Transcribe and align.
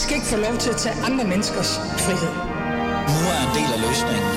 skal 0.00 0.16
ikke 0.16 0.26
få 0.26 0.36
lov 0.36 0.56
til 0.58 0.70
at 0.70 0.76
tage 0.76 0.94
andre 1.08 1.24
menneskers 1.24 1.70
frihed. 2.04 2.34
Nu 3.14 3.20
er 3.34 3.40
en 3.46 3.52
del 3.58 3.70
af 3.76 3.80
løsningen. 3.88 4.30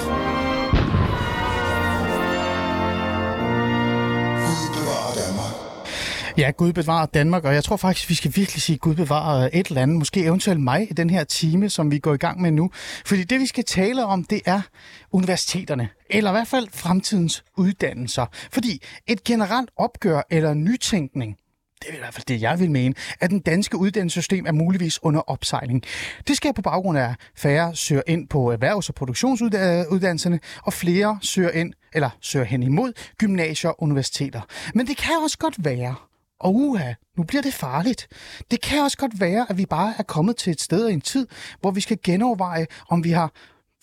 Ja, 6.38 6.52
Gud 6.52 6.74
bevarer 6.74 7.06
Danmark, 7.06 7.44
og 7.44 7.54
jeg 7.54 7.64
tror 7.64 7.78
faktisk, 7.78 8.10
vi 8.10 8.16
skal 8.16 8.32
virkelig 8.36 8.62
sige 8.62 8.78
Gud 8.78 8.96
bevarer 8.96 9.50
et 9.54 9.68
eller 9.68 9.82
andet, 9.82 9.98
måske 9.98 10.24
eventuelt 10.24 10.62
mig 10.62 10.92
i 10.92 10.94
den 10.94 11.10
her 11.10 11.24
time, 11.24 11.70
som 11.70 11.92
vi 11.92 12.00
går 12.00 12.14
i 12.14 12.18
gang 12.18 12.42
med 12.42 12.52
nu. 12.52 12.70
Fordi 13.06 13.24
det, 13.24 13.40
vi 13.40 13.46
skal 13.46 13.64
tale 13.64 14.06
om, 14.06 14.24
det 14.24 14.42
er 14.46 14.62
universiteterne, 15.12 15.90
eller 16.10 16.32
i 16.32 16.34
hvert 16.34 16.48
fald 16.48 16.68
fremtidens 16.72 17.44
uddannelser. 17.58 18.26
Fordi 18.52 18.84
et 19.08 19.24
generelt 19.24 19.70
opgør 19.78 20.22
eller 20.30 20.54
nytænkning, 20.54 21.36
det 21.84 21.92
er 21.92 21.96
i 21.96 22.00
hvert 22.00 22.14
fald 22.14 22.26
det, 22.26 22.42
jeg 22.42 22.60
vil 22.60 22.72
mene, 22.72 22.96
at 23.20 23.30
den 23.30 23.40
danske 23.40 23.78
uddannelsessystem 23.78 24.46
er 24.46 24.52
muligvis 24.52 25.04
under 25.04 25.22
opsejling. 25.22 25.84
Det 26.28 26.38
sker 26.38 26.52
på 26.52 26.62
baggrund 26.62 26.98
af, 26.98 27.10
at 27.10 27.16
færre 27.36 27.76
søger 27.76 28.02
ind 28.08 28.28
på 28.28 28.52
erhvervs- 28.52 28.90
og 28.90 28.96
produktionsuddannelserne, 28.96 30.40
og 30.64 30.74
flere 30.74 31.20
søger 31.22 31.52
ind 31.52 31.74
eller 31.94 32.10
søger 32.22 32.46
hen 32.46 32.64
imod 32.64 32.94
gymnasier 33.18 33.70
og 33.70 33.84
universiteter. 33.84 34.42
Men 34.74 34.88
det 34.88 34.98
kan 34.98 35.12
også 35.24 35.38
godt 35.38 35.66
være, 35.66 35.96
og 36.40 36.56
uha, 36.56 36.94
nu 37.18 37.24
bliver 37.24 37.42
det 37.42 37.54
farligt. 37.54 38.08
Det 38.52 38.62
kan 38.62 38.82
også 38.84 38.98
godt 38.98 39.20
være, 39.20 39.46
at 39.50 39.58
vi 39.58 39.66
bare 39.66 39.94
er 39.98 40.04
kommet 40.04 40.38
til 40.38 40.52
et 40.52 40.62
sted 40.62 40.90
i 40.90 40.94
en 40.94 41.02
tid, 41.02 41.28
hvor 41.62 41.72
vi 41.72 41.82
skal 41.82 41.98
genoverveje, 42.04 42.66
om 42.90 43.04
vi 43.04 43.12
har 43.12 43.32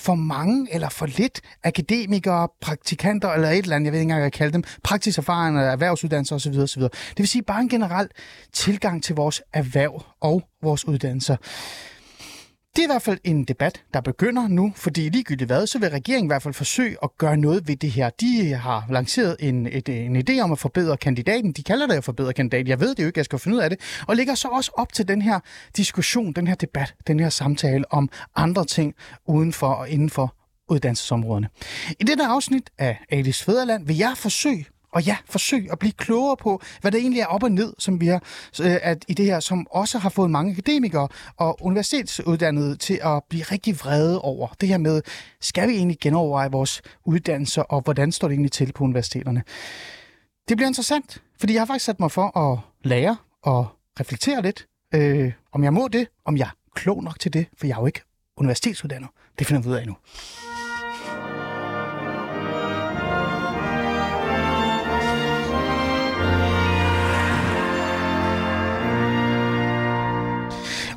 for 0.01 0.15
mange 0.15 0.75
eller 0.75 0.89
for 0.89 1.07
lidt 1.07 1.41
akademikere, 1.65 2.49
praktikanter 2.61 3.29
eller 3.29 3.51
et 3.51 3.59
eller 3.59 3.77
andet, 3.77 3.85
jeg 3.85 3.93
ved 3.93 4.01
ikke 4.01 4.03
engang, 4.03 4.19
hvad 4.19 4.25
jeg 4.25 4.33
kalder 4.33 4.53
dem, 4.53 4.65
praktisk 4.83 5.19
erfaring, 5.19 5.59
erhvervsuddannelser 5.59 6.37
osv. 6.37 6.59
osv. 6.59 6.83
Det 6.83 7.19
vil 7.19 7.29
sige 7.29 7.43
bare 7.43 7.61
en 7.61 7.69
generel 7.69 8.09
tilgang 8.53 9.03
til 9.05 9.15
vores 9.15 9.43
erhverv 9.53 10.05
og 10.21 10.43
vores 10.63 10.89
uddannelser. 10.89 11.37
Det 12.77 12.83
er 12.83 12.83
i 12.83 12.93
hvert 12.93 13.03
fald 13.03 13.19
en 13.25 13.45
debat, 13.45 13.83
der 13.95 14.01
begynder 14.01 14.49
nu, 14.49 14.73
fordi 14.77 15.09
ligegyldigt 15.09 15.49
hvad, 15.49 15.67
så 15.67 15.79
vil 15.79 15.91
regeringen 15.91 16.27
i 16.27 16.31
hvert 16.31 16.43
fald 16.43 16.55
forsøge 16.55 16.97
at 17.03 17.11
gøre 17.19 17.37
noget 17.37 17.69
ved 17.69 17.77
det 17.77 17.91
her. 17.91 18.11
De 18.11 18.55
har 18.55 18.87
lanceret 18.91 19.37
en, 19.41 19.67
et, 19.67 19.89
en 19.89 20.17
idé 20.17 20.41
om 20.41 20.53
at 20.53 20.59
forbedre 20.59 20.97
kandidaten. 20.97 21.53
De 21.53 21.63
kalder 21.63 21.87
det 21.87 21.95
at 21.95 22.05
forbedre 22.05 22.33
kandidaten. 22.33 22.69
Jeg 22.69 22.81
ved 22.81 22.95
det 22.95 23.03
jo 23.03 23.07
ikke, 23.07 23.19
jeg 23.19 23.25
skal 23.25 23.39
finde 23.39 23.57
ud 23.57 23.63
af 23.63 23.71
det. 23.71 23.81
Og 24.09 24.17
lægger 24.17 24.35
så 24.35 24.49
også 24.49 24.71
op 24.75 24.93
til 24.93 25.09
den 25.09 25.23
her 25.23 25.41
diskussion, 25.77 26.33
den 26.33 26.47
her 26.47 26.55
debat, 26.55 26.95
den 27.07 27.21
her 27.21 27.29
samtale 27.29 27.93
om 27.93 28.09
andre 28.37 28.65
ting 28.65 28.95
uden 29.27 29.53
for 29.53 29.73
og 29.73 29.89
inden 29.89 30.11
for 30.11 30.35
uddannelsesområderne. 30.69 31.49
I 32.01 32.05
dette 32.05 32.25
afsnit 32.25 32.71
af 32.79 32.99
Alice 33.11 33.45
Fæderland 33.45 33.87
vil 33.87 33.97
jeg 33.97 34.13
forsøge 34.17 34.67
og 34.93 35.03
ja, 35.03 35.17
forsøg 35.27 35.69
at 35.73 35.79
blive 35.79 35.93
klogere 35.93 36.37
på, 36.37 36.63
hvad 36.81 36.93
det 36.93 37.01
egentlig 37.01 37.21
er 37.21 37.27
op 37.27 37.43
og 37.43 37.53
ned, 37.53 37.75
som 37.79 38.01
vi 38.01 38.07
har 38.07 38.23
øh, 38.63 38.77
at 38.83 39.05
i 39.09 39.15
det 39.15 39.25
her, 39.25 39.41
som 39.41 39.67
også 39.71 39.99
har 39.99 40.09
fået 40.09 40.31
mange 40.31 40.53
akademikere 40.53 41.09
og 41.37 41.57
universitetsuddannede 41.61 42.77
til 42.77 43.01
at 43.03 43.23
blive 43.29 43.43
rigtig 43.43 43.81
vrede 43.81 44.21
over. 44.21 44.49
Det 44.61 44.69
her 44.69 44.79
med, 44.79 45.03
skal 45.41 45.69
vi 45.69 45.75
egentlig 45.75 45.99
genoverveje 46.01 46.51
vores 46.51 46.83
uddannelser, 47.05 47.63
og 47.63 47.81
hvordan 47.81 48.13
står 48.13 48.29
det 48.29 48.35
egentlig 48.35 48.53
til 48.53 48.73
på 48.73 48.85
universiteterne? 48.85 49.43
Det 50.49 50.57
bliver 50.57 50.69
interessant, 50.69 51.23
fordi 51.41 51.53
jeg 51.53 51.61
har 51.61 51.67
faktisk 51.67 51.85
sat 51.85 52.01
mig 52.01 52.13
for 52.13 52.39
at 52.39 52.59
lære 52.85 53.17
og 53.43 53.67
reflektere 54.01 54.43
lidt, 54.43 54.67
øh, 54.95 55.33
om 55.53 55.65
jeg 55.65 55.73
må 55.73 55.89
det, 55.89 56.09
om 56.25 56.37
jeg 56.37 56.47
er 56.47 56.57
klog 56.75 57.05
nok 57.05 57.21
til 57.21 57.33
det, 57.33 57.47
for 57.59 57.67
jeg 57.67 57.75
er 57.75 57.81
jo 57.81 57.87
ikke 57.87 58.03
universitetsuddannet. 58.37 59.09
Det 59.39 59.47
finder 59.47 59.63
vi 59.63 59.69
ud 59.69 59.75
af 59.75 59.87
nu. 59.87 59.97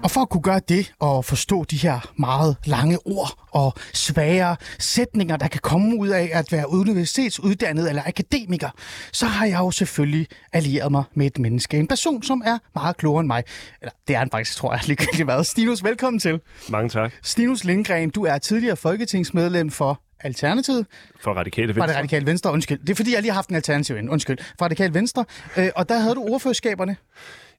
Og 0.03 0.11
for 0.11 0.21
at 0.21 0.29
kunne 0.29 0.41
gøre 0.41 0.61
det 0.69 0.93
og 0.99 1.25
forstå 1.25 1.63
de 1.63 1.77
her 1.77 2.11
meget 2.19 2.57
lange 2.65 2.97
ord 3.05 3.47
og 3.51 3.73
svære 3.93 4.55
sætninger, 4.79 5.37
der 5.37 5.47
kan 5.47 5.59
komme 5.63 5.97
ud 5.97 6.07
af 6.07 6.29
at 6.33 6.51
være 6.51 6.69
universitetsuddannet 6.69 7.89
eller 7.89 8.01
akademiker, 8.05 8.69
så 9.11 9.25
har 9.25 9.45
jeg 9.45 9.59
jo 9.59 9.71
selvfølgelig 9.71 10.27
allieret 10.53 10.91
mig 10.91 11.03
med 11.13 11.25
et 11.25 11.39
menneske. 11.39 11.77
En 11.77 11.87
person, 11.87 12.23
som 12.23 12.41
er 12.45 12.57
meget 12.75 12.97
klogere 12.97 13.19
end 13.19 13.27
mig. 13.27 13.43
Eller 13.81 13.91
det 14.07 14.13
er 14.13 14.19
han 14.19 14.29
faktisk, 14.31 14.57
tror 14.57 14.73
jeg, 14.73 14.81
lige 15.13 15.27
været. 15.27 15.45
Stinus, 15.45 15.83
velkommen 15.83 16.19
til. 16.19 16.39
Mange 16.69 16.89
tak. 16.89 17.11
Stinus 17.23 17.63
Lindgren, 17.63 18.09
du 18.09 18.25
er 18.25 18.37
tidligere 18.37 18.75
folketingsmedlem 18.75 19.71
for 19.71 20.01
Alternativet. 20.19 20.85
For 21.21 21.33
Radikale 21.33 21.67
Venstre. 21.67 21.81
Fra 21.81 21.87
det 21.87 21.95
Radikale 21.95 22.25
Venstre, 22.25 22.51
undskyld. 22.51 22.79
Det 22.79 22.89
er 22.89 22.95
fordi, 22.95 23.13
jeg 23.13 23.21
lige 23.21 23.31
har 23.31 23.35
haft 23.35 23.49
en 23.49 23.55
alternativ 23.55 23.97
ind. 23.97 24.09
Undskyld. 24.09 24.37
Fra 24.59 24.65
Radikale 24.65 24.93
Venstre. 24.93 25.25
Øh, 25.57 25.69
og 25.75 25.89
der 25.89 25.99
havde 25.99 26.15
du 26.15 26.21
ordførerskaberne. 26.29 26.95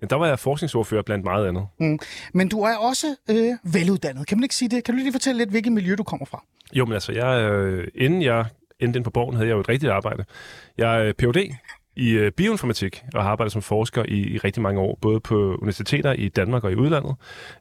Ja, 0.05 0.09
der 0.09 0.17
var 0.17 0.27
jeg 0.27 0.39
forskningsordfører 0.39 1.03
blandt 1.03 1.25
meget 1.25 1.49
andet. 1.49 1.67
Mm. 1.81 1.99
Men 2.35 2.49
du 2.49 2.61
er 2.61 2.77
også 2.77 3.17
øh, 3.31 3.75
veluddannet. 3.75 4.27
Kan 4.27 4.39
man 4.39 4.43
ikke 4.43 4.55
sige 4.55 4.69
det? 4.69 4.85
Kan 4.85 4.95
du 4.95 4.99
lige 5.01 5.13
fortælle 5.13 5.39
lidt, 5.39 5.51
hvilket 5.51 5.73
miljø 5.73 5.95
du 5.95 6.03
kommer 6.03 6.27
fra? 6.27 6.45
Jo, 6.73 6.85
men 6.85 6.93
altså, 6.93 7.13
jeg, 7.13 7.51
øh, 7.51 7.89
inden 7.95 8.23
jeg 8.23 8.45
endte 8.81 8.97
ind 8.97 9.05
på 9.05 9.11
borgen, 9.11 9.37
havde 9.37 9.49
jeg 9.49 9.55
jo 9.55 9.61
et 9.61 9.69
rigtigt 9.69 9.93
arbejde. 9.93 10.25
Jeg 10.79 11.09
er 11.09 11.13
Ph.D. 11.13 11.55
i 11.97 12.11
øh, 12.11 12.33
bioinformatik 12.33 13.05
og 13.15 13.23
har 13.23 13.31
arbejdet 13.31 13.53
som 13.53 13.63
forsker 13.63 14.05
i, 14.09 14.35
i 14.35 14.39
rigtig 14.39 14.63
mange 14.63 14.81
år, 14.81 14.99
både 15.01 15.21
på 15.21 15.55
universiteter 15.55 16.13
i 16.13 16.29
Danmark 16.29 16.65
og 16.65 16.73
i 16.73 16.75
udlandet, 16.75 17.15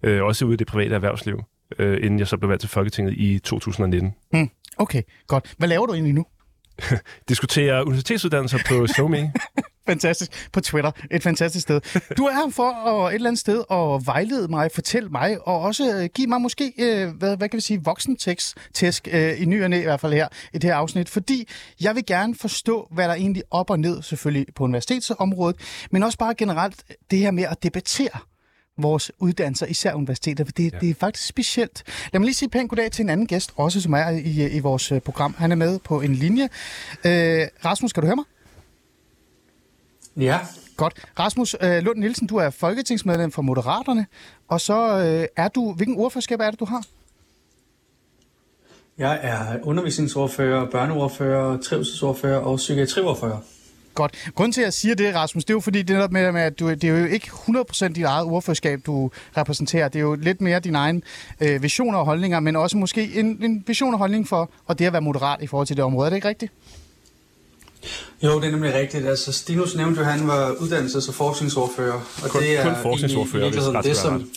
øh, 0.04 0.24
også 0.24 0.46
ude 0.46 0.54
i 0.54 0.58
det 0.58 0.68
private 0.68 0.96
erhvervsliv, 0.96 1.44
øh, 1.80 1.98
inden 2.04 2.20
jeg 2.20 2.28
så 2.28 2.38
blev 2.38 2.50
valgt 2.50 2.62
til 2.62 2.70
Folketinget 2.70 3.14
i 3.18 3.40
2019. 3.40 4.16
Mm. 4.34 4.50
Okay, 4.78 5.02
godt. 5.28 5.54
Hvad 5.58 5.68
laver 5.68 5.86
du 5.86 5.94
egentlig 5.94 6.14
nu? 6.14 6.26
Diskuterer 7.30 7.82
universitetsuddannelser 7.82 8.58
på 8.68 8.88
SoMe. 8.96 9.34
Fantastisk. 9.88 10.50
På 10.54 10.62
Twitter. 10.62 10.92
Et 11.12 11.24
fantastisk 11.24 11.64
sted. 11.64 11.82
Du 12.18 12.24
er 12.24 12.32
her 12.32 12.50
for 12.52 12.72
at, 12.72 13.12
et 13.12 13.16
eller 13.16 13.30
andet 13.30 13.40
sted 13.40 13.64
at 13.72 14.08
vejlede 14.08 14.48
mig, 14.48 14.72
fortælle 14.72 15.10
mig, 15.10 15.48
og 15.48 15.60
også 15.62 15.96
øh, 15.96 16.10
give 16.16 16.28
mig 16.28 16.42
måske, 16.42 16.74
øh, 16.78 17.10
hvad, 17.18 17.38
hvad 17.38 17.50
kan 17.50 17.58
vi 17.58 17.62
sige, 17.62 17.84
voksentekst 17.84 18.58
tæsk 18.74 19.08
øh, 19.12 19.42
i 19.42 19.46
ny 19.46 19.64
og 19.64 19.70
næ, 19.70 19.80
i 19.80 19.84
hvert 19.84 20.00
fald 20.00 20.14
her 20.14 20.28
i 20.54 20.58
det 20.58 20.64
her 20.64 20.76
afsnit, 20.76 21.10
fordi 21.10 21.48
jeg 21.82 21.96
vil 21.96 22.06
gerne 22.06 22.36
forstå, 22.36 22.88
hvad 22.92 23.08
der 23.08 23.14
egentlig 23.14 23.44
op 23.52 23.70
og 23.70 23.80
ned, 23.80 24.02
selvfølgelig 24.02 24.48
på 24.56 24.64
universitetsområdet, 24.64 25.56
men 25.92 26.04
også 26.04 26.18
bare 26.18 26.36
generelt 26.36 26.84
det 27.12 27.20
her 27.20 27.32
med 27.32 27.44
at 27.44 27.64
debattere 27.64 28.20
vores 28.78 29.12
uddannelser, 29.20 29.66
især 29.66 29.94
universiteter, 29.94 30.46
for 30.46 30.52
det, 30.52 30.74
ja. 30.74 30.80
det 30.80 30.90
er 30.90 30.94
faktisk 30.94 31.28
specielt. 31.28 31.84
Lad 32.14 32.20
mig 32.20 32.26
lige 32.26 32.36
sige 32.36 32.50
pænt 32.50 32.70
goddag 32.70 32.92
til 32.92 33.04
en 33.04 33.10
anden 33.10 33.28
gæst, 33.28 33.54
også 33.56 33.82
som 33.82 33.94
er 33.94 34.10
i, 34.10 34.56
i 34.58 34.60
vores 34.60 34.94
program. 35.06 35.36
Han 35.38 35.52
er 35.52 35.56
med 35.56 35.80
på 35.80 36.02
en 36.02 36.16
linje. 36.16 36.44
Øh, 37.06 37.48
Rasmus, 37.66 37.94
kan 37.94 38.02
du 38.02 38.08
høre 38.08 38.16
mig? 38.16 38.26
Ja. 40.18 40.40
Godt. 40.78 41.06
Rasmus 41.20 41.56
øh, 41.62 41.84
Lund 41.84 42.00
Nielsen, 42.00 42.28
du 42.28 42.36
er 42.36 42.50
folketingsmedlem 42.50 43.32
for 43.32 43.42
Moderaterne, 43.42 44.06
og 44.48 44.62
så 44.62 45.00
øh, 45.00 45.28
er 45.36 45.48
du, 45.48 45.74
hvilken 45.74 45.98
ordførerskab 45.98 46.40
er 46.40 46.52
det, 46.52 46.60
du 46.60 46.66
har? 46.66 46.86
Jeg 48.98 49.20
er 49.24 49.60
undervisningsordfører, 49.64 50.70
børneordfører, 50.70 51.58
trivselsordfører 51.58 52.40
og 52.40 52.58
psykiatriordfører. 52.58 53.38
Godt. 53.94 54.30
Grunden 54.36 54.52
til, 54.52 54.62
at 54.62 54.66
jeg 54.66 54.74
siger 54.74 54.96
det, 54.96 55.16
Rasmus, 55.16 55.46
det 55.46 55.50
er 55.50 55.56
jo 55.56 55.60
fordi, 55.60 55.82
det 55.82 55.96
er 55.96 56.08
med, 56.08 56.32
med 56.32 56.42
at 56.42 56.60
du, 56.60 56.70
det 56.70 56.84
er 56.84 57.00
jo 57.00 57.06
ikke 57.06 57.28
100% 57.28 57.88
dit 57.88 58.04
eget 58.04 58.26
ordførerskab, 58.26 58.80
du 58.86 59.12
repræsenterer. 59.38 59.88
Det 59.88 60.00
er 60.00 60.04
jo 60.04 60.16
lidt 60.16 60.42
mere 60.42 60.60
din 60.60 60.76
egen 60.76 61.04
øh, 61.42 61.64
visioner 61.64 62.00
og 62.00 62.06
holdninger, 62.06 62.40
men 62.40 62.56
også 62.56 62.78
måske 62.78 63.20
en, 63.20 63.40
en 63.44 63.64
vision 63.68 63.94
og 63.94 64.00
holdning 64.00 64.28
for 64.28 64.50
og 64.66 64.80
det 64.80 64.86
at 64.86 64.94
være 64.94 65.02
moderat 65.02 65.42
i 65.42 65.48
forhold 65.48 65.68
til 65.68 65.76
det 65.76 65.86
område. 65.86 66.06
Er 66.06 66.10
det 66.10 66.18
ikke 66.18 66.28
rigtigt? 66.28 66.52
Jo, 68.24 68.40
det 68.40 68.48
er 68.48 68.52
nemlig 68.52 68.74
rigtigt. 68.74 69.08
Altså, 69.08 69.32
Stinus 69.32 69.76
nævnte 69.76 70.02
jo, 70.02 70.08
at 70.08 70.12
han 70.14 70.28
var 70.28 70.52
uddannelses- 70.52 71.10
og 71.10 71.14
forskningsordfører. 71.14 72.02
Og 72.24 72.30
kun, 72.30 72.42
det 72.42 72.60
er 72.60 72.64
kun 72.64 72.76
forskningsordfører, 72.82 73.46
i, 73.46 73.48
i 73.48 73.52
hvis 73.52 73.64
det, 73.84 73.98
som, 73.98 74.30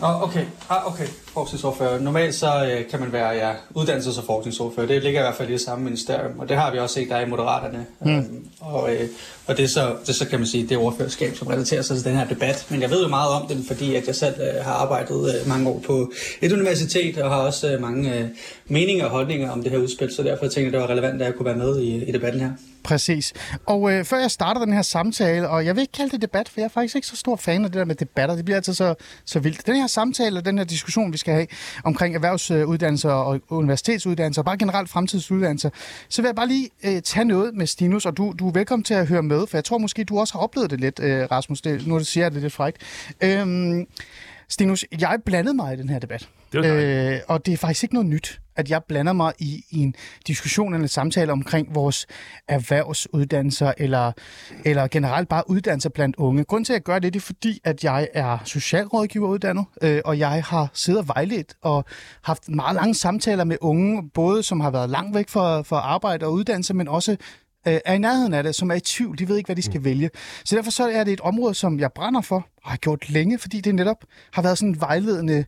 Oh, 0.00 0.22
okay, 0.22 0.46
ah, 0.70 0.86
okay. 0.86 1.06
Forskningsordfører. 1.38 2.00
Normalt 2.00 2.34
så 2.34 2.50
øh, 2.66 2.90
kan 2.90 3.00
man 3.00 3.12
være 3.12 3.28
ja, 3.28 3.52
uddannelses- 3.76 4.18
og 4.18 4.24
forskningsordfører. 4.24 4.86
Det 4.86 5.02
ligger 5.02 5.20
i 5.20 5.22
hvert 5.22 5.34
fald 5.34 5.48
i 5.48 5.52
det 5.52 5.60
samme 5.60 5.84
ministerium, 5.84 6.38
og 6.38 6.48
det 6.48 6.56
har 6.56 6.72
vi 6.72 6.78
også 6.78 6.94
set, 6.94 7.08
der 7.08 7.16
er 7.16 7.26
i 7.26 7.28
Moderaterne. 7.28 7.86
Mm. 8.00 8.16
Øhm, 8.16 8.46
og 8.60 8.94
øh, 8.94 9.08
og 9.48 9.56
det, 9.56 9.64
er 9.64 9.68
så, 9.68 9.96
det 10.06 10.14
så 10.14 10.28
kan 10.28 10.38
man 10.38 10.48
sige, 10.48 10.62
det 10.62 10.72
er 10.72 10.78
ordførerskab, 10.78 11.36
som 11.36 11.46
relaterer 11.46 11.82
sig 11.82 11.96
til 11.96 12.04
den 12.04 12.16
her 12.16 12.26
debat. 12.26 12.66
Men 12.70 12.82
jeg 12.82 12.90
ved 12.90 13.02
jo 13.02 13.08
meget 13.08 13.30
om 13.30 13.48
den, 13.48 13.64
fordi 13.64 13.94
at 13.94 14.06
jeg 14.06 14.14
selv 14.14 14.34
øh, 14.40 14.64
har 14.64 14.72
arbejdet 14.72 15.34
øh, 15.34 15.48
mange 15.48 15.68
år 15.68 15.82
på 15.86 16.12
et 16.42 16.52
universitet, 16.52 17.18
og 17.18 17.30
har 17.30 17.36
også 17.36 17.72
øh, 17.72 17.80
mange 17.80 18.14
øh, 18.14 18.28
meninger 18.66 19.04
og 19.04 19.10
holdninger 19.10 19.50
om 19.50 19.62
det 19.62 19.72
her 19.72 19.78
udspil, 19.78 20.14
så 20.14 20.22
derfor 20.22 20.42
tænkte 20.42 20.62
jeg, 20.62 20.72
det 20.72 20.80
var 20.80 20.90
relevant, 20.90 21.22
at 21.22 21.26
jeg 21.26 21.34
kunne 21.34 21.46
være 21.46 21.56
med 21.56 21.80
i, 21.80 22.04
i 22.04 22.12
debatten 22.12 22.40
her. 22.40 22.50
Præcis. 22.82 23.32
Og 23.66 23.92
øh, 23.92 24.04
før 24.04 24.18
jeg 24.18 24.30
starter 24.30 24.60
den 24.64 24.72
her 24.72 24.82
samtale, 24.82 25.48
og 25.48 25.66
jeg 25.66 25.74
vil 25.74 25.80
ikke 25.80 25.92
kalde 25.92 26.10
det 26.10 26.22
debat, 26.22 26.48
for 26.48 26.60
jeg 26.60 26.64
er 26.64 26.68
faktisk 26.68 26.96
ikke 26.96 27.06
så 27.06 27.16
stor 27.16 27.36
fan 27.36 27.64
af 27.64 27.70
det 27.70 27.78
der 27.78 27.84
med 27.84 27.94
debatter. 27.94 28.36
Det 28.36 28.44
bliver 28.44 28.56
altid 28.56 28.74
så, 28.74 28.94
så 29.24 29.38
vildt. 29.40 29.66
Den 29.66 29.76
her 29.76 29.86
samtale 29.86 30.38
og 30.38 30.44
den 30.44 30.58
her 30.58 30.64
diskussion, 30.64 31.12
vi 31.12 31.18
skal 31.18 31.27
have 31.34 31.46
omkring 31.84 32.14
erhvervsuddannelser 32.14 33.10
og 33.10 33.40
universitetsuddannelser, 33.48 34.42
og 34.42 34.46
bare 34.46 34.58
generelt 34.58 34.90
fremtidsuddannelser, 34.90 35.70
så 36.08 36.22
vil 36.22 36.28
jeg 36.28 36.36
bare 36.36 36.48
lige 36.48 36.70
øh, 36.84 37.02
tage 37.02 37.24
noget 37.24 37.54
med 37.54 37.66
Stinus, 37.66 38.06
og 38.06 38.16
du, 38.16 38.34
du 38.38 38.48
er 38.48 38.52
velkommen 38.52 38.84
til 38.84 38.94
at 38.94 39.06
høre 39.06 39.22
med, 39.22 39.46
for 39.46 39.56
jeg 39.56 39.64
tror 39.64 39.78
måske, 39.78 40.04
du 40.04 40.18
også 40.18 40.34
har 40.34 40.40
oplevet 40.40 40.70
det 40.70 40.80
lidt, 40.80 41.00
øh, 41.02 41.28
Rasmus. 41.30 41.60
Det, 41.60 41.86
nu 41.86 42.00
siger 42.00 42.24
jeg 42.24 42.32
det 42.32 42.42
lidt 42.42 42.52
frækt. 42.52 42.76
Øhm, 43.20 43.86
Stinus, 44.50 44.84
jeg 45.00 45.18
blandede 45.26 45.54
mig 45.54 45.74
i 45.74 45.76
den 45.76 45.88
her 45.88 45.98
debat. 45.98 46.28
Det 46.52 46.60
var 46.60 46.66
øh, 47.14 47.20
og 47.28 47.46
det 47.46 47.52
er 47.54 47.56
faktisk 47.56 47.82
ikke 47.82 47.94
noget 47.94 48.08
nyt, 48.08 48.40
at 48.56 48.70
jeg 48.70 48.84
blander 48.88 49.12
mig 49.12 49.32
i, 49.38 49.64
i 49.70 49.78
en 49.78 49.94
diskussion 50.26 50.74
eller 50.74 50.82
en 50.82 50.88
samtale 50.88 51.32
omkring 51.32 51.74
vores 51.74 52.06
erhvervsuddannelser 52.48 53.72
eller, 53.78 54.12
eller 54.64 54.88
generelt 54.88 55.28
bare 55.28 55.50
uddannelser 55.50 55.90
blandt 55.90 56.16
unge. 56.16 56.44
Grunden 56.44 56.64
til, 56.64 56.72
at 56.72 56.74
jeg 56.74 56.82
gør 56.82 56.98
det, 56.98 57.14
det 57.14 57.20
er 57.20 57.24
fordi, 57.24 57.60
at 57.64 57.84
jeg 57.84 58.08
er 58.14 58.38
socialrådgiver 58.44 59.28
uddannet, 59.28 59.64
øh, 59.82 60.00
og 60.04 60.18
jeg 60.18 60.44
har 60.44 60.70
siddet 60.74 61.00
og 61.00 61.08
vejledt 61.08 61.54
og 61.62 61.84
haft 62.22 62.48
meget 62.48 62.74
lange 62.74 62.94
samtaler 62.94 63.44
med 63.44 63.56
unge, 63.60 64.10
både 64.14 64.42
som 64.42 64.60
har 64.60 64.70
været 64.70 64.90
langt 64.90 65.14
væk 65.14 65.28
fra, 65.28 65.62
fra 65.62 65.76
arbejde 65.76 66.26
og 66.26 66.32
uddannelse, 66.32 66.74
men 66.74 66.88
også 66.88 67.16
øh, 67.66 67.78
er 67.84 67.94
i 67.94 67.98
nærheden 67.98 68.34
af 68.34 68.42
det, 68.42 68.54
som 68.54 68.70
er 68.70 68.74
i 68.74 68.80
tvivl. 68.80 69.18
De 69.18 69.28
ved 69.28 69.36
ikke, 69.36 69.48
hvad 69.48 69.56
de 69.56 69.62
skal 69.62 69.78
mm. 69.78 69.84
vælge. 69.84 70.10
Så 70.44 70.56
derfor 70.56 70.70
så 70.70 70.88
er 70.88 71.04
det 71.04 71.12
et 71.12 71.20
område, 71.20 71.54
som 71.54 71.80
jeg 71.80 71.92
brænder 71.92 72.20
for, 72.20 72.46
og 72.64 72.70
har 72.70 72.76
gjort 72.76 73.10
længe, 73.10 73.38
fordi 73.38 73.60
det 73.60 73.74
netop 73.74 74.04
har 74.32 74.42
været 74.42 74.58
sådan 74.58 74.68
en 74.68 74.80
vejledende 74.80 75.44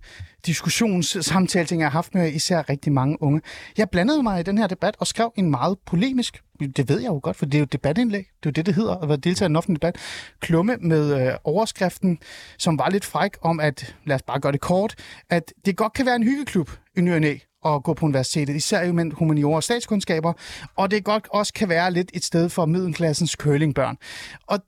diskussionssamtale, 0.47 1.67
ting, 1.67 1.81
jeg 1.81 1.87
har 1.87 1.93
haft 1.93 2.15
med 2.15 2.33
især 2.33 2.69
rigtig 2.71 2.93
mange 2.93 3.23
unge. 3.23 3.41
Jeg 3.79 3.91
blandede 3.91 4.23
mig 4.23 4.41
i 4.41 4.43
den 4.43 4.59
her 4.59 4.67
debat 4.67 4.97
og 4.99 5.07
skrev 5.07 5.33
en 5.37 5.51
meget 5.51 5.79
polemisk, 5.87 6.43
det 6.61 6.89
ved 6.89 7.01
jeg 7.01 7.09
jo 7.09 7.21
godt, 7.23 7.37
for 7.37 7.47
det 7.47 7.55
er 7.55 7.59
jo 7.59 7.65
et 7.65 7.73
debatindlæg, 7.73 8.25
det 8.43 8.47
er 8.47 8.51
jo 8.51 8.51
det, 8.51 8.67
det 8.67 8.75
hedder, 8.75 8.97
at 8.97 9.09
være 9.09 9.17
deltager 9.17 9.49
i 9.49 9.51
en 9.51 9.57
offentlig 9.57 9.83
debat, 9.83 9.97
klumme 10.41 10.77
med 10.81 11.27
øh, 11.27 11.33
overskriften, 11.45 12.19
som 12.59 12.79
var 12.79 12.91
lidt 12.91 13.05
fræk 13.05 13.37
om, 13.43 13.61
at, 13.61 13.97
lad 14.07 14.17
os 14.17 14.23
bare 14.23 14.41
gøre 14.41 14.53
det 14.53 14.61
kort, 14.61 14.95
at 15.31 15.53
det 15.67 15.77
godt 15.77 15.93
kan 15.93 16.07
være 16.07 16.17
en 16.17 16.23
hyggeklub 16.23 16.71
i 16.97 17.01
ny 17.01 17.41
at 17.67 17.83
gå 17.83 17.95
på 17.95 18.07
universitetet, 18.07 18.57
især 18.57 18.87
jo 18.87 18.93
med 18.93 19.13
humaniora 19.13 19.57
og 19.57 19.63
statskundskaber, 19.63 20.33
og 20.77 20.91
det 20.91 21.05
godt 21.05 21.29
også 21.31 21.53
kan 21.53 21.69
være 21.69 21.93
lidt 21.93 22.11
et 22.15 22.25
sted 22.25 22.49
for 22.49 22.67
middelklassens 22.67 23.31
curlingbørn. 23.31 23.99
Og 24.47 24.59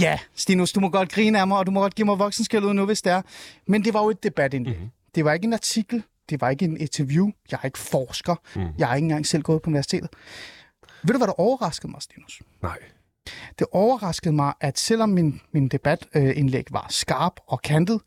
ja, 0.00 0.18
Stinus, 0.34 0.72
du 0.72 0.80
må 0.80 0.88
godt 0.88 1.12
grine 1.12 1.40
af 1.40 1.46
mig, 1.46 1.58
og 1.58 1.66
du 1.66 1.70
må 1.70 1.80
godt 1.80 1.94
give 1.94 2.04
mig 2.04 2.18
voksenskæld 2.18 2.64
ud 2.64 2.74
nu, 2.74 2.84
hvis 2.84 3.02
det 3.02 3.12
er, 3.12 3.22
men 3.66 3.84
det 3.84 3.94
var 3.94 4.02
jo 4.02 4.10
et 4.10 4.22
debatindlæg. 4.22 4.74
Mm-hmm. 4.74 4.90
Det 5.14 5.24
var 5.24 5.32
ikke 5.32 5.44
en 5.44 5.52
artikel, 5.52 6.02
det 6.30 6.40
var 6.40 6.50
ikke 6.50 6.64
en 6.64 6.76
interview, 6.76 7.30
jeg 7.50 7.58
er 7.62 7.66
ikke 7.66 7.78
forsker, 7.78 8.34
mm. 8.56 8.66
jeg 8.78 8.88
har 8.88 8.94
ikke 8.94 9.04
engang 9.04 9.26
selv 9.26 9.42
gået 9.42 9.62
på 9.62 9.70
universitetet. 9.70 10.10
Ved 11.02 11.12
du, 11.12 11.18
hvad 11.18 11.26
der 11.26 11.40
overraskede 11.40 11.92
mig, 11.92 12.02
Stinus? 12.02 12.42
Nej. 12.62 12.78
Det 13.58 13.66
overraskede 13.72 14.34
mig, 14.34 14.52
at 14.60 14.78
selvom 14.78 15.08
min, 15.08 15.40
min 15.52 15.68
debatindlæg 15.68 16.64
var 16.70 16.86
skarp 16.90 17.32
og 17.46 17.62
kantet, 17.62 18.00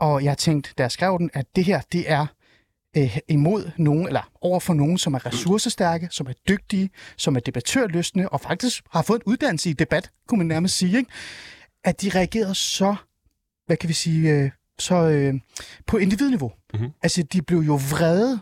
og 0.00 0.24
jeg 0.24 0.38
tænkte, 0.38 0.74
da 0.78 0.82
jeg 0.82 0.92
skrev 0.92 1.18
den, 1.18 1.30
at 1.34 1.46
det 1.56 1.64
her, 1.64 1.80
det 1.92 2.10
er 2.10 2.26
øh, 2.96 3.18
imod 3.28 3.70
nogen, 3.76 4.06
eller 4.06 4.30
over 4.40 4.60
for 4.60 4.74
nogen, 4.74 4.98
som 4.98 5.14
er 5.14 5.26
ressourcestærke, 5.26 6.08
som 6.10 6.26
er 6.26 6.32
dygtige, 6.48 6.90
som 7.16 7.36
er 7.36 7.40
debattørløsne, 7.40 8.28
og 8.28 8.40
faktisk 8.40 8.82
har 8.90 9.02
fået 9.02 9.18
en 9.18 9.24
uddannelse 9.26 9.70
i 9.70 9.72
debat, 9.72 10.10
kunne 10.28 10.38
man 10.38 10.46
nærmest 10.46 10.76
sige, 10.76 10.98
ikke? 10.98 11.10
at 11.84 12.02
de 12.02 12.10
reagerede 12.14 12.54
så, 12.54 12.94
hvad 13.66 13.76
kan 13.76 13.88
vi 13.88 13.94
sige, 13.94 14.30
øh, 14.30 14.50
så 14.78 14.94
øh, 14.94 15.34
på 15.86 15.96
individniveau. 15.96 16.52
Mm-hmm. 16.74 16.90
Altså, 17.02 17.22
de 17.22 17.42
blev 17.42 17.58
jo 17.58 17.74
vrede. 17.74 18.40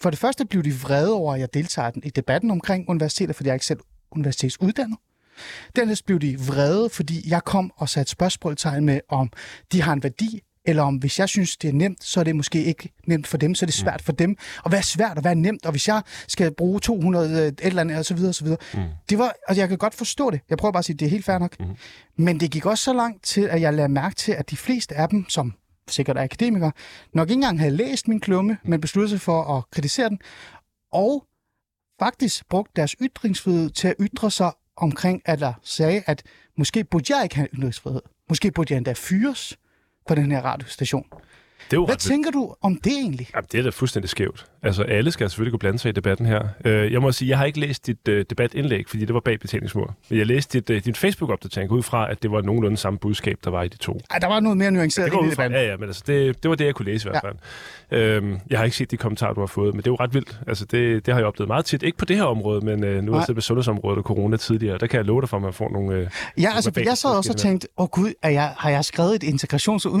For 0.00 0.10
det 0.10 0.18
første 0.18 0.46
blev 0.46 0.62
de 0.62 0.74
vrede 0.74 1.12
over, 1.12 1.34
at 1.34 1.40
jeg 1.40 1.54
deltager 1.54 1.90
i 2.02 2.10
debatten 2.10 2.50
omkring 2.50 2.88
universitetet, 2.88 3.36
fordi 3.36 3.46
jeg 3.46 3.52
er 3.52 3.54
ikke 3.54 3.66
selv 3.66 3.80
universitetsuddannet. 4.12 4.98
Dernæst 5.76 6.06
blev 6.06 6.18
de 6.18 6.38
vrede, 6.38 6.90
fordi 6.90 7.30
jeg 7.30 7.44
kom 7.44 7.72
og 7.76 7.88
satte 7.88 8.10
spørgsmålstegn 8.10 8.84
med, 8.84 9.00
om 9.08 9.30
de 9.72 9.82
har 9.82 9.92
en 9.92 10.02
værdi, 10.02 10.40
eller 10.64 10.82
om 10.82 10.96
hvis 10.96 11.18
jeg 11.18 11.28
synes, 11.28 11.56
det 11.56 11.68
er 11.68 11.72
nemt, 11.72 12.04
så 12.04 12.20
er 12.20 12.24
det 12.24 12.36
måske 12.36 12.64
ikke 12.64 12.92
nemt 13.06 13.26
for 13.26 13.36
dem, 13.36 13.54
så 13.54 13.64
er 13.64 13.66
det 13.66 13.74
svært 13.74 14.02
for 14.02 14.12
dem. 14.12 14.36
Og 14.62 14.68
hvad 14.68 14.78
er 14.78 14.82
svært 14.82 15.16
og 15.16 15.20
hvad 15.22 15.30
er 15.30 15.34
nemt, 15.34 15.66
og 15.66 15.70
hvis 15.70 15.88
jeg 15.88 16.02
skal 16.28 16.54
bruge 16.54 16.80
200 16.80 17.48
et 17.48 17.60
eller 17.62 17.80
andet, 17.80 17.98
og 17.98 18.04
så 18.04 18.14
videre, 18.14 18.30
og 18.30 18.34
så 18.34 18.44
videre. 18.44 18.58
Mm. 18.74 18.80
Det 19.10 19.18
var, 19.18 19.34
altså 19.48 19.60
jeg 19.62 19.68
kan 19.68 19.78
godt 19.78 19.94
forstå 19.94 20.30
det. 20.30 20.40
Jeg 20.50 20.58
prøver 20.58 20.72
bare 20.72 20.78
at 20.78 20.84
sige, 20.84 20.94
at 20.94 21.00
det 21.00 21.06
er 21.06 21.10
helt 21.10 21.24
fair 21.24 21.38
nok. 21.38 21.60
Mm. 21.60 21.66
Men 22.16 22.40
det 22.40 22.50
gik 22.50 22.66
også 22.66 22.84
så 22.84 22.92
langt 22.92 23.22
til, 23.22 23.40
at 23.42 23.60
jeg 23.60 23.74
lagde 23.74 23.88
mærke 23.88 24.14
til, 24.14 24.32
at 24.32 24.50
de 24.50 24.56
fleste 24.56 24.94
af 24.94 25.08
dem, 25.08 25.28
som 25.28 25.54
sikkert 25.88 26.16
er 26.16 26.22
akademikere, 26.22 26.72
nok 27.14 27.28
ikke 27.28 27.34
engang 27.34 27.58
havde 27.58 27.76
læst 27.76 28.08
min 28.08 28.20
klumme, 28.20 28.58
men 28.64 28.80
besluttede 28.80 29.10
sig 29.10 29.20
for 29.20 29.56
at 29.56 29.70
kritisere 29.70 30.08
den, 30.08 30.18
og 30.92 31.26
faktisk 31.98 32.48
brugt 32.48 32.76
deres 32.76 32.96
ytringsfrihed 33.02 33.70
til 33.70 33.88
at 33.88 33.94
ytre 34.00 34.30
sig 34.30 34.52
omkring, 34.76 35.22
at 35.24 35.40
der 35.40 35.52
sagde, 35.62 36.02
at 36.06 36.22
måske 36.56 36.84
burde 36.84 37.16
jeg 37.16 37.22
ikke 37.22 37.36
have 37.36 37.48
ytringsfrihed. 37.54 38.02
Måske 38.28 38.50
burde 38.50 38.72
jeg 38.72 38.78
endda 38.78 38.92
fyres 38.96 39.56
på 40.10 40.14
den 40.14 40.32
her 40.32 40.40
radiostation. 40.44 41.04
Det 41.70 41.76
er 41.76 41.80
Hvad 41.80 41.94
ret 41.94 41.98
tænker 41.98 42.30
du 42.30 42.54
om 42.62 42.80
det 42.84 42.92
egentlig? 42.92 43.28
Jamen, 43.34 43.46
det 43.52 43.58
er 43.58 43.62
da 43.62 43.70
fuldstændig 43.70 44.08
skævt. 44.10 44.46
Altså, 44.62 44.82
alle 44.82 45.10
skal 45.10 45.30
selvfølgelig 45.30 45.52
kunne 45.52 45.58
blande 45.58 45.78
sig 45.78 45.88
i 45.88 45.92
debatten 45.92 46.26
her. 46.26 46.42
Øh, 46.64 46.92
jeg 46.92 47.00
må 47.02 47.12
sige, 47.12 47.28
jeg 47.28 47.38
har 47.38 47.44
ikke 47.44 47.60
læst 47.60 47.86
dit 47.86 48.08
uh, 48.08 48.14
debatindlæg, 48.30 48.88
fordi 48.88 49.04
det 49.04 49.14
var 49.14 49.20
bag 49.20 49.40
betalingsmur. 49.40 49.94
Men 50.08 50.18
jeg 50.18 50.26
læste 50.26 50.60
dit, 50.60 50.70
uh, 50.76 50.84
din 50.84 50.94
Facebook-opdatering 50.94 51.70
ud 51.70 51.82
fra, 51.82 52.10
at 52.10 52.22
det 52.22 52.30
var 52.30 52.40
nogenlunde 52.42 52.76
samme 52.76 52.98
budskab, 52.98 53.38
der 53.44 53.50
var 53.50 53.62
i 53.62 53.68
de 53.68 53.76
to. 53.76 54.00
Ej, 54.10 54.18
der 54.18 54.26
var 54.26 54.40
noget 54.40 54.58
mere 54.58 54.70
nuanceret 54.70 55.04
Det 55.04 55.18
går 55.18 55.26
i 55.26 55.30
debatten. 55.30 55.58
ja, 55.58 55.66
ja, 55.66 55.76
men 55.76 55.88
altså, 55.88 56.02
det, 56.06 56.42
det 56.42 56.48
var 56.48 56.54
det, 56.54 56.64
jeg 56.64 56.74
kunne 56.74 56.86
læse 56.86 57.08
i 57.08 57.10
hvert 57.10 57.22
fald. 57.24 57.36
Øhm, 58.00 58.38
jeg 58.50 58.58
har 58.58 58.64
ikke 58.64 58.76
set 58.76 58.90
de 58.90 58.96
kommentarer, 58.96 59.34
du 59.34 59.40
har 59.40 59.46
fået, 59.46 59.74
men 59.74 59.78
det 59.78 59.86
er 59.86 59.90
jo 59.90 59.96
ret 59.96 60.14
vildt. 60.14 60.40
Altså, 60.46 60.64
det, 60.64 61.06
det 61.06 61.14
har 61.14 61.20
jeg 61.20 61.26
oplevet 61.26 61.48
meget 61.48 61.64
tit. 61.64 61.82
Ikke 61.82 61.98
på 61.98 62.04
det 62.04 62.16
her 62.16 62.24
område, 62.24 62.64
men 62.64 62.84
øh, 62.84 63.02
nu 63.04 63.14
jeg 63.14 63.22
siddet 63.22 63.36
på 63.36 63.40
sundhedsområdet 63.40 63.98
og 63.98 64.04
corona 64.04 64.36
tidligere. 64.36 64.78
Der 64.78 64.86
kan 64.86 64.96
jeg 64.96 65.04
love 65.04 65.20
dig 65.20 65.28
for, 65.28 65.36
at 65.36 65.42
man 65.42 65.52
får 65.52 65.70
nogle... 65.70 65.94
Øh, 65.96 66.08
Ja, 66.38 66.50
altså, 66.54 66.70
verbale 66.70 66.88
jeg 66.88 66.98
sad 66.98 67.10
også 67.10 67.32
og 67.32 67.36
tænkte, 67.36 67.68
åh 67.76 67.82
oh, 67.84 67.88
gud, 67.88 68.12
er 68.22 68.30
jeg, 68.30 68.54
har 68.56 68.70
jeg 68.70 68.84
skrevet 68.84 69.14
et 69.14 69.24
integrations- 69.24 69.86
og 69.86 70.00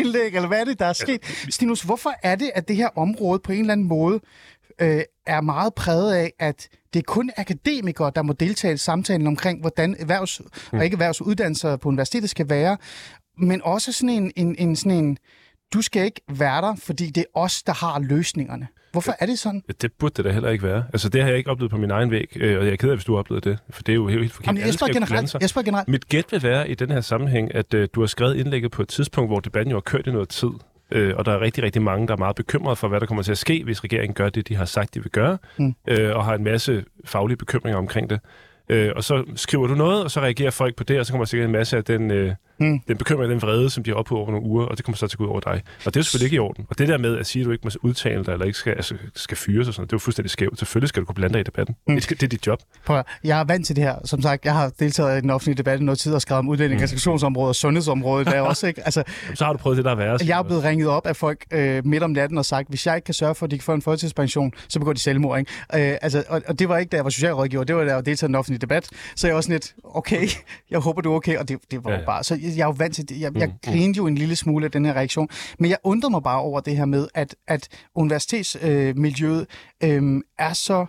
udlændinge-debatindlæg, 0.00 0.36
eller 0.36 0.48
hvad 0.48 0.60
er 0.60 0.64
det, 0.64 0.78
der 0.78 0.86
er 0.86 0.92
sket? 0.92 1.24
Stinus, 1.50 1.82
hvorfor 1.82 2.12
er 2.22 2.34
det, 2.36 2.50
at 2.54 2.68
det 2.68 2.76
her 2.76 2.88
område 2.96 3.38
på 3.44 3.52
en 3.52 3.60
eller 3.60 3.72
anden 3.72 3.88
måde 3.88 4.20
øh, 4.80 5.02
er 5.26 5.40
meget 5.40 5.74
præget 5.74 6.14
af, 6.14 6.32
at 6.38 6.68
det 6.92 6.98
er 6.98 7.04
kun 7.06 7.30
akademikere, 7.36 8.12
der 8.14 8.22
må 8.22 8.32
deltage 8.32 8.74
i 8.74 8.76
samtalen 8.76 9.26
omkring, 9.26 9.60
hvordan 9.60 9.96
erhvervs- 10.00 10.40
Mm. 10.72 10.78
og 10.78 10.84
ikke 10.84 10.94
erhvervsuddannelser 10.94 11.76
på 11.76 11.88
universitetet 11.88 12.30
skal 12.30 12.48
være, 12.48 12.76
men 13.38 13.62
også 13.64 13.92
sådan 13.92 14.08
en, 14.08 14.32
en, 14.36 14.54
en, 14.58 14.76
sådan 14.76 14.98
en 15.04 15.18
du 15.74 15.82
skal 15.82 16.04
ikke 16.04 16.20
være 16.30 16.60
der, 16.62 16.74
fordi 16.76 17.10
det 17.10 17.20
er 17.20 17.38
os, 17.40 17.62
der 17.62 17.72
har 17.72 17.98
løsningerne. 17.98 18.68
Hvorfor 18.92 19.12
er 19.20 19.26
det 19.26 19.38
sådan? 19.38 19.62
Det 19.82 19.92
burde 19.92 20.14
det 20.16 20.24
da 20.24 20.30
heller 20.30 20.50
ikke 20.50 20.64
være. 20.64 20.84
Altså, 20.92 21.08
det 21.08 21.20
har 21.22 21.28
jeg 21.28 21.38
ikke 21.38 21.50
oplevet 21.50 21.70
på 21.70 21.76
min 21.76 21.90
egen 21.90 22.10
væg, 22.10 22.36
øh, 22.36 22.58
og 22.58 22.64
jeg 22.66 22.72
er 22.72 22.76
ked 22.76 22.88
af, 22.90 22.96
hvis 22.96 23.04
du 23.04 23.12
har 23.12 23.18
oplevet 23.18 23.44
det, 23.44 23.58
for 23.70 23.82
det 23.82 23.92
er 23.92 23.96
jo 23.96 24.08
helt, 24.08 24.32
forkert. 24.32 24.46
Jamen, 24.46 24.62
jeg 24.66 24.74
spørger 24.74 24.92
generelt. 24.92 25.34
Jeg 25.40 25.48
spørger 25.48 25.64
generelt. 25.64 25.88
Mit 25.88 26.08
gæt 26.08 26.24
vil 26.30 26.42
være 26.42 26.70
i 26.70 26.74
den 26.74 26.90
her 26.90 27.00
sammenhæng, 27.00 27.54
at 27.54 27.74
øh, 27.74 27.88
du 27.94 28.00
har 28.00 28.06
skrevet 28.06 28.36
indlægget 28.36 28.70
på 28.70 28.82
et 28.82 28.88
tidspunkt, 28.88 29.30
hvor 29.30 29.40
debatten 29.40 29.70
jo 29.70 29.76
har 29.76 29.80
kørt 29.80 30.06
i 30.06 30.10
noget 30.10 30.28
tid. 30.28 30.48
Øh, 30.90 31.14
og 31.16 31.24
der 31.24 31.32
er 31.32 31.40
rigtig, 31.40 31.64
rigtig 31.64 31.82
mange, 31.82 32.06
der 32.06 32.12
er 32.12 32.18
meget 32.18 32.36
bekymrede 32.36 32.76
for, 32.76 32.88
hvad 32.88 33.00
der 33.00 33.06
kommer 33.06 33.22
til 33.22 33.32
at 33.32 33.38
ske, 33.38 33.64
hvis 33.64 33.84
regeringen 33.84 34.14
gør 34.14 34.28
det, 34.28 34.48
de 34.48 34.56
har 34.56 34.64
sagt, 34.64 34.94
de 34.94 35.02
vil 35.02 35.10
gøre, 35.10 35.38
Mm. 35.58 35.74
øh, 35.88 36.16
og 36.16 36.24
har 36.24 36.34
en 36.34 36.44
masse 36.44 36.84
faglige 37.04 37.36
bekymringer 37.36 37.78
omkring 37.78 38.10
det. 38.10 38.20
Øh, 38.68 38.90
og 38.96 39.04
så 39.04 39.24
skriver 39.36 39.66
du 39.66 39.74
noget, 39.74 40.04
og 40.04 40.10
så 40.10 40.20
reagerer 40.20 40.50
folk 40.50 40.76
på 40.76 40.84
det, 40.84 40.98
og 41.00 41.06
så 41.06 41.12
kommer 41.12 41.24
der 41.24 41.28
sikkert 41.28 41.46
en 41.46 41.52
masse 41.52 41.76
af 41.76 41.84
den, 41.84 42.10
øh, 42.10 42.34
Mm. 42.62 42.80
den 42.88 42.96
bekymring, 42.96 43.30
den 43.30 43.42
vrede, 43.42 43.70
som 43.70 43.84
de 43.84 43.90
har 43.90 43.96
oplevet 43.96 44.20
over 44.20 44.30
nogle 44.30 44.46
uger, 44.46 44.66
og 44.66 44.76
det 44.76 44.84
kommer 44.84 44.96
så 44.96 45.06
til 45.06 45.14
at 45.14 45.18
gå 45.18 45.24
ud 45.24 45.28
over 45.28 45.40
dig. 45.40 45.62
Og 45.78 45.84
det 45.84 45.96
er 45.96 46.00
jo 46.00 46.02
selvfølgelig 46.02 46.26
ikke 46.26 46.36
i 46.36 46.38
orden. 46.38 46.66
Og 46.70 46.78
det 46.78 46.88
der 46.88 46.98
med 46.98 47.18
at 47.18 47.26
sige, 47.26 47.40
at 47.40 47.46
du 47.46 47.50
ikke 47.52 47.64
må 47.64 47.70
udtale 47.82 48.24
dig, 48.24 48.32
eller 48.32 48.46
ikke 48.46 48.58
skal, 48.58 48.72
altså, 48.72 48.94
skal 49.14 49.36
fyres 49.36 49.68
og 49.68 49.74
sådan 49.74 49.86
det 49.86 49.92
er 49.92 49.96
jo 49.96 49.98
fuldstændig 49.98 50.30
skævt. 50.30 50.58
Selvfølgelig 50.58 50.88
skal 50.88 51.00
du 51.00 51.06
kunne 51.06 51.14
blande 51.14 51.32
dig 51.32 51.40
i 51.40 51.44
debatten. 51.44 51.76
Mm. 51.86 51.94
Mm. 51.94 52.00
Det, 52.00 52.10
det 52.10 52.22
er 52.22 52.28
dit 52.28 52.46
job. 52.46 52.58
Prøv, 52.86 53.02
jeg 53.24 53.40
er 53.40 53.44
vant 53.44 53.66
til 53.66 53.76
det 53.76 53.84
her. 53.84 53.96
Som 54.04 54.22
sagt, 54.22 54.44
jeg 54.44 54.54
har 54.54 54.70
deltaget 54.78 55.18
i 55.18 55.20
den 55.20 55.30
offentlige 55.30 55.56
debat 55.56 55.80
i 55.80 55.82
noget 55.84 55.98
tid 55.98 56.14
og 56.14 56.22
skrevet 56.22 56.38
om 56.38 56.48
udlænding, 56.48 56.80
mm. 56.80 56.82
integrationsområdet 56.82 57.48
og 57.48 57.54
sundhedsområdet. 57.54 58.26
Der 58.26 58.32
er 58.32 58.40
også, 58.40 58.66
ikke? 58.66 58.84
Altså, 58.84 59.02
Jamen, 59.24 59.36
så 59.36 59.44
har 59.44 59.52
du 59.52 59.58
prøvet 59.58 59.76
det, 59.76 59.84
der 59.84 59.90
er 59.90 59.94
værre. 59.94 60.18
jeg 60.26 60.38
er 60.38 60.42
blevet 60.42 60.64
ringet 60.64 60.88
op 60.88 61.06
af 61.06 61.16
folk 61.16 61.44
øh, 61.52 61.86
midt 61.86 62.02
om 62.02 62.10
natten 62.10 62.38
og 62.38 62.44
sagt, 62.44 62.68
hvis 62.68 62.86
jeg 62.86 62.96
ikke 62.96 63.04
kan 63.04 63.14
sørge 63.14 63.34
for, 63.34 63.46
at 63.46 63.50
de 63.50 63.58
kan 63.58 63.64
få 63.64 63.74
en 63.74 63.82
førtidspension, 63.82 64.52
så 64.68 64.78
begår 64.78 64.92
de 64.92 65.00
selvmord. 65.00 65.38
Ikke? 65.38 65.90
Øh, 65.92 65.98
altså, 66.02 66.24
og, 66.28 66.42
og, 66.46 66.58
det 66.58 66.68
var 66.68 66.78
ikke, 66.78 66.90
da 66.90 66.96
jeg 66.96 67.04
var 67.04 67.10
socialrådgiver, 67.10 67.64
det 67.64 67.76
var 67.76 67.84
da 67.84 67.94
jeg 67.94 68.06
deltaget 68.06 68.28
i 68.28 68.30
den 68.30 68.34
offentlige 68.34 68.58
debat. 68.60 68.88
Så 69.16 69.26
jeg 69.26 69.34
var 69.34 69.40
sådan 69.40 69.54
lidt, 69.54 69.74
okay, 69.84 70.28
jeg 70.70 70.78
håber, 70.78 71.00
du 71.00 71.12
er 71.12 71.16
okay. 71.16 71.38
Og 71.38 71.48
det, 71.48 71.58
det 71.70 71.84
var 71.84 71.90
ja, 71.90 71.98
ja. 71.98 72.04
bare, 72.04 72.24
så 72.24 72.34
jeg, 72.56 72.62
er 72.62 72.66
jo 72.66 72.74
vant 72.78 72.94
til 72.94 73.08
det. 73.08 73.20
Jeg, 73.20 73.36
jeg 73.36 73.46
Mm, 73.46 73.52
mm. 73.52 73.72
grinede 73.72 73.96
jo 73.96 74.06
en 74.06 74.14
lille 74.14 74.36
smule 74.36 74.64
af 74.64 74.70
den 74.70 74.84
her 74.84 74.92
reaktion. 74.92 75.28
Men 75.58 75.70
jeg 75.70 75.78
undrer 75.84 76.10
mig 76.10 76.22
bare 76.22 76.40
over 76.40 76.60
det 76.60 76.76
her 76.76 76.84
med, 76.84 77.08
at, 77.14 77.36
at 77.48 77.68
universitetsmiljøet 77.94 79.46
øh, 79.82 79.94
øh, 79.94 80.20
er 80.38 80.52
så 80.52 80.86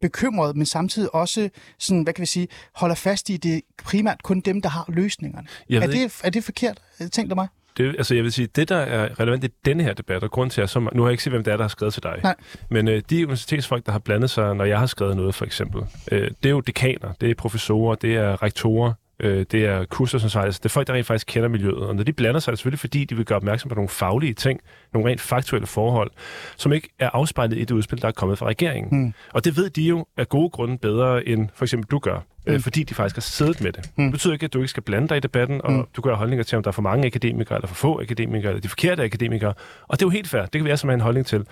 bekymret, 0.00 0.56
men 0.56 0.66
samtidig 0.66 1.14
også 1.14 1.48
sådan, 1.78 2.02
hvad 2.02 2.12
kan 2.12 2.20
vi 2.22 2.26
sige, 2.26 2.48
holder 2.74 2.94
fast 2.94 3.30
i 3.30 3.36
det 3.36 3.60
primært 3.84 4.22
kun 4.22 4.40
dem, 4.40 4.62
der 4.62 4.68
har 4.68 4.84
løsningerne. 4.88 5.46
Jeg 5.70 5.82
Er 5.82 5.86
det, 5.86 6.20
er 6.24 6.30
det 6.30 6.44
forkert, 6.44 6.82
tænkt 7.12 7.32
af 7.32 7.36
mig? 7.36 7.48
Det, 7.76 7.94
altså 7.98 8.14
jeg 8.14 8.24
vil 8.24 8.32
sige, 8.32 8.46
det 8.46 8.68
der 8.68 8.76
er 8.76 9.20
relevant 9.20 9.44
i 9.44 9.48
denne 9.64 9.82
her 9.82 9.94
debat, 9.94 10.22
og 10.22 10.30
grund 10.30 10.50
til, 10.50 10.60
at 10.60 10.70
så, 10.70 10.80
nu 10.80 11.02
har 11.02 11.08
jeg 11.08 11.12
ikke 11.12 11.22
set, 11.22 11.32
hvem 11.32 11.44
det 11.44 11.52
er, 11.52 11.56
der 11.56 11.64
har 11.64 11.68
skrevet 11.68 11.94
til 11.94 12.02
dig, 12.02 12.20
Nej. 12.22 12.34
men 12.70 12.88
øh, 12.88 13.02
de 13.10 13.16
universitetsfolk, 13.24 13.86
der 13.86 13.92
har 13.92 13.98
blandet 13.98 14.30
sig, 14.30 14.54
når 14.54 14.64
jeg 14.64 14.78
har 14.78 14.86
skrevet 14.86 15.16
noget 15.16 15.34
for 15.34 15.44
eksempel, 15.44 15.82
øh, 16.12 16.30
det 16.42 16.46
er 16.46 16.50
jo 16.50 16.60
dekaner, 16.60 17.12
det 17.20 17.30
er 17.30 17.34
professorer, 17.34 17.94
det 17.94 18.16
er 18.16 18.42
rektorer, 18.42 18.92
øh, 19.20 19.46
det 19.50 19.64
er 19.64 19.84
kurser, 19.84 20.38
altså 20.38 20.58
det 20.62 20.64
er 20.64 20.72
folk, 20.72 20.86
der 20.86 20.94
rent 20.94 21.06
faktisk 21.06 21.26
kender 21.26 21.48
miljøet, 21.48 21.78
og 21.78 21.96
når 21.96 22.02
de 22.02 22.12
blander 22.12 22.40
sig, 22.40 22.50
er 22.50 22.52
det 22.52 22.58
selvfølgelig 22.58 22.80
fordi, 22.80 23.04
de 23.04 23.16
vil 23.16 23.24
gøre 23.24 23.36
opmærksom 23.36 23.68
på 23.68 23.74
nogle 23.74 23.88
faglige 23.88 24.34
ting, 24.34 24.60
nogle 24.92 25.10
rent 25.10 25.20
faktuelle 25.20 25.66
forhold, 25.66 26.10
som 26.56 26.72
ikke 26.72 26.88
er 26.98 27.10
afspejlet 27.12 27.58
i 27.58 27.60
det 27.60 27.70
udspil, 27.70 28.02
der 28.02 28.08
er 28.08 28.12
kommet 28.12 28.38
fra 28.38 28.46
regeringen. 28.46 29.02
Mm. 29.02 29.12
Og 29.32 29.44
det 29.44 29.56
ved 29.56 29.70
de 29.70 29.82
jo 29.82 30.06
af 30.16 30.28
gode 30.28 30.50
grunde 30.50 30.78
bedre, 30.78 31.28
end 31.28 31.48
for 31.54 31.64
eksempel 31.64 31.90
du 31.90 31.98
gør. 31.98 32.18
mm. 32.46 32.52
øh, 32.52 32.60
fordi 32.60 32.82
de 32.82 32.94
faktisk 32.94 33.16
har 33.16 33.20
siddet 33.20 33.60
med 33.60 33.72
det. 33.72 33.90
Mm. 33.96 34.04
Det 34.04 34.12
betyder 34.12 34.32
ikke, 34.32 34.44
at 34.44 34.52
du 34.52 34.58
ikke 34.58 34.68
skal 34.68 34.82
blande 34.82 35.08
dig 35.08 35.16
i 35.16 35.20
debatten, 35.20 35.60
og 35.64 35.72
mm. 35.72 35.84
du 35.96 36.02
have 36.04 36.16
holdninger 36.16 36.44
til, 36.44 36.56
om 36.56 36.62
der 36.62 36.68
er 36.68 36.72
for 36.72 36.82
mange 36.82 37.06
akademikere, 37.06 37.58
eller 37.58 37.68
for 37.68 37.74
få 37.74 38.00
akademikere, 38.00 38.50
eller 38.50 38.60
de 38.60 38.68
forkerte 38.68 39.02
akademikere. 39.02 39.54
Og 39.88 40.00
det 40.00 40.02
er 40.02 40.06
jo 40.06 40.10
helt 40.10 40.28
fair. 40.28 40.42
Det 40.42 40.52
kan 40.52 40.64
vi 40.64 40.70
altså 40.70 40.86
have 40.86 40.94
en 40.94 41.00
holdning 41.00 41.26
til. 41.26 41.44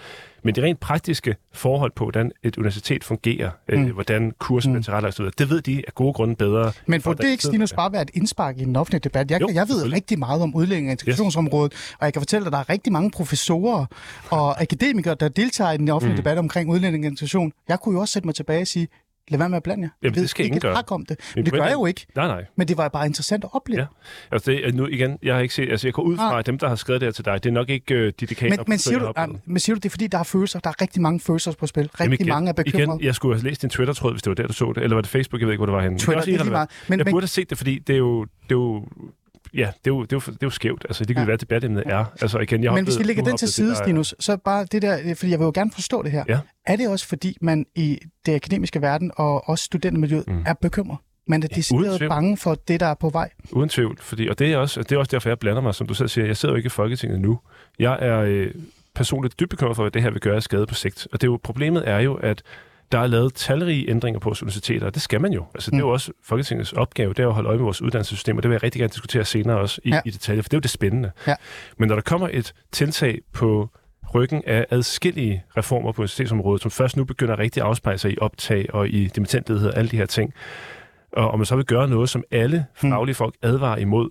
Men 0.42 0.54
de 0.54 0.62
rent 0.62 0.80
praktiske 0.80 1.36
forhold 1.52 1.92
på, 1.96 2.04
hvordan 2.04 2.32
et 2.42 2.56
universitet 2.56 3.04
fungerer, 3.04 3.50
øh, 3.68 3.78
mm. 3.78 3.86
øh, 3.86 3.94
hvordan 3.94 4.32
kursen 4.38 4.72
mm. 4.72 4.78
er 4.78 4.82
tilrettelagt, 4.82 5.38
det 5.38 5.50
ved 5.50 5.62
de 5.62 5.82
af 5.86 5.94
gode 5.94 6.12
grunde 6.12 6.36
bedre. 6.36 6.72
Men 6.86 7.00
får 7.00 7.12
det 7.12 7.30
ikke, 7.30 7.42
Stinus, 7.42 7.72
bare 7.72 7.92
være 7.92 8.02
et 8.02 8.10
indspark 8.14 8.58
i 8.58 8.64
den 8.64 8.76
offentlige 8.76 9.00
debat? 9.00 9.30
Jeg, 9.30 9.40
jo, 9.40 9.48
jeg 9.54 9.68
ved 9.68 9.92
rigtig 9.92 10.18
meget 10.18 10.42
om 10.42 10.54
udlænding- 10.54 10.88
og 10.88 10.90
integrationsområdet, 10.92 11.72
yes. 11.72 11.96
og 12.00 12.04
jeg 12.04 12.12
kan 12.12 12.20
fortælle 12.20 12.44
dig, 12.44 12.46
at 12.48 12.52
der 12.52 12.58
er 12.58 12.68
rigtig 12.68 12.92
mange 12.92 13.10
professorer 13.24 13.86
og 14.30 14.62
akademikere, 14.62 15.16
der 15.20 15.28
deltager 15.28 15.72
i 15.72 15.76
den 15.76 15.88
offentlige 15.88 16.14
mm. 16.14 16.22
debat 16.22 16.38
omkring 16.38 16.70
udlænding 16.70 17.04
og 17.04 17.10
integration. 17.10 17.52
Jeg 17.68 17.80
kunne 17.80 17.94
jo 17.94 18.00
også 18.00 18.12
sætte 18.12 18.26
mig 18.28 18.34
tilbage 18.34 18.60
og 18.60 18.66
sige, 18.66 18.88
Lad 19.28 19.38
være 19.38 19.48
med 19.48 19.56
at 19.56 19.62
blande 19.62 19.82
jer. 19.82 19.88
Jamen, 20.02 20.14
det 20.14 20.30
skal 20.30 20.46
ingen 20.46 20.60
gøre. 20.60 20.78
Ikke 20.78 20.92
om 20.92 21.06
det. 21.06 21.20
Men 21.34 21.44
det 21.44 21.52
gør 21.52 21.64
jeg 21.64 21.72
jo 21.72 21.86
ikke. 21.86 22.06
Nej, 22.16 22.26
nej. 22.26 22.44
Men 22.56 22.68
det 22.68 22.76
var 22.76 22.88
bare 22.88 23.06
interessant 23.06 23.44
at 23.44 23.50
opleve. 23.52 23.80
Ja. 23.80 23.86
Altså, 24.32 24.50
det, 24.50 24.74
nu 24.74 24.86
igen, 24.86 25.18
jeg 25.22 25.34
har 25.34 25.42
ikke 25.42 25.54
set, 25.54 25.70
altså 25.70 25.86
jeg 25.86 25.94
går 25.94 26.02
ud 26.02 26.16
fra, 26.16 26.38
at 26.38 26.46
dem, 26.46 26.58
der 26.58 26.68
har 26.68 26.76
skrevet 26.76 27.00
det 27.00 27.06
her 27.06 27.12
til 27.12 27.24
dig, 27.24 27.44
det 27.44 27.50
er 27.50 27.54
nok 27.54 27.68
ikke 27.68 27.94
uh, 27.94 28.00
de 28.00 28.26
dekaner. 28.26 28.56
Men, 28.56 28.64
men, 28.68 28.78
siger 28.78 28.98
du, 28.98 29.12
uh, 29.22 29.36
men 29.44 29.58
siger 29.58 29.74
du, 29.74 29.78
det 29.78 29.84
er 29.84 29.90
fordi, 29.90 30.06
der 30.06 30.18
er 30.18 30.22
følelser? 30.22 30.60
Der 30.60 30.70
er 30.70 30.80
rigtig 30.82 31.02
mange 31.02 31.20
følelser 31.20 31.52
på 31.52 31.66
spil. 31.66 31.82
Rigtig 31.82 32.00
Jamen, 32.00 32.12
igen, 32.12 32.28
mange 32.28 32.48
er 32.48 32.52
bekymrede. 32.52 32.84
Igen, 32.84 33.06
jeg 33.06 33.14
skulle 33.14 33.36
have 33.36 33.44
læst 33.44 33.62
din 33.62 33.70
Twitter-tråd, 33.70 34.12
hvis 34.12 34.22
det 34.22 34.30
var 34.30 34.34
der, 34.34 34.46
du 34.46 34.52
så 34.52 34.72
det. 34.74 34.82
Eller 34.82 34.96
var 34.96 35.02
det 35.02 35.10
Facebook? 35.10 35.40
Jeg 35.40 35.46
ved 35.46 35.52
ikke, 35.52 35.58
hvor 35.58 35.66
det 35.66 35.74
var 35.74 35.82
henne. 35.82 35.98
Twitter, 35.98 36.24
det, 36.24 36.34
er 36.34 36.38
det 36.38 36.46
er 36.46 36.50
meget. 36.50 36.68
Men, 36.88 36.98
jeg 36.98 37.06
burde 37.06 37.24
have 37.24 37.28
set 37.28 37.50
det, 37.50 37.58
fordi 37.58 37.78
det 37.78 37.94
er 37.94 37.98
jo, 37.98 38.24
det 38.24 38.30
er 38.50 38.54
jo 38.54 38.84
ja, 39.54 39.72
det 39.84 39.90
er 39.90 39.94
jo, 39.94 40.02
det 40.02 40.12
er 40.12 40.16
jo, 40.16 40.20
det 40.20 40.42
er 40.42 40.46
jo 40.46 40.50
skævt. 40.50 40.84
Altså, 40.88 41.04
det 41.04 41.16
kan 41.16 41.22
ja. 41.22 41.26
være, 41.26 41.36
debatemnet 41.36 41.82
er. 41.86 42.04
Altså, 42.20 42.38
igen, 42.38 42.64
jeg 42.64 42.72
Men 42.72 42.84
hvis 42.84 42.98
vi 42.98 43.04
lægger 43.04 43.24
den 43.24 43.36
til 43.36 43.48
side, 43.48 43.76
Stinus, 43.76 44.14
så 44.20 44.36
bare 44.36 44.64
det 44.64 44.82
der, 44.82 45.14
fordi 45.14 45.30
jeg 45.30 45.38
vil 45.38 45.44
jo 45.44 45.52
gerne 45.54 45.70
forstå 45.70 46.02
det 46.02 46.12
her. 46.12 46.24
Ja. 46.28 46.38
Er 46.66 46.76
det 46.76 46.88
også, 46.88 47.06
fordi 47.06 47.36
man 47.40 47.66
i 47.74 47.98
det 48.26 48.34
akademiske 48.34 48.82
verden 48.82 49.10
og 49.16 49.48
også 49.48 49.64
studentermiljøet 49.64 50.28
mm. 50.28 50.42
er 50.46 50.54
bekymret? 50.54 50.98
Man 51.26 51.42
er 51.42 51.46
decideret 51.46 52.08
bange 52.08 52.36
for 52.36 52.54
det, 52.54 52.80
der 52.80 52.86
er 52.86 52.94
på 52.94 53.08
vej. 53.08 53.30
Uden 53.52 53.68
tvivl, 53.68 53.98
fordi, 54.00 54.28
og 54.28 54.38
det 54.38 54.52
er, 54.52 54.56
også, 54.56 54.82
det 54.82 54.92
er 54.92 54.98
også 54.98 55.10
derfor, 55.10 55.28
jeg 55.28 55.38
blander 55.38 55.62
mig, 55.62 55.74
som 55.74 55.86
du 55.86 55.94
selv 55.94 56.08
siger. 56.08 56.26
Jeg 56.26 56.36
sidder 56.36 56.52
jo 56.52 56.56
ikke 56.56 56.66
i 56.66 56.70
Folketinget 56.70 57.20
nu. 57.20 57.40
Jeg 57.78 57.98
er 58.00 58.20
øh, 58.20 58.50
personligt 58.94 59.40
dybt 59.40 59.50
bekymret 59.50 59.76
for, 59.76 59.82
hvad 59.82 59.90
det 59.90 60.02
her 60.02 60.10
vil 60.10 60.20
gøre 60.20 60.40
skade 60.40 60.66
på 60.66 60.74
sigt. 60.74 61.08
Og 61.12 61.20
det 61.20 61.26
er 61.26 61.30
jo, 61.30 61.40
problemet 61.42 61.88
er 61.88 61.98
jo, 61.98 62.14
at 62.14 62.42
der 62.92 62.98
er 62.98 63.06
lavet 63.06 63.34
talrige 63.34 63.90
ændringer 63.90 64.20
på 64.20 64.28
vores 64.28 64.42
universiteter, 64.42 64.86
og 64.86 64.94
det 64.94 65.02
skal 65.02 65.20
man 65.20 65.32
jo. 65.32 65.44
Altså, 65.54 65.70
det 65.70 65.76
er 65.76 65.80
jo 65.80 65.86
mm. 65.86 65.92
også 65.92 66.12
Folketingets 66.24 66.72
opgave, 66.72 67.14
det 67.14 67.22
er 67.22 67.28
at 67.28 67.34
holde 67.34 67.48
øje 67.48 67.56
med 67.56 67.64
vores 67.64 67.82
uddannelsessystem, 67.82 68.36
og 68.36 68.42
det 68.42 68.48
vil 68.48 68.54
jeg 68.54 68.62
rigtig 68.62 68.80
gerne 68.80 68.92
diskutere 68.92 69.24
senere 69.24 69.58
også 69.58 69.80
i, 69.84 69.90
ja. 69.90 70.00
i 70.04 70.10
detaljer, 70.10 70.42
for 70.42 70.48
det 70.48 70.54
er 70.54 70.58
jo 70.58 70.60
det 70.60 70.70
spændende. 70.70 71.10
Ja. 71.26 71.34
Men 71.78 71.88
når 71.88 71.94
der 71.94 72.02
kommer 72.02 72.28
et 72.32 72.54
tiltag 72.72 73.20
på 73.32 73.68
ryggen 74.14 74.42
af 74.46 74.66
adskillige 74.70 75.44
reformer 75.56 75.92
på 75.92 76.02
universitetsområdet, 76.02 76.62
som 76.62 76.70
først 76.70 76.96
nu 76.96 77.04
begynder 77.04 77.38
rigtig 77.38 77.62
at 77.62 77.66
afspejle 77.66 77.98
sig 77.98 78.12
i 78.12 78.18
optag 78.20 78.66
og 78.74 78.88
i 78.88 79.06
dimittentledighed 79.06 79.70
og 79.70 79.78
alle 79.78 79.90
de 79.90 79.96
her 79.96 80.06
ting, 80.06 80.34
og 81.12 81.30
om 81.30 81.38
man 81.38 81.46
så 81.46 81.56
vil 81.56 81.64
gøre 81.64 81.88
noget, 81.88 82.08
som 82.08 82.24
alle 82.30 82.66
mm. 82.82 82.90
faglige 82.90 83.14
folk 83.14 83.34
advarer 83.42 83.76
imod, 83.76 84.10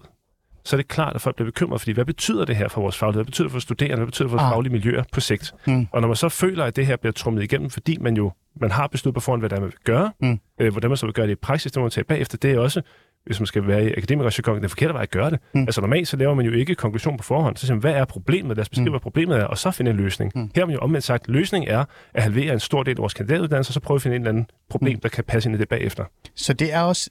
så 0.65 0.75
er 0.75 0.77
det 0.77 0.87
klart, 0.87 1.15
at 1.15 1.21
folk 1.21 1.35
bliver 1.35 1.47
bekymret, 1.47 1.81
fordi 1.81 1.91
hvad 1.91 2.05
betyder 2.05 2.45
det 2.45 2.55
her 2.55 2.67
for 2.67 2.81
vores 2.81 2.97
faglighed? 2.97 3.17
Hvad 3.17 3.25
betyder 3.25 3.47
det 3.47 3.51
for 3.51 3.59
studerende? 3.59 3.95
Hvad 3.95 4.05
betyder 4.05 4.27
det 4.27 4.31
for 4.31 4.37
vores 4.37 4.47
ah. 4.47 4.53
faglige 4.53 4.71
miljøer 4.71 5.03
på 5.11 5.19
sigt? 5.19 5.53
Mm. 5.67 5.87
Og 5.91 6.01
når 6.01 6.07
man 6.07 6.15
så 6.15 6.29
føler, 6.29 6.65
at 6.65 6.75
det 6.75 6.85
her 6.85 6.95
bliver 6.95 7.13
trummet 7.13 7.43
igennem, 7.43 7.69
fordi 7.69 7.97
man 7.97 8.17
jo 8.17 8.31
man 8.55 8.71
har 8.71 8.87
besluttet 8.87 9.15
på 9.15 9.21
forhånd, 9.21 9.41
hvad 9.41 9.49
det 9.49 9.55
er, 9.55 9.59
man 9.59 9.69
vil 9.69 9.77
gøre, 9.83 10.11
mm. 10.19 10.39
øh, 10.59 10.71
hvordan 10.71 10.89
man 10.89 10.97
så 10.97 11.05
vil 11.05 11.13
gøre 11.13 11.27
det 11.27 11.31
i 11.31 11.35
praksis, 11.35 11.71
det 11.71 11.79
må 11.79 11.83
man 11.83 11.91
tage 11.91 12.03
bagefter, 12.03 12.37
det 12.37 12.51
er 12.51 12.59
også, 12.59 12.81
hvis 13.25 13.39
man 13.39 13.47
skal 13.47 13.67
være 13.67 13.85
i 13.85 13.93
akademikerjargon, 13.97 14.61
den 14.61 14.69
forkerte 14.69 14.93
vej 14.93 15.03
at 15.03 15.11
gøre 15.11 15.31
det. 15.31 15.39
Mm. 15.53 15.61
Altså 15.61 15.81
normalt 15.81 16.07
så 16.07 16.17
laver 16.17 16.33
man 16.33 16.45
jo 16.45 16.51
ikke 16.51 16.75
konklusion 16.75 17.17
på 17.17 17.23
forhånd, 17.23 17.57
så 17.57 17.65
siger 17.65 17.75
man, 17.75 17.81
hvad 17.81 17.93
er 17.93 18.05
problemet? 18.05 18.57
Lad 18.57 18.61
os 18.61 18.69
beskrive, 18.69 18.85
mm. 18.85 18.91
hvad 18.91 18.99
problemet 18.99 19.37
er, 19.37 19.43
og 19.43 19.57
så 19.57 19.71
finde 19.71 19.91
en 19.91 19.97
løsning. 19.97 20.31
Mm. 20.35 20.51
Her 20.55 20.61
har 20.61 20.65
man 20.65 20.73
jo 20.73 20.79
omvendt 20.79 21.05
sagt, 21.05 21.27
løsningen 21.27 21.69
er 21.69 21.85
at 22.13 22.23
halvere 22.23 22.53
en 22.53 22.59
stor 22.59 22.83
del 22.83 22.97
af 22.97 23.01
vores 23.01 23.13
kandidatuddannelse, 23.13 23.69
og 23.69 23.73
så 23.73 23.79
prøve 23.79 23.95
at 23.95 24.01
finde 24.01 24.15
en 24.15 24.21
eller 24.21 24.31
anden 24.31 24.47
problem, 24.69 24.93
mm. 24.93 24.99
der 24.99 25.09
kan 25.09 25.23
passe 25.23 25.49
ind 25.49 25.55
i 25.55 25.59
det 25.59 25.69
bagefter. 25.69 26.05
Så 26.35 26.53
det 26.53 26.73
er 26.73 26.81
også 26.81 27.09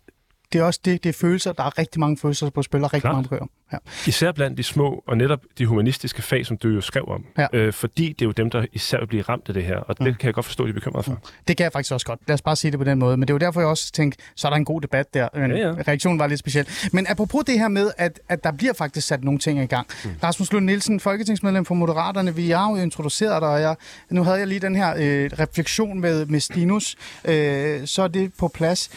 det 0.53 0.61
er 0.61 0.65
også 0.65 0.81
det, 0.85 1.05
det 1.05 1.09
er 1.09 1.13
følelser. 1.13 1.53
Der 1.53 1.63
er 1.63 1.79
rigtig 1.79 2.01
mange 2.01 2.17
følelser 2.17 2.51
på 2.51 2.63
spil, 2.63 2.85
og 2.85 2.93
rigtig 2.93 3.01
Klart. 3.01 3.15
mange 3.15 3.29
bøger. 3.29 3.47
Ja. 3.73 3.77
Især 4.07 4.33
blandt 4.33 4.59
de 4.59 4.63
små, 4.63 5.05
og 5.07 5.17
netop 5.17 5.41
de 5.59 5.67
humanistiske 5.67 6.23
fag, 6.23 6.47
som 6.47 6.57
du 6.57 6.69
jo 6.69 6.81
skrev 6.81 7.05
om. 7.09 7.25
Ja. 7.39 7.47
Øh, 7.53 7.73
fordi 7.73 8.09
det 8.09 8.23
er 8.23 8.27
jo 8.27 8.33
dem, 8.33 8.51
der 8.51 8.67
især 8.73 8.99
vil 8.99 9.07
blive 9.07 9.23
ramt 9.23 9.49
af 9.49 9.55
det 9.55 9.65
her, 9.65 9.77
og 9.77 9.99
det 9.99 10.07
mm. 10.07 10.15
kan 10.15 10.27
jeg 10.27 10.35
godt 10.35 10.47
forstå, 10.47 10.63
at 10.63 10.67
de 10.67 10.71
er 10.71 10.75
bekymrede 10.75 11.03
for. 11.03 11.13
Mm. 11.13 11.19
Det 11.49 11.57
kan 11.57 11.65
jeg 11.65 11.73
faktisk 11.73 11.93
også 11.93 12.07
godt. 12.07 12.21
Lad 12.29 12.35
os 12.35 12.43
bare 12.43 12.57
sige 12.57 12.71
det 12.71 12.79
på 12.79 12.85
den 12.85 12.99
måde. 12.99 13.17
Men 13.17 13.29
det 13.29 13.31
er 13.31 13.35
jo 13.35 13.39
derfor, 13.39 13.61
jeg 13.61 13.69
også 13.69 13.93
tænkte, 13.93 14.23
så 14.37 14.49
er 14.49 14.51
der 14.51 14.57
en 14.57 14.65
god 14.65 14.81
debat 14.81 15.15
der. 15.15 15.29
Men 15.35 15.51
ja, 15.51 15.57
ja. 15.57 15.75
Reaktionen 15.89 16.19
var 16.19 16.27
lidt 16.27 16.41
speciel. 16.41 16.69
Men 16.93 17.07
apropos 17.09 17.45
det 17.45 17.59
her 17.59 17.69
med, 17.69 17.91
at, 17.99 18.21
at 18.29 18.45
der 18.45 18.53
bliver 18.53 18.73
faktisk 18.73 19.07
sat 19.07 19.25
nogle 19.25 19.39
ting 19.39 19.63
i 19.63 19.67
gang. 19.67 19.87
Mm. 20.05 20.11
Rasmus 20.23 20.53
Lund 20.53 20.65
Nielsen, 20.65 21.01
folketingsmedlem 21.01 21.65
for 21.65 21.75
Moderaterne, 21.75 22.35
vi 22.35 22.51
har 22.51 22.71
jo 22.71 22.77
introduceret 22.77 23.43
dig, 23.43 23.49
og 23.49 23.61
jeg, 23.61 23.77
nu 24.11 24.25
havde 24.25 24.39
jeg 24.39 24.47
lige 24.47 24.61
den 24.61 24.77
her 24.77 24.95
øh, 24.97 25.31
refleksion 25.39 26.01
med, 26.01 26.27
med 26.27 26.41
Stinus, 26.41 26.97
øh, 27.25 27.87
så 27.87 28.03
er 28.03 28.09
det 28.09 28.33
på 28.39 28.49
plads. 28.49 28.91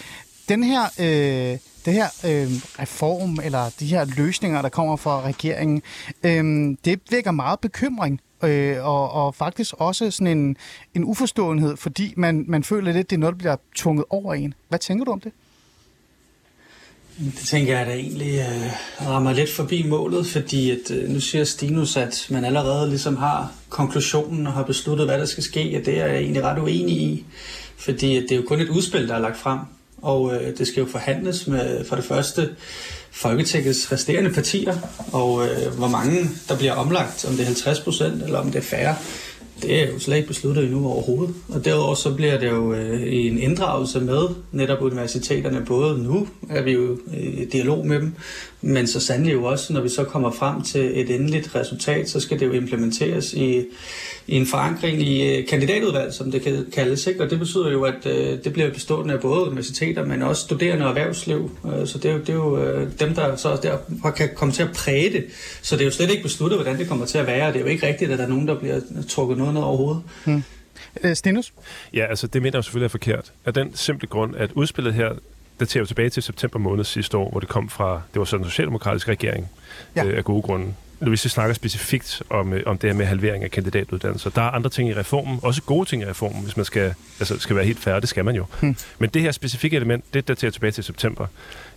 Den 0.49 0.63
her... 0.63 0.83
Øh, 0.99 1.57
det 1.85 1.93
her 1.93 2.07
øh, 2.25 2.51
reform, 2.79 3.39
eller 3.43 3.69
de 3.79 3.85
her 3.85 4.05
løsninger, 4.17 4.61
der 4.61 4.69
kommer 4.69 4.95
fra 4.95 5.21
regeringen, 5.21 5.81
øh, 6.23 6.77
det 6.85 6.99
vækker 7.11 7.31
meget 7.31 7.59
bekymring. 7.59 8.21
Øh, 8.43 8.85
og, 8.85 9.11
og 9.11 9.35
faktisk 9.35 9.73
også 9.77 10.11
sådan 10.11 10.37
en, 10.37 10.57
en 10.93 11.03
uforståenhed, 11.03 11.77
fordi 11.77 12.13
man, 12.17 12.45
man 12.47 12.63
føler 12.63 12.91
lidt, 12.91 13.09
det 13.09 13.15
er 13.15 13.19
noget, 13.19 13.33
der 13.33 13.37
bliver 13.37 13.55
tvunget 13.75 14.05
over 14.09 14.33
en. 14.33 14.53
Hvad 14.69 14.79
tænker 14.79 15.05
du 15.05 15.11
om 15.11 15.19
det? 15.19 15.31
Det 17.17 17.33
tænker 17.45 17.77
jeg 17.77 17.87
da 17.87 17.91
egentlig 17.93 18.33
øh, 18.39 18.71
rammer 19.07 19.33
lidt 19.33 19.51
forbi 19.51 19.83
målet, 19.87 20.27
fordi 20.27 20.71
at, 20.71 20.91
øh, 20.91 21.09
nu 21.09 21.19
siger 21.19 21.43
Stinus, 21.43 21.97
at 21.97 22.27
man 22.29 22.45
allerede 22.45 22.89
ligesom 22.89 23.15
har 23.17 23.51
konklusionen 23.69 24.47
og 24.47 24.53
har 24.53 24.63
besluttet, 24.63 25.07
hvad 25.07 25.19
der 25.19 25.25
skal 25.25 25.43
ske, 25.43 25.77
og 25.79 25.85
det 25.85 25.99
er 25.99 26.05
jeg 26.05 26.17
egentlig 26.17 26.43
ret 26.43 26.59
uenig 26.59 26.97
i, 26.97 27.25
fordi 27.77 28.17
at 28.17 28.23
det 28.23 28.31
er 28.31 28.35
jo 28.35 28.43
kun 28.47 28.61
et 28.61 28.69
udspil, 28.69 29.07
der 29.07 29.15
er 29.15 29.19
lagt 29.19 29.37
frem 29.37 29.59
og 30.05 30.33
øh, 30.35 30.57
det 30.57 30.67
skal 30.67 30.81
jo 30.81 30.87
forhandles 30.87 31.47
med 31.47 31.85
for 31.85 31.95
det 31.95 32.05
første 32.05 32.49
Folketingets 33.11 33.91
resterende 33.91 34.33
partier, 34.33 34.75
og 35.11 35.47
øh, 35.47 35.77
hvor 35.77 35.87
mange 35.87 36.29
der 36.49 36.57
bliver 36.57 36.73
omlagt, 36.73 37.25
om 37.25 37.31
det 37.31 37.41
er 37.41 37.45
50 37.45 37.79
procent 37.79 38.23
eller 38.23 38.39
om 38.39 38.51
det 38.51 38.55
er 38.55 38.63
færre. 38.63 38.95
Det 39.61 39.81
er 39.83 39.91
jo 39.91 39.99
slet 39.99 40.15
ikke 40.15 40.27
besluttet 40.27 40.63
endnu 40.63 40.87
overhovedet. 40.87 41.35
Og 41.49 41.65
derudover 41.65 41.95
så 41.95 42.13
bliver 42.15 42.39
det 42.39 42.49
jo 42.49 42.73
øh, 42.73 43.01
en 43.03 43.37
inddragelse 43.37 43.99
med 43.99 44.27
netop 44.51 44.81
universiteterne. 44.81 45.65
Både 45.65 46.03
nu 46.03 46.27
er 46.49 46.61
vi 46.61 46.71
jo 46.71 46.97
øh, 47.13 47.41
i 47.41 47.45
dialog 47.45 47.87
med 47.87 47.99
dem, 47.99 48.13
men 48.61 48.87
så 48.87 48.99
sandelig 48.99 49.33
jo 49.33 49.43
også, 49.43 49.73
når 49.73 49.81
vi 49.81 49.89
så 49.89 50.03
kommer 50.03 50.31
frem 50.31 50.61
til 50.61 51.01
et 51.01 51.09
endeligt 51.09 51.55
resultat, 51.55 52.09
så 52.09 52.19
skal 52.19 52.39
det 52.39 52.45
jo 52.45 52.51
implementeres 52.51 53.33
i, 53.33 53.57
i 53.57 53.65
en 54.27 54.47
forankring 54.47 55.01
i 55.01 55.37
øh, 55.37 55.47
kandidatudvalg, 55.47 56.13
som 56.13 56.31
det 56.31 56.41
kan 56.41 56.65
kaldes. 56.73 57.07
Ikke? 57.07 57.23
Og 57.23 57.29
det 57.29 57.39
betyder 57.39 57.71
jo, 57.71 57.83
at 57.83 58.05
øh, 58.05 58.43
det 58.43 58.53
bliver 58.53 58.69
bestående 58.69 59.13
af 59.13 59.19
både 59.19 59.41
universiteter, 59.41 60.05
men 60.05 60.21
også 60.21 60.41
studerende 60.41 60.85
og 60.85 60.89
erhvervsliv. 60.89 61.57
Øh, 61.65 61.87
så 61.87 61.97
det 61.97 62.11
er 62.11 62.13
jo, 62.13 62.19
det 62.19 62.29
er 62.29 62.33
jo 62.33 62.63
øh, 62.63 62.91
dem, 62.99 63.15
der 63.15 63.35
så 63.35 63.59
der 64.03 64.11
kan 64.11 64.29
komme 64.35 64.53
til 64.53 64.63
at 64.63 64.71
præge 64.71 65.09
det. 65.09 65.25
Så 65.61 65.75
det 65.75 65.81
er 65.81 65.85
jo 65.85 65.91
slet 65.91 66.09
ikke 66.11 66.23
besluttet, 66.23 66.57
hvordan 66.57 66.79
det 66.79 66.87
kommer 66.87 67.05
til 67.05 67.17
at 67.17 67.27
være. 67.27 67.47
Det 67.47 67.55
er 67.55 67.59
jo 67.59 67.65
ikke 67.65 67.87
rigtigt, 67.87 68.11
at 68.11 68.19
der 68.19 68.25
er 68.25 68.29
nogen, 68.29 68.47
der 68.47 68.59
bliver 68.59 68.81
trukket 69.09 69.37
noget 69.37 69.53
ned 69.53 69.61
overhovedet. 69.61 70.03
Hmm. 70.25 70.43
Stinus? 71.13 71.53
Ja, 71.93 72.05
altså 72.05 72.27
det 72.27 72.41
mener 72.41 72.57
jeg 72.57 72.63
selvfølgelig 72.63 72.85
er 72.85 72.89
forkert. 72.89 73.31
Af 73.45 73.53
den 73.53 73.75
simple 73.75 74.07
grund, 74.07 74.35
at 74.35 74.51
udspillet 74.51 74.93
her 74.93 75.09
daterer 75.59 75.81
jo 75.81 75.85
tilbage 75.85 76.09
til 76.09 76.23
september 76.23 76.59
måned 76.59 76.83
sidste 76.83 77.17
år, 77.17 77.29
hvor 77.29 77.39
det 77.39 77.49
kom 77.49 77.69
fra, 77.69 78.01
det 78.13 78.19
var 78.19 78.25
sådan 78.25 78.45
en 78.45 78.49
socialdemokratisk 78.49 79.07
regering 79.07 79.49
ja. 79.95 80.05
øh, 80.05 80.17
af 80.17 80.23
gode 80.23 80.41
grunde 80.41 80.73
hvis 80.99 81.23
vi 81.23 81.29
snakker 81.29 81.53
specifikt 81.53 82.23
om, 82.29 82.53
øh, 82.53 82.63
om 82.65 82.77
det 82.77 82.89
her 82.89 82.97
med 82.97 83.05
halvering 83.05 83.43
af 83.43 83.51
kandidatuddannelser. 83.51 84.29
Der 84.29 84.41
er 84.41 84.49
andre 84.49 84.69
ting 84.69 84.89
i 84.89 84.93
reformen, 84.93 85.39
også 85.43 85.61
gode 85.61 85.89
ting 85.89 86.01
i 86.01 86.05
reformen, 86.05 86.43
hvis 86.43 86.57
man 86.57 86.65
skal, 86.65 86.93
altså, 87.19 87.39
skal 87.39 87.55
være 87.55 87.65
helt 87.65 87.79
færdig, 87.79 88.01
det 88.01 88.09
skal 88.09 88.25
man 88.25 88.35
jo. 88.35 88.45
Hmm. 88.59 88.75
Men 88.99 89.09
det 89.09 89.21
her 89.21 89.31
specifikke 89.31 89.75
element, 89.75 90.03
det 90.13 90.27
daterer 90.27 90.51
tilbage 90.51 90.71
til 90.71 90.83
september. 90.83 91.27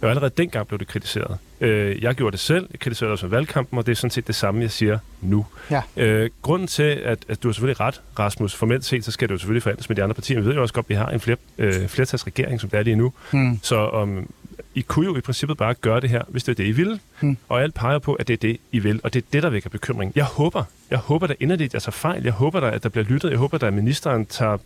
Og 0.00 0.08
allerede 0.08 0.30
dengang 0.36 0.66
blev 0.66 0.78
det 0.78 0.88
kritiseret. 0.88 1.38
Øh, 1.60 2.02
jeg 2.02 2.14
gjorde 2.14 2.32
det 2.32 2.40
selv, 2.40 2.68
jeg 2.72 2.80
kritiserede 2.80 3.12
også 3.12 3.26
valgkampen, 3.26 3.78
og 3.78 3.86
det 3.86 3.92
er 3.92 3.96
sådan 3.96 4.10
set 4.10 4.26
det 4.26 4.34
samme, 4.34 4.60
jeg 4.62 4.70
siger 4.70 4.98
nu. 5.20 5.46
Ja. 5.70 5.82
Øh, 5.96 6.30
grunden 6.42 6.68
til, 6.68 6.82
at, 6.82 7.18
at 7.28 7.42
du 7.42 7.48
har 7.48 7.52
selvfølgelig 7.52 7.80
ret, 7.80 8.00
Rasmus, 8.18 8.54
formelt 8.54 8.84
set, 8.84 9.04
så 9.04 9.10
skal 9.10 9.28
det 9.28 9.32
jo 9.32 9.38
selvfølgelig 9.38 9.62
forhandles 9.62 9.88
med 9.88 9.96
de 9.96 10.02
andre 10.02 10.14
partier. 10.14 10.40
Vi 10.40 10.46
ved 10.46 10.54
jo 10.54 10.62
også 10.62 10.74
godt, 10.74 10.86
at 10.86 10.90
vi 10.90 10.94
har 10.94 11.08
en 11.08 11.20
fler, 11.20 11.36
øh, 11.58 11.88
flertalsregering, 11.88 12.60
som 12.60 12.70
det 12.70 12.78
er 12.78 12.82
lige 12.82 12.96
nu. 12.96 13.12
Hmm. 13.30 13.60
Så 13.62 13.76
om 13.76 14.30
i 14.74 14.80
kunne 14.80 15.06
jo 15.06 15.16
i 15.16 15.20
princippet 15.20 15.56
bare 15.56 15.74
gøre 15.74 16.00
det 16.00 16.10
her, 16.10 16.22
hvis 16.28 16.44
det 16.44 16.52
er 16.52 16.56
det, 16.56 16.66
I 16.66 16.72
vil. 16.72 17.00
Hmm. 17.20 17.36
Og 17.48 17.62
alt 17.62 17.74
peger 17.74 17.98
på, 17.98 18.14
at 18.14 18.28
det 18.28 18.34
er 18.34 18.38
det, 18.38 18.56
I 18.72 18.78
vil. 18.78 19.00
Og 19.04 19.14
det 19.14 19.22
er 19.22 19.26
det, 19.32 19.42
der 19.42 19.50
vækker 19.50 19.70
bekymring. 19.70 20.12
Jeg 20.14 20.24
håber, 20.24 20.64
jeg 20.90 20.98
håber 20.98 21.26
da 21.26 21.34
inderligt, 21.40 21.74
jeg 21.74 21.82
tager 21.82 21.92
fejl. 21.92 22.22
Jeg 22.22 22.32
håber 22.32 22.60
da, 22.60 22.70
at 22.70 22.82
der 22.82 22.88
bliver 22.88 23.04
lyttet. 23.04 23.30
Jeg 23.30 23.38
håber 23.38 23.58
da, 23.58 23.66
at 23.66 23.74
ministeren 23.74 24.26
tager 24.26 24.58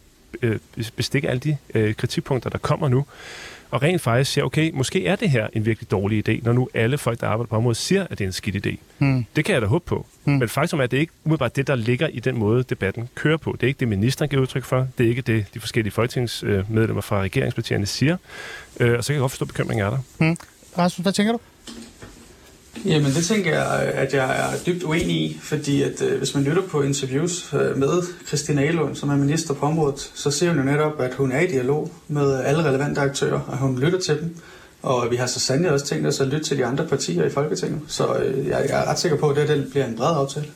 øh, 0.42 0.58
bestik 0.96 1.24
alle 1.24 1.40
de 1.40 1.56
øh, 1.74 1.94
kritikpunkter, 1.94 2.50
der 2.50 2.58
kommer 2.58 2.88
nu 2.88 3.06
og 3.72 3.82
rent 3.82 4.00
faktisk 4.00 4.32
siger, 4.32 4.44
okay, 4.44 4.70
måske 4.74 5.06
er 5.06 5.16
det 5.16 5.30
her 5.30 5.48
en 5.52 5.66
virkelig 5.66 5.90
dårlig 5.90 6.28
idé, 6.28 6.44
når 6.44 6.52
nu 6.52 6.68
alle 6.74 6.98
folk, 6.98 7.20
der 7.20 7.26
arbejder 7.26 7.48
på 7.48 7.56
området, 7.56 7.76
siger, 7.76 8.06
at 8.10 8.18
det 8.18 8.20
er 8.20 8.28
en 8.28 8.32
skidt 8.32 8.66
idé. 8.66 8.76
Hmm. 8.98 9.26
Det 9.36 9.44
kan 9.44 9.52
jeg 9.54 9.62
da 9.62 9.66
håbe 9.66 9.84
på. 9.86 10.06
Hmm. 10.24 10.34
Men 10.34 10.48
faktisk 10.48 10.74
er 10.74 10.86
det 10.86 10.98
ikke 10.98 11.12
umiddelbart 11.24 11.56
det, 11.56 11.66
der 11.66 11.74
ligger 11.74 12.06
i 12.06 12.20
den 12.20 12.38
måde, 12.38 12.62
debatten 12.62 13.08
kører 13.14 13.36
på. 13.36 13.52
Det 13.52 13.62
er 13.62 13.68
ikke 13.68 13.80
det, 13.80 13.88
ministeren 13.88 14.28
giver 14.28 14.42
udtryk 14.42 14.64
for. 14.64 14.88
Det 14.98 15.04
er 15.04 15.08
ikke 15.08 15.22
det, 15.22 15.46
de 15.54 15.60
forskellige 15.60 15.92
folketingsmedlemmer 15.92 17.00
fra 17.00 17.20
regeringspartierne 17.20 17.86
siger. 17.86 18.16
Øh, 18.80 18.98
og 18.98 19.04
så 19.04 19.08
kan 19.08 19.14
jeg 19.14 19.20
godt 19.20 19.32
forstå, 19.32 19.44
at 19.44 19.48
bekymringen 19.48 19.86
er 19.86 19.90
der. 19.90 19.98
Hmm. 20.18 20.36
Rasmus, 20.78 21.02
hvad 21.02 21.12
tænker 21.12 21.32
du? 21.32 21.38
Jamen 22.84 23.12
det 23.12 23.24
tænker 23.24 23.50
jeg, 23.50 23.86
øh, 23.86 24.02
at 24.02 24.14
jeg 24.14 24.52
er 24.52 24.56
dybt 24.66 24.82
uenig 24.82 25.16
i, 25.16 25.38
fordi 25.42 25.82
at 25.82 26.02
øh, 26.02 26.18
hvis 26.18 26.34
man 26.34 26.44
lytter 26.44 26.62
på 26.62 26.82
interviews 26.82 27.54
øh, 27.54 27.76
med 27.76 28.02
Christina 28.26 28.62
Elund, 28.62 28.96
som 28.96 29.10
er 29.10 29.16
minister 29.16 29.54
på 29.54 29.66
området, 29.66 30.10
så 30.14 30.30
ser 30.30 30.48
hun 30.48 30.58
jo 30.58 30.64
netop, 30.64 31.00
at 31.00 31.14
hun 31.14 31.32
er 31.32 31.40
i 31.40 31.46
dialog 31.46 31.90
med 32.08 32.40
alle 32.40 32.64
relevante 32.64 33.00
aktører, 33.00 33.40
og 33.40 33.58
hun 33.58 33.78
lytter 33.78 33.98
til 33.98 34.20
dem. 34.20 34.36
Og 34.82 35.10
vi 35.10 35.16
har 35.16 35.26
så 35.26 35.40
sandelig 35.40 35.72
også 35.72 35.86
tænkt 35.86 36.06
os 36.06 36.20
at 36.20 36.28
lytte 36.28 36.44
til 36.44 36.58
de 36.58 36.66
andre 36.66 36.86
partier 36.86 37.24
i 37.24 37.30
Folketinget. 37.30 37.80
Så 37.86 38.14
øh, 38.14 38.46
jeg, 38.46 38.66
jeg 38.68 38.82
er 38.82 38.90
ret 38.90 38.98
sikker 38.98 39.18
på, 39.18 39.28
at 39.28 39.36
det, 39.36 39.48
det 39.48 39.66
bliver 39.70 39.86
en 39.86 39.96
bred 39.96 40.16
aftale. 40.16 40.46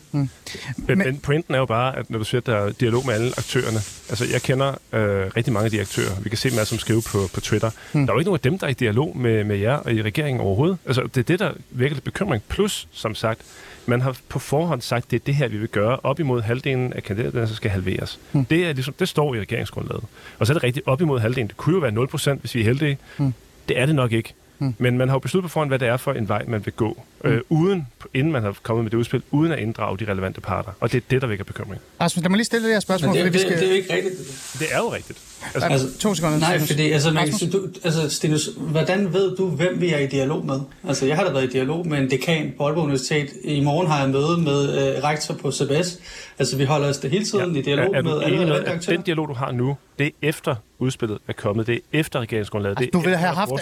Men, 0.77 0.99
men 0.99 1.19
pointen 1.19 1.55
er 1.55 1.59
jo 1.59 1.67
bare, 1.67 1.99
at 1.99 2.11
når 2.11 2.19
du 2.19 2.25
siger, 2.25 2.41
at 2.41 2.47
der 2.47 2.57
er 2.57 2.71
dialog 2.71 3.07
med 3.07 3.15
alle 3.15 3.33
aktørerne, 3.37 3.79
altså 4.09 4.25
jeg 4.33 4.43
kender 4.43 4.69
øh, 4.93 5.27
rigtig 5.37 5.53
mange 5.53 5.65
af 5.65 5.71
de 5.71 5.81
aktører, 5.81 6.21
vi 6.23 6.29
kan 6.29 6.39
se 6.39 6.51
dem 6.51 6.59
alle 6.59 6.67
som 6.67 6.79
skrive 6.79 7.03
på, 7.03 7.19
på 7.35 7.41
Twitter. 7.41 7.71
Mm. 7.93 8.07
Der 8.07 8.13
er 8.13 8.15
jo 8.15 8.19
ikke 8.19 8.29
nogen 8.29 8.41
af 8.45 8.51
dem, 8.51 8.59
der 8.59 8.67
er 8.67 8.71
i 8.71 8.75
dialog 8.75 9.17
med, 9.17 9.45
med 9.45 9.57
jer 9.57 9.77
og 9.77 9.93
i 9.93 10.03
regeringen 10.03 10.41
overhovedet. 10.41 10.79
Altså 10.87 11.03
det 11.03 11.17
er 11.17 11.23
det, 11.23 11.39
der 11.39 11.53
vækker 11.71 11.95
lidt 11.95 12.05
bekymring. 12.05 12.43
Plus, 12.49 12.89
som 12.93 13.15
sagt, 13.15 13.41
man 13.87 14.01
har 14.01 14.17
på 14.29 14.39
forhånd 14.39 14.81
sagt, 14.81 15.05
at 15.05 15.11
det 15.11 15.21
er 15.21 15.25
det 15.27 15.35
her, 15.35 15.49
vi 15.49 15.57
vil 15.57 15.69
gøre. 15.69 15.99
Op 16.03 16.21
imod 16.21 16.43
halvdelen 16.43 16.93
af 16.93 17.03
kandidaterne, 17.03 17.49
så 17.49 17.55
skal 17.55 17.71
halveres. 17.71 18.19
Mm. 18.33 18.45
Det, 18.45 18.67
er 18.67 18.73
ligesom, 18.73 18.95
det 18.99 19.09
står 19.09 19.35
i 19.35 19.41
regeringsgrundlaget. 19.41 20.05
Og 20.39 20.47
så 20.47 20.53
er 20.53 20.55
det 20.55 20.65
rigtigt, 20.65 20.87
op 20.87 21.01
imod 21.01 21.21
halvdelen. 21.21 21.49
Det 21.49 21.57
kunne 21.57 21.75
jo 21.75 21.81
være 21.81 22.35
0%, 22.37 22.41
hvis 22.41 22.55
vi 22.55 22.61
er 22.61 22.65
heldige. 22.65 22.99
Mm. 23.19 23.35
Det 23.69 23.79
er 23.79 23.87
det 23.87 23.95
nok 23.95 24.13
ikke. 24.13 24.35
Mm. 24.59 24.75
Men 24.79 24.99
man 24.99 25.09
har 25.09 25.15
jo 25.15 25.19
besluttet 25.19 25.51
på 25.51 25.53
forhånd, 25.53 25.71
hvad 25.71 25.79
det 25.79 25.89
er 25.89 25.97
for 25.97 26.13
en 26.13 26.29
vej, 26.29 26.45
man 26.49 26.65
vil 26.65 26.75
gå, 26.75 27.03
mm. 27.25 27.31
øh, 27.31 27.41
uden, 27.49 27.87
inden 28.15 28.33
man 28.33 28.43
har 28.43 28.57
kommet 28.63 28.85
med 28.85 28.91
det 28.91 28.97
udspil, 28.97 29.23
uden 29.31 29.53
at 29.53 29.59
inddrage 29.59 29.99
de 29.99 30.05
relevante 30.11 30.41
parter. 30.41 30.73
Og 30.81 30.93
det 30.93 30.99
er 30.99 31.03
det, 31.11 31.23
der 31.23 31.29
vækker 31.29 31.45
bekymring. 31.45 31.81
Rasmus, 32.01 32.23
lad 32.23 32.31
mig 32.31 32.37
lige 32.37 32.45
stille 32.45 32.67
det 32.67 32.75
her 32.75 32.81
spørgsmål. 32.81 33.15
Men 33.15 33.25
det, 33.25 33.33
fordi 33.33 33.39
det, 33.39 33.51
vi 33.51 33.57
skal... 33.57 33.61
det 33.61 33.67
er 33.67 33.71
jo 33.71 33.77
ikke 33.77 33.95
rigtigt. 33.95 34.15
Det 34.59 34.67
er 34.73 34.79
jo 34.79 34.93
rigtigt. 34.95 35.19
Altså, 35.55 35.69
altså, 35.69 35.99
to 35.99 36.15
sekunder. 36.15 36.39
Nej, 36.39 36.59
fordi 36.59 36.91
altså, 36.91 37.11
man, 37.11 37.29
kan 37.39 37.51
du, 37.51 37.69
altså 37.85 38.11
Stinus, 38.11 38.51
hvordan 38.57 39.13
ved 39.13 39.37
du, 39.37 39.47
hvem 39.49 39.81
vi 39.81 39.93
er 39.93 39.99
i 39.99 40.07
dialog 40.07 40.47
med? 40.47 40.61
Altså, 40.89 41.07
jeg 41.07 41.17
har 41.17 41.25
da 41.25 41.33
været 41.33 41.45
i 41.45 41.51
dialog 41.51 41.87
med 41.87 41.99
en 41.99 42.11
dekan 42.11 42.53
på 42.57 42.65
Aalborg 42.67 42.85
Universitet. 42.85 43.29
I 43.45 43.61
morgen 43.61 43.87
har 43.87 44.01
jeg 44.01 44.11
møde 44.11 44.39
med 44.39 44.97
øh, 44.97 45.05
rektor 45.05 45.35
på 45.35 45.53
CBS. 45.53 45.99
Altså, 46.39 46.57
vi 46.57 46.65
holder 46.65 46.89
os 46.89 46.99
det 46.99 47.11
hele 47.11 47.25
tiden 47.25 47.53
ja. 47.53 47.59
i 47.59 47.63
dialog 47.63 47.95
er, 47.95 47.99
er 47.99 48.03
med 48.03 48.23
alle 48.23 48.39
relevante 48.39 48.69
at 48.69 48.75
aktører. 48.75 48.97
den 48.97 49.05
dialog, 49.05 49.29
du 49.29 49.35
har 49.35 49.53
nu, 49.53 49.77
det 49.99 50.07
er 50.07 50.11
efter 50.23 50.55
udspillet 50.79 51.19
er 51.29 51.33
kommet, 51.33 51.67
det 51.67 51.75
er 51.75 51.81
efter 51.93 52.21
regeringsgrundlaget. 52.21 52.77
Altså, 52.77 52.85
det 52.85 52.93
du 52.93 53.01
ville 53.01 53.17
have 53.17 53.35
haft, 53.35 53.53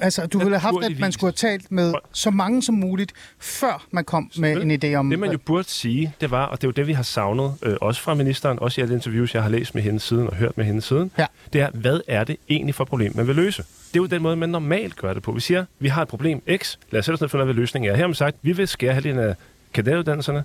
altså, 0.00 0.26
du 0.26 0.38
ville 0.38 0.58
have 0.58 0.74
haft, 0.74 0.92
at 0.92 0.98
man 0.98 1.12
skulle 1.12 1.34
have 1.40 1.50
talt 1.50 1.72
med 1.72 1.94
så 2.12 2.30
mange 2.30 2.62
som 2.62 2.74
muligt, 2.74 3.12
før 3.38 3.71
man 3.90 4.04
kom 4.04 4.30
med 4.38 4.56
en 4.62 4.70
idé 4.84 4.94
om... 4.94 5.10
Det, 5.10 5.18
man 5.18 5.32
jo 5.32 5.38
burde 5.38 5.68
sige, 5.68 6.14
det 6.20 6.30
var, 6.30 6.44
og 6.46 6.60
det 6.60 6.64
er 6.64 6.68
jo 6.68 6.72
det, 6.72 6.86
vi 6.86 6.92
har 6.92 7.02
savnet, 7.02 7.54
øh, 7.62 7.76
også 7.80 8.00
fra 8.00 8.14
ministeren, 8.14 8.58
også 8.58 8.80
i 8.80 8.82
alle 8.82 8.94
interviews, 8.94 9.34
jeg 9.34 9.42
har 9.42 9.50
læst 9.50 9.74
med 9.74 9.82
hende 9.82 10.00
siden 10.00 10.26
og 10.28 10.34
hørt 10.36 10.56
med 10.56 10.64
hende 10.64 10.80
siden, 10.82 11.10
Ja. 11.18 11.26
det 11.52 11.60
er, 11.60 11.70
hvad 11.74 12.00
er 12.08 12.24
det 12.24 12.36
egentlig 12.48 12.74
for 12.74 12.84
et 12.84 12.88
problem, 12.88 13.12
man 13.16 13.26
vil 13.26 13.36
løse? 13.36 13.62
Det 13.62 13.98
er 13.98 14.02
jo 14.02 14.06
den 14.06 14.22
måde, 14.22 14.36
man 14.36 14.48
normalt 14.48 14.96
gør 14.96 15.14
det 15.14 15.22
på. 15.22 15.32
Vi 15.32 15.40
siger, 15.40 15.64
vi 15.78 15.88
har 15.88 16.02
et 16.02 16.08
problem 16.08 16.42
X, 16.56 16.76
lad 16.90 16.98
os 16.98 17.04
sætte 17.04 17.14
os 17.14 17.20
ned 17.20 17.24
og 17.24 17.30
finde 17.30 17.44
ud 17.44 17.48
af, 17.48 17.54
hvad 17.54 17.60
løsningen 17.62 17.90
er. 17.90 17.94
Her 17.94 18.02
har 18.02 18.08
man 18.08 18.14
sagt, 18.14 18.36
vi 18.42 18.52
vil 18.52 18.68
skære 18.68 18.92
halvdelen 18.94 19.18
af 19.18 19.34
kandidatuddannelserne, 19.74 20.44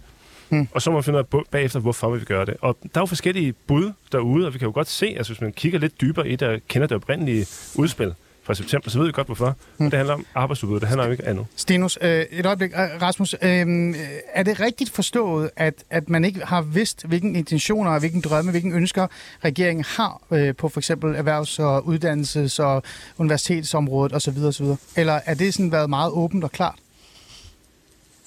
Hmm. 0.50 0.68
Og 0.72 0.82
så 0.82 0.90
må 0.90 0.94
man 0.94 1.04
finde 1.04 1.20
ud 1.20 1.24
af 1.34 1.44
bagefter, 1.52 1.80
hvorfor 1.80 2.10
vi 2.10 2.18
vil 2.18 2.28
gøre 2.28 2.46
det. 2.46 2.54
Og 2.62 2.78
der 2.82 2.90
er 2.96 3.02
jo 3.02 3.06
forskellige 3.06 3.54
bud 3.54 3.92
derude, 4.12 4.48
og 4.48 4.54
vi 4.54 4.60
kan 4.60 4.66
jo 4.66 4.72
godt 4.74 4.88
se, 4.88 5.06
altså 5.18 5.34
hvis 5.34 5.42
man 5.42 5.54
kigger 5.54 5.80
lidt 5.80 6.02
dybere 6.02 6.30
i 6.30 6.36
det, 6.36 6.48
og 6.48 6.60
kender 6.68 6.88
det 6.88 6.96
oprindelige 6.96 7.46
udspil 7.76 8.14
fra 8.48 8.54
september, 8.54 8.89
så 8.89 8.98
ved 8.98 9.06
vi 9.06 9.12
godt 9.12 9.27
hvorfor. 9.27 9.56
Hmm. 9.77 9.89
Det 9.89 9.98
handler 9.98 10.13
om 10.13 10.25
arbejdsudbud, 10.36 10.80
det 10.80 10.88
handler 10.88 11.06
om 11.06 11.12
ikke 11.12 11.25
andet. 11.25 11.46
Stinus, 11.56 11.98
øh, 12.01 12.25
et 12.32 12.46
øjeblik. 12.46 12.72
Øh, 12.72 13.01
Rasmus, 13.01 13.36
øh, 13.42 13.96
er 14.34 14.44
det 14.44 14.60
rigtigt 14.60 14.89
forstået, 14.89 15.50
at, 15.56 15.74
at 15.89 16.10
man 16.10 16.25
ikke 16.25 16.46
har 16.46 16.62
vidst, 16.62 17.06
hvilken 17.06 17.36
intentioner 17.36 17.92
og 17.92 18.00
hvilken 18.00 18.22
drømme, 18.22 18.51
hvilken 18.51 18.74
ønsker 18.74 19.08
regeringen 19.44 19.86
har 19.88 20.22
øh, 20.32 20.56
på 20.56 20.70
for 20.70 20.80
eksempel 20.80 21.16
erhvervs- 21.16 21.60
og 21.60 21.86
uddannelses- 21.86 22.63
og 22.63 22.84
universitetsområdet 23.18 24.16
osv. 24.16 24.38
osv.? 24.44 24.66
Eller 24.96 25.20
er 25.25 25.34
det 25.34 25.54
sådan 25.54 25.72
været 25.72 25.89
meget 25.89 26.12
åbent 26.12 26.44
og 26.44 26.51
klart? 26.51 26.75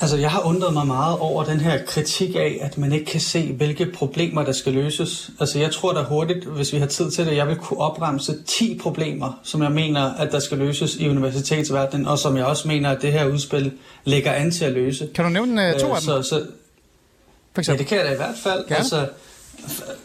Altså, 0.02 0.16
jeg 0.16 0.30
har 0.30 0.40
undret 0.46 0.72
mig 0.74 0.86
meget 0.86 1.18
over 1.18 1.44
den 1.44 1.60
her 1.60 1.84
kritik 1.86 2.34
af, 2.36 2.58
at 2.60 2.78
man 2.78 2.92
ikke 2.92 3.04
kan 3.06 3.20
se, 3.20 3.52
hvilke 3.52 3.86
problemer, 3.86 4.44
der 4.44 4.52
skal 4.52 4.72
løses. 4.72 5.30
Altså, 5.40 5.58
jeg 5.58 5.70
tror 5.72 5.92
da 5.92 6.02
hurtigt, 6.02 6.44
hvis 6.44 6.72
vi 6.72 6.78
har 6.78 6.86
tid 6.86 7.10
til 7.10 7.26
det, 7.26 7.36
jeg 7.36 7.48
vil 7.48 7.56
kunne 7.56 7.80
opremse 7.80 8.34
10 8.58 8.78
problemer, 8.82 9.40
som 9.42 9.62
jeg 9.62 9.72
mener, 9.72 10.14
at 10.14 10.32
der 10.32 10.38
skal 10.40 10.58
løses 10.58 10.96
i 10.96 11.08
universitetsverdenen, 11.08 12.06
og 12.06 12.18
som 12.18 12.36
jeg 12.36 12.44
også 12.44 12.68
mener, 12.68 12.90
at 12.90 13.02
det 13.02 13.12
her 13.12 13.24
udspil 13.26 13.72
lægger 14.04 14.32
an 14.32 14.50
til 14.50 14.64
at 14.64 14.72
løse. 14.72 15.08
Kan 15.14 15.24
du 15.24 15.30
nævne 15.30 15.68
øh, 15.68 15.80
to 15.80 15.86
Øh, 15.86 15.92
af 15.96 16.00
dem, 16.00 16.04
så, 16.06 16.22
så, 16.22 16.38
for 16.40 16.46
Ja, 17.56 17.60
eksempel? 17.60 17.78
det 17.78 17.86
kan 17.86 17.98
jeg 17.98 18.06
da 18.06 18.12
i 18.12 18.16
hvert 18.16 18.38
fald. 18.42 18.64
Gerne. 18.64 18.76
Altså, 18.76 19.06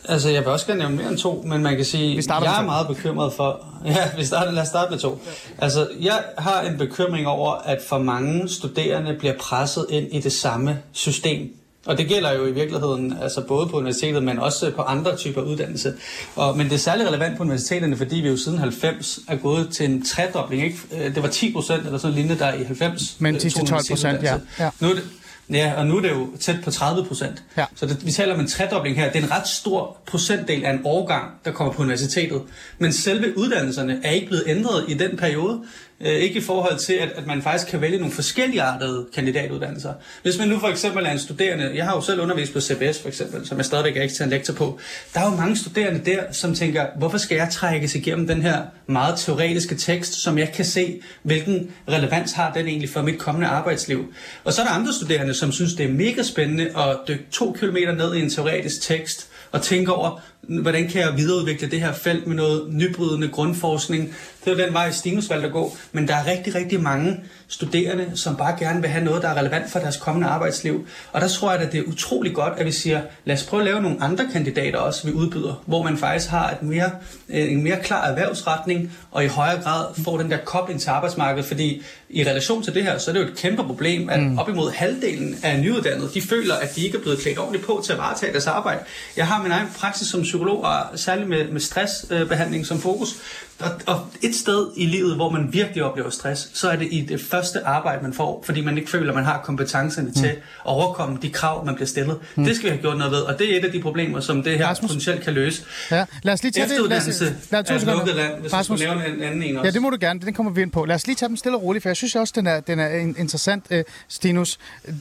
altså, 0.05 0.29
jeg 0.29 0.41
vil 0.41 0.47
også 0.47 0.65
gerne 0.67 0.79
nævne 0.79 0.95
mere 0.95 1.09
end 1.09 1.17
to, 1.17 1.43
men 1.47 1.63
man 1.63 1.75
kan 1.75 1.85
sige, 1.85 2.15
Vi 2.15 2.21
starter 2.21 2.51
jeg 2.51 2.61
er 2.61 2.65
meget 2.65 2.87
bekymret 2.87 3.33
for... 3.33 3.59
Ja, 3.85 4.09
vi 4.17 4.25
starter, 4.25 4.51
lad 4.51 4.61
os 4.61 4.67
starte 4.67 4.91
med 4.91 4.99
to. 4.99 5.21
Altså, 5.57 5.87
jeg 6.01 6.23
har 6.37 6.61
en 6.61 6.77
bekymring 6.77 7.27
over, 7.27 7.53
at 7.53 7.77
for 7.87 7.97
mange 7.97 8.49
studerende 8.49 9.15
bliver 9.19 9.33
presset 9.39 9.85
ind 9.89 10.07
i 10.11 10.19
det 10.19 10.31
samme 10.31 10.79
system. 10.91 11.55
Og 11.85 11.97
det 11.97 12.07
gælder 12.07 12.33
jo 12.33 12.45
i 12.45 12.51
virkeligheden 12.51 13.17
altså 13.21 13.41
både 13.41 13.67
på 13.67 13.77
universitetet, 13.77 14.23
men 14.23 14.39
også 14.39 14.71
på 14.75 14.81
andre 14.81 15.15
typer 15.15 15.41
uddannelse. 15.41 15.93
Og, 16.35 16.57
men 16.57 16.65
det 16.65 16.73
er 16.73 16.79
særlig 16.79 17.07
relevant 17.07 17.37
på 17.37 17.43
universiteterne, 17.43 17.97
fordi 17.97 18.15
vi 18.15 18.29
jo 18.29 18.37
siden 18.37 18.57
90 18.57 19.19
er 19.27 19.35
gået 19.35 19.69
til 19.69 19.85
en 19.85 20.05
tredobling. 20.05 20.63
Ikke? 20.63 20.77
Øh, 20.91 21.15
Det 21.15 21.23
var 21.23 21.29
10 21.29 21.53
procent 21.53 21.85
eller 21.85 21.97
sådan 21.97 22.15
lignende 22.15 22.39
der 22.39 22.53
i 22.53 22.63
90. 22.63 23.15
Men 23.19 23.35
øh, 23.35 23.41
10 23.41 23.49
til 23.49 23.59
tog 23.59 23.67
12 23.67 23.81
procent, 23.89 24.23
ja. 24.23 24.37
Ja. 24.59 24.69
Nu 24.79 24.89
er 24.89 24.93
det, 24.93 25.03
Ja, 25.49 25.73
og 25.77 25.87
nu 25.87 25.97
er 25.97 26.01
det 26.01 26.09
jo 26.09 26.27
tæt 26.39 26.55
på 26.63 26.71
30 26.71 27.05
procent. 27.05 27.43
Ja. 27.57 27.65
Så 27.75 27.85
det, 27.85 28.05
vi 28.05 28.11
taler 28.11 28.33
om 28.33 28.39
en 28.39 28.47
tredobling 28.47 28.95
her. 28.95 29.11
Det 29.11 29.19
er 29.19 29.23
en 29.23 29.31
ret 29.31 29.47
stor 29.47 29.97
procentdel 30.05 30.65
af 30.65 30.71
en 30.71 30.81
årgang, 30.83 31.31
der 31.45 31.51
kommer 31.51 31.73
på 31.73 31.81
universitetet. 31.81 32.41
Men 32.79 32.93
selve 32.93 33.37
uddannelserne 33.37 33.99
er 34.03 34.11
ikke 34.11 34.27
blevet 34.27 34.43
ændret 34.47 34.85
i 34.87 34.93
den 34.93 35.17
periode. 35.17 35.63
Øh, 36.01 36.13
ikke 36.13 36.39
i 36.39 36.41
forhold 36.41 36.79
til, 36.79 36.93
at, 36.93 37.09
at 37.15 37.27
man 37.27 37.41
faktisk 37.41 37.71
kan 37.71 37.81
vælge 37.81 37.97
nogle 37.97 38.13
forskellige 38.13 38.61
artede 38.61 39.05
kandidatuddannelser. 39.13 39.93
Hvis 40.23 40.37
man 40.37 40.47
nu 40.47 40.59
for 40.59 40.67
eksempel 40.67 41.05
er 41.05 41.11
en 41.11 41.19
studerende, 41.19 41.71
jeg 41.75 41.85
har 41.85 41.95
jo 41.95 42.01
selv 42.01 42.21
undervist 42.21 42.53
på 42.53 42.61
CBS 42.61 43.01
for 43.01 43.07
eksempel, 43.07 43.47
som 43.47 43.57
jeg 43.57 43.65
stadigvæk 43.65 43.97
er 43.97 44.03
ekstern 44.03 44.29
lektor 44.29 44.53
på. 44.53 44.79
Der 45.13 45.19
er 45.19 45.31
jo 45.31 45.37
mange 45.37 45.57
studerende 45.57 46.01
der, 46.05 46.31
som 46.31 46.55
tænker, 46.55 46.85
hvorfor 46.97 47.17
skal 47.17 47.35
jeg 47.35 47.49
trækkes 47.51 47.95
igennem 47.95 48.27
den 48.27 48.41
her 48.41 48.61
meget 48.87 49.19
teoretiske 49.19 49.75
tekst, 49.75 50.13
som 50.13 50.37
jeg 50.37 50.51
kan 50.51 50.65
se, 50.65 51.01
hvilken 51.23 51.71
relevans 51.89 52.31
har 52.31 52.53
den 52.53 52.67
egentlig 52.67 52.89
for 52.89 53.01
mit 53.01 53.19
kommende 53.19 53.47
arbejdsliv. 53.47 54.13
Og 54.43 54.53
så 54.53 54.61
er 54.61 54.65
der 54.65 54.73
andre 54.73 54.93
studerende, 54.93 55.33
som 55.33 55.51
synes, 55.51 55.73
det 55.73 55.85
er 55.85 55.89
mega 55.93 56.23
spændende 56.23 56.77
at 56.77 56.97
dykke 57.07 57.25
to 57.31 57.55
kilometer 57.59 57.91
ned 57.91 58.15
i 58.15 58.21
en 58.21 58.29
teoretisk 58.29 58.81
tekst, 58.81 59.27
og 59.51 59.61
tænke 59.61 59.93
over, 59.93 60.21
hvordan 60.47 60.87
kan 60.87 61.01
jeg 61.01 61.17
videreudvikle 61.17 61.69
det 61.69 61.81
her 61.81 61.93
felt 61.93 62.27
med 62.27 62.35
noget 62.35 62.73
nybrydende 62.73 63.27
grundforskning. 63.27 64.15
Det 64.45 64.59
er 64.59 64.65
den 64.65 64.73
vej, 64.73 64.91
Stinus 64.91 65.29
valgte 65.29 65.47
at 65.47 65.53
gå. 65.53 65.77
Men 65.91 66.07
der 66.07 66.15
er 66.15 66.27
rigtig, 66.27 66.55
rigtig 66.55 66.81
mange 66.81 67.19
studerende, 67.47 68.11
som 68.15 68.35
bare 68.35 68.55
gerne 68.59 68.81
vil 68.81 68.89
have 68.89 69.05
noget, 69.05 69.21
der 69.21 69.29
er 69.29 69.37
relevant 69.37 69.71
for 69.71 69.79
deres 69.79 69.97
kommende 69.97 70.27
arbejdsliv. 70.27 70.87
Og 71.11 71.21
der 71.21 71.27
tror 71.27 71.51
jeg, 71.51 71.61
at 71.61 71.71
det 71.71 71.79
er 71.79 71.83
utrolig 71.83 72.33
godt, 72.33 72.53
at 72.57 72.65
vi 72.65 72.71
siger, 72.71 73.01
lad 73.25 73.35
os 73.35 73.43
prøve 73.43 73.61
at 73.61 73.65
lave 73.65 73.81
nogle 73.81 74.03
andre 74.03 74.27
kandidater 74.33 74.79
også, 74.79 75.07
vi 75.07 75.13
udbyder, 75.13 75.63
hvor 75.65 75.83
man 75.83 75.97
faktisk 75.97 76.29
har 76.29 76.51
et 76.51 76.63
mere, 76.63 76.91
øh, 77.29 77.51
en 77.51 77.63
mere 77.63 77.77
klar 77.83 78.07
erhvervsretning, 78.07 78.93
og 79.11 79.23
i 79.23 79.27
højere 79.27 79.61
grad 79.61 79.85
får 80.03 80.17
den 80.17 80.31
der 80.31 80.37
kobling 80.37 80.81
til 80.81 80.89
arbejdsmarkedet. 80.89 81.45
Fordi 81.45 81.83
i 82.09 82.23
relation 82.23 82.63
til 82.63 82.73
det 82.73 82.83
her, 82.83 82.97
så 82.97 83.11
er 83.11 83.13
det 83.13 83.21
jo 83.21 83.27
et 83.27 83.37
kæmpe 83.37 83.63
problem, 83.63 84.09
at 84.09 84.19
op 84.37 84.49
imod 84.49 84.71
halvdelen 84.71 85.37
af 85.43 85.59
nyuddannede, 85.59 86.09
de 86.13 86.21
føler, 86.21 86.55
at 86.55 86.75
de 86.75 86.85
ikke 86.85 86.97
er 86.97 87.01
blevet 87.01 87.19
klædt 87.19 87.39
ordentligt 87.39 87.65
på 87.65 87.81
til 87.85 87.93
at 87.93 87.99
varetage 87.99 88.31
deres 88.31 88.47
arbejde. 88.47 88.79
Jeg 89.17 89.27
har 89.27 89.43
min 89.43 89.51
egen 89.51 89.67
praksis 89.77 90.07
som 90.07 90.25
psykologer, 90.35 90.95
særligt 90.95 91.29
med, 91.29 91.47
med 91.51 91.61
stressbehandling 91.61 92.65
som 92.65 92.79
fokus. 92.79 93.15
Og, 93.59 93.69
og 93.87 94.07
et 94.21 94.35
sted 94.35 94.67
i 94.75 94.85
livet, 94.85 95.15
hvor 95.15 95.29
man 95.29 95.53
virkelig 95.53 95.83
oplever 95.83 96.09
stress, 96.09 96.49
så 96.53 96.69
er 96.69 96.75
det 96.75 96.87
i 96.91 97.01
det 97.01 97.21
første 97.21 97.65
arbejde, 97.65 98.03
man 98.03 98.13
får, 98.13 98.43
fordi 98.45 98.61
man 98.61 98.77
ikke 98.77 98.89
føler, 98.89 99.09
at 99.09 99.15
man 99.15 99.23
har 99.25 99.41
kompetencerne 99.43 100.11
til 100.11 100.25
at 100.27 100.35
overkomme 100.63 101.17
de 101.21 101.29
krav, 101.29 101.65
man 101.65 101.75
bliver 101.75 101.87
stillet. 101.87 102.19
Det 102.35 102.55
skal 102.55 102.65
vi 102.65 102.69
have 102.69 102.81
gjort 102.81 102.97
noget 102.97 103.11
ved, 103.11 103.19
og 103.19 103.39
det 103.39 103.53
er 103.53 103.59
et 103.59 103.65
af 103.65 103.71
de 103.71 103.81
problemer, 103.81 104.19
som 104.19 104.43
det 104.43 104.57
her 104.57 104.67
Rasmus? 104.67 104.89
potentielt 104.89 105.21
kan 105.23 105.33
løse. 105.33 105.63
Ja, 105.91 106.05
lad 106.23 106.33
os 106.33 106.43
lige 106.43 106.51
tage 106.51 106.63
det. 106.63 106.89
Lad 106.89 106.97
os, 106.97 107.07
Efteruddannelse 107.07 107.35
lad 107.51 107.71
os, 107.75 107.83
er 107.83 107.93
lukket 107.95 108.15
land, 108.15 108.41
hvis 108.41 108.53
Rasmus, 108.53 108.79
du 108.79 108.85
nævne 108.85 109.07
en 109.07 109.21
anden 109.23 109.43
en 109.43 109.57
også. 109.57 109.67
Ja, 109.67 109.71
det 109.71 109.81
må 109.81 109.89
du 109.89 109.97
gerne. 110.01 110.19
Den 110.19 110.33
kommer 110.33 110.51
vi 110.51 110.61
ind 110.61 110.71
på. 110.71 110.85
Lad 110.85 110.95
os 110.95 111.07
lige 111.07 111.15
tage 111.15 111.29
dem 111.29 111.37
stille 111.37 111.57
og 111.57 111.63
roligt, 111.63 111.81
for 111.83 111.89
jeg 111.89 111.95
synes 111.97 112.15
også, 112.15 112.33
den 112.35 112.47
er, 112.47 112.59
den 112.59 112.79
er 112.79 112.89
in- 112.89 113.15
interessant, 113.19 113.65
øh, 113.69 113.83
Stinus. 114.07 114.57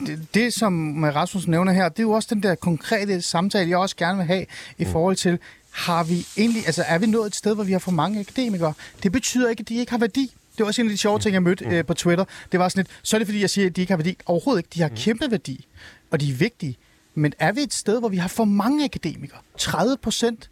Det, 0.07 0.27
det, 0.35 0.55
som 0.55 1.05
Rasmus 1.05 1.47
nævner 1.47 1.73
her, 1.73 1.89
det 1.89 1.99
er 1.99 2.03
jo 2.03 2.11
også 2.11 2.29
den 2.35 2.43
der 2.43 2.55
konkrete 2.55 3.23
samtale, 3.23 3.71
jeg 3.71 3.79
også 3.79 3.97
gerne 3.97 4.17
vil 4.19 4.27
have 4.27 4.47
i 4.79 4.85
forhold 4.85 5.17
til, 5.17 5.39
har 5.75 6.05
vi 6.05 6.27
egentlig, 6.37 6.67
altså 6.67 6.83
er 6.87 6.99
vi 6.99 7.07
nået 7.07 7.27
et 7.27 7.35
sted, 7.35 7.55
hvor 7.55 7.65
vi 7.65 7.73
har 7.73 7.79
for 7.79 7.91
mange 7.91 8.21
akademikere? 8.21 8.73
Det 9.03 9.13
betyder 9.13 9.51
ikke, 9.51 9.61
at 9.61 9.69
de 9.69 9.75
ikke 9.75 9.91
har 9.93 9.99
værdi. 9.99 10.35
Det 10.53 10.61
var 10.61 10.67
også 10.67 10.81
en 10.83 10.87
af 10.89 10.91
de 10.93 10.99
sjove 10.99 11.19
ting, 11.19 11.33
jeg 11.35 11.43
mødte 11.43 11.65
øh, 11.65 11.85
på 11.87 11.95
Twitter. 11.95 12.25
Det 12.53 12.61
var 12.61 12.69
sådan 12.69 12.81
lidt, 12.81 13.01
så 13.03 13.17
er 13.17 13.19
det 13.19 13.27
fordi, 13.27 13.41
jeg 13.41 13.51
siger, 13.51 13.67
at 13.67 13.77
de 13.77 13.81
ikke 13.81 13.93
har 13.93 13.97
værdi. 13.97 14.17
Overhovedet 14.27 14.59
ikke. 14.61 14.71
De 14.75 14.81
har 14.81 14.89
kæmpe 14.89 15.31
værdi, 15.31 15.67
og 16.11 16.21
de 16.21 16.31
er 16.31 16.35
vigtige. 16.35 16.77
Men 17.15 17.33
er 17.39 17.53
vi 17.53 17.61
et 17.61 17.75
sted, 17.75 17.99
hvor 17.99 18.09
vi 18.09 18.17
har 18.17 18.29
for 18.29 18.45
mange 18.45 18.85
akademikere? 18.85 19.39
30 19.59 19.97
procent 19.97 20.51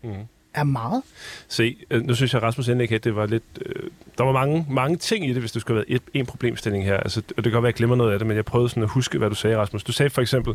er 0.54 0.64
meget. 0.64 1.02
Se, 1.48 1.76
øh, 1.90 2.06
nu 2.06 2.14
synes 2.14 2.32
jeg, 2.32 2.38
at 2.38 2.42
Rasmus 2.42 2.68
indlæg, 2.68 3.04
det 3.04 3.16
var 3.16 3.26
lidt... 3.26 3.42
Øh, 3.66 3.90
der 4.18 4.24
var 4.24 4.32
mange, 4.32 4.66
mange 4.70 4.96
ting 4.96 5.26
i 5.26 5.28
det, 5.28 5.36
hvis 5.36 5.52
du 5.52 5.60
skulle 5.60 5.78
have 5.78 5.84
været 5.88 6.02
et, 6.14 6.20
en 6.20 6.26
problemstilling 6.26 6.84
her. 6.84 6.96
Altså, 6.96 7.22
og 7.28 7.36
det 7.36 7.44
kan 7.44 7.52
godt 7.52 7.62
være, 7.62 7.68
at 7.68 7.72
jeg 7.72 7.78
glemmer 7.78 7.96
noget 7.96 8.12
af 8.12 8.18
det, 8.18 8.28
men 8.28 8.36
jeg 8.36 8.44
prøvede 8.44 8.68
sådan 8.68 8.82
at 8.82 8.88
huske, 8.88 9.18
hvad 9.18 9.28
du 9.28 9.34
sagde, 9.34 9.56
Rasmus. 9.56 9.84
Du 9.84 9.92
sagde 9.92 10.10
for 10.10 10.22
eksempel, 10.22 10.54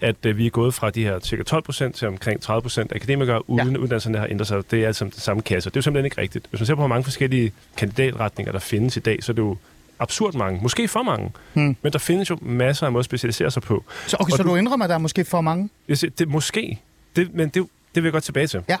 at 0.00 0.16
øh, 0.26 0.38
vi 0.38 0.46
er 0.46 0.50
gået 0.50 0.74
fra 0.74 0.90
de 0.90 1.04
her 1.04 1.20
cirka 1.20 1.42
12 1.42 1.62
procent 1.62 1.94
til 1.94 2.08
omkring 2.08 2.40
30 2.40 2.62
procent 2.62 2.92
akademikere, 2.92 3.50
uden 3.50 3.72
ja. 3.72 3.78
uddannelserne 3.78 4.18
har 4.18 4.26
ændret 4.30 4.46
sig. 4.46 4.70
Det 4.70 4.82
er 4.82 4.86
altså 4.86 5.04
det 5.04 5.14
samme 5.14 5.42
kasse. 5.42 5.70
Det 5.70 5.76
er 5.76 5.78
jo 5.78 5.82
simpelthen 5.82 6.04
ikke 6.04 6.20
rigtigt. 6.20 6.46
Hvis 6.50 6.60
man 6.60 6.66
ser 6.66 6.74
på, 6.74 6.80
hvor 6.80 6.88
mange 6.88 7.04
forskellige 7.04 7.52
kandidatretninger, 7.76 8.52
der 8.52 8.58
findes 8.58 8.96
i 8.96 9.00
dag, 9.00 9.22
så 9.22 9.32
er 9.32 9.34
det 9.34 9.42
jo 9.42 9.56
absurd 9.98 10.34
mange, 10.34 10.60
måske 10.62 10.88
for 10.88 11.02
mange, 11.02 11.32
hmm. 11.54 11.76
men 11.82 11.92
der 11.92 11.98
findes 11.98 12.30
jo 12.30 12.38
masser 12.42 12.86
af 12.86 12.92
måder 12.92 13.00
at 13.00 13.04
specialisere 13.04 13.50
sig 13.50 13.62
på. 13.62 13.84
Så, 14.06 14.16
okay, 14.20 14.32
Og 14.32 14.36
så 14.36 14.42
du 14.42 14.56
indrømmer, 14.56 14.84
at 14.84 14.88
der 14.88 14.94
er 14.94 14.98
måske 14.98 15.24
for 15.24 15.40
mange? 15.40 15.68
Jeg 15.88 15.98
siger, 15.98 16.10
det 16.18 16.28
måske, 16.28 16.80
det, 17.16 17.34
men 17.34 17.48
det, 17.48 17.54
det 17.94 18.02
vil 18.02 18.04
jeg 18.04 18.12
godt 18.12 18.24
tilbage 18.24 18.46
til. 18.46 18.62
Ja. 18.68 18.76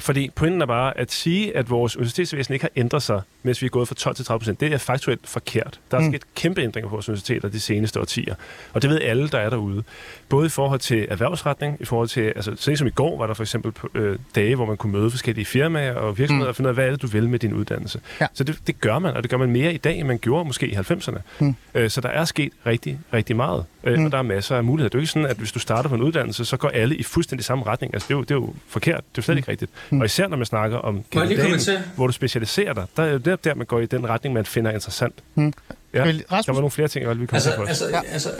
Fordi 0.00 0.30
pointen 0.34 0.62
er 0.62 0.66
bare 0.66 0.98
at 0.98 1.12
sige, 1.12 1.56
at 1.56 1.70
vores 1.70 1.96
universitetsvæsen 1.96 2.54
ikke 2.54 2.62
har 2.64 2.70
ændret 2.76 3.02
sig, 3.02 3.20
mens 3.42 3.62
vi 3.62 3.66
er 3.66 3.70
gået 3.70 3.88
fra 3.88 3.94
12 3.94 4.16
til 4.16 4.24
30 4.24 4.38
procent, 4.40 4.60
det 4.60 4.72
er 4.72 4.78
faktuelt 4.78 5.28
forkert. 5.28 5.80
Der 5.90 5.96
er 5.96 6.00
Mm. 6.02 6.10
sket 6.12 6.22
kæmpe 6.34 6.62
ændringer 6.62 6.88
på 6.88 6.96
vores 6.96 7.08
universiteter 7.08 7.48
de 7.48 7.60
seneste 7.60 8.00
årtier. 8.00 8.34
Og 8.72 8.82
det 8.82 8.90
ved 8.90 9.00
alle, 9.00 9.28
der 9.28 9.38
er 9.38 9.50
derude. 9.50 9.82
Både 10.28 10.46
i 10.46 10.48
forhold 10.48 10.80
til 10.80 11.06
erhvervsretning, 11.10 11.76
i 11.80 11.84
forhold 11.84 12.08
til, 12.08 12.20
altså 12.20 12.52
så 12.56 12.76
som 12.76 12.86
i 12.86 12.90
går 12.90 13.18
var 13.18 13.26
der 13.26 13.34
for 13.34 13.42
eksempel 13.42 13.72
øh, 13.94 14.18
dage, 14.34 14.54
hvor 14.54 14.66
man 14.66 14.76
kunne 14.76 14.92
møde 14.92 15.10
forskellige 15.10 15.44
firmaer 15.44 15.94
og 15.94 16.18
virksomheder 16.18 16.46
Mm. 16.46 16.48
og 16.48 16.56
finde 16.56 16.66
ud 16.66 16.70
af, 16.70 16.74
hvad 16.74 16.86
er 16.86 16.90
det, 16.90 17.02
du 17.02 17.06
vil 17.06 17.28
med 17.28 17.38
din 17.38 17.52
uddannelse. 17.52 18.00
Ja. 18.20 18.26
Så 18.34 18.44
det, 18.44 18.58
det 18.66 18.80
gør 18.80 18.98
man, 18.98 19.14
og 19.16 19.22
det 19.22 19.30
gør 19.30 19.36
man 19.36 19.50
mere 19.50 19.74
i 19.74 19.76
dag, 19.76 19.98
end 19.98 20.06
man 20.08 20.18
gjorde 20.18 20.44
måske 20.44 20.68
i 20.68 20.74
90'erne. 20.74 21.18
Mm. 21.38 21.54
Øh, 21.74 21.90
så 21.90 22.00
der 22.00 22.08
er 22.08 22.24
sket 22.24 22.52
rigtig, 22.66 22.98
rigtig 23.12 23.36
meget, 23.36 23.64
øh, 23.84 23.98
Mm. 23.98 24.04
og 24.04 24.12
der 24.12 24.18
er 24.18 24.22
masser 24.22 24.56
af 24.56 24.64
muligheder. 24.64 24.88
Det 24.88 24.94
er 24.94 24.98
jo 24.98 25.02
ikke 25.02 25.12
sådan, 25.12 25.28
at 25.30 25.36
hvis 25.36 25.52
du 25.52 25.58
starter 25.58 25.88
på 25.88 25.94
en 25.94 26.02
uddannelse, 26.02 26.44
så 26.44 26.56
går 26.56 26.68
alle 26.68 26.96
i 26.96 27.02
fuldstændig 27.02 27.44
samme 27.44 27.64
retning. 27.66 27.94
Altså, 27.94 28.06
det 28.08 28.14
er 28.14 28.18
jo, 28.18 28.22
det 28.22 28.30
er 28.30 28.34
jo 28.34 28.54
forkert. 28.68 28.96
Det 28.96 29.02
er 29.02 29.10
jo 29.16 29.22
slet 29.22 29.36
ikke 29.36 29.50
rigtigt. 29.50 29.70
Mm. 29.90 30.00
Og 30.00 30.06
især 30.06 30.28
når 30.28 30.36
man 30.36 30.46
snakker 30.46 30.76
om 30.78 31.04
kandidaten, 31.12 31.60
hvor 31.96 32.06
du 32.06 32.12
specialiserer 32.12 32.72
dig, 32.72 32.84
der 32.96 33.02
er 33.02 33.12
jo 33.12 33.18
der, 33.18 33.36
der, 33.36 33.54
man 33.54 33.66
går 33.66 33.80
i 33.80 33.86
den 33.86 34.08
retning, 34.08 34.34
man 34.34 34.46
finder 34.46 34.70
interessant. 34.70 35.14
Mm. 35.34 35.52
Ja, 35.94 36.04
Vel, 36.04 36.18
der 36.18 36.24
Rasmus, 36.32 36.54
var 36.54 36.60
nogle 36.60 36.70
flere 36.70 36.88
ting, 36.88 37.02
jeg 37.02 37.08
ville 37.10 37.26
komme 37.26 37.36
Altså, 37.36 37.50
til 37.50 37.56
på. 37.56 37.62
altså, 37.64 37.84
Ja. 37.88 37.96
ja. 37.96 38.12
altså, 38.12 38.30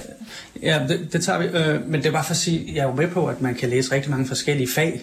ja, 0.63 0.81
det, 0.89 1.13
det 1.13 1.25
tager 1.25 1.39
vi. 1.39 1.45
Øh, 1.47 1.87
men 1.91 2.01
det 2.03 2.07
er 2.09 2.13
bare 2.13 2.25
for 2.25 2.31
at 2.31 2.37
sige, 2.37 2.73
jeg 2.75 2.81
er 2.81 2.85
jo 2.89 2.95
med 2.95 3.09
på, 3.09 3.27
at 3.27 3.41
man 3.43 3.55
kan 3.55 3.69
læse 3.69 3.95
rigtig 3.95 4.11
mange 4.11 4.27
forskellige 4.27 4.69
fag. 4.75 5.01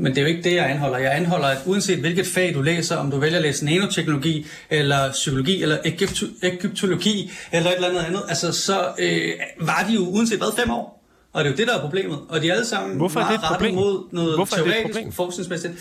Men 0.00 0.12
det 0.12 0.18
er 0.18 0.22
jo 0.22 0.28
ikke 0.28 0.42
det, 0.42 0.54
jeg 0.54 0.70
anholder. 0.70 0.98
Jeg 0.98 1.16
anholder, 1.16 1.46
at 1.46 1.58
uanset 1.66 1.98
hvilket 1.98 2.26
fag 2.26 2.54
du 2.54 2.62
læser, 2.62 2.96
om 2.96 3.10
du 3.10 3.18
vælger 3.18 3.36
at 3.38 3.42
læse 3.42 3.64
nanoteknologi, 3.64 4.46
eller 4.70 5.12
psykologi, 5.12 5.62
eller 5.62 5.78
egypto- 5.78 6.46
egyptologi, 6.46 7.30
eller 7.52 7.70
et 7.70 7.74
eller 7.76 7.88
andet 7.88 8.00
andet, 8.00 8.22
altså 8.28 8.52
så 8.52 8.88
øh, 8.98 9.32
var 9.60 9.84
de 9.88 9.94
jo 9.94 10.00
uanset 10.00 10.38
hvad 10.38 10.48
fem 10.58 10.70
år. 10.70 11.04
Og 11.32 11.44
det 11.44 11.50
er 11.50 11.52
jo 11.52 11.56
det, 11.56 11.66
der 11.68 11.76
er 11.76 11.80
problemet. 11.80 12.18
Og 12.28 12.42
de 12.42 12.48
er 12.48 12.52
alle 12.52 12.66
sammen 12.66 12.96
Hvorfor 12.96 13.20
er 13.20 13.30
det 13.30 13.40
meget 13.40 13.50
et 13.50 13.56
problem? 13.56 13.74
mod 13.74 14.04
noget 14.12 14.34
Hvorfor 14.34 14.56
er 14.56 14.62
det 14.64 14.76
et 14.78 14.82
problem? 14.86 15.12
forskningsmæssigt. 15.12 15.72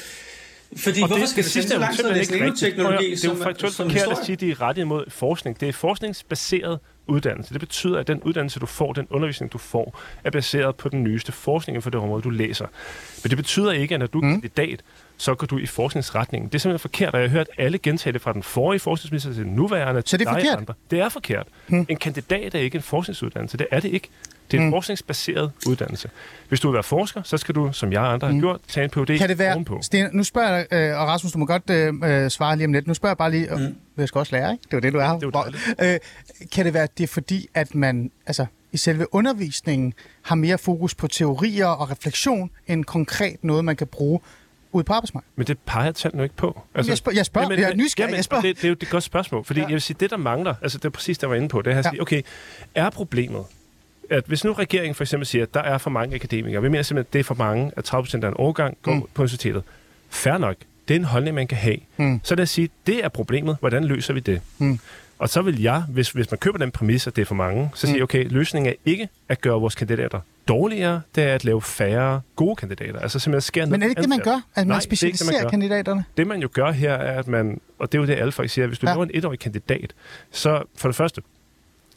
Fordi 0.77 1.01
Og 1.01 1.07
hvorfor 1.07 1.21
det, 1.21 1.29
skal 1.29 1.43
det 1.43 1.53
det, 1.53 1.53
sidste 1.53 1.73
er 1.73 1.77
så 1.77 1.81
lang 1.81 1.91
tid 1.95 2.03
simpelthen 2.03 2.19
læse 2.45 2.67
ikke 2.67 2.85
rigtigt. 2.89 3.21
Det 3.23 3.23
er 3.25 3.29
jo 3.29 3.35
som, 3.35 3.43
faktuelt 3.43 3.75
som 3.75 3.89
forkert 3.89 4.11
at 4.11 4.17
sige, 4.25 4.33
at 4.33 4.39
de 4.39 4.51
er 4.51 4.61
rettet 4.61 4.81
imod 4.81 5.03
forskning. 5.09 5.59
Det 5.59 5.69
er 5.69 5.73
forskningsbaseret 5.73 6.79
uddannelse. 7.07 7.53
Det 7.53 7.59
betyder, 7.59 7.99
at 7.99 8.07
den 8.07 8.21
uddannelse, 8.23 8.59
du 8.59 8.65
får, 8.65 8.93
den 8.93 9.07
undervisning, 9.09 9.53
du 9.53 9.57
får, 9.57 9.99
er 10.23 10.31
baseret 10.31 10.75
på 10.75 10.89
den 10.89 11.03
nyeste 11.03 11.31
forskning 11.31 11.73
inden 11.75 11.81
for 11.83 11.89
det 11.89 11.99
område, 11.99 12.21
du 12.21 12.29
læser. 12.29 12.67
Men 13.23 13.29
det 13.29 13.37
betyder 13.37 13.71
ikke, 13.71 13.93
at 13.95 13.99
når 13.99 14.07
du 14.07 14.19
er 14.19 14.23
Mm. 14.25 14.31
kandidat, 14.31 14.81
så 15.17 15.35
går 15.35 15.47
du 15.47 15.57
i 15.57 15.65
forskningsretningen. 15.65 16.49
Det 16.49 16.55
er 16.55 16.59
simpelthen 16.59 16.79
forkert, 16.79 17.13
og 17.13 17.21
jeg 17.21 17.29
har 17.29 17.37
hørt 17.37 17.47
alle 17.57 17.77
gentage 17.77 18.13
det 18.13 18.21
fra 18.21 18.33
den 18.33 18.43
forrige 18.43 18.79
forskningsminister 18.79 19.33
til 19.33 19.43
den 19.45 19.53
nuværende. 19.53 20.01
Så 20.05 20.17
det 20.17 20.27
er 20.27 20.33
forkert? 20.33 20.57
Andre. 20.57 20.73
Det 20.91 20.99
er 20.99 21.09
forkert. 21.09 21.47
Hmm. 21.67 21.85
En 21.89 21.97
kandidat 21.97 22.55
er 22.55 22.59
ikke 22.59 22.75
en 22.75 22.81
forskningsuddannelse. 22.81 23.57
Det 23.57 23.67
er 23.71 23.79
det 23.79 23.89
ikke. 23.91 24.09
Det 24.51 24.57
er 24.57 24.61
en 24.61 24.67
Hmm. 24.67 24.73
forskningsbaseret 24.73 25.51
uddannelse. 25.67 26.09
Hvis 26.49 26.59
du 26.59 26.67
vil 26.67 26.73
være 26.73 26.83
forsker, 26.83 27.21
så 27.23 27.37
skal 27.37 27.55
du, 27.55 27.69
som 27.73 27.91
jeg 27.91 28.01
og 28.01 28.13
andre 28.13 28.27
har 28.27 28.31
Hmm. 28.31 28.41
gjort, 28.41 28.61
tage 28.67 28.83
en 28.83 28.89
PhD 28.89 29.17
kan 29.17 29.29
det 29.29 29.39
være... 29.39 29.53
ovenpå. 29.53 29.79
Sten, 29.81 30.09
nu 30.13 30.23
spørger 30.23 30.55
jeg 30.55 30.65
øh, 30.71 31.01
og 31.01 31.07
Rasmus, 31.07 31.31
du 31.31 31.37
må 31.37 31.45
godt 31.45 31.69
øh, 31.69 31.93
øh, 32.03 32.29
svare 32.29 32.55
lige 32.57 32.65
om 32.65 32.73
lidt. 32.73 32.87
Nu 32.87 32.93
spørger 32.93 33.11
jeg 33.11 33.17
bare 33.17 33.31
lige... 33.31 33.47
Mm. 33.57 33.75
Jeg 33.97 34.07
skal 34.07 34.19
også 34.19 34.35
lære, 34.35 34.51
ikke? 34.51 34.63
Det 34.63 34.73
var 34.73 34.79
det, 34.79 34.93
du 34.93 34.99
er. 34.99 35.13
Det 35.13 35.23
jo 35.23 35.93
øh, 35.93 35.99
kan 36.51 36.65
det 36.65 36.73
være, 36.73 36.83
at 36.83 36.97
det 36.97 37.03
er 37.03 37.07
fordi, 37.07 37.47
at 37.53 37.75
man 37.75 38.11
altså, 38.25 38.45
i 38.71 38.77
selve 38.77 39.13
undervisningen 39.15 39.93
har 40.21 40.35
mere 40.35 40.57
fokus 40.57 40.95
på 40.95 41.07
teorier 41.07 41.67
og 41.67 41.91
refleksion, 41.91 42.49
end 42.67 42.85
konkret 42.85 43.43
noget, 43.43 43.65
man 43.65 43.75
kan 43.75 43.87
bruge 43.87 44.19
ude 44.71 44.83
på 44.83 44.93
arbejdsmarkedet? 44.93 45.31
Men 45.37 45.47
det 45.47 45.57
peger 45.65 45.91
tallene 45.91 46.19
jo 46.21 46.23
ikke 46.23 46.35
på. 46.35 46.61
Altså, 46.75 46.91
jeg 46.91 46.97
spørger, 46.97 47.15
jeg, 47.17 47.25
spørger, 47.25 47.53
jeg 47.53 47.71
er 47.71 47.75
nysgerrig, 47.75 48.15
jeg 48.15 48.23
spørger. 48.23 48.41
Det, 48.41 48.55
det 48.57 48.63
er 48.63 48.67
jo 48.67 48.75
et 48.81 48.89
godt 48.89 49.03
spørgsmål, 49.03 49.43
fordi 49.45 49.59
Ja. 49.59 49.65
jeg 49.65 49.73
vil 49.73 49.81
sige, 49.81 49.97
det 49.99 50.09
der 50.09 50.17
mangler, 50.17 50.55
altså 50.61 50.77
det 50.77 50.85
er 50.85 50.89
præcis 50.89 51.17
det, 51.17 51.21
jeg 51.23 51.29
var 51.29 51.35
inde 51.35 51.49
på, 51.49 51.61
det 51.61 51.73
er 51.73 51.79
at 51.79 51.85
Ja. 51.85 51.89
sige, 51.89 52.01
okay, 52.01 52.21
er 52.75 52.89
problemet, 52.89 53.43
at 54.09 54.23
hvis 54.27 54.43
nu 54.43 54.53
regeringen 54.53 54.95
for 54.95 55.03
eksempel 55.03 55.25
siger, 55.27 55.43
at 55.43 55.53
der 55.53 55.59
er 55.61 55.77
for 55.77 55.89
mange 55.89 56.15
akademikere, 56.15 56.61
vi 56.61 56.69
mener 56.69 56.81
simpelthen, 56.83 57.07
at 57.09 57.13
det 57.13 57.19
er 57.19 57.23
for 57.23 57.35
mange, 57.35 57.71
at 57.77 57.83
30 57.83 58.03
procent 58.03 58.23
af 58.23 58.27
en 58.27 58.35
årgang 58.37 58.77
går 58.81 58.93
Mm. 58.93 59.01
på 59.01 59.21
universitetet. 59.21 59.63
Fair 60.09 60.37
nok, 60.37 60.55
det 60.87 60.93
er 60.95 60.99
en 60.99 61.05
holdning, 61.05 61.35
man 61.35 61.47
kan 61.47 61.57
have. 61.57 61.77
Mm. 61.97 62.19
Så 62.23 62.35
det 62.35 62.41
at 62.41 62.49
sige, 62.49 62.69
det 62.87 63.03
er 63.05 63.09
problemet, 63.09 63.57
hvordan 63.59 63.83
løser 63.85 64.13
vi 64.13 64.19
det? 64.19 64.41
Mm. 64.57 64.79
Og 65.19 65.29
så 65.29 65.41
vil 65.41 65.61
jeg, 65.61 65.83
hvis, 65.89 66.09
hvis 66.09 66.31
man 66.31 66.37
køber 66.37 66.57
den 66.57 66.71
præmis, 66.71 67.07
at 67.07 67.15
det 67.15 67.21
er 67.21 67.25
for 67.25 67.35
mange, 67.35 67.69
så 67.73 67.87
Mm. 67.87 67.91
sige, 67.91 68.03
okay, 68.03 68.25
løsningen 68.29 68.71
er 68.73 68.75
ikke 68.85 69.09
at 69.29 69.41
gøre 69.41 69.59
vores 69.59 69.75
kandidater 69.75 70.19
dårligere, 70.47 71.01
det 71.15 71.23
er 71.23 71.33
at 71.35 71.45
lave 71.45 71.61
færre 71.61 72.21
gode 72.35 72.55
kandidater. 72.55 72.99
Altså 72.99 73.19
simpelthen 73.19 73.41
skære 73.41 73.65
Men 73.65 73.81
er 73.81 73.85
det 73.85 73.91
ikke 73.91 74.01
det, 74.01 74.09
man 74.09 74.19
gør? 74.19 74.35
At 74.35 74.41
man 74.57 74.67
Nej, 74.67 74.79
det 74.79 74.85
er 74.85 74.91
ikke 74.91 74.95
det, 74.95 75.03
man 75.03 75.07
specialiserer 75.07 75.49
kandidaterne? 75.49 76.03
Det 76.17 76.27
man 76.27 76.41
jo 76.41 76.49
gør 76.53 76.71
her 76.71 76.93
er, 76.93 77.19
at 77.19 77.27
man, 77.27 77.61
og 77.79 77.91
det 77.91 77.97
er 77.97 78.01
jo 78.01 78.07
det 78.07 78.13
alle 78.15 78.31
folk 78.31 78.49
siger, 78.49 78.65
at 78.65 78.69
hvis 78.69 78.79
du 78.79 78.87
ja. 78.87 78.93
laver 78.93 79.03
en 79.05 79.11
etårig 79.13 79.39
kandidat, 79.39 79.93
så 80.31 80.63
for 80.75 80.87
det 80.87 80.95
første, 80.95 81.21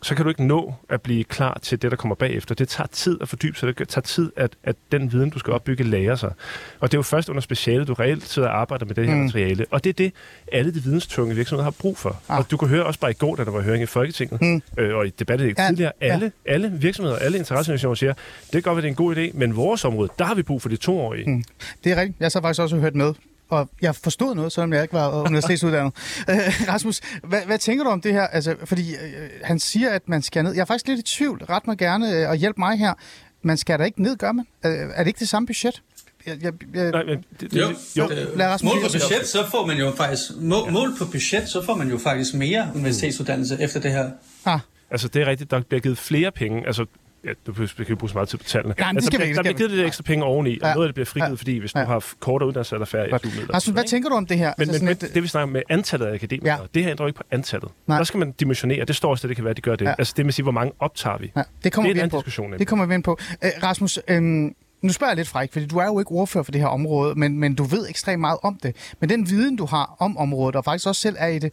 så 0.02 0.14
kan 0.14 0.24
du 0.24 0.28
ikke 0.28 0.44
nå 0.46 0.74
at 0.88 1.02
blive 1.02 1.24
klar 1.24 1.58
til 1.62 1.82
det, 1.82 1.90
der 1.90 1.96
kommer 1.96 2.14
bagefter. 2.14 2.54
Det 2.54 2.68
tager 2.68 2.88
tid 2.88 3.18
at 3.22 3.28
fordybe 3.28 3.58
sig, 3.58 3.78
det 3.78 3.88
tager 3.88 4.02
tid, 4.02 4.32
at, 4.36 4.56
at 4.64 4.76
den 4.92 5.12
viden, 5.12 5.30
du 5.30 5.38
skal 5.38 5.52
opbygge, 5.52 5.84
lærer 5.84 6.14
sig. 6.16 6.32
Og 6.80 6.88
det 6.92 6.94
er 6.96 6.98
jo 6.98 7.02
først 7.02 7.28
under 7.28 7.40
speciale, 7.40 7.84
du 7.84 7.94
reelt 7.94 8.28
sidder 8.28 8.48
og 8.48 8.60
arbejder 8.60 8.84
med 8.86 8.94
det 8.94 9.06
her 9.06 9.14
Mm. 9.14 9.20
materiale. 9.20 9.66
Og 9.70 9.84
det 9.84 9.90
er 9.90 9.94
det, 9.94 10.12
alle 10.52 10.74
de 10.74 10.82
videnstunge 10.82 11.34
virksomheder 11.34 11.64
har 11.64 11.70
brug 11.70 11.98
for. 11.98 12.20
Ah. 12.28 12.38
Og 12.38 12.50
du 12.50 12.56
kunne 12.56 12.70
høre 12.70 12.84
også 12.84 13.00
bare 13.00 13.10
i 13.10 13.14
går, 13.14 13.36
da 13.36 13.44
der 13.44 13.50
var 13.50 13.60
høring 13.60 13.82
i 13.82 13.86
Folketinget, 13.86 14.40
Mm. 14.42 14.62
øh, 14.78 14.96
og 14.96 15.06
i 15.06 15.10
debatten 15.10 15.54
Ja, 15.58 15.66
tidligere, 15.68 15.92
ja. 16.00 16.12
alle, 16.12 16.32
alle 16.46 16.72
virksomheder, 16.72 17.16
alle 17.18 17.38
interesseorganisationer 17.38 17.94
siger, 17.94 18.12
det 18.42 18.52
kan 18.52 18.62
godt 18.62 18.76
være, 18.76 18.82
det 18.82 18.86
er 18.88 18.92
en 18.92 18.94
god 18.94 19.16
idé, 19.16 19.30
men 19.38 19.56
vores 19.56 19.84
område, 19.84 20.08
der 20.18 20.24
har 20.24 20.34
vi 20.34 20.42
brug 20.42 20.62
for 20.62 20.68
de 20.68 20.76
toårige. 20.76 21.30
Mm. 21.30 21.44
Det 21.84 21.92
er 21.92 21.96
rigtigt. 22.00 22.20
Jeg 22.20 22.24
har 22.24 22.30
så 22.30 22.40
faktisk 22.40 22.60
også 22.62 22.76
hørt 22.76 22.94
med. 22.94 23.14
Og 23.50 23.68
jeg 23.82 23.94
forstod 23.96 24.34
noget, 24.34 24.52
selvom 24.52 24.72
jeg 24.72 24.82
ikke 24.82 24.94
var 24.94 25.22
universitetsuddannet. 25.22 25.92
Øh, 26.30 26.36
Rasmus, 26.68 27.00
hvad, 27.24 27.40
hvad 27.46 27.58
tænker 27.58 27.84
du 27.84 27.90
om 27.90 28.00
det 28.00 28.12
her? 28.12 28.26
Altså, 28.26 28.56
fordi 28.64 28.94
øh, 28.94 29.30
han 29.42 29.58
siger, 29.58 29.90
at 29.90 30.08
man 30.08 30.22
skal 30.22 30.44
ned. 30.44 30.52
Jeg 30.52 30.60
er 30.60 30.64
faktisk 30.64 30.88
lidt 30.88 30.98
i 31.00 31.16
tvivl. 31.16 31.44
Ret 31.44 31.66
mig 31.66 31.78
gerne 31.78 32.16
øh, 32.16 32.28
og 32.28 32.36
hjælp 32.36 32.58
mig 32.58 32.78
her. 32.78 32.94
Man 33.42 33.56
skal 33.56 33.78
da 33.78 33.84
ikke 33.84 34.02
ned, 34.02 34.16
gør 34.16 34.32
man? 34.32 34.46
Øh, 34.64 34.72
er 34.72 34.98
det 34.98 35.06
ikke 35.06 35.18
det 35.20 35.28
samme 35.28 35.46
budget? 35.46 35.82
Jeg, 36.26 36.36
jeg, 36.42 36.52
jeg, 36.74 36.90
Nej, 36.90 37.04
men 37.04 37.24
det, 37.40 37.50
det, 37.50 37.60
Jo, 37.60 37.66
jo. 37.96 38.08
det- 38.08 38.28
Lad 38.36 38.46
Rasmus 38.48 38.72
mål 38.74 38.82
på 38.82 38.88
budget, 38.92 39.26
så 39.28 39.46
får 39.50 39.66
man 39.66 39.78
jo 39.78 39.92
faktisk 39.96 40.22
mål, 40.40 40.72
mål 40.72 40.90
på 40.98 41.04
budget, 41.04 41.48
så 41.48 41.62
får 41.64 41.74
man 41.76 41.88
jo 41.90 41.98
faktisk 41.98 42.34
mere 42.34 42.68
universitetsuddannelse 42.74 43.56
efter 43.60 43.80
det 43.80 43.90
her. 43.92 44.10
ah, 44.44 44.60
Altså, 44.90 45.08
det 45.08 45.22
er 45.22 45.26
rigtigt, 45.26 45.50
der 45.50 45.60
bliver 45.60 45.80
givet 45.80 45.98
flere 45.98 46.30
penge. 46.32 46.66
Altså, 46.66 46.84
ja, 47.24 47.30
du 47.46 47.52
kan 47.52 47.68
ikke 47.80 47.96
bruge 47.96 48.10
så 48.10 48.14
meget 48.16 48.28
tid 48.28 48.38
på 48.38 48.44
tallene. 48.44 48.74
Nej, 48.78 48.86
men 48.88 48.96
det 48.96 48.96
altså, 48.98 49.06
skal 49.06 49.18
der, 49.18 49.24
vi 49.24 49.28
ikke, 49.28 49.36
der 49.36 49.42
det 49.42 49.48
skal 49.48 49.54
bliver 49.56 49.68
givet 49.68 49.78
lidt 49.78 49.86
ekstra 49.86 50.02
penge 50.02 50.24
oveni, 50.24 50.58
og 50.62 50.68
Ja. 50.68 50.74
noget 50.74 50.86
af 50.86 50.88
det 50.88 50.94
bliver 50.94 51.06
frigivet, 51.06 51.30
Ja. 51.30 51.34
fordi 51.34 51.58
hvis 51.58 51.74
Ja. 51.74 51.80
du 51.80 51.86
har 51.86 52.04
kortere 52.20 52.48
uddannelse, 52.48 52.74
er 52.74 52.78
der 52.78 52.86
færre 52.86 53.10
Godt. 53.10 53.22
SU-midler. 53.22 53.54
Rasmus, 53.54 53.72
hvad 53.72 53.84
tænker 53.84 54.08
du 54.08 54.14
om 54.16 54.26
det 54.26 54.38
her? 54.38 54.52
Men, 54.58 54.68
altså, 54.68 54.84
men, 54.84 54.96
men 55.02 55.10
det 55.14 55.22
vi 55.22 55.28
snakker 55.28 55.52
med 55.52 55.62
antallet 55.68 56.06
af 56.06 56.14
akademikere, 56.14 56.58
Ja. 56.60 56.66
det 56.74 56.82
her 56.82 56.90
ændrer 56.90 57.04
jo 57.04 57.08
ikke 57.08 57.16
på 57.16 57.22
antallet. 57.30 57.70
Nej. 57.86 57.96
Der 57.96 58.04
skal 58.04 58.18
man 58.18 58.32
dimensionere. 58.32 58.84
Det 58.84 58.96
står 58.96 59.10
også, 59.10 59.26
at 59.26 59.28
det 59.28 59.36
kan 59.36 59.44
være, 59.44 59.50
at 59.50 59.56
de 59.56 59.62
gør 59.62 59.76
det. 59.76 59.84
Ja. 59.84 59.94
Altså 59.98 60.14
det 60.16 60.24
med 60.26 60.30
at 60.30 60.34
sige, 60.34 60.42
hvor 60.42 60.52
mange 60.52 60.72
optager 60.78 61.18
vi. 61.18 61.32
Ja, 61.36 61.42
det 61.64 61.72
kommer 61.72 61.88
det 61.88 61.90
er 61.90 61.94
vi 61.94 61.98
en 61.98 61.98
ind 61.98 61.98
anden 62.02 62.10
på. 62.10 62.16
diskussion. 62.16 62.52
Det 62.52 62.66
kommer 62.66 62.86
vi 62.86 62.94
ind 62.94 63.02
på. 63.04 63.18
Æ, 63.42 63.48
Rasmus, 63.62 63.98
øhm, 64.08 64.54
nu 64.82 64.92
spørger 64.92 65.10
jeg 65.10 65.16
lidt 65.16 65.28
fræk, 65.28 65.52
fordi 65.52 65.66
du 65.66 65.78
er 65.78 65.84
jo 65.86 65.98
ikke 65.98 66.10
ordfører 66.10 66.44
for 66.44 66.52
det 66.52 66.60
her 66.60 66.68
område, 66.68 67.14
men, 67.14 67.38
men 67.38 67.54
du 67.54 67.64
ved 67.64 67.88
ekstremt 67.88 68.20
meget 68.20 68.38
om 68.42 68.58
det. 68.62 68.76
Men 69.00 69.08
den 69.08 69.28
viden, 69.30 69.56
du 69.56 69.66
har 69.66 69.96
om 69.98 70.16
området, 70.18 70.56
og 70.56 70.64
faktisk 70.64 70.86
også 70.86 71.00
selv 71.00 71.16
er 71.18 71.26
i 71.26 71.38
det, 71.38 71.52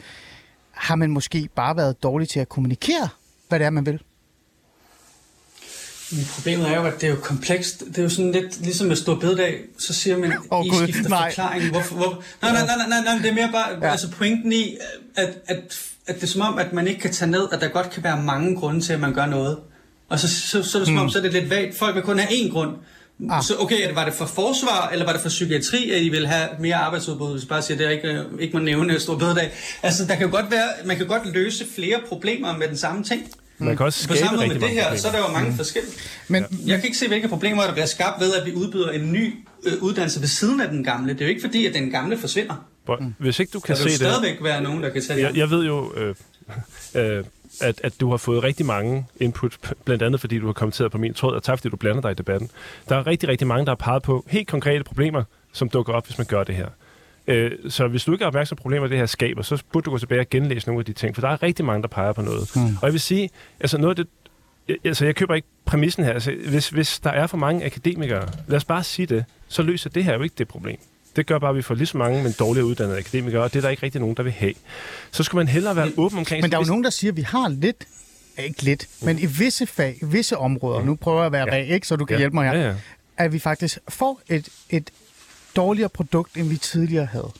har 0.72 0.96
man 0.96 1.12
måske 1.12 1.50
bare 1.56 1.76
været 1.78 2.04
dårlig 2.04 2.30
til 2.30 2.40
at 2.40 2.50
kommunikere, 2.50 3.10
hvad 3.50 3.60
det 3.60 3.66
er, 3.66 3.70
man 3.70 3.86
vil? 3.86 4.02
Men 6.12 6.28
problemet 6.36 6.68
er 6.70 6.76
jo, 6.76 6.84
at 6.84 6.94
det 7.02 7.04
er 7.04 7.12
jo 7.12 7.20
komplekst. 7.24 7.84
Det 7.88 7.98
er 7.98 8.04
jo 8.04 8.10
sådan 8.10 8.32
lidt 8.32 8.62
ligesom 8.62 8.88
med 8.88 8.96
stor 8.96 9.16
bededag, 9.16 9.60
så 9.80 9.94
siger 9.94 10.18
man, 10.18 10.34
oh, 10.50 10.66
I 10.66 10.70
skifter 10.84 11.10
nej. 11.10 11.30
forklaring. 11.30 11.72
Hvorfor, 11.72 11.96
hvor... 11.96 12.24
nej, 12.42 12.52
nej, 12.52 12.66
nej, 12.66 12.76
nej, 12.76 12.88
nej, 12.90 13.04
nej, 13.06 13.22
det 13.22 13.30
er 13.30 13.34
mere 13.34 13.50
bare, 13.52 13.70
Ja. 13.82 13.92
altså 13.92 14.10
pointen 14.12 14.54
i, 14.54 14.78
at, 15.16 15.30
at, 15.48 15.80
at 16.08 16.16
det 16.16 16.24
er 16.24 16.28
som 16.28 16.42
om, 16.42 16.58
at 16.58 16.74
man 16.74 16.88
ikke 16.88 17.02
kan 17.02 17.14
tage 17.14 17.32
ned, 17.32 17.48
at 17.52 17.62
der 17.62 17.68
godt 17.68 17.90
kan 17.90 18.04
være 18.04 18.24
mange 18.24 18.56
grunde 18.56 18.82
til, 18.82 18.94
at 18.94 19.00
man 19.00 19.14
gør 19.14 19.26
noget. 19.26 19.58
Og 20.10 20.20
så, 20.20 20.28
så, 20.28 20.64
så 20.64 20.78
er 20.78 20.80
det 20.80 20.88
som 20.88 20.98
om, 20.98 21.10
så 21.10 21.18
er 21.18 21.22
det 21.22 21.34
lidt 21.34 21.50
vagt. 21.50 21.78
Folk 21.78 21.96
vil 21.96 22.04
kun 22.04 22.20
have 22.20 22.30
én 22.30 22.52
grund. 22.52 22.72
Ah. 23.30 23.44
Så 23.44 23.56
okay, 23.60 23.94
var 23.94 24.06
det 24.06 24.14
for 24.14 24.26
forsvar, 24.26 24.90
eller 24.92 25.06
var 25.06 25.12
det 25.12 25.22
for 25.22 25.30
psykiatri, 25.30 25.92
at 25.92 26.02
I 26.02 26.10
vil 26.10 26.28
have 26.28 26.50
mere 26.60 26.76
arbejdsudbud, 26.76 27.32
hvis 27.32 27.46
bare 27.46 27.62
siger, 27.62 27.76
at 27.76 27.80
det 27.80 27.88
er 27.88 27.92
ikke, 27.92 28.24
ikke 28.40 28.58
må 28.58 28.64
nævne 28.64 29.00
stor 29.00 29.16
bededag. 29.18 29.52
Altså, 29.84 30.06
der 30.06 30.16
kan 30.16 30.26
jo 30.26 30.32
godt 30.32 30.52
være, 30.52 30.68
man 30.86 30.98
kan 30.98 31.08
godt 31.08 31.34
løse 31.34 31.66
flere 31.76 32.00
problemer 32.10 32.58
med 32.58 32.68
den 32.68 32.78
samme 32.78 33.04
ting. 33.04 33.32
Man 33.60 33.78
kan 33.78 33.86
også 33.86 34.08
På 34.08 34.14
skabe 34.14 34.28
samme 34.28 34.38
måde 34.38 34.60
med 34.60 34.68
det 34.68 34.70
her, 34.70 34.96
så 34.98 35.08
er 35.08 35.12
der 35.12 35.20
jo 35.20 35.28
mange 35.28 35.50
mm. 35.50 35.56
forskellige. 35.56 35.94
Men, 36.28 36.46
Jeg 36.66 36.76
kan 36.80 36.86
ikke 36.86 36.98
se, 36.98 37.08
hvilke 37.08 37.28
problemer 37.28 37.64
der 37.64 37.72
bliver 37.72 37.86
skabt 37.86 38.20
ved, 38.20 38.34
at 38.34 38.46
vi 38.46 38.54
udbyder 38.54 38.90
en 38.90 39.12
ny 39.12 39.34
øh, 39.64 39.74
uddannelse 39.82 40.20
ved 40.22 40.28
siden 40.28 40.62
af 40.62 40.70
den 40.70 40.84
gamle. 40.84 41.14
Det 41.14 41.22
er 41.22 41.26
jo 41.26 41.30
ikke 41.30 41.42
fordi, 41.42 41.66
at 41.66 41.74
den 41.74 41.90
gamle 41.92 42.18
forsvinder. 42.18 42.68
problemer. 42.86 43.14
Hvis 43.18 43.40
ikke 43.40 43.50
du 43.52 43.60
kan 43.60 43.76
Der 43.76 43.84
vil 43.84 43.92
se 43.92 44.00
det... 44.00 44.12
stadigvæk 44.12 44.44
være 44.44 44.62
nogen, 44.64 44.84
der 44.84 44.90
kan 44.90 45.02
tage 45.08 45.20
Jeg, 45.22 45.30
det. 45.34 45.38
jeg 45.38 45.50
ved 45.50 45.66
jo, 45.66 45.94
øh, 45.96 46.16
øh, 46.96 47.24
at, 47.62 47.82
at 47.84 47.94
du 48.00 48.10
har 48.10 48.18
fået 48.18 48.44
rigtig 48.44 48.66
mange 48.66 49.06
input, 49.20 49.58
blandt 49.86 50.04
andet 50.04 50.20
fordi 50.22 50.40
du 50.40 50.46
har 50.46 50.54
kommenteret 50.54 50.92
på 50.92 50.98
min 50.98 51.14
tråd, 51.14 51.36
og 51.36 51.44
tak 51.44 51.58
fordi 51.58 51.70
du 51.70 51.76
blander 51.76 52.02
dig 52.02 52.12
i 52.12 52.14
debatten. 52.14 52.50
Der 52.90 52.96
er 52.96 53.08
rigtig, 53.08 53.30
rigtig 53.30 53.48
mange, 53.48 53.66
der 53.66 53.72
har 53.72 53.76
peget 53.76 54.04
på 54.04 54.26
helt 54.28 54.48
konkrete 54.48 54.84
problemer, 54.84 55.24
som 55.54 55.70
dukker 55.70 55.94
op, 55.94 56.06
hvis 56.06 56.18
man 56.18 56.28
gør 56.28 56.44
det 56.44 56.56
her. 56.56 56.68
Øh, 57.28 57.52
så 57.70 57.88
hvis 57.88 58.04
du 58.04 58.12
ikke 58.12 58.24
er 58.24 58.28
opmærksom 58.28 58.56
på 58.56 58.62
problemer, 58.62 58.88
det 58.88 58.98
her 58.98 59.06
skaber, 59.06 59.42
så 59.42 59.64
burde 59.74 59.86
du 59.86 59.92
gå 59.92 59.98
tilbage 59.98 60.22
og 60.22 60.30
genlæse 60.30 60.68
nogle 60.68 60.80
af 60.82 60.86
de 60.86 60.94
ting, 60.94 61.16
for 61.16 61.22
der 61.22 61.30
er 61.30 61.44
rigtig 61.44 61.66
mange, 61.66 61.82
der 61.82 61.88
peger 61.88 62.14
på 62.14 62.22
noget. 62.22 62.50
Mm. 62.56 62.62
Og 62.62 62.84
jeg 62.84 62.92
vil 62.92 63.02
sige, 63.02 63.30
altså 63.60 63.78
noget 63.78 64.00
af 64.00 64.06
det, 64.68 64.78
altså 64.86 65.06
jeg 65.06 65.16
køber 65.16 65.36
ikke 65.36 65.48
præmissen 65.66 66.04
her. 66.04 66.14
Altså, 66.14 66.32
hvis, 66.50 66.70
hvis 66.70 67.00
der 67.00 67.10
er 67.10 67.28
for 67.28 67.38
mange 67.38 67.66
akademikere, 67.66 68.28
lad 68.48 68.58
os 68.58 68.66
bare 68.66 68.84
sige 68.84 69.06
det, 69.06 69.26
så 69.48 69.62
løser 69.62 69.90
det 69.90 70.04
her 70.04 70.14
jo 70.14 70.24
ikke 70.24 70.36
det 70.38 70.48
problem. 70.48 70.78
Det 71.16 71.26
gør 71.26 71.40
bare, 71.40 71.50
at 71.50 71.56
vi 71.56 71.62
får 71.62 71.76
lige 71.76 71.88
så 71.88 71.98
mange, 71.98 72.24
men 72.24 72.32
dårligere 72.40 72.66
uddannede 72.68 72.98
akademikere, 72.98 73.44
og 73.44 73.54
det 73.54 73.60
er 73.60 73.62
der 73.62 73.70
ikke 73.70 73.84
rigtig 73.84 74.02
nogen, 74.02 74.16
der 74.18 74.24
vil 74.24 74.32
have. 74.32 74.54
Så 75.12 75.24
skulle 75.24 75.40
man 75.40 75.48
hellere 75.48 75.76
være 75.76 75.92
åben 75.98 76.18
omkring... 76.20 76.42
Men 76.42 76.52
der 76.52 76.58
er 76.58 76.62
jo 76.62 76.68
nogen, 76.68 76.84
der 76.84 76.90
siger, 76.90 77.12
at 77.12 77.18
vi 77.18 77.22
har 77.22 77.50
lidt, 77.50 77.88
ikke 78.46 78.64
lidt, 78.64 78.88
men 79.02 79.20
i 79.20 79.26
visse 79.26 79.66
fag, 79.68 79.98
i 80.02 80.06
visse 80.06 80.38
områder, 80.38 80.84
nu 80.86 80.96
prøver 80.96 81.18
jeg 81.20 81.26
at 81.26 81.32
være 81.32 81.56
Ja. 81.56 81.74
ikke, 81.74 81.88
så 81.88 81.96
du 81.96 82.06
kan 82.06 82.14
Ja. 82.14 82.18
hjælpe 82.20 82.36
mig 82.36 82.50
her, 82.50 82.58
Ja, 82.60 82.68
ja. 82.68 82.74
at 83.18 83.34
vi 83.34 83.40
faktisk 83.40 83.78
får 83.90 84.22
et, 84.30 84.50
et 84.70 84.90
dårligere 85.58 85.90
produkt, 85.90 86.38
end 86.38 86.50
vi 86.50 86.58
tidligere 86.58 87.06
havde. 87.06 87.32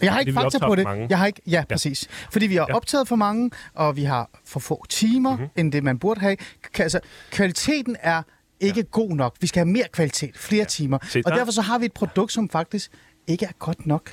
Jeg 0.00 0.12
har 0.12 0.20
ikke 0.20 0.32
fakta 0.32 0.58
på 0.58 0.74
det. 0.74 0.84
mange. 0.84 1.06
Jeg 1.10 1.18
har 1.18 1.26
ikke, 1.26 1.40
ja, 1.46 1.64
præcis. 1.68 2.08
Fordi 2.32 2.46
vi 2.46 2.54
har 2.56 2.66
Ja. 2.68 2.74
optaget 2.76 3.08
for 3.08 3.16
mange, 3.16 3.50
og 3.74 3.96
vi 3.96 4.04
har 4.04 4.30
for 4.44 4.60
få 4.60 4.84
timer, 4.88 5.30
Mhm. 5.30 5.40
mm-hmm. 5.40 5.60
end 5.60 5.72
det 5.72 5.84
man 5.84 5.98
burde 5.98 6.20
have. 6.20 6.36
K- 6.76 6.80
Altså, 6.80 7.00
kvaliteten 7.30 7.96
er 8.00 8.22
ikke 8.60 8.80
ja. 8.80 8.86
god 8.90 9.10
nok. 9.10 9.36
Vi 9.40 9.46
skal 9.46 9.60
have 9.60 9.72
mere 9.72 9.86
kvalitet, 9.92 10.36
flere 10.38 10.60
ja. 10.60 10.64
timer. 10.64 10.98
Se, 11.08 11.22
og 11.26 11.30
der- 11.30 11.36
derfor 11.38 11.52
så 11.52 11.62
har 11.62 11.78
vi 11.78 11.84
et 11.84 11.92
produkt, 11.92 12.32
som 12.32 12.48
faktisk 12.48 12.90
ikke 13.26 13.44
er 13.44 13.52
godt 13.58 13.86
nok. 13.86 14.10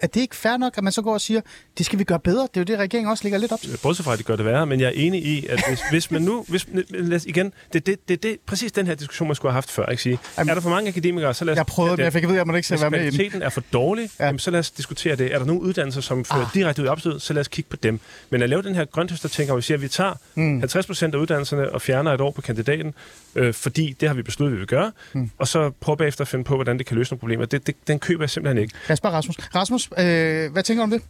Er 0.00 0.06
det 0.06 0.20
ikke 0.20 0.36
fair 0.36 0.56
nok, 0.56 0.78
at 0.78 0.84
man 0.84 0.92
så 0.92 1.02
går 1.02 1.12
og 1.12 1.20
siger, 1.20 1.40
det 1.78 1.86
skal 1.86 1.98
vi 1.98 2.04
gøre 2.04 2.18
bedre? 2.20 2.42
Det 2.42 2.56
er 2.56 2.60
jo 2.60 2.64
det, 2.64 2.78
regeringen 2.78 3.10
også 3.10 3.24
ligger 3.24 3.38
lidt 3.38 3.52
op 3.52 3.60
til. 3.60 3.78
Bortset 3.82 4.04
fra, 4.04 4.12
at 4.12 4.18
det 4.18 4.26
gør 4.26 4.36
det 4.36 4.44
værre, 4.44 4.66
men 4.66 4.80
jeg 4.80 4.86
er 4.86 4.92
enig 4.94 5.24
i, 5.26 5.46
at 5.46 5.64
hvis, 5.68 5.80
hvis 5.90 6.10
man 6.10 6.22
nu... 6.22 6.44
Hvis, 6.48 6.66
lad 6.90 7.16
os 7.16 7.24
igen, 7.24 7.52
det 7.72 7.76
er 7.76 7.80
det, 7.80 8.08
det, 8.08 8.22
det, 8.22 8.36
præcis 8.46 8.72
den 8.72 8.86
her 8.86 8.94
diskussion, 8.94 9.28
man 9.28 9.34
skulle 9.34 9.50
have 9.52 9.56
haft 9.56 9.70
før. 9.70 9.86
Ikke 9.86 10.02
sige, 10.02 10.18
Jamen, 10.38 10.50
er 10.50 10.54
der 10.54 10.60
for 10.60 10.70
mange 10.70 10.88
akademikere, 10.88 11.34
så 11.34 11.44
lad 11.44 11.52
os... 11.52 11.56
Jeg 11.56 11.66
prøvede, 11.66 11.96
men 11.96 12.04
jeg 12.04 12.12
fik 12.12 12.22
at 12.22 12.28
vide, 12.28 12.36
at 12.36 12.38
jeg 12.40 12.46
måtte 12.46 12.58
ikke 12.58 12.68
selv 12.68 12.80
være 12.80 12.90
med 12.90 13.12
i 13.12 13.28
den. 13.28 13.42
er 13.42 13.48
for 13.48 13.62
dårlig, 13.72 14.02
Ja. 14.18 14.24
ja. 14.24 14.26
jamen, 14.26 14.38
så 14.38 14.50
lad 14.50 14.60
os 14.60 14.70
diskutere 14.70 15.16
det. 15.16 15.34
Er 15.34 15.38
der 15.38 15.46
nogle 15.46 15.62
uddannelser, 15.62 16.00
som 16.00 16.24
fører 16.24 16.40
Ah. 16.40 16.54
direkte 16.54 16.82
ud 16.82 16.86
i 16.86 16.88
opstød, 16.88 17.20
så 17.20 17.32
lad 17.32 17.40
os 17.40 17.48
kigge 17.48 17.70
på 17.70 17.76
dem. 17.76 18.00
Men 18.30 18.42
at 18.42 18.48
lave 18.48 18.62
den 18.62 18.74
her 18.74 18.84
grønthøster-ting, 18.84 19.48
hvor 19.48 19.56
vi 19.56 19.62
siger, 19.62 19.76
at 19.78 19.82
vi 19.82 19.88
tager 19.88 20.14
mm. 20.34 20.58
50 20.60 20.86
procent 20.86 21.14
af 21.14 21.18
uddannelserne 21.18 21.72
og 21.72 21.82
fjerner 21.82 22.12
et 22.12 22.20
år 22.20 22.30
på 22.30 22.40
kandidaten, 22.42 22.94
øh, 23.38 23.54
fordi 23.54 23.96
det 24.00 24.08
har 24.08 24.14
vi 24.16 24.22
besluttet, 24.22 24.52
vi 24.54 24.58
vil 24.58 24.66
gøre, 24.66 24.92
mm. 25.12 25.30
og 25.38 25.48
så 25.48 25.70
prøve 25.80 25.96
bagefter 25.96 26.22
at 26.22 26.28
finde 26.28 26.44
på, 26.44 26.54
hvordan 26.54 26.78
det 26.78 26.86
kan 26.86 26.96
løse 26.96 27.12
nogle 27.12 27.20
problemer. 27.20 27.44
Det, 27.44 27.66
det, 27.66 27.74
den 27.88 27.98
køber 27.98 28.22
jeg 28.24 28.30
simpelthen 28.30 28.62
ikke. 28.62 28.74
Lad 28.88 28.92
os 28.92 29.00
bare 29.00 29.12
Rasmus. 29.12 29.36
Rasmus, 29.54 29.88
øh, 29.98 30.52
hvad 30.52 30.62
tænker 30.62 30.80
du 30.80 30.84
om 30.84 30.90
det? 30.90 31.02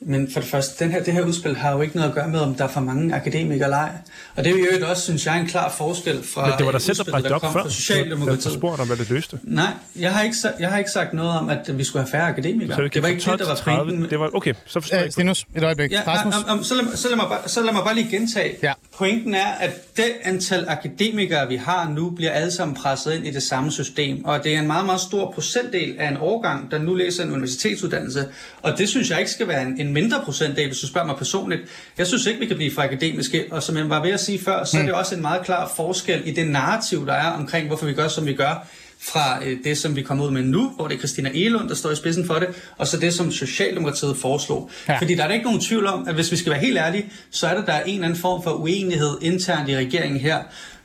Men 0.00 0.32
for 0.32 0.40
det 0.40 0.48
første, 0.50 0.84
den 0.84 0.92
her, 0.92 1.02
det 1.02 1.14
her 1.14 1.22
udspil 1.22 1.56
har 1.56 1.72
jo 1.72 1.80
ikke 1.80 1.96
noget 1.96 2.08
at 2.08 2.14
gøre 2.14 2.28
med, 2.28 2.40
om 2.40 2.54
der 2.54 2.64
er 2.64 2.68
for 2.68 2.80
mange 2.80 3.14
akademikere 3.14 3.64
eller 3.64 3.76
ej. 3.76 3.90
Og 4.36 4.44
det 4.44 4.52
er 4.72 4.78
jo 4.80 4.86
også, 4.90 5.02
synes 5.02 5.26
jeg, 5.26 5.40
en 5.40 5.46
klar 5.46 5.70
forskel 5.78 6.22
fra 6.34 6.46
Men 6.48 6.58
det 6.58 6.66
var 6.66 6.72
der 6.72 6.78
selv, 6.78 6.96
der 6.96 7.04
bragte 7.10 7.28
det 7.28 7.34
op 7.34 7.40
kom 7.40 7.52
før. 7.52 7.62
fra 7.62 7.70
Socialdemokratiet. 7.70 8.54
spurgte 8.54 8.80
om, 8.80 8.86
hvad 8.86 8.96
det 8.96 9.10
løste. 9.10 9.38
Nej, 9.42 9.66
jeg 9.96 10.12
har, 10.14 10.22
ikke, 10.22 10.36
jeg 10.60 10.68
har 10.68 10.78
ikke 10.78 10.90
sagt 10.90 11.12
noget 11.12 11.30
om, 11.38 11.48
at 11.48 11.78
vi 11.78 11.84
skulle 11.84 12.02
have 12.02 12.10
færre 12.10 12.26
akademikere. 12.28 12.76
Så 12.76 12.82
det 12.82 12.92
gik 12.92 13.02
var 13.02 13.08
ikke 13.08 13.20
12 13.22 13.38
det, 13.38 13.46
der 13.46 13.50
var 13.52 13.56
til 13.56 13.64
30. 13.64 13.84
pointen. 13.90 14.10
Det 14.10 14.20
var, 14.20 14.30
okay, 14.34 14.54
så 14.66 14.80
forstår 14.80 14.96
jeg 14.96 15.02
Øh, 15.02 15.06
ikke. 15.06 15.12
Stinus, 15.12 15.46
et 15.56 15.62
øjeblik. 15.64 15.92
Ja, 15.92 16.02
Rasmus? 16.06 16.34
om, 16.36 16.44
om, 16.58 16.64
så, 16.64 16.74
lad, 16.74 16.84
mig- 16.84 16.98
så, 16.98 17.08
lad 17.08 17.16
mig 17.16 17.26
bare, 17.28 17.48
så 17.48 17.62
lad 17.62 17.72
mig 17.72 17.82
bare 17.84 17.94
lige 17.94 18.10
gentage. 18.10 18.54
Ja. 18.62 18.72
Pointen 18.98 19.34
er, 19.34 19.46
at 19.46 19.96
det 19.96 20.12
antal 20.22 20.64
akademikere, 20.68 21.48
vi 21.48 21.56
har 21.56 21.88
nu, 21.88 22.10
bliver 22.10 22.30
alle 22.30 22.50
sammen 22.50 22.76
presset 22.76 23.14
ind 23.14 23.26
i 23.26 23.30
det 23.30 23.42
samme 23.42 23.72
system. 23.72 24.24
Og 24.24 24.44
det 24.44 24.54
er 24.54 24.58
en 24.58 24.66
meget, 24.66 24.86
meget 24.86 25.00
stor 25.00 25.30
procentdel 25.30 25.96
af 25.98 26.08
en 26.08 26.16
årgang, 26.16 26.70
der 26.70 26.78
nu 26.78 26.94
læser 26.94 27.24
en 27.24 27.32
universitetsuddannelse. 27.32 28.28
Og 28.62 28.78
det 28.78 28.88
synes 28.88 29.10
jeg 29.10 29.18
ikke 29.18 29.30
skal 29.30 29.48
være 29.48 29.62
en, 29.62 29.80
en 29.80 29.92
mindre 29.92 30.20
procentdel, 30.24 30.66
hvis 30.66 30.78
du 30.78 30.86
spørger 30.86 31.06
mig 31.06 31.16
personligt. 31.16 31.60
Jeg 31.98 32.06
synes 32.06 32.26
ikke, 32.26 32.40
vi 32.40 32.46
kan 32.46 32.56
blive 32.56 32.74
for 32.74 32.82
akademiske. 32.82 33.44
Og 33.50 33.62
som 33.62 33.76
jeg 33.76 33.90
var 33.90 34.02
ved 34.02 34.10
at 34.10 34.20
sige 34.20 34.38
før, 34.38 34.64
så 34.64 34.78
er 34.78 34.82
det 34.82 34.92
også 34.92 35.14
en 35.14 35.22
meget 35.22 35.44
klar 35.44 35.72
forskel 35.76 36.22
i 36.24 36.30
det 36.30 36.48
narrativ, 36.48 37.06
der 37.06 37.14
er 37.14 37.30
omkring, 37.30 37.66
hvorfor 37.66 37.86
vi 37.86 37.92
gør, 37.92 38.08
som 38.08 38.26
vi 38.26 38.34
gør 38.34 38.66
fra 39.00 39.44
øh, 39.44 39.58
det, 39.64 39.78
som 39.78 39.96
vi 39.96 40.02
kommer 40.02 40.24
ud 40.24 40.30
med 40.30 40.42
nu, 40.42 40.72
hvor 40.76 40.88
det 40.88 40.94
er 40.94 40.98
Christina 40.98 41.30
Elund, 41.34 41.68
der 41.68 41.74
står 41.74 41.90
i 41.90 41.96
spidsen 41.96 42.26
for 42.26 42.34
det, 42.34 42.48
og 42.78 42.86
så 42.86 42.96
det, 42.96 43.14
som 43.14 43.32
Socialdemokratiet 43.32 44.16
foreslog. 44.16 44.70
Ja. 44.88 44.98
Fordi 44.98 45.14
der 45.14 45.22
er 45.22 45.28
da 45.28 45.34
ikke 45.34 45.46
nogen 45.46 45.60
tvivl 45.60 45.86
om, 45.86 46.08
at 46.08 46.14
hvis 46.14 46.32
vi 46.32 46.36
skal 46.36 46.52
være 46.52 46.60
helt 46.60 46.78
ærlige, 46.78 47.12
så 47.30 47.46
er 47.46 47.54
der, 47.54 47.64
der 47.64 47.72
er 47.72 47.82
en 47.82 47.94
eller 47.94 48.06
anden 48.06 48.20
form 48.20 48.42
for 48.42 48.50
uenighed 48.50 49.18
internt 49.22 49.68
i 49.68 49.76
regeringen 49.76 50.20
her. 50.20 50.38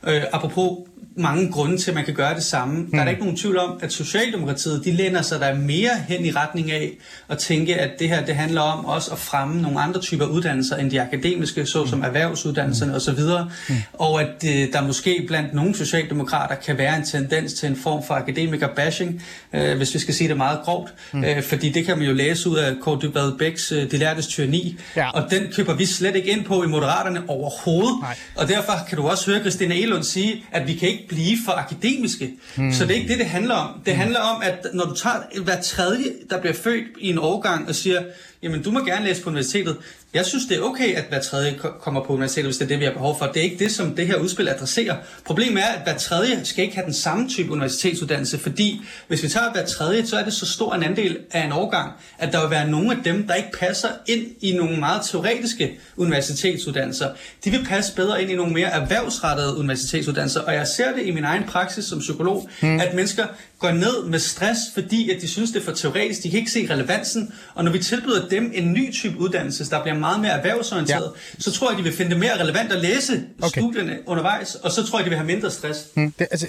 Øh, 0.06 0.22
apropos 0.32 0.78
mange 1.16 1.52
grunde 1.52 1.78
til, 1.78 1.90
at 1.90 1.94
man 1.94 2.04
kan 2.04 2.14
gøre 2.14 2.34
det 2.34 2.44
samme. 2.44 2.80
Mm. 2.80 2.90
Der 2.90 2.98
er 2.98 3.04
der 3.04 3.10
ikke 3.10 3.22
nogen 3.22 3.36
tvivl 3.36 3.58
om, 3.58 3.78
at 3.82 3.92
Socialdemokratiet, 3.92 4.84
de 4.84 4.92
læner 4.92 5.22
sig 5.22 5.40
der 5.40 5.54
mere 5.54 5.90
hen 6.08 6.24
i 6.24 6.30
retning 6.30 6.70
af 6.72 6.90
at 7.28 7.38
tænke, 7.38 7.76
at 7.76 7.90
det 7.98 8.08
her 8.08 8.24
det 8.26 8.36
handler 8.36 8.60
om 8.60 8.84
også 8.84 9.10
at 9.10 9.18
fremme 9.18 9.62
nogle 9.62 9.80
andre 9.80 10.00
typer 10.00 10.26
uddannelser 10.26 10.76
end 10.76 10.90
de 10.90 11.00
akademiske, 11.02 11.66
såsom 11.66 11.98
mm. 11.98 12.04
erhvervsuddannelserne 12.04 12.92
mm. 12.92 12.96
osv. 12.96 13.20
Mm. 13.68 13.74
Og 13.92 14.20
at 14.20 14.44
øh, 14.46 14.72
der 14.72 14.86
måske 14.86 15.24
blandt 15.28 15.54
nogle 15.54 15.74
socialdemokrater 15.76 16.54
kan 16.54 16.78
være 16.78 16.96
en 16.96 17.04
tendens 17.04 17.52
til 17.52 17.68
en 17.68 17.76
form 17.76 18.02
for 18.06 18.14
akademiker-bashing, 18.14 19.22
øh, 19.52 19.76
hvis 19.76 19.94
vi 19.94 19.98
skal 19.98 20.14
sige 20.14 20.28
det 20.28 20.36
meget 20.36 20.58
grovt. 20.64 20.94
Mm. 21.12 21.24
Øh, 21.24 21.42
fordi 21.42 21.68
det 21.70 21.86
kan 21.86 21.98
man 21.98 22.06
jo 22.06 22.12
læse 22.14 22.48
ud 22.48 22.56
af 22.56 22.72
Kåre 22.82 22.98
Dybvad 23.02 23.38
Bæks 23.38 23.72
øh, 23.72 23.90
De 23.90 23.96
lærtes 23.96 24.26
tyranni, 24.26 24.76
Ja. 24.96 25.10
og 25.10 25.30
den 25.30 25.42
køber 25.52 25.74
vi 25.74 25.86
slet 25.86 26.16
ikke 26.16 26.28
ind 26.28 26.44
på 26.44 26.62
i 26.62 26.66
Moderaterne 26.66 27.22
overhovedet. 27.28 27.94
Nej. 28.00 28.16
Og 28.34 28.48
derfor 28.48 28.72
kan 28.88 28.98
du 28.98 29.08
også 29.08 29.30
høre 29.30 29.40
Christina 29.40 29.74
Elund 29.74 30.02
sige, 30.04 30.44
at 30.52 30.66
vi 30.66 30.74
kan 30.74 30.88
ikke 30.88 31.03
blive 31.08 31.38
for 31.44 31.52
akademiske. 31.52 32.30
Hmm. 32.56 32.72
Så 32.72 32.84
det 32.84 32.90
er 32.90 32.94
ikke 32.94 33.08
det, 33.08 33.18
det 33.18 33.26
handler 33.26 33.54
om. 33.54 33.80
Det 33.86 33.96
handler 33.96 34.20
om, 34.20 34.42
at 34.42 34.66
når 34.74 34.84
du 34.84 34.94
tager 34.94 35.42
hver 35.42 35.62
tredje, 35.62 36.04
der 36.30 36.40
bliver 36.40 36.54
født 36.54 36.84
i 36.98 37.08
en 37.08 37.18
årgang 37.18 37.68
og 37.68 37.74
siger, 37.74 38.02
jamen 38.42 38.62
du 38.62 38.70
må 38.70 38.84
gerne 38.84 39.04
læse 39.04 39.22
på 39.22 39.30
universitetet. 39.30 39.76
Jeg 40.14 40.26
synes, 40.26 40.44
det 40.48 40.56
er 40.56 40.60
okay, 40.62 40.94
at 40.94 41.04
hver 41.08 41.20
tredje 41.20 41.54
ko- 41.58 41.68
kommer 41.80 42.04
på 42.04 42.12
universitetet, 42.12 42.46
hvis 42.46 42.56
det 42.56 42.64
er 42.64 42.68
det, 42.68 42.80
vi 42.80 42.84
har 42.84 42.92
behov 42.92 43.18
for. 43.18 43.26
Det 43.26 43.36
er 43.36 43.42
ikke 43.42 43.58
det, 43.64 43.72
som 43.72 43.96
det 43.96 44.06
her 44.06 44.16
udspil 44.16 44.48
adresserer. 44.48 44.96
Problemet 45.24 45.62
er, 45.62 45.66
at 45.66 45.82
hver 45.84 45.96
tredje 45.98 46.40
skal 46.44 46.64
ikke 46.64 46.76
have 46.76 46.84
den 46.84 46.94
samme 46.94 47.28
type 47.28 47.52
universitetsuddannelse, 47.52 48.38
fordi 48.38 48.80
hvis 49.08 49.22
vi 49.22 49.28
tager 49.28 49.52
hver 49.52 49.66
tredje, 49.66 50.06
så 50.06 50.16
er 50.16 50.24
det 50.24 50.32
så 50.32 50.46
stor 50.46 50.74
en 50.74 50.82
andel 50.82 51.18
af 51.30 51.44
en 51.46 51.52
årgang, 51.52 51.92
at 52.18 52.32
der 52.32 52.40
vil 52.40 52.50
være 52.50 52.70
nogle 52.70 52.90
af 52.90 52.96
dem, 53.04 53.26
der 53.26 53.34
ikke 53.34 53.50
passer 53.58 53.88
ind 54.06 54.26
i 54.40 54.52
nogle 54.56 54.76
meget 54.80 55.02
teoretiske 55.10 55.78
universitetsuddannelser. 55.96 57.08
De 57.44 57.50
vil 57.50 57.64
passe 57.68 57.94
bedre 57.94 58.22
ind 58.22 58.30
i 58.30 58.34
nogle 58.34 58.52
mere 58.52 58.68
erhvervsrettede 58.68 59.56
universitetsuddannelser, 59.56 60.40
og 60.40 60.54
jeg 60.54 60.66
ser 60.66 60.92
det 60.96 61.06
i 61.06 61.10
min 61.10 61.24
egen 61.24 61.44
praksis 61.44 61.84
som 61.84 61.98
psykolog, 61.98 62.48
mm. 62.62 62.80
at 62.80 62.94
mennesker 62.94 63.26
går 63.58 63.70
ned 63.70 64.04
med 64.04 64.18
stress, 64.18 64.60
fordi 64.74 65.10
at 65.10 65.22
de 65.22 65.28
synes, 65.28 65.50
det 65.50 65.60
er 65.60 65.64
for 65.64 65.72
teoretisk, 65.72 66.22
de 66.22 66.30
kan 66.30 66.38
ikke 66.38 66.50
se 66.50 66.66
relevansen, 66.70 67.32
og 67.54 67.64
når 67.64 67.72
vi 67.72 67.78
tilbyder 67.78 68.28
dem 68.28 68.50
en 68.54 68.72
ny 68.72 68.92
type 68.94 69.18
uddannelse, 69.18 69.70
der 69.70 69.82
bliver 69.82 69.98
meget 70.04 70.20
mere 70.20 70.32
erhvervsorienteret, 70.32 71.12
ja. 71.34 71.40
så 71.40 71.52
tror 71.52 71.70
jeg, 71.70 71.78
de 71.78 71.82
vil 71.82 71.92
finde 71.92 72.10
det 72.10 72.18
mere 72.18 72.40
relevant 72.42 72.72
at 72.72 72.80
læse 72.88 73.14
Okay. 73.42 73.60
studierne 73.60 73.98
undervejs, 74.06 74.54
og 74.54 74.70
så 74.72 74.86
tror 74.86 74.98
jeg, 74.98 75.04
de 75.04 75.10
vil 75.10 75.18
have 75.18 75.26
mindre 75.26 75.50
stress. 75.50 75.78
Hmm, 75.94 76.12
det, 76.18 76.26
altså, 76.30 76.46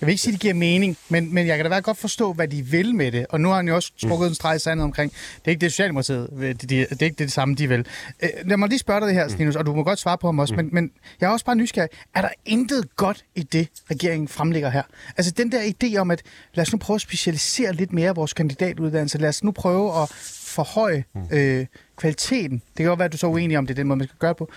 jeg 0.00 0.06
vil 0.06 0.12
ikke 0.12 0.22
sige, 0.22 0.30
at 0.30 0.34
det 0.34 0.40
giver 0.40 0.54
mening, 0.54 0.96
men, 1.08 1.34
men 1.34 1.46
jeg 1.46 1.56
kan 1.56 1.64
da 1.64 1.68
være 1.68 1.80
godt 1.82 1.98
forstå, 1.98 2.32
hvad 2.32 2.48
de 2.48 2.62
vil 2.62 2.94
med 2.94 3.12
det. 3.12 3.26
Og 3.28 3.40
nu 3.40 3.48
har 3.48 3.56
han 3.56 3.68
jo 3.68 3.74
også 3.74 3.92
trukket 4.08 4.28
en 4.28 4.34
streg 4.34 4.56
i 4.56 4.58
sandet 4.58 4.84
omkring, 4.84 5.12
det 5.12 5.40
er 5.44 5.50
ikke 5.50 5.60
det 5.60 5.72
Socialdemokratiet, 5.72 6.28
det, 6.40 6.60
det, 6.60 6.70
det 6.70 7.02
er 7.02 7.04
ikke 7.06 7.18
det 7.18 7.32
samme, 7.32 7.54
de 7.54 7.68
vil. 7.68 7.86
Øh, 8.22 8.28
lad 8.44 8.56
mig 8.56 8.68
lige 8.68 8.78
spørge 8.78 9.00
dig 9.00 9.08
det 9.08 9.14
her, 9.14 9.28
Stinus, 9.28 9.56
og 9.56 9.66
du 9.66 9.74
må 9.74 9.82
godt 9.82 9.98
svare 9.98 10.18
på 10.18 10.26
ham 10.26 10.38
også, 10.38 10.54
men, 10.54 10.68
men 10.72 10.90
jeg 11.20 11.26
er 11.26 11.30
også 11.30 11.44
bare 11.44 11.56
nysgerrig. 11.56 11.88
Er 12.14 12.20
der 12.20 12.28
intet 12.46 12.96
godt 12.96 13.24
i 13.34 13.42
det, 13.42 13.68
regeringen 13.90 14.28
fremlægger 14.28 14.70
her? 14.70 14.82
Altså 15.16 15.32
den 15.36 15.52
der 15.52 15.60
idé 15.62 15.96
om, 15.96 16.10
at 16.10 16.22
lad 16.54 16.62
os 16.62 16.72
nu 16.72 16.78
prøve 16.78 16.94
at 16.94 17.00
specialisere 17.00 17.72
lidt 17.72 17.92
mere 17.92 18.14
vores 18.14 18.32
kandidatuddannelse, 18.32 19.18
lad 19.18 19.28
os 19.28 19.44
nu 19.44 19.50
prøve 19.50 20.02
at 20.02 20.08
forhøje 20.54 21.04
øh, 21.32 21.66
kvaliteten. 21.96 22.58
Det 22.58 22.76
kan 22.76 22.86
godt 22.86 22.98
være, 22.98 23.06
at 23.06 23.12
du 23.12 23.16
er 23.16 23.18
så 23.18 23.26
uenig 23.26 23.58
om, 23.58 23.66
det 23.66 23.74
er 23.74 23.76
den 23.76 23.86
måde, 23.86 23.96
man 23.98 24.08
skal 24.08 24.18
gøre 24.18 24.34
på. 24.34 24.50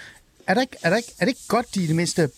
Er, 0.47 0.53
der 0.53 0.61
ikke, 0.61 0.77
er, 0.83 0.89
der 0.89 0.97
ikke, 0.97 1.09
er 1.19 1.25
det 1.25 1.27
ikke 1.27 1.47
godt, 1.47 1.75
de 1.75 1.83
i 1.83 1.87
det 1.87 1.95
mindste 1.95 2.29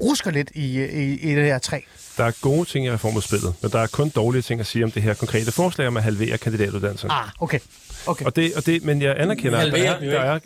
rusker 0.00 0.30
lidt 0.30 0.50
i, 0.54 0.82
i, 0.84 1.12
i 1.30 1.34
det 1.34 1.44
her 1.44 1.58
træ? 1.58 1.80
Der 2.16 2.24
er 2.24 2.32
gode 2.42 2.64
ting 2.68 2.86
i 2.86 2.90
reformudspillet, 2.90 3.54
men 3.62 3.70
der 3.70 3.78
er 3.78 3.86
kun 3.86 4.08
dårlige 4.08 4.42
ting 4.42 4.60
at 4.60 4.66
sige 4.66 4.84
om 4.84 4.90
det 4.90 5.02
her 5.02 5.14
konkrete 5.14 5.52
forslag 5.52 5.86
om 5.88 5.96
at 5.96 6.02
halvere 6.02 6.38
kandidatuddannelserne. 6.38 7.12
Ah, 7.14 7.28
okay. 7.40 7.58
okay. 8.06 8.24
Og 8.24 8.36
det, 8.36 8.54
og 8.56 8.66
det, 8.66 8.84
men 8.84 9.02
jeg 9.02 9.14
anerkender, 9.18 9.58
at 9.58 9.72
der 9.72 9.92
er, 9.94 10.00
der 10.00 10.20
er... 10.20 10.38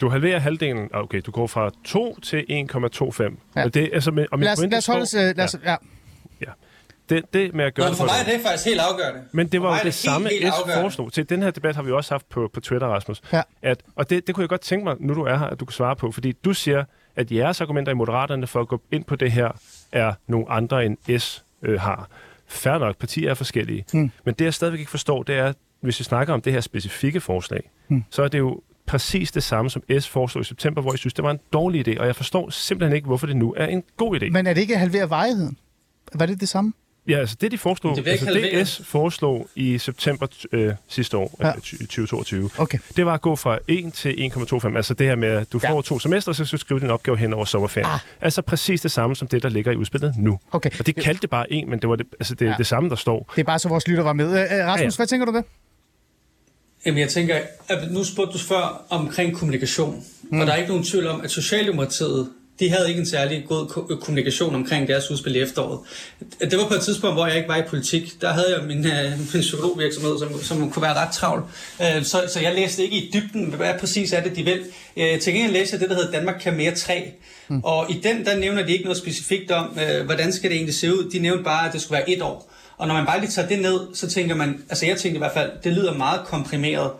Du 0.00 0.08
halverer 0.08 0.38
halvdelen. 0.38 0.88
Ah, 0.94 1.00
Okay, 1.02 1.22
du 1.26 1.30
går 1.30 1.46
fra 1.46 1.70
2 1.84 2.20
til 2.20 2.36
1,25. 2.36 3.22
Ja. 3.22 3.28
Ja. 3.56 3.64
Og 3.64 3.74
det, 3.74 3.90
altså, 3.92 4.10
med, 4.10 4.26
og 4.32 4.38
Lad 4.38 4.52
os, 4.52 4.58
lad 4.58 4.78
os 4.78 4.86
holde 4.86 5.02
os... 5.02 5.08
står- 5.08 5.20
øh, 5.20 5.36
Lad 5.36 5.44
os, 5.44 5.56
ja. 5.64 5.70
Ja. 5.70 5.76
Det, 7.10 7.24
det 7.32 7.54
med 7.54 7.64
at 7.64 7.74
gøre 7.74 7.86
Nå, 7.86 7.90
det 7.90 7.96
for 7.96 8.04
mig 8.04 8.12
er 8.26 8.32
det 8.32 8.40
faktisk 8.42 8.66
helt 8.66 8.80
afgørende. 8.80 9.20
Men 9.32 9.48
det 9.48 9.58
For 9.60 9.66
var 9.66 9.70
jo 9.70 9.74
det, 9.76 9.82
helt, 9.82 9.94
samme, 9.94 10.28
helt 10.28 10.44
S 10.54 10.58
afgørende. 10.58 10.82
foreslog. 10.82 11.12
Til 11.12 11.28
den 11.28 11.42
her 11.42 11.50
debat 11.50 11.76
har 11.76 11.82
vi 11.82 11.90
også 11.92 12.14
haft 12.14 12.28
på, 12.28 12.50
på 12.52 12.60
Twitter, 12.60 12.86
Rasmus. 12.86 13.22
Ja. 13.32 13.42
At, 13.62 13.82
og 13.94 14.10
det, 14.10 14.26
det 14.26 14.34
kunne 14.34 14.42
jeg 14.42 14.48
godt 14.48 14.60
tænke 14.60 14.84
mig, 14.84 14.96
nu 15.00 15.14
du 15.14 15.22
er 15.22 15.36
her, 15.36 15.46
at 15.46 15.60
du 15.60 15.64
kan 15.64 15.72
svare 15.72 15.96
på. 15.96 16.12
Fordi 16.12 16.32
du 16.32 16.52
siger, 16.54 16.84
at 17.16 17.32
jeres 17.32 17.60
argumenter 17.60 17.92
i 17.92 17.94
Moderaterne 17.94 18.46
for 18.46 18.60
at 18.60 18.68
gå 18.68 18.80
ind 18.92 19.04
på 19.04 19.16
det 19.16 19.32
her, 19.32 19.50
er 19.92 20.12
nogle 20.26 20.50
andre 20.50 20.84
end 20.86 21.18
S 21.18 21.44
øh, 21.62 21.80
har. 21.80 22.08
Færre 22.48 22.78
nok, 22.78 22.96
partier 22.96 23.30
er 23.30 23.34
forskellige. 23.34 23.84
Mm. 23.92 24.10
Men 24.24 24.34
det, 24.34 24.44
jeg 24.44 24.54
stadigvæk 24.54 24.80
ikke 24.80 24.90
forstår, 24.90 25.22
det 25.22 25.34
er, 25.38 25.52
hvis 25.80 25.98
vi 25.98 26.04
snakker 26.04 26.34
om 26.34 26.40
det 26.40 26.52
her 26.52 26.60
specifikke 26.60 27.20
forslag, 27.20 27.70
mm. 27.88 28.04
så 28.10 28.22
er 28.22 28.28
det 28.28 28.38
jo 28.38 28.60
præcis 28.86 29.32
det 29.32 29.42
samme, 29.42 29.70
som 29.70 29.82
S 30.00 30.08
foreslog 30.08 30.40
i 30.42 30.44
september, 30.44 30.82
hvor 30.82 30.92
jeg 30.92 30.98
synes, 30.98 31.14
det 31.14 31.24
var 31.24 31.30
en 31.30 31.40
dårlig 31.52 31.88
idé. 31.88 32.00
Og 32.00 32.06
jeg 32.06 32.16
forstår 32.16 32.50
simpelthen 32.50 32.96
ikke, 32.96 33.06
hvorfor 33.06 33.26
det 33.26 33.36
nu 33.36 33.54
er 33.56 33.66
en 33.66 33.82
god 33.96 34.20
idé. 34.22 34.30
Men 34.30 34.46
er 34.46 34.54
det 34.54 34.60
ikke 34.60 34.74
at 34.74 34.80
halvere 34.80 35.10
varigheden? 35.10 35.56
Var 36.14 36.26
det 36.26 36.40
det 36.40 36.48
samme? 36.48 36.72
Ja, 37.08 37.18
altså 37.18 37.36
det 37.40 37.52
de 37.52 37.58
foreslog, 37.58 37.96
Det 37.96 38.08
altså 38.08 38.26
det 38.26 38.42
halvere. 38.42 38.64
S 38.66 38.80
foreslog 38.84 39.48
i 39.54 39.78
september 39.78 40.26
øh, 40.52 40.72
sidste 40.88 41.16
år, 41.16 41.36
Ja. 41.40 41.46
ja. 41.46 41.52
2022, 41.52 42.50
Okay. 42.58 42.78
det 42.96 43.06
var 43.06 43.14
at 43.14 43.20
gå 43.20 43.36
fra 43.36 43.58
1 43.68 43.92
til 43.92 44.30
1,25. 44.32 44.76
Altså 44.76 44.94
det 44.94 45.06
her 45.06 45.16
med, 45.16 45.28
at 45.28 45.52
du 45.52 45.60
Ja. 45.62 45.70
får 45.72 45.82
to 45.82 45.98
semester, 45.98 46.32
så 46.32 46.44
skal 46.44 46.56
du 46.56 46.60
skrive 46.60 46.80
din 46.80 46.90
opgave 46.90 47.16
hen 47.18 47.32
over 47.32 47.44
sommerferien. 47.44 47.90
Ah. 47.90 47.98
Altså 48.20 48.42
præcis 48.42 48.80
det 48.80 48.90
samme 48.90 49.16
som 49.16 49.28
det, 49.28 49.42
der 49.42 49.48
ligger 49.48 49.72
i 49.72 49.76
udspillet 49.76 50.14
nu. 50.18 50.38
Okay. 50.52 50.70
Og 50.78 50.86
de 50.86 50.92
kaldte 50.92 51.22
det 51.22 51.30
bare 51.30 51.52
en, 51.52 51.70
men 51.70 51.78
det 51.78 51.88
var 51.88 51.96
det, 51.96 52.06
altså 52.20 52.34
det, 52.34 52.46
Ja. 52.46 52.54
det 52.58 52.66
samme, 52.66 52.88
der 52.90 52.96
står. 52.96 53.32
Det 53.34 53.40
er 53.40 53.44
bare 53.44 53.58
så 53.58 53.68
vores 53.68 53.88
lytter 53.88 54.02
var 54.02 54.12
med. 54.12 54.26
Øh, 54.26 54.32
øh, 54.58 54.66
Rasmus, 54.66 54.80
ja. 54.80 54.84
ja. 54.84 54.90
hvad 54.96 55.06
tænker 55.06 55.26
du 55.26 55.32
det? 55.36 55.44
Jamen 56.86 56.98
jeg 57.00 57.08
tænker, 57.08 57.40
at 57.68 57.90
nu 57.92 58.04
spurgte 58.04 58.32
du 58.32 58.38
før 58.38 58.86
omkring 58.90 59.36
kommunikation, 59.36 60.04
mm. 60.22 60.40
og 60.40 60.46
der 60.46 60.52
er 60.52 60.56
ikke 60.56 60.68
nogen 60.68 60.84
tvivl 60.84 61.06
om, 61.06 61.20
at 61.20 61.30
Socialdemokratiet, 61.30 62.28
de 62.60 62.70
havde 62.70 62.88
ikke 62.88 63.00
en 63.00 63.06
særlig 63.06 63.44
god 63.48 63.66
ko- 63.66 63.96
kommunikation 64.00 64.54
omkring 64.54 64.88
deres 64.88 65.10
udspil 65.10 65.36
i 65.36 65.40
efteråret. 65.40 65.78
Det 66.40 66.58
var 66.58 66.68
på 66.68 66.74
et 66.74 66.80
tidspunkt, 66.82 67.16
hvor 67.16 67.26
jeg 67.26 67.36
ikke 67.36 67.48
var 67.48 67.56
i 67.56 67.62
politik. 67.68 68.20
Der 68.20 68.32
havde 68.32 68.56
jeg 68.58 68.66
min, 68.66 68.86
øh, 68.86 69.18
min 69.18 69.40
psykologvirksomhed, 69.40 70.18
som, 70.18 70.42
som 70.42 70.70
kunne 70.70 70.82
være 70.82 70.94
ret 70.94 71.12
travl. 71.12 71.42
Øh, 71.82 72.04
så, 72.04 72.22
så 72.28 72.40
jeg 72.40 72.54
læste 72.54 72.82
ikke 72.82 72.96
i 72.96 73.10
dybden, 73.14 73.44
hvad 73.44 73.74
præcis 73.80 74.12
er 74.12 74.22
det, 74.22 74.36
de 74.36 74.42
vil. 74.44 74.60
Øh, 74.96 75.20
til 75.20 75.32
gengæld 75.32 75.52
læste 75.52 75.74
jeg 75.74 75.80
det, 75.80 75.90
der 75.90 75.94
hedder 75.96 76.10
Danmark 76.10 76.40
kan 76.40 76.56
mere 76.56 76.74
3. 76.74 77.12
Mm. 77.48 77.60
Og 77.64 77.90
i 77.90 78.00
den, 78.02 78.24
der 78.24 78.36
nævner 78.36 78.66
de 78.66 78.72
ikke 78.72 78.84
noget 78.84 78.98
specifikt 78.98 79.50
om, 79.50 79.78
øh, 79.80 80.04
hvordan 80.04 80.32
skal 80.32 80.50
det 80.50 80.56
egentlig 80.56 80.74
se 80.74 80.94
ud. 80.94 81.10
De 81.10 81.18
nævnte 81.18 81.44
bare, 81.44 81.66
at 81.66 81.72
det 81.72 81.80
skulle 81.80 81.98
være 81.98 82.10
et 82.10 82.22
år. 82.22 82.52
Og 82.78 82.86
når 82.88 82.94
man 82.94 83.06
bare 83.06 83.20
lige 83.20 83.30
tager 83.30 83.48
det 83.48 83.58
ned, 83.58 83.80
så 83.94 84.10
tænker 84.10 84.34
man, 84.34 84.62
altså 84.68 84.86
jeg 84.86 84.96
tænker 84.96 85.16
i 85.16 85.18
hvert 85.18 85.32
fald, 85.32 85.50
det 85.64 85.72
lyder 85.72 85.94
meget 85.94 86.20
komprimeret. 86.26 86.90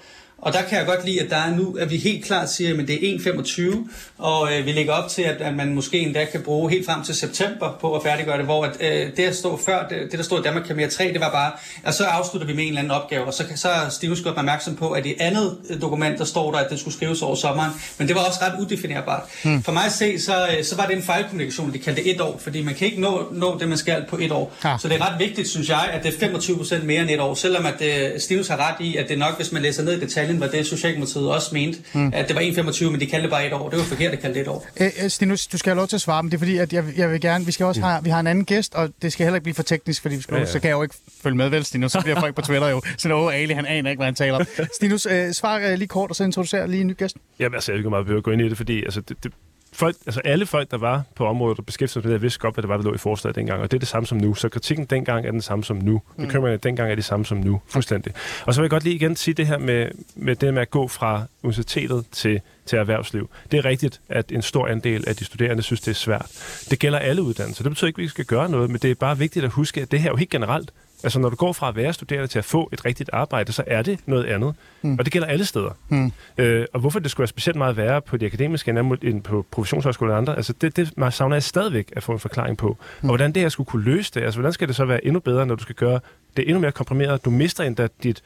Og 0.42 0.53
der 0.53 0.62
kan 0.62 0.79
jeg 0.79 0.87
godt 0.87 1.05
lide, 1.05 1.20
at 1.20 1.31
der 1.31 1.37
er 1.37 1.57
nu, 1.57 1.76
at 1.81 1.90
vi 1.90 1.96
helt 1.96 2.24
klart 2.24 2.50
siger, 2.50 2.81
at 2.81 2.88
det 2.88 3.14
er 3.14 3.18
1,25, 3.18 3.76
og 4.18 4.53
øh, 4.53 4.66
vi 4.66 4.72
lægger 4.72 4.92
op 4.92 5.11
til, 5.11 5.22
at, 5.22 5.40
at 5.40 5.55
man 5.55 5.74
måske 5.74 5.98
endda 5.98 6.24
kan 6.24 6.42
bruge 6.42 6.70
helt 6.70 6.87
frem 6.87 7.03
til 7.03 7.14
september 7.14 7.76
på 7.81 7.94
at 7.96 8.03
færdiggøre 8.03 8.37
det, 8.37 8.44
hvor 8.44 8.64
at, 8.64 8.76
øh, 8.81 9.07
det, 9.07 9.16
der 9.16 9.33
stod 9.33 9.59
før, 9.66 9.88
det, 9.88 9.98
det 10.11 10.18
der 10.18 10.22
stod 10.24 10.40
i 10.40 10.42
Danmark 10.42 10.64
kan 10.66 10.76
mere 10.76 10.88
3, 10.88 11.12
det 11.12 11.20
var 11.20 11.31
bare, 11.31 11.53
at 11.85 11.94
så 11.94 12.05
afslutter 12.05 12.46
vi 12.46 12.55
med 12.55 12.62
en 12.62 12.68
eller 12.68 12.81
anden 12.81 12.90
opgave, 12.90 13.24
og 13.24 13.35
så, 13.35 13.44
så 13.57 13.68
er 13.68 13.88
Stivus 13.88 14.22
godt 14.22 14.37
opmærksom 14.37 14.76
på, 14.76 14.90
at 14.90 15.07
i 15.07 15.14
andet 15.20 15.57
dokument, 15.81 16.18
der 16.18 16.24
står 16.24 16.53
der, 16.53 16.59
at 16.59 16.70
det 16.70 16.81
skulle 16.81 16.94
skrives 16.94 17.22
over 17.22 17.35
sommeren, 17.35 17.70
men 17.98 18.09
det 18.09 18.16
var 18.16 18.22
også 18.22 18.38
ret 18.42 18.61
udefinerbart. 18.61 19.22
Hmm. 19.44 19.62
For 19.62 19.72
mig 19.72 19.85
at 19.85 19.92
se, 19.92 20.20
så, 20.20 20.46
øh, 20.46 20.64
så 20.64 20.76
var 20.76 20.87
det 20.87 20.96
en 20.96 21.03
fejlkommunikation, 21.03 21.72
de 21.72 21.79
kaldte 21.79 22.03
det 22.03 22.14
et 22.14 22.20
år, 22.20 22.38
fordi 22.38 22.62
man 22.62 22.74
kan 22.74 22.87
ikke 22.87 23.00
nå, 23.00 23.29
nå 23.33 23.59
det, 23.59 23.68
man 23.68 23.79
skal 23.79 24.05
på 24.09 24.18
et 24.20 24.33
år. 24.33 24.57
Ja. 24.64 24.76
Så 24.81 24.88
det 24.88 24.96
er 24.96 25.12
ret 25.12 25.18
vigtigt, 25.18 25.48
synes 25.48 25.68
jeg, 25.68 25.90
at 25.92 26.03
det 26.03 26.22
er 26.22 26.26
25% 26.26 26.85
mere 26.85 27.03
end 27.03 27.11
et 27.11 27.20
år, 27.20 27.35
selvom 27.35 27.66
at 27.66 27.83
øh, 27.83 28.20
Stivus 28.20 28.48
har 28.48 28.57
ret 28.57 28.87
i, 28.87 28.96
at 28.96 29.09
det 29.09 29.18
nok, 29.18 29.37
hvis 29.37 29.53
man 29.53 29.62
læser 29.62 29.83
ned 29.83 29.96
i 29.96 30.00
detaljen, 30.31 30.40
var 30.40 30.59
det 30.59 30.66
Socialdemokratiet 30.66 31.31
også 31.31 31.49
mente, 31.53 31.79
mm. 31.95 32.12
at 32.14 32.29
det 32.29 32.37
var 32.37 32.43
1,25, 32.43 32.90
men 32.90 33.01
de 33.01 33.07
kaldte 33.07 33.23
det 33.23 33.31
bare 33.31 33.47
et 33.47 33.53
år. 33.53 33.69
Det 33.69 33.79
var 33.79 33.85
forkert 33.85 34.12
at 34.12 34.21
kalde 34.21 34.35
det 34.35 34.43
et 34.43 34.49
år. 34.49 34.66
Æ, 34.81 35.09
Stinus, 35.09 35.47
du 35.47 35.59
skal 35.59 35.71
have 35.71 35.77
lov 35.77 35.87
til 35.87 35.97
at 35.97 36.01
svare, 36.01 36.23
men 36.23 36.31
det 36.31 36.37
er 36.37 36.38
fordi, 36.38 36.57
at 36.57 36.73
jeg, 36.73 36.85
jeg 36.97 37.11
vil 37.11 37.21
gerne, 37.21 37.47
vi 37.47 37.53
skal 37.53 37.66
også 37.66 37.81
have, 37.81 38.05
vi 38.05 38.11
har 38.11 38.21
en 38.21 38.27
anden 38.27 38.45
gæst, 38.45 38.75
og 38.75 38.88
det 39.03 39.12
skal 39.12 39.25
heller 39.25 39.37
ikke 39.37 39.45
blive 39.45 39.55
for 39.55 39.62
teknisk, 39.62 40.03
fordi 40.03 40.16
vi 40.16 40.23
skal, 40.23 40.35
ja, 40.35 40.40
ja. 40.40 40.47
så 40.47 40.61
kan 40.61 40.69
jeg 40.69 40.77
jo 40.77 40.83
ikke 40.83 40.95
følge 41.23 41.37
med, 41.37 41.49
vel, 41.49 41.64
Stinus? 41.64 41.93
Så 41.93 42.01
bliver 42.01 42.21
folk 42.21 42.35
på 42.35 42.43
Twitter 42.43 42.69
jo. 42.69 42.83
Så 42.99 43.14
åh, 43.14 43.35
Ali, 43.35 43.55
han 43.55 43.66
aner 43.66 43.90
ikke, 43.90 43.99
hvad 43.99 44.07
han 44.07 44.14
taler 44.14 44.35
om. 44.35 44.47
Stinus, 44.77 45.07
øh, 45.07 45.33
svar 45.33 45.59
øh, 45.59 45.79
lige 45.79 45.88
kort, 45.88 46.11
og 46.11 46.16
så 46.16 46.25
introducerer 46.25 46.66
lige 46.66 46.81
en 46.81 46.87
ny 46.87 46.97
gæst. 46.97 47.16
Jamen, 47.38 47.55
altså, 47.55 47.73
jeg 47.73 47.79
ikke 47.79 47.90
meget 47.90 48.07
behøve 48.07 48.19
at 48.19 48.25
gå 48.25 48.31
ind 48.31 48.40
i 48.40 48.49
det, 48.49 48.57
fordi 48.57 48.85
altså, 48.85 49.01
det, 49.01 49.25
det, 49.25 49.33
folk, 49.81 49.97
altså 50.07 50.21
alle 50.25 50.47
folk, 50.47 50.71
der 50.71 50.79
var 50.79 51.03
på 51.14 51.27
området 51.27 51.59
og 51.59 51.66
beskæftigede 51.66 52.03
sig 52.03 52.09
med 52.09 52.14
det, 52.14 52.23
vidste 52.23 52.40
godt, 52.40 52.55
hvad 52.55 52.62
det 52.62 52.69
var, 52.69 52.77
der 52.77 52.85
lå 52.85 52.95
i 52.95 52.99
forslaget 52.99 53.37
dengang. 53.37 53.62
Og 53.62 53.71
det 53.71 53.77
er 53.77 53.79
det 53.79 53.88
samme 53.88 54.07
som 54.07 54.19
nu. 54.19 54.35
Så 54.35 54.49
kritikken 54.49 54.87
dengang 54.87 55.27
er 55.27 55.31
den 55.31 55.43
samme 55.43 55.64
som 55.64 55.77
nu. 55.77 56.03
Mm. 56.16 56.27
Bekymringen 56.27 56.61
dengang 56.62 56.90
er 56.90 56.95
det 56.95 57.05
samme 57.05 57.27
som 57.27 57.38
nu. 57.38 57.61
Fuldstændig. 57.69 58.12
Og 58.47 58.55
så 58.55 58.61
vil 58.61 58.64
jeg 58.64 58.71
godt 58.71 58.85
lige 58.85 58.95
igen 58.95 59.16
sige 59.16 59.35
det 59.35 59.47
her 59.47 59.59
med, 59.59 59.90
med 60.14 60.37
det 60.37 60.55
med 60.55 60.62
at 60.62 60.71
gå 60.71 60.88
fra 60.88 61.23
universitetet 61.43 62.05
til, 62.12 62.40
til 62.66 62.79
erhvervsliv. 62.79 63.31
Det 63.51 63.59
er 63.59 63.64
rigtigt, 63.64 64.01
at 64.09 64.33
en 64.33 64.43
stor 64.43 64.66
andel 64.66 65.05
af 65.09 65.16
de 65.16 65.25
studerende 65.25 65.62
synes, 65.62 65.81
det 65.81 65.90
er 65.90 65.95
svært. 65.95 66.27
Det 66.71 66.79
gælder 66.79 66.99
alle 66.99 67.23
uddannelser. 67.23 67.62
Det 67.62 67.71
betyder 67.71 67.87
ikke, 67.87 67.99
at 67.99 68.03
vi 68.03 68.09
skal 68.09 68.25
gøre 68.25 68.49
noget, 68.51 68.71
men 68.71 68.79
det 68.79 68.90
er 68.90 68.95
bare 68.95 69.19
vigtigt 69.19 69.45
at 69.45 69.51
huske, 69.51 69.83
at 69.83 69.90
det 69.90 70.01
her 70.01 70.09
er 70.09 70.12
jo 70.12 70.16
helt 70.16 70.31
generelt. 70.31 70.71
Altså, 71.05 71.19
når 71.19 71.29
du 71.29 71.37
går 71.37 71.53
fra 71.53 71.69
at 71.69 71.77
være 71.77 71.93
studerende 71.93 72.27
til 72.27 72.39
at 72.39 72.45
få 72.45 72.69
et 72.73 72.85
rigtigt 72.85 73.11
arbejde, 73.13 73.53
så 73.53 73.65
er 73.67 73.83
det 73.83 73.99
noget 74.07 74.25
andet. 74.25 74.55
Mm. 74.83 74.97
Og 74.99 75.05
det 75.05 75.13
gælder 75.13 75.29
alle 75.29 75.45
steder. 75.45 75.71
Mm. 75.89 76.13
Øh, 76.39 76.67
og 76.73 76.81
hvorfor 76.81 76.99
det 76.99 77.11
skulle 77.11 77.23
være 77.23 77.29
specielt 77.29 77.59
meget 77.59 77.77
værre 77.77 78.03
på 78.03 78.17
de 78.17 78.27
akademiske 78.27 78.71
end 79.03 79.23
på 79.23 79.47
professionshøjskoler 79.51 80.13
og 80.13 80.19
andre, 80.19 80.37
altså 80.37 80.53
det, 80.53 80.77
det 80.77 80.97
man 80.97 81.13
savner 81.13 81.37
jeg 81.37 81.43
stadigvæk 81.43 81.93
at 81.97 82.03
få 82.03 82.13
en 82.13 82.19
forklaring 82.19 82.57
på. 82.57 82.69
Mm. 82.69 83.09
Og 83.09 83.17
hvordan 83.17 83.33
det 83.33 83.43
her 83.43 83.49
skulle 83.49 83.67
kunne 83.67 83.85
løse 83.85 84.13
det, 84.15 84.23
altså 84.23 84.41
hvordan 84.41 84.53
skal 84.53 84.69
det 84.69 84.77
så 84.77 84.85
være 84.85 85.05
endnu 85.05 85.21
bedre, 85.21 85.47
når 85.47 85.55
du 85.55 85.63
skal 85.63 85.75
gøre 85.75 86.01
det 86.37 86.49
endnu 86.49 86.61
mere 86.61 86.73
komprimeret? 86.73 87.25
Du 87.25 87.31
mister 87.31 87.65
endda 87.65 87.89
dit 88.03 88.23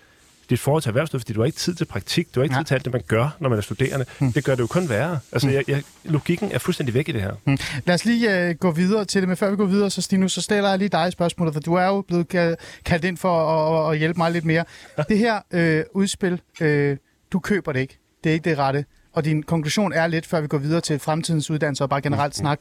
dit 0.50 0.60
forhold 0.60 0.82
til 0.82 0.90
erhvervslivet, 0.90 1.22
fordi 1.22 1.32
du 1.32 1.40
har 1.40 1.46
ikke 1.46 1.58
tid 1.58 1.74
til 1.74 1.84
praktik, 1.84 2.34
du 2.34 2.40
har 2.40 2.44
ikke 2.44 2.54
ja. 2.54 2.60
tid 2.60 2.64
til 2.64 2.74
alt 2.74 2.84
det, 2.84 2.92
man 2.92 3.02
gør, 3.06 3.36
når 3.40 3.48
man 3.48 3.58
er 3.58 3.62
studerende. 3.62 4.06
Hmm. 4.18 4.32
Det 4.32 4.44
gør 4.44 4.54
det 4.54 4.60
jo 4.60 4.66
kun 4.66 4.88
værre. 4.88 5.18
Altså, 5.32 5.48
hmm. 5.48 5.56
jeg, 5.56 5.64
jeg, 5.68 5.82
logikken 6.04 6.52
er 6.52 6.58
fuldstændig 6.58 6.94
væk 6.94 7.08
i 7.08 7.12
det 7.12 7.22
her. 7.22 7.32
Hmm. 7.44 7.58
Lad 7.86 7.94
os 7.94 8.04
lige 8.04 8.50
uh, 8.50 8.56
gå 8.56 8.70
videre 8.70 9.04
til 9.04 9.22
det, 9.22 9.28
men 9.28 9.36
før 9.36 9.50
vi 9.50 9.56
går 9.56 9.64
videre, 9.64 9.90
så 9.90 10.02
Stine, 10.02 10.28
så 10.28 10.40
stiller 10.40 10.68
jeg 10.68 10.78
lige 10.78 10.88
dig 10.88 11.12
spørgsmålet, 11.12 11.54
for 11.54 11.60
du 11.60 11.74
er 11.74 11.86
jo 11.86 12.00
blevet 12.00 12.56
kaldt 12.84 13.04
ind 13.04 13.16
for 13.16 13.50
at, 13.50 13.92
at 13.92 13.98
hjælpe 13.98 14.18
mig 14.18 14.32
lidt 14.32 14.44
mere. 14.44 14.64
det 15.08 15.18
her 15.18 15.40
øh, 15.50 15.84
udspil, 15.92 16.40
øh, 16.60 16.96
du 17.32 17.38
køber 17.38 17.72
det 17.72 17.80
ikke. 17.80 17.98
Det 18.24 18.30
er 18.30 18.34
ikke 18.34 18.50
det 18.50 18.58
rette. 18.58 18.84
Og 19.12 19.24
din 19.24 19.42
konklusion 19.42 19.92
er 19.92 20.06
lidt, 20.06 20.26
før 20.26 20.40
vi 20.40 20.46
går 20.46 20.58
videre 20.58 20.80
til 20.80 20.98
fremtidens 20.98 21.50
uddannelse 21.50 21.84
og 21.84 21.90
bare 21.90 22.00
generelt 22.00 22.36
snak, 22.36 22.60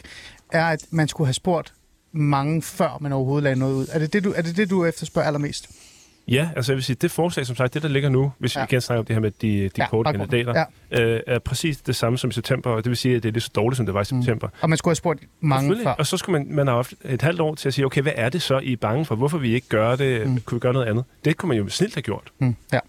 er, 0.51 0.65
at 0.65 0.85
man 0.91 1.07
skulle 1.07 1.27
have 1.27 1.33
spurgt 1.33 1.73
mange, 2.11 2.61
før 2.61 2.97
man 3.01 3.11
overhovedet 3.11 3.43
lagde 3.43 3.59
noget 3.59 3.73
ud. 3.73 3.87
Er 3.91 3.99
det 3.99 4.13
det, 4.13 4.23
du, 4.23 4.33
er 4.35 4.41
det, 4.41 4.57
det, 4.57 4.69
du 4.69 4.85
efterspørger 4.85 5.27
allermest? 5.27 5.69
Ja, 6.27 6.49
altså 6.55 6.71
jeg 6.71 6.75
vil 6.75 6.83
sige, 6.83 6.95
det 7.01 7.11
forslag, 7.11 7.45
som 7.45 7.55
sagt, 7.55 7.73
det 7.73 7.81
der 7.81 7.87
ligger 7.87 8.09
nu, 8.09 8.31
hvis 8.37 8.55
ja. 8.55 8.61
vi 8.61 8.67
igen 8.69 8.81
snakker 8.81 8.99
om 8.99 9.05
det 9.05 9.15
her 9.15 9.21
med 9.21 9.31
de, 9.41 9.63
de 9.63 9.69
ja, 9.77 9.87
korte 9.87 10.11
kandidater, 10.11 10.65
ja. 10.91 11.01
øh, 11.01 11.21
er 11.27 11.39
præcis 11.39 11.77
det 11.77 11.95
samme 11.95 12.17
som 12.17 12.29
i 12.29 12.33
september, 12.33 12.69
og 12.69 12.83
det 12.83 12.89
vil 12.89 12.97
sige, 12.97 13.15
at 13.15 13.23
det 13.23 13.29
er 13.29 13.33
lige 13.33 13.41
så 13.41 13.51
dårligt, 13.55 13.77
som 13.77 13.85
det 13.85 13.95
var 13.95 14.01
i 14.01 14.15
mm. 14.15 14.21
september. 14.21 14.47
Og 14.61 14.69
man 14.69 14.77
skulle 14.77 14.91
have 14.91 14.95
spurgt 14.95 15.19
mange 15.39 15.77
før. 15.83 15.91
Og 15.91 16.07
så 16.07 16.17
skulle 16.17 16.39
man, 16.39 16.55
man 16.55 16.67
have 16.67 16.75
haft 16.75 16.93
et 17.05 17.21
halvt 17.21 17.41
år 17.41 17.55
til 17.55 17.67
at 17.67 17.73
sige, 17.73 17.85
okay, 17.85 18.01
hvad 18.01 18.13
er 18.15 18.29
det 18.29 18.41
så, 18.41 18.59
I 18.59 18.71
er 18.73 18.77
bange 18.77 19.05
for? 19.05 19.15
Hvorfor 19.15 19.37
vi 19.37 19.53
ikke 19.53 19.67
gøre 19.67 19.97
det? 19.97 20.27
Mm. 20.27 20.39
Kunne 20.39 20.55
vi 20.55 20.59
gøre 20.59 20.73
noget 20.73 20.85
andet? 20.85 21.05
Det 21.25 21.37
kunne 21.37 21.47
man 21.47 21.57
jo 21.57 21.69
snilt 21.69 21.95
have 21.95 22.01
gjort. 22.01 22.31
Mm. 22.39 22.55
Ja. 22.73 22.79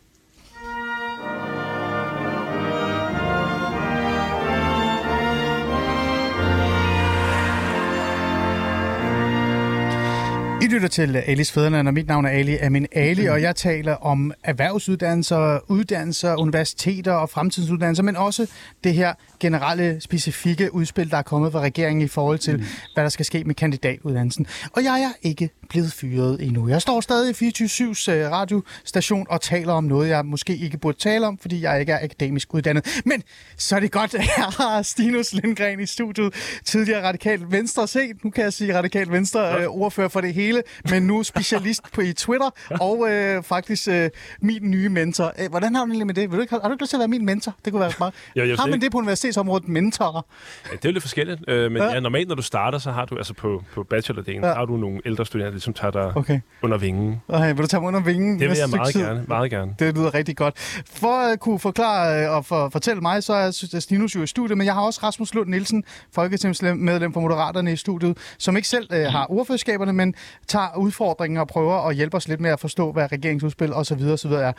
I 10.62 10.66
lytter 10.66 10.88
til 10.88 11.16
Alis 11.16 11.52
Fæderland, 11.52 11.88
og 11.88 11.94
mit 11.94 12.06
navn 12.06 12.24
er 12.24 12.30
Ali 12.30 12.56
Amin 12.56 12.86
Ali, 12.92 13.26
og 13.26 13.42
jeg 13.42 13.56
taler 13.56 13.94
om 13.94 14.32
erhvervsuddannelser, 14.44 15.58
uddannelser, 15.70 16.36
universiteter 16.36 17.12
og 17.12 17.30
fremtidsuddannelser, 17.30 18.02
men 18.02 18.16
også 18.16 18.46
det 18.84 18.94
her 18.94 19.14
generelle, 19.40 20.00
specifikke 20.00 20.74
udspil, 20.74 21.10
der 21.10 21.16
er 21.16 21.22
kommet 21.22 21.52
fra 21.52 21.60
regeringen 21.60 22.02
i 22.02 22.08
forhold 22.08 22.38
til, 22.38 22.56
mm. 22.56 22.64
hvad 22.94 23.04
der 23.04 23.10
skal 23.10 23.24
ske 23.24 23.44
med 23.44 23.54
kandidatuddannelsen. 23.54 24.46
Og 24.72 24.84
jeg 24.84 25.02
er 25.02 25.12
ikke 25.22 25.50
blevet 25.68 25.92
fyret 25.92 26.42
endnu. 26.42 26.68
Jeg 26.68 26.82
står 26.82 27.00
stadig 27.00 27.42
i 27.42 27.48
24-7's 27.48 28.10
øh, 28.10 28.30
radiostation 28.30 29.26
og 29.30 29.40
taler 29.40 29.72
om 29.72 29.84
noget, 29.84 30.08
jeg 30.08 30.26
måske 30.26 30.56
ikke 30.56 30.78
burde 30.78 30.98
tale 30.98 31.26
om, 31.26 31.38
fordi 31.38 31.62
jeg 31.62 31.80
ikke 31.80 31.92
er 31.92 32.04
akademisk 32.04 32.54
uddannet. 32.54 33.02
Men 33.04 33.22
så 33.56 33.76
er 33.76 33.80
det 33.80 33.92
godt, 33.92 34.14
at 34.14 34.24
jeg 34.36 34.44
har 34.44 34.82
Stinus 34.82 35.32
Lindgren 35.32 35.80
i 35.80 35.86
studiet, 35.86 36.34
tidligere 36.64 37.02
radikal 37.02 37.40
venstre 37.48 37.88
set. 37.88 38.24
Nu 38.24 38.30
kan 38.30 38.44
jeg 38.44 38.52
sige 38.52 38.78
radikal 38.78 39.10
venstre 39.10 39.62
øh, 39.62 39.66
ordfører 39.66 40.08
for 40.08 40.20
det 40.20 40.34
hele, 40.34 40.53
men 40.90 41.02
nu 41.02 41.22
specialist 41.22 41.92
på 41.92 42.00
i 42.00 42.12
Twitter, 42.12 42.50
og 42.80 43.10
øh, 43.10 43.42
faktisk 43.42 43.88
øh, 43.88 44.10
min 44.40 44.70
nye 44.70 44.88
mentor. 44.88 45.32
Øh, 45.38 45.50
hvordan 45.50 45.74
har 45.74 45.84
du 45.84 45.98
det 45.98 46.06
med 46.06 46.14
det? 46.14 46.30
Vil 46.30 46.36
du 46.36 46.40
ikke, 46.42 46.54
har 46.54 46.68
du 46.68 46.72
ikke 46.72 46.82
lyst 46.82 46.90
til 46.90 46.96
at 46.96 46.98
være 46.98 47.08
min 47.08 47.24
mentor? 47.24 47.54
Det 47.64 47.72
kunne 47.72 47.80
være 47.80 47.92
smart. 47.92 48.14
jo, 48.36 48.44
jeg 48.44 48.56
har 48.56 48.66
man 48.66 48.80
det 48.80 48.92
på 48.92 48.98
universitetsområdet, 48.98 49.68
mentorer? 49.68 50.22
Ja, 50.70 50.76
det 50.76 50.84
er 50.84 50.88
jo 50.88 50.92
lidt 50.92 51.02
forskelligt, 51.02 51.40
øh, 51.48 51.72
men 51.72 51.82
ja. 51.82 51.92
Ja, 51.92 52.00
normalt 52.00 52.28
når 52.28 52.34
du 52.34 52.42
starter, 52.42 52.78
så 52.78 52.90
har 52.90 53.04
du 53.04 53.16
altså 53.16 53.34
på, 53.34 53.62
på 53.74 53.82
bachelordelen, 53.82 54.44
ja. 54.44 54.54
har 54.54 54.64
du 54.64 54.76
nogle 54.76 55.00
ældre 55.06 55.26
studerende, 55.26 55.60
som 55.60 55.74
tager 55.74 55.90
dig 55.90 56.16
okay. 56.16 56.40
under 56.62 56.78
vingen. 56.78 57.22
Okay, 57.28 57.48
vil 57.48 57.56
du 57.56 57.66
tage 57.66 57.80
mig 57.80 57.88
under 57.88 58.00
vingen? 58.00 58.40
Det 58.40 58.48
vil 58.48 58.58
jeg 58.58 58.68
meget 58.70 58.94
gerne, 58.94 59.24
meget 59.28 59.50
gerne. 59.50 59.74
Det 59.78 59.94
lyder 59.94 60.14
rigtig 60.14 60.36
godt. 60.36 60.58
For 60.94 61.32
at 61.32 61.40
kunne 61.40 61.58
forklare 61.58 62.24
øh, 62.24 62.36
og 62.36 62.44
for, 62.44 62.68
fortælle 62.68 63.00
mig, 63.00 63.22
så 63.22 63.32
er 63.32 63.80
Stinus 63.80 64.14
jo 64.14 64.22
i 64.22 64.26
studiet, 64.26 64.58
men 64.58 64.66
jeg 64.66 64.74
har 64.74 64.82
også 64.82 65.00
Rasmus 65.02 65.34
Lund 65.34 65.48
Nielsen, 65.48 65.84
folketingsmedlem 66.12 67.12
for 67.12 67.20
Moderaterne 67.20 67.72
i 67.72 67.76
studiet, 67.76 68.18
som 68.38 68.56
ikke 68.56 68.68
selv 68.68 68.88
øh, 68.92 69.06
har 69.06 69.26
ordførerskaberne, 69.30 69.92
men 69.92 70.14
tager 70.48 70.76
udfordringen 70.76 71.38
og 71.38 71.48
prøver 71.48 71.88
at 71.88 71.96
hjælpe 71.96 72.16
os 72.16 72.28
lidt 72.28 72.40
med 72.40 72.50
at 72.50 72.60
forstå, 72.60 72.92
hvad 72.92 73.12
regeringsudspil 73.12 73.72
osv. 73.72 74.02
osv. 74.02 74.32
er. 74.32 74.52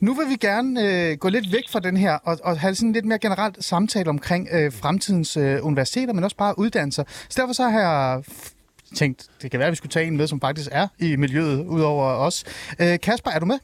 Nu 0.00 0.14
vil 0.14 0.28
vi 0.28 0.36
gerne 0.36 0.82
øh, 0.82 1.16
gå 1.16 1.28
lidt 1.28 1.52
væk 1.52 1.64
fra 1.70 1.80
den 1.80 1.96
her 1.96 2.12
og, 2.12 2.38
og 2.44 2.60
have 2.60 2.74
sådan 2.74 2.92
lidt 2.92 3.04
mere 3.04 3.18
generelt 3.18 3.64
samtale 3.64 4.10
omkring 4.10 4.48
øh, 4.52 4.72
fremtidens 4.72 5.36
øh, 5.36 5.58
universiteter, 5.62 6.12
men 6.12 6.24
også 6.24 6.36
bare 6.36 6.58
uddannelser. 6.58 7.04
Så 7.28 7.40
derfor 7.40 7.52
så 7.52 7.68
har 7.68 7.80
jeg 7.80 8.22
tænkt, 8.94 9.26
det 9.42 9.50
kan 9.50 9.60
være, 9.60 9.66
at 9.66 9.72
vi 9.72 9.76
skulle 9.76 9.90
tage 9.90 10.06
en 10.06 10.16
med, 10.16 10.26
som 10.26 10.40
faktisk 10.40 10.68
er 10.72 10.88
i 10.98 11.16
miljøet, 11.16 11.66
udover 11.66 12.04
os. 12.04 12.44
Øh, 12.80 13.00
Kasper, 13.00 13.30
er 13.30 13.38
du 13.38 13.46
med? 13.46 13.58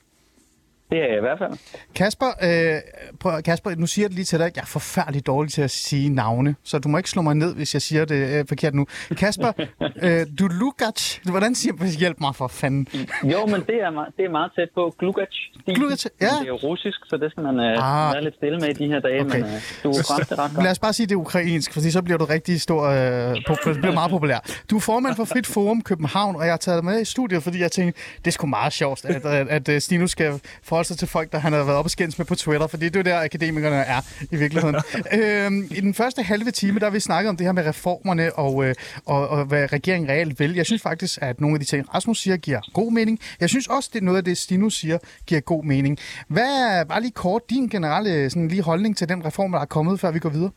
Det 0.92 1.00
er 1.00 1.08
jeg 1.12 1.16
i 1.16 1.20
hvert 1.20 1.38
fald. 1.38 1.52
Kasper, 1.94 2.30
øh, 2.48 2.80
prøv, 3.20 3.42
Kasper, 3.42 3.70
nu 3.76 3.86
siger 3.86 4.04
jeg 4.04 4.10
det 4.10 4.16
lige 4.16 4.24
til 4.24 4.38
dig, 4.38 4.46
at 4.46 4.56
jeg 4.56 4.62
er 4.62 4.72
forfærdeligt 4.78 5.26
dårlig 5.26 5.52
til 5.52 5.62
at 5.62 5.70
sige 5.70 6.08
navne, 6.08 6.54
så 6.64 6.78
du 6.78 6.88
må 6.88 6.96
ikke 6.96 7.10
slå 7.10 7.22
mig 7.22 7.34
ned, 7.34 7.54
hvis 7.54 7.74
jeg 7.74 7.82
siger 7.82 8.04
det 8.04 8.38
øh, 8.38 8.44
forkert 8.48 8.74
nu. 8.74 8.86
Kasper, 9.16 9.52
øh, 10.06 10.26
du 10.38 10.46
Lugac, 10.60 11.18
hvordan 11.30 11.54
siger 11.54 11.74
man, 11.78 11.88
hjælp 12.02 12.20
mig 12.20 12.34
for 12.34 12.48
fanden? 12.48 12.88
jo, 13.24 13.46
men 13.46 13.60
det 13.70 13.78
er, 13.86 13.90
meget, 13.90 14.08
det 14.16 14.24
er 14.24 14.30
meget 14.30 14.50
tæt 14.56 14.68
på. 14.74 14.94
Glugac. 14.98 15.34
Glugac, 15.66 16.04
ja. 16.20 16.26
Det 16.26 16.32
er 16.42 16.46
jo 16.46 16.56
russisk, 16.56 16.98
så 17.06 17.16
det 17.16 17.30
skal 17.30 17.42
man 17.42 17.60
øh, 17.60 18.06
ah. 18.06 18.14
være 18.14 18.24
lidt 18.24 18.34
stille 18.34 18.58
med 18.58 18.68
i 18.68 18.72
de 18.72 18.86
her 18.86 19.00
dage, 19.00 19.20
okay. 19.20 19.40
men 19.40 19.44
øh, 19.44 19.60
du 19.84 19.88
det 19.88 20.10
ret 20.10 20.52
godt. 20.54 20.64
Lad 20.64 20.70
os 20.70 20.78
bare 20.78 20.92
sige, 20.92 21.06
det 21.06 21.14
er 21.14 21.18
ukrainsk, 21.18 21.72
fordi 21.72 21.90
så 21.90 22.02
bliver 22.02 22.18
du 22.18 22.24
rigtig 22.24 22.60
stor, 22.60 22.82
øh, 22.82 23.36
på, 23.46 23.54
bliver 23.64 23.92
meget 23.92 24.10
populær. 24.10 24.38
Du 24.70 24.76
er 24.76 24.80
formand 24.80 25.16
for 25.16 25.24
Frit 25.24 25.46
Forum 25.46 25.82
København, 25.82 26.36
og 26.36 26.42
jeg 26.42 26.52
har 26.52 26.56
taget 26.56 26.76
dig 26.82 26.84
med 26.84 27.00
i 27.00 27.04
studiet, 27.04 27.42
fordi 27.42 27.58
jeg 27.60 27.72
tænkte, 27.72 28.00
det 28.18 28.26
er 28.26 28.30
sgu 28.30 28.46
meget 28.46 28.72
sjovt, 28.72 29.04
at, 29.04 29.24
at, 29.26 29.48
at, 29.48 29.68
at 29.68 29.82
Stinus 29.82 30.10
skal 30.10 30.40
forholde 30.62 30.81
sig 30.84 30.98
til 30.98 31.08
folk, 31.08 31.32
der 31.32 31.38
han 31.38 31.52
har 31.52 31.64
været 31.64 31.78
op 31.78 31.84
og 31.84 31.90
skændes 31.90 32.18
med 32.18 32.26
på 32.26 32.34
Twitter, 32.34 32.66
fordi 32.66 32.84
det 32.84 32.96
er 32.96 33.00
jo 33.00 33.16
der, 33.16 33.24
akademikerne 33.24 33.76
er 33.76 34.00
i 34.32 34.36
virkeligheden. 34.36 34.76
øhm, 35.18 35.68
I 35.70 35.80
den 35.80 35.94
første 35.94 36.22
halve 36.22 36.50
time, 36.50 36.78
der 36.78 36.86
har 36.86 36.92
vi 36.92 37.00
snakket 37.00 37.28
om 37.30 37.36
det 37.36 37.46
her 37.46 37.52
med 37.52 37.66
reformerne 37.66 38.32
og, 38.32 38.64
øh, 38.64 38.74
og, 39.06 39.28
og 39.28 39.44
hvad 39.44 39.72
regeringen 39.72 40.10
reelt 40.10 40.40
vil. 40.40 40.54
Jeg 40.54 40.66
synes 40.66 40.82
faktisk, 40.82 41.18
at 41.22 41.40
nogle 41.40 41.54
af 41.54 41.60
de 41.60 41.66
ting, 41.66 41.94
Rasmus 41.94 42.18
siger, 42.18 42.36
giver 42.36 42.60
god 42.72 42.92
mening. 42.92 43.18
Jeg 43.40 43.48
synes 43.48 43.66
også, 43.66 43.90
det 43.92 44.00
er 44.00 44.04
noget 44.04 44.18
af 44.18 44.24
det, 44.24 44.38
Stinus 44.38 44.74
siger, 44.74 44.98
giver 45.26 45.40
god 45.40 45.64
mening. 45.64 45.98
Hvad 46.28 46.78
er 46.78 46.84
bare 46.84 47.00
lige 47.00 47.12
kort 47.12 47.42
din 47.50 47.68
generelle 47.68 48.30
sådan, 48.30 48.48
lige 48.48 48.62
holdning 48.62 48.96
til 48.96 49.08
den 49.08 49.24
reform, 49.24 49.52
der 49.52 49.60
er 49.60 49.64
kommet, 49.64 50.00
før 50.00 50.10
vi 50.10 50.18
går 50.18 50.28
videre? 50.28 50.50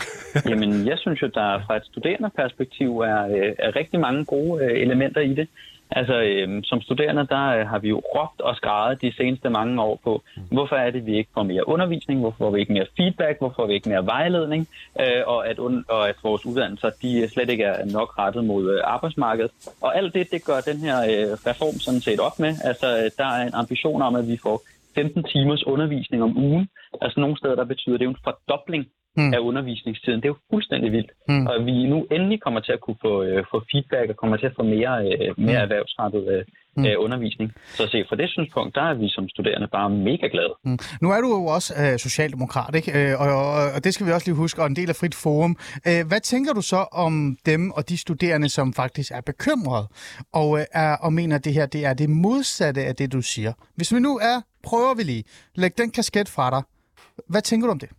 Jamen, 0.50 0.86
jeg 0.86 0.98
synes 0.98 1.22
jo, 1.22 1.26
der 1.34 1.62
fra 1.66 1.76
et 1.76 1.84
studerende 1.84 2.30
perspektiv 2.36 2.98
er, 2.98 3.22
øh, 3.26 3.52
er 3.58 3.76
rigtig 3.76 4.00
mange 4.00 4.24
gode 4.24 4.64
øh, 4.64 4.80
elementer 4.80 5.20
i 5.20 5.34
det. 5.34 5.48
Altså, 5.96 6.14
øhm, 6.22 6.64
som 6.64 6.80
studerende, 6.80 7.26
der 7.26 7.46
øh, 7.56 7.66
har 7.68 7.78
vi 7.78 7.88
jo 7.88 8.02
råbt 8.14 8.40
og 8.40 8.56
skrevet 8.56 9.02
de 9.02 9.12
seneste 9.16 9.50
mange 9.50 9.82
år 9.82 10.00
på, 10.04 10.22
hvorfor 10.50 10.76
er 10.76 10.90
det, 10.90 11.06
vi 11.06 11.16
ikke 11.16 11.30
får 11.34 11.42
mere 11.42 11.68
undervisning, 11.68 12.20
hvorfor 12.20 12.36
får 12.38 12.50
vi 12.50 12.60
ikke 12.60 12.72
mere 12.72 12.86
feedback, 12.96 13.38
hvorfor 13.38 13.54
får 13.54 13.66
vi 13.66 13.74
ikke 13.74 13.88
mere 13.88 14.06
vejledning, 14.06 14.68
øh, 15.00 15.22
og, 15.26 15.48
at 15.48 15.58
un- 15.58 15.84
og 15.88 16.08
at 16.08 16.16
vores 16.22 16.46
uddannelser, 16.46 16.90
de 17.02 17.28
slet 17.28 17.50
ikke 17.50 17.64
er 17.64 17.84
nok 17.84 18.18
rettet 18.18 18.44
mod 18.44 18.72
øh, 18.74 18.80
arbejdsmarkedet. 18.84 19.50
Og 19.80 19.96
alt 19.96 20.14
det, 20.14 20.30
det 20.30 20.44
gør 20.44 20.60
den 20.60 20.76
her 20.76 20.98
øh, 21.00 21.32
reform 21.46 21.74
sådan 21.80 22.00
set 22.00 22.20
op 22.20 22.38
med. 22.38 22.54
Altså, 22.64 23.10
der 23.18 23.26
er 23.26 23.46
en 23.46 23.54
ambition 23.54 24.02
om, 24.02 24.14
at 24.14 24.28
vi 24.28 24.36
får 24.42 24.62
15 24.94 25.24
timers 25.24 25.66
undervisning 25.66 26.22
om 26.22 26.36
ugen. 26.36 26.68
Altså, 27.02 27.20
nogle 27.20 27.36
steder, 27.36 27.54
der 27.54 27.64
betyder 27.64 27.96
det 27.98 28.04
jo 28.04 28.10
en 28.10 28.24
fordobling 28.24 28.84
mm. 29.16 29.34
af 29.34 29.38
undervisningstiden. 29.38 30.20
Det 30.20 30.24
er 30.24 30.34
jo 30.34 30.40
fuldstændig 30.50 30.92
vildt. 30.92 31.12
Mm. 31.28 31.46
Og 31.46 31.66
vi 31.66 31.86
nu 31.92 31.98
endelig 32.10 32.40
kommer 32.42 32.60
til 32.60 32.72
at 32.72 32.80
kunne 32.80 33.00
få, 33.06 33.22
øh, 33.22 33.44
få 33.50 33.64
feedback 33.72 34.10
og 34.10 34.16
kommer 34.16 34.36
til 34.36 34.46
at 34.46 34.54
få 34.56 34.62
mere, 34.62 34.94
øh, 35.06 35.34
mere 35.48 35.60
mm. 35.60 35.64
erhvervsrettet 35.64 36.24
øh, 36.34 36.44
mm. 36.76 36.84
øh, 36.86 36.94
undervisning. 36.98 37.52
Så 37.78 37.86
se, 37.86 38.04
fra 38.08 38.16
det 38.16 38.28
synspunkt, 38.30 38.74
der 38.74 38.82
er 38.90 38.94
vi 38.94 39.08
som 39.08 39.28
studerende 39.28 39.68
bare 39.68 39.90
mega 39.90 40.26
glade. 40.34 40.54
Mm. 40.64 40.78
Nu 41.02 41.08
er 41.10 41.20
du 41.20 41.28
jo 41.28 41.44
også 41.56 41.70
øh, 41.82 41.98
socialdemokrat, 41.98 42.74
ikke? 42.74 42.90
Øh, 42.98 43.20
og, 43.20 43.28
og, 43.46 43.64
og 43.76 43.84
det 43.84 43.94
skal 43.94 44.06
vi 44.06 44.12
også 44.12 44.26
lige 44.28 44.36
huske, 44.36 44.62
og 44.62 44.66
en 44.66 44.76
del 44.76 44.88
af 44.88 44.96
Frit 44.96 45.14
Forum. 45.14 45.56
Øh, 45.88 46.02
hvad 46.08 46.20
tænker 46.20 46.52
du 46.52 46.62
så 46.62 46.80
om 46.92 47.36
dem 47.46 47.70
og 47.70 47.88
de 47.88 47.98
studerende, 47.98 48.48
som 48.48 48.72
faktisk 48.72 49.10
er 49.14 49.20
bekymrede 49.20 49.86
og, 50.32 50.58
øh, 50.58 50.64
er, 50.72 50.96
og 50.96 51.12
mener, 51.12 51.36
at 51.36 51.44
det 51.44 51.54
her 51.54 51.66
det 51.66 51.84
er 51.84 51.94
det 51.94 52.10
modsatte 52.10 52.80
af 52.80 52.94
det, 52.96 53.12
du 53.12 53.22
siger? 53.22 53.52
Hvis 53.76 53.94
vi 53.94 54.00
nu 54.00 54.18
er, 54.22 54.40
prøver 54.62 54.94
vi 54.94 55.02
lige, 55.02 55.24
læg 55.54 55.78
den 55.78 55.90
kasket 55.90 56.28
fra 56.28 56.50
dig. 56.50 56.62
Hvad 57.26 57.42
tænker 57.42 57.66
du 57.66 57.70
om 57.70 57.78
det? 57.78 57.90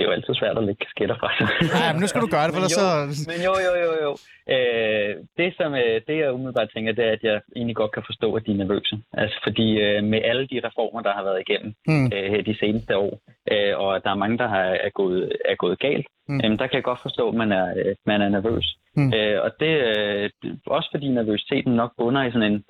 det 0.00 0.06
er 0.06 0.10
jo 0.10 0.16
altid 0.18 0.34
svært 0.34 0.58
at 0.58 0.64
lægge 0.64 0.84
kasketter 0.84 1.16
fra 1.20 1.28
sig. 1.36 1.46
Nej, 1.80 1.92
men 1.92 2.00
nu 2.00 2.06
skal 2.06 2.20
du 2.20 2.30
gøre 2.36 2.46
det, 2.46 2.54
for 2.54 2.62
så... 2.78 2.86
Men 3.30 3.40
jo, 3.48 3.54
jo, 3.66 3.72
jo, 3.84 3.92
jo. 4.06 4.12
Øh, 4.54 5.10
det, 5.38 5.48
som, 5.58 5.70
øh, 5.82 5.96
det, 6.06 6.16
jeg 6.22 6.32
umiddelbart 6.32 6.70
tænker, 6.74 6.92
det 6.92 7.04
er, 7.08 7.12
at 7.18 7.22
jeg 7.22 7.40
egentlig 7.56 7.76
godt 7.76 7.92
kan 7.92 8.02
forstå, 8.10 8.28
at 8.36 8.46
de 8.46 8.52
er 8.52 8.60
nervøse. 8.62 8.94
Altså, 9.12 9.36
fordi 9.46 9.66
øh, 9.86 10.04
med 10.04 10.20
alle 10.30 10.44
de 10.52 10.60
reformer, 10.66 11.00
der 11.06 11.12
har 11.12 11.24
været 11.28 11.44
igennem 11.46 11.74
mm. 11.86 12.06
øh, 12.14 12.46
de 12.46 12.56
seneste 12.62 12.96
år, 12.96 13.12
øh, 13.52 13.72
og 13.84 14.04
der 14.04 14.10
er 14.10 14.22
mange, 14.22 14.38
der 14.38 14.48
har, 14.48 14.66
er, 14.86 14.92
gået, 15.00 15.32
er 15.44 15.54
gået 15.54 15.78
galt, 15.78 16.06
mm. 16.28 16.40
øh, 16.44 16.50
der 16.58 16.66
kan 16.66 16.78
jeg 16.78 16.88
godt 16.90 17.02
forstå, 17.02 17.28
at 17.28 17.34
man 17.34 17.52
er, 17.52 17.66
øh, 17.78 17.94
man 18.06 18.22
er 18.22 18.28
nervøs. 18.28 18.66
Mm. 18.96 19.12
Øh, 19.14 19.38
og 19.44 19.50
det 19.60 19.72
øh, 19.90 20.30
også 20.66 20.88
fordi 20.94 21.08
nervøsiteten 21.08 21.72
nok 21.72 21.92
bunder 21.98 22.22
i 22.24 22.32
sådan 22.32 22.52
en 22.52 22.64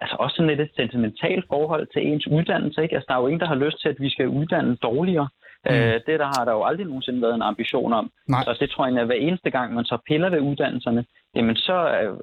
altså 0.00 0.16
også 0.18 0.36
sådan 0.36 0.50
lidt 0.50 0.60
et 0.60 0.76
sentimentalt 0.76 1.44
forhold 1.48 1.86
til 1.92 2.06
ens 2.06 2.26
uddannelse. 2.26 2.82
Ikke? 2.82 2.94
Altså, 2.94 3.06
der 3.08 3.14
er 3.14 3.20
jo 3.20 3.26
ingen, 3.26 3.40
der 3.40 3.52
har 3.54 3.64
lyst 3.64 3.80
til, 3.80 3.88
at 3.88 4.00
vi 4.00 4.10
skal 4.10 4.28
uddanne 4.28 4.76
dårligere. 4.76 5.28
Mm. 5.64 5.74
Øh, 5.74 6.00
det 6.06 6.20
der 6.22 6.30
har 6.36 6.44
der 6.44 6.52
jo 6.52 6.64
aldrig 6.64 6.86
nogensinde 6.86 7.22
været 7.22 7.34
en 7.34 7.42
ambition 7.42 7.92
om. 7.92 8.10
Nej. 8.28 8.44
Så 8.44 8.56
det 8.60 8.70
tror 8.70 8.86
jeg, 8.86 8.98
at 8.98 9.06
hver 9.06 9.14
eneste 9.14 9.50
gang, 9.50 9.74
man 9.74 9.84
så 9.84 9.98
piller 10.08 10.30
ved 10.30 10.40
uddannelserne, 10.40 11.04
jamen 11.34 11.56
så 11.56 11.76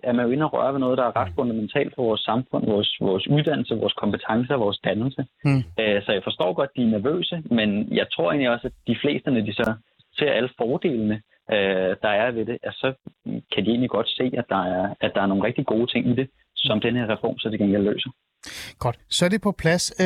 er 0.03 0.13
man 0.13 0.26
jo 0.26 0.32
inde 0.32 0.45
og 0.45 0.53
røre 0.53 0.73
ved 0.73 0.80
noget, 0.80 0.97
der 0.97 1.03
er 1.03 1.15
ret 1.15 1.28
mm. 1.28 1.36
fundamentalt 1.36 1.95
for 1.95 2.03
vores 2.03 2.21
samfund, 2.21 2.65
vores, 2.65 2.97
vores 3.01 3.28
uddannelse, 3.28 3.76
vores 3.76 3.93
kompetencer, 3.93 4.55
vores 4.55 4.80
dannelse. 4.84 5.26
Mm. 5.45 5.63
Øh, 5.80 6.03
så 6.03 6.11
jeg 6.11 6.23
forstår 6.23 6.53
godt, 6.53 6.69
at 6.69 6.78
de 6.78 6.88
er 6.88 6.97
nervøse, 6.97 7.43
men 7.45 7.69
jeg 7.99 8.07
tror 8.13 8.32
egentlig 8.32 8.49
også, 8.49 8.67
at 8.67 8.73
de 8.88 8.97
fleste, 9.01 9.32
når 9.32 9.41
de 9.41 9.53
så 9.53 9.73
ser 10.17 10.32
alle 10.32 10.49
fordelene, 10.57 11.21
øh, 11.51 11.95
der 12.03 12.13
er 12.23 12.32
ved 12.32 12.45
det, 12.45 12.57
at 12.63 12.73
så 12.73 12.93
kan 13.26 13.65
de 13.65 13.69
egentlig 13.69 13.89
godt 13.89 14.09
se, 14.09 14.32
at 14.38 14.45
der, 14.49 14.63
er, 14.76 14.93
at 15.01 15.11
der 15.15 15.21
er 15.21 15.26
nogle 15.26 15.43
rigtig 15.43 15.65
gode 15.65 15.88
ting 15.88 16.07
i 16.07 16.15
det, 16.15 16.30
som 16.66 16.80
den 16.86 16.95
her 16.95 17.07
reform 17.13 17.38
så 17.39 17.49
det 17.49 17.59
gengæld 17.59 17.84
løser. 17.84 18.11
Godt, 18.79 18.99
så 19.09 19.25
er 19.25 19.29
det 19.29 19.41
på 19.41 19.51
plads. 19.51 19.93
Øh, 19.99 20.05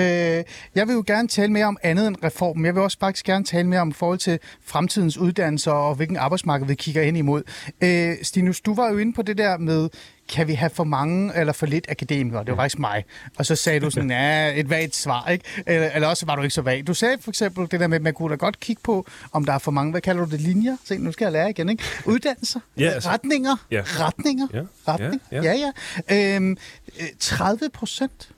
jeg 0.76 0.88
vil 0.88 0.94
jo 0.94 1.04
gerne 1.08 1.28
tale 1.28 1.52
mere 1.52 1.66
om 1.66 1.78
andet 1.84 2.08
end 2.08 2.16
reformen. 2.24 2.66
Jeg 2.66 2.76
vil 2.76 2.84
også 2.84 2.98
faktisk 3.00 3.26
gerne 3.26 3.46
tale 3.46 3.68
mere 3.68 3.80
om 3.80 3.94
forhold 3.94 4.20
til 4.20 4.40
fremtidens 4.66 5.18
uddannelser 5.18 5.72
og 5.72 5.96
hvilken 5.96 6.18
arbejdsmarked 6.18 6.68
vi 6.68 6.76
kigger 6.76 7.02
ind 7.02 7.18
imod. 7.18 7.44
Øh, 7.82 8.16
Stinus, 8.24 8.62
du 8.62 8.76
var 8.76 8.90
jo 8.92 8.98
inde 8.98 9.14
på 9.14 9.22
det 9.22 9.38
der 9.38 9.58
med, 9.58 9.90
kan 10.30 10.48
vi 10.48 10.54
have 10.54 10.70
for 10.70 10.84
mange 10.84 11.36
eller 11.36 11.54
for 11.54 11.66
lidt 11.66 11.86
akademikere? 11.90 12.40
Det 12.40 12.52
var 12.52 12.56
faktisk 12.56 12.80
mig. 12.80 13.06
Og 13.38 13.46
så 13.46 13.56
sagde 13.56 13.80
du 13.80 13.90
sådan, 13.90 14.12
ja, 14.22 14.60
et 14.60 14.70
vagt 14.70 14.96
svar, 14.96 15.28
ikke? 15.30 15.46
Eller, 15.68 15.92
eller 15.92 16.08
også 16.08 16.26
var 16.26 16.36
du 16.36 16.42
ikke 16.42 16.54
så 16.54 16.62
vag. 16.62 16.88
Du 16.88 16.94
sagde 16.94 17.18
for 17.22 17.32
eksempel 17.32 17.72
det 17.72 17.80
der 17.80 17.88
med, 17.88 17.96
at 17.96 18.02
man 18.02 18.14
kunne 18.14 18.30
da 18.30 18.36
godt 18.36 18.60
kigge 18.60 18.82
på, 18.84 19.06
om 19.32 19.46
der 19.46 19.54
er 19.54 19.58
for 19.58 19.72
mange, 19.72 19.92
hvad 19.92 20.02
kalder 20.02 20.26
du 20.26 20.32
det, 20.32 20.42
linjer? 20.42 20.78
Se, 20.86 20.98
nu 20.98 21.12
skal 21.12 21.26
jeg 21.26 21.32
lære 21.32 21.50
igen, 21.50 21.70
ikke? 21.70 21.84
Uddannelser? 22.06 22.60
Ja, 22.78 22.90
altså, 22.90 23.10
retninger? 23.10 23.56
Ja. 23.72 23.82
Retninger? 23.86 24.48
Ja. 24.54 24.62
Retning? 24.88 25.22
Ja, 25.32 25.42
ja. 25.44 25.54
ja, 25.54 25.72
ja. 26.10 26.36
Øhm, 26.36 26.58
30 27.20 27.70
procent 27.74 28.29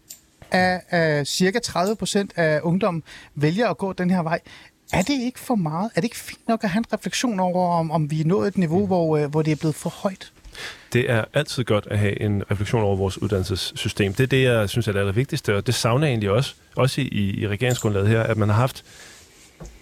af, 0.52 0.82
af 0.90 1.28
cirka 1.28 1.60
30 1.60 1.96
procent 1.96 2.32
af 2.36 2.60
ungdommen 2.64 3.04
vælger 3.36 3.70
at 3.70 3.78
gå 3.78 3.94
den 3.94 4.10
her 4.10 4.24
vej. 4.24 4.40
Er 4.94 5.02
det 5.02 5.22
ikke 5.26 5.40
for 5.40 5.56
meget? 5.56 5.92
Er 5.96 6.02
det 6.02 6.04
ikke 6.04 6.18
fint 6.18 6.48
nok 6.48 6.64
at 6.64 6.70
have 6.70 6.80
en 6.80 6.94
refleksion 6.94 7.40
over, 7.40 7.74
om, 7.74 7.92
om 7.92 8.12
vi 8.12 8.22
er 8.22 8.26
nået 8.26 8.48
et 8.48 8.58
niveau, 8.58 8.80
mm. 8.80 8.88
hvor, 8.88 9.18
øh, 9.18 9.30
hvor 9.30 9.42
det 9.42 9.52
er 9.52 9.56
blevet 9.56 9.76
for 9.76 9.90
højt? 9.90 10.32
Det 10.94 11.12
er 11.12 11.26
altid 11.34 11.64
godt 11.64 11.88
at 11.92 12.00
have 12.00 12.22
en 12.22 12.44
refleksion 12.52 12.84
over 12.84 12.96
vores 12.96 13.22
uddannelsessystem. 13.22 14.14
Det 14.14 14.24
er 14.24 14.28
det, 14.28 14.44
jeg 14.44 14.70
synes 14.70 14.88
er 14.88 14.92
det 14.92 15.00
allervigtigste, 15.00 15.56
og 15.56 15.68
det 15.68 15.76
savner 15.76 16.08
jeg 16.08 16.12
egentlig 16.12 16.30
også, 16.30 16.54
også 16.76 17.02
i, 17.02 17.40
i 17.40 17.48
regeringsgrundlaget 17.48 18.08
her, 18.08 18.24
at 18.24 18.38
man 18.38 18.50
har 18.50 18.56
haft 18.56 18.84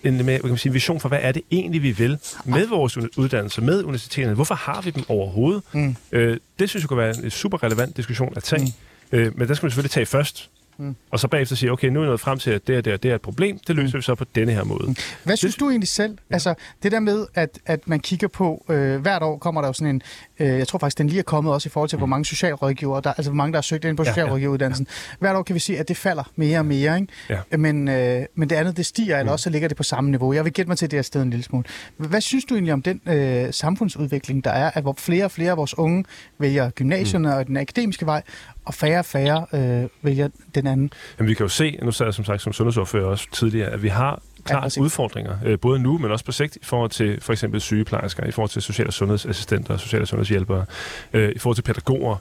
en 0.03 0.26
med, 0.26 0.39
kan 0.39 0.49
man 0.49 0.57
sige, 0.57 0.74
vision 0.74 0.99
for, 0.99 1.09
hvad 1.09 1.20
er 1.22 1.32
det 1.32 1.41
egentlig, 1.51 1.84
vi 1.84 1.91
vil 1.91 2.17
med 2.45 2.67
vores 2.67 2.97
uddannelser, 3.17 3.61
med 3.61 3.84
universiteterne. 3.84 4.36
Hvorfor 4.36 4.55
har 4.55 4.82
vi 4.82 4.89
dem 4.89 5.03
overhovedet? 5.07 5.63
Mm. 5.72 5.95
Øh, 6.11 6.38
det 6.59 6.70
synes 6.70 6.84
jeg 6.84 6.89
kunne 6.89 6.97
være 6.97 7.17
en 7.24 7.30
super 7.30 7.63
relevant 7.63 7.97
diskussion 7.97 8.34
at 8.36 8.43
tage. 8.43 8.74
Mm. 9.11 9.17
Øh, 9.17 9.38
men 9.38 9.47
der 9.47 9.53
skal 9.53 9.65
man 9.65 9.72
selvfølgelig 9.72 9.91
tage 9.91 10.05
først. 10.05 10.49
Mm. 10.80 10.96
Og 11.12 11.20
så 11.20 11.28
bagefter 11.28 11.56
sige, 11.56 11.72
okay, 11.72 11.88
nu 11.88 12.00
er 12.00 12.04
vi 12.04 12.08
nået 12.08 12.20
frem 12.20 12.40
til, 12.40 12.52
at 12.52 12.68
det 12.68 12.78
og 12.78 12.86
det, 12.86 12.94
og 12.94 13.04
det 13.04 13.12
er 13.12 13.16
et 13.16 13.22
problem. 13.22 13.60
Det 13.68 13.76
løser 13.76 13.98
mm. 13.98 13.98
vi 13.98 14.02
så 14.02 14.16
på 14.16 14.26
denne 14.36 14.52
her 14.52 14.64
måde. 14.64 14.88
Mm. 14.88 14.96
Hvad 15.24 15.38
synes 15.38 15.56
du 15.56 15.70
egentlig 15.70 15.88
selv? 15.88 16.18
Ja. 16.30 16.36
Altså, 16.36 16.54
det 16.84 16.92
der 16.92 17.00
med, 17.00 17.26
at, 17.36 17.60
at 17.66 17.88
man 17.88 18.00
kigger 18.00 18.28
på, 18.28 18.66
øh, 18.70 19.02
hvert 19.02 19.24
år 19.24 19.38
kommer 19.38 19.62
der 19.62 19.68
jo 19.68 19.74
sådan 19.74 19.96
en, 19.96 20.02
øh, 20.40 20.48
jeg 20.48 20.68
tror 20.68 20.80
faktisk, 20.80 20.98
den 20.98 21.08
lige 21.08 21.20
er 21.20 21.24
kommet 21.24 21.54
også 21.54 21.70
i 21.70 21.70
forhold 21.70 21.90
til, 21.90 21.98
mm. 21.98 22.00
hvor 22.00 22.08
mange 22.08 22.26
socialrådgiver, 22.26 23.00
der, 23.00 23.14
altså 23.14 23.32
hvor 23.32 23.38
mange, 23.38 23.54
der 23.54 23.58
har 23.58 23.62
søgt 23.62 23.86
ind 23.86 23.98
på 23.98 24.04
ja, 24.04 24.10
socialrådgiveruddannelsen. 24.10 24.88
Ja. 24.90 25.16
Hvert 25.20 25.36
år 25.36 25.44
kan 25.44 25.54
vi 25.54 25.60
se, 25.60 25.78
at 25.78 25.88
det 25.88 25.98
falder 25.98 26.24
mere 26.36 26.60
og 26.60 26.66
mere, 26.66 27.00
ikke? 27.00 27.14
Ja. 27.30 27.58
Men, 27.58 27.88
øh, 27.88 28.26
men 28.36 28.50
det 28.50 28.56
andet, 28.56 28.78
det 28.78 28.86
stiger, 28.86 29.16
mm. 29.16 29.20
eller 29.20 29.32
også 29.32 29.44
så 29.44 29.50
ligger 29.50 29.68
det 29.68 29.78
på 29.78 29.84
samme 29.84 30.10
niveau. 30.10 30.34
Jeg 30.34 30.46
vil 30.46 30.54
gætte 30.54 30.70
mig 30.70 30.78
til, 30.78 30.92
det 30.92 30.98
her 30.98 31.02
sted 31.02 31.22
en 31.22 31.30
lille 31.30 31.44
smule. 31.44 31.64
Hvad 31.98 32.22
synes 32.22 32.46
du 32.46 32.54
egentlig 32.54 32.74
om 32.74 32.82
den 32.82 33.02
øh, 33.08 33.54
samfundsudvikling, 33.54 34.44
der 34.44 34.52
er, 34.52 34.72
at 34.74 34.84
hvor 34.84 34.96
flere 34.98 35.26
og 35.26 35.32
flere 35.32 35.52
af 35.52 35.58
vores 35.58 35.78
unge 35.78 36.06
vælger 36.40 36.70
gymnasierne 36.70 37.28
mm. 37.28 37.34
og 37.34 37.48
den 37.48 37.58
akademiske 37.58 38.06
vej, 38.06 38.22
og 38.66 38.74
færre 38.74 38.99
og 38.99 39.05
færre 39.05 39.45
øh, 39.53 39.89
vælger 40.01 40.30
den 40.55 40.68
anden. 40.68 40.91
Jamen, 41.20 41.30
vi 41.30 41.34
kan 41.34 41.43
jo 41.43 41.49
se, 41.49 41.80
nu 41.82 41.91
sagde 41.91 42.07
jeg 42.07 42.14
som 42.14 42.26
sagt 42.26 42.41
som 42.41 42.53
sundhedsordfører 42.53 43.05
også 43.05 43.28
tidligere, 43.32 43.70
at 43.70 43.84
vi 43.84 43.88
har 43.88 44.22
klart 44.43 44.78
ja, 44.78 44.82
udfordringer, 44.82 45.38
øh, 45.45 45.60
både 45.60 45.80
nu, 45.80 45.97
men 45.97 46.12
også 46.12 46.26
på 46.26 46.32
sigt, 46.32 46.55
i 46.55 46.64
forhold 46.64 46.89
til 46.89 47.22
for 47.22 47.34
eksempel 47.34 47.62
sygeplejersker, 47.62 48.26
i 48.26 48.32
forhold 48.32 48.49
til 48.49 48.62
social- 48.62 48.88
og 48.88 48.93
sundhedsassistenter, 48.93 49.78
social- 49.78 50.01
og 50.01 50.07
sundhedshjælpere, 50.07 50.66
øh, 51.14 51.32
i 51.36 51.39
forhold 51.39 51.55
til 51.55 51.62
pædagoger. 51.62 52.16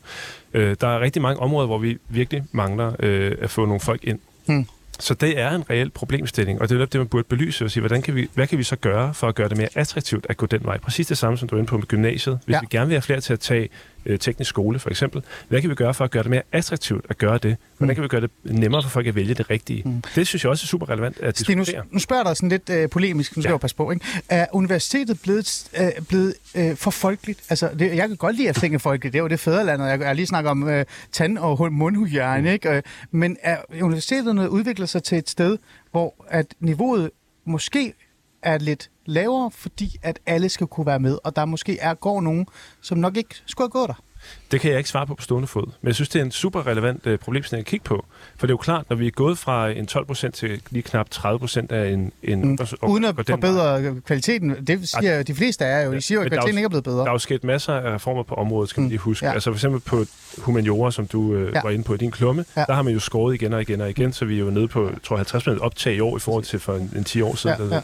Øh, 0.55 0.76
der 0.80 0.89
er 0.89 1.01
rigtig 1.01 1.22
mange 1.22 1.41
områder, 1.41 1.66
hvor 1.66 1.78
vi 1.78 1.99
virkelig 2.09 2.45
mangler 2.53 2.93
øh, 2.99 3.36
at 3.41 3.51
få 3.51 3.64
nogle 3.64 3.80
folk 3.80 4.05
ind. 4.05 4.18
Hmm. 4.47 4.66
Så 5.01 5.14
det 5.14 5.39
er 5.39 5.51
en 5.51 5.70
reel 5.70 5.91
problemstilling, 5.91 6.61
og 6.61 6.68
det 6.68 6.80
er 6.80 6.84
det, 6.84 7.01
man 7.01 7.09
burde 7.09 7.24
belyse 7.28 7.64
og 7.64 7.70
sige, 7.70 7.80
hvordan 7.80 8.03
kan 8.03 8.14
vi, 8.14 8.28
hvad 8.34 8.47
kan 8.47 8.59
vi 8.59 8.62
så 8.62 8.76
gøre 8.76 9.14
for 9.14 9.28
at 9.28 9.34
gøre 9.34 9.49
det 9.49 9.57
mere 9.57 9.68
attraktivt 9.74 10.26
at 10.28 10.36
gå 10.36 10.47
den 10.47 10.61
vej? 10.64 10.78
Præcis 10.78 11.07
det 11.07 11.18
samme, 11.18 11.39
som 11.39 11.49
du 11.49 11.57
er 11.57 11.59
inde 11.59 11.68
på 11.68 11.76
med 11.76 11.86
gymnasiet. 11.86 12.39
Hvis 12.45 12.55
ja. 12.55 12.61
vi 12.61 12.66
gerne 12.70 12.86
vil 12.86 12.95
have 12.95 13.03
flere 13.03 13.20
til 13.20 13.32
at 13.32 13.41
tage 13.41 13.68
øh, 14.09 14.19
teknisk 14.19 14.49
skole 14.49 14.79
for 14.79 14.91
eksempel, 14.91 15.23
hvad 15.49 15.61
kan 15.61 15.71
vi 15.71 15.75
gøre 15.75 15.95
for 15.95 16.05
at 16.05 16.11
gøre 16.11 16.23
det 16.23 16.31
mere 16.31 16.43
attraktivt 16.53 17.07
at 17.09 17.19
gøre 17.19 17.39
det? 17.39 17.57
Hvordan 17.77 17.93
mm. 17.93 17.95
kan 17.95 18.03
vi 18.03 18.09
gøre 18.09 18.21
det 18.21 18.31
nemmere 18.45 18.83
for 18.83 18.91
folk 18.91 19.07
at 19.07 19.15
vælge 19.15 19.35
det 19.35 19.51
rigtige? 19.51 19.83
Mm. 19.85 20.03
Det 20.15 20.27
synes 20.27 20.45
jeg 20.45 20.51
også 20.51 20.65
er 20.65 20.67
super 20.67 20.89
relevant 20.89 21.21
at 21.21 21.39
diskutere. 21.39 21.65
Stig, 21.65 21.83
nu, 21.91 21.99
spørger 21.99 22.23
dig 22.23 22.37
sådan 22.37 22.49
lidt 22.49 22.71
øh, 22.71 22.91
polemisk, 22.91 23.37
nu 23.37 23.43
skal 23.43 23.49
ja. 23.49 23.53
jeg 23.55 23.61
passe 23.61 23.77
på. 23.77 23.91
Ikke? 23.91 24.05
Er 24.29 24.47
universitetet 24.53 25.21
blevet, 25.23 25.71
øh, 25.81 26.05
blevet 26.09 26.35
øh, 26.55 26.77
for 26.77 26.91
folkeligt? 26.91 27.41
Altså, 27.49 27.71
det, 27.79 27.97
jeg 27.97 28.09
kan 28.09 28.17
godt 28.17 28.37
lide 28.37 28.49
at 28.49 28.55
tænke 28.55 28.79
folkeligt, 28.79 29.13
det 29.13 29.19
er 29.19 29.23
jo 29.23 29.29
det 29.29 29.41
fædrelandet. 29.41 29.87
Jeg, 29.87 30.01
jeg 30.01 30.15
lige 30.15 30.27
snakker 30.27 30.51
om 30.51 30.69
øh, 30.69 30.85
tand- 31.13 31.39
og 31.39 31.73
mundhygiejne, 31.73 32.49
mm. 32.49 32.53
ikke? 32.53 32.83
Men 33.11 33.37
er 33.43 33.57
universitetet 33.81 34.49
udvikler 34.49 34.87
sig 34.87 35.03
til 35.03 35.19
et 35.19 35.31
sted, 35.31 35.59
hvor 35.91 36.15
at 36.29 36.47
niveauet 36.61 37.11
måske 37.45 37.95
er 38.43 38.59
lidt 38.59 38.91
lavere, 39.09 39.51
fordi 39.51 39.97
at 40.03 40.19
alle 40.27 40.49
skal 40.49 40.67
kunne 40.67 40.87
være 40.87 41.01
med, 41.01 41.19
og 41.25 41.37
der 41.37 41.45
måske 41.45 41.79
er 41.79 41.95
går 41.95 42.21
nogen, 42.21 42.47
som 42.81 42.99
nok 42.99 43.17
ikke 43.17 43.43
skulle 43.47 43.65
have 43.65 43.71
gået 43.71 43.89
der. 43.89 44.03
Det 44.51 44.61
kan 44.61 44.70
jeg 44.70 44.79
ikke 44.79 44.91
svare 44.91 45.07
på 45.07 45.14
på 45.14 45.22
stående 45.22 45.49
fod. 45.49 45.66
Men 45.81 45.87
jeg 45.87 45.95
synes, 45.95 46.09
det 46.09 46.20
er 46.20 46.24
en 46.24 46.31
super 46.31 46.66
relevant 46.66 47.07
uh, 47.07 47.16
problemstilling 47.16 47.62
at 47.62 47.66
kigge 47.66 47.85
på. 47.85 48.05
For 48.37 48.47
det 48.47 48.51
er 48.51 48.55
jo 48.55 48.57
klart, 48.57 48.85
når 48.89 48.97
vi 48.97 49.07
er 49.07 49.11
gået 49.11 49.39
fra 49.39 49.68
en 49.68 49.89
12% 49.91 50.31
til 50.31 50.62
lige 50.70 50.83
knap 50.83 51.09
30% 51.14 51.66
af 51.70 51.89
en... 51.89 52.12
en 52.22 52.49
mm. 52.49 52.59
og, 52.81 52.91
Uden 52.91 53.05
at 53.05 53.14
forbedre 53.14 53.83
vej. 53.83 54.01
kvaliteten. 54.07 54.66
Det 54.66 54.89
siger 54.89 55.14
ja, 55.14 55.22
de 55.22 55.35
fleste 55.35 55.64
er 55.64 55.85
jo. 55.85 55.93
De 55.93 56.01
siger 56.01 56.18
jo, 56.18 56.24
at 56.24 56.31
kvaliteten 56.31 56.59
ikke 56.59 56.64
er 56.64 56.68
blevet 56.68 56.85
bedre. 56.85 56.99
Der 56.99 57.07
er 57.07 57.12
jo 57.12 57.18
sket 57.18 57.45
masser 57.45 57.72
af 57.74 57.95
reformer 57.95 58.22
på 58.22 58.35
området, 58.35 58.70
skal 58.70 58.81
mm. 58.81 58.85
man 58.85 58.89
lige 58.89 58.99
huske. 58.99 59.26
Ja. 59.26 59.33
Altså 59.33 59.51
for 59.51 59.57
eksempel 59.57 59.81
på 59.81 60.05
humaniora, 60.39 60.91
som 60.91 61.07
du 61.07 61.20
uh, 61.20 61.53
ja. 61.55 61.61
var 61.62 61.70
inde 61.70 61.85
på 61.85 61.95
i 61.95 61.97
din 61.97 62.11
klumme, 62.11 62.45
ja. 62.57 62.64
der 62.68 62.74
har 62.74 62.83
man 62.83 62.93
jo 62.93 63.01
skåret 63.01 63.35
igen 63.35 63.53
og 63.53 63.62
igen 63.62 63.81
og 63.81 63.91
igen, 63.91 64.12
så 64.12 64.24
vi 64.24 64.35
er 64.35 64.41
jo 64.41 64.51
nede 64.51 64.68
på, 64.68 64.91
tror 65.05 65.16
50 65.16 65.47
optag 65.47 65.95
i 65.95 66.01
år 66.01 66.16
i 66.16 66.20
forhold 66.20 66.45
til 66.45 66.59
for 66.59 66.74
en, 66.74 66.93
en 66.97 67.05
10 67.05 67.20
år 67.20 67.35
siden. 67.35 67.57
Ja, 67.70 67.74
ja. 67.74 67.81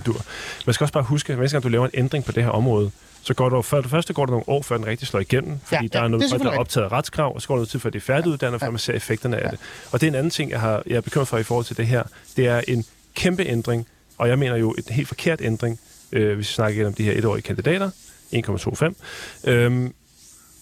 Man 0.66 0.74
skal 0.74 0.84
også 0.84 0.92
bare 0.92 1.04
huske, 1.04 1.32
at 1.32 1.38
hver 1.38 1.48
gang 1.48 1.62
du 1.62 1.68
laver 1.68 1.84
en 1.84 1.90
ændring 1.94 2.24
på 2.24 2.32
det 2.32 2.42
her 2.42 2.50
område, 2.50 2.90
så 3.24 3.34
går 3.34 3.48
der 3.48 3.62
for 3.62 3.80
det 3.80 3.90
første 3.90 4.12
går 4.12 4.26
der 4.26 4.30
nogle 4.30 4.48
år, 4.48 4.62
før 4.62 4.76
den 4.76 4.86
rigtig 4.86 5.08
slår 5.08 5.20
igennem, 5.20 5.58
fordi 5.64 5.82
ja, 5.82 5.88
der 5.92 5.98
ja, 5.98 6.04
er 6.04 6.08
noget, 6.08 6.30
der 6.30 6.50
er 6.50 6.58
optaget 6.58 6.92
retskrav, 6.92 7.34
og 7.34 7.42
så 7.42 7.48
går 7.48 7.54
der 7.54 7.58
noget 7.58 7.68
tid, 7.68 7.80
før 7.80 7.90
det 7.90 7.98
er 7.98 8.02
færdiguddannet, 8.02 8.60
ja, 8.60 8.66
før 8.66 8.70
man 8.70 8.78
ser 8.78 8.92
effekterne 8.92 9.36
ja. 9.36 9.42
af 9.42 9.50
det. 9.50 9.60
Og 9.92 10.00
det 10.00 10.06
er 10.06 10.10
en 10.10 10.14
anden 10.14 10.30
ting, 10.30 10.50
jeg, 10.50 10.60
har, 10.60 10.82
jeg 10.86 10.96
er 10.96 11.00
bekymret 11.00 11.28
for 11.28 11.38
i 11.38 11.42
forhold 11.42 11.64
til 11.64 11.76
det 11.76 11.86
her. 11.86 12.02
Det 12.36 12.46
er 12.46 12.60
en 12.68 12.84
kæmpe 13.14 13.44
ændring, 13.44 13.86
og 14.18 14.28
jeg 14.28 14.38
mener 14.38 14.56
jo 14.56 14.74
et 14.78 14.88
helt 14.90 15.08
forkert 15.08 15.40
ændring, 15.42 15.80
øh, 16.12 16.34
hvis 16.34 16.48
vi 16.48 16.52
snakker 16.52 16.76
igen 16.76 16.86
om 16.86 16.94
de 16.94 17.04
her 17.04 17.12
etårige 17.12 17.42
kandidater, 17.42 17.90
1,25. 18.32 19.50
Øhm, 19.50 19.94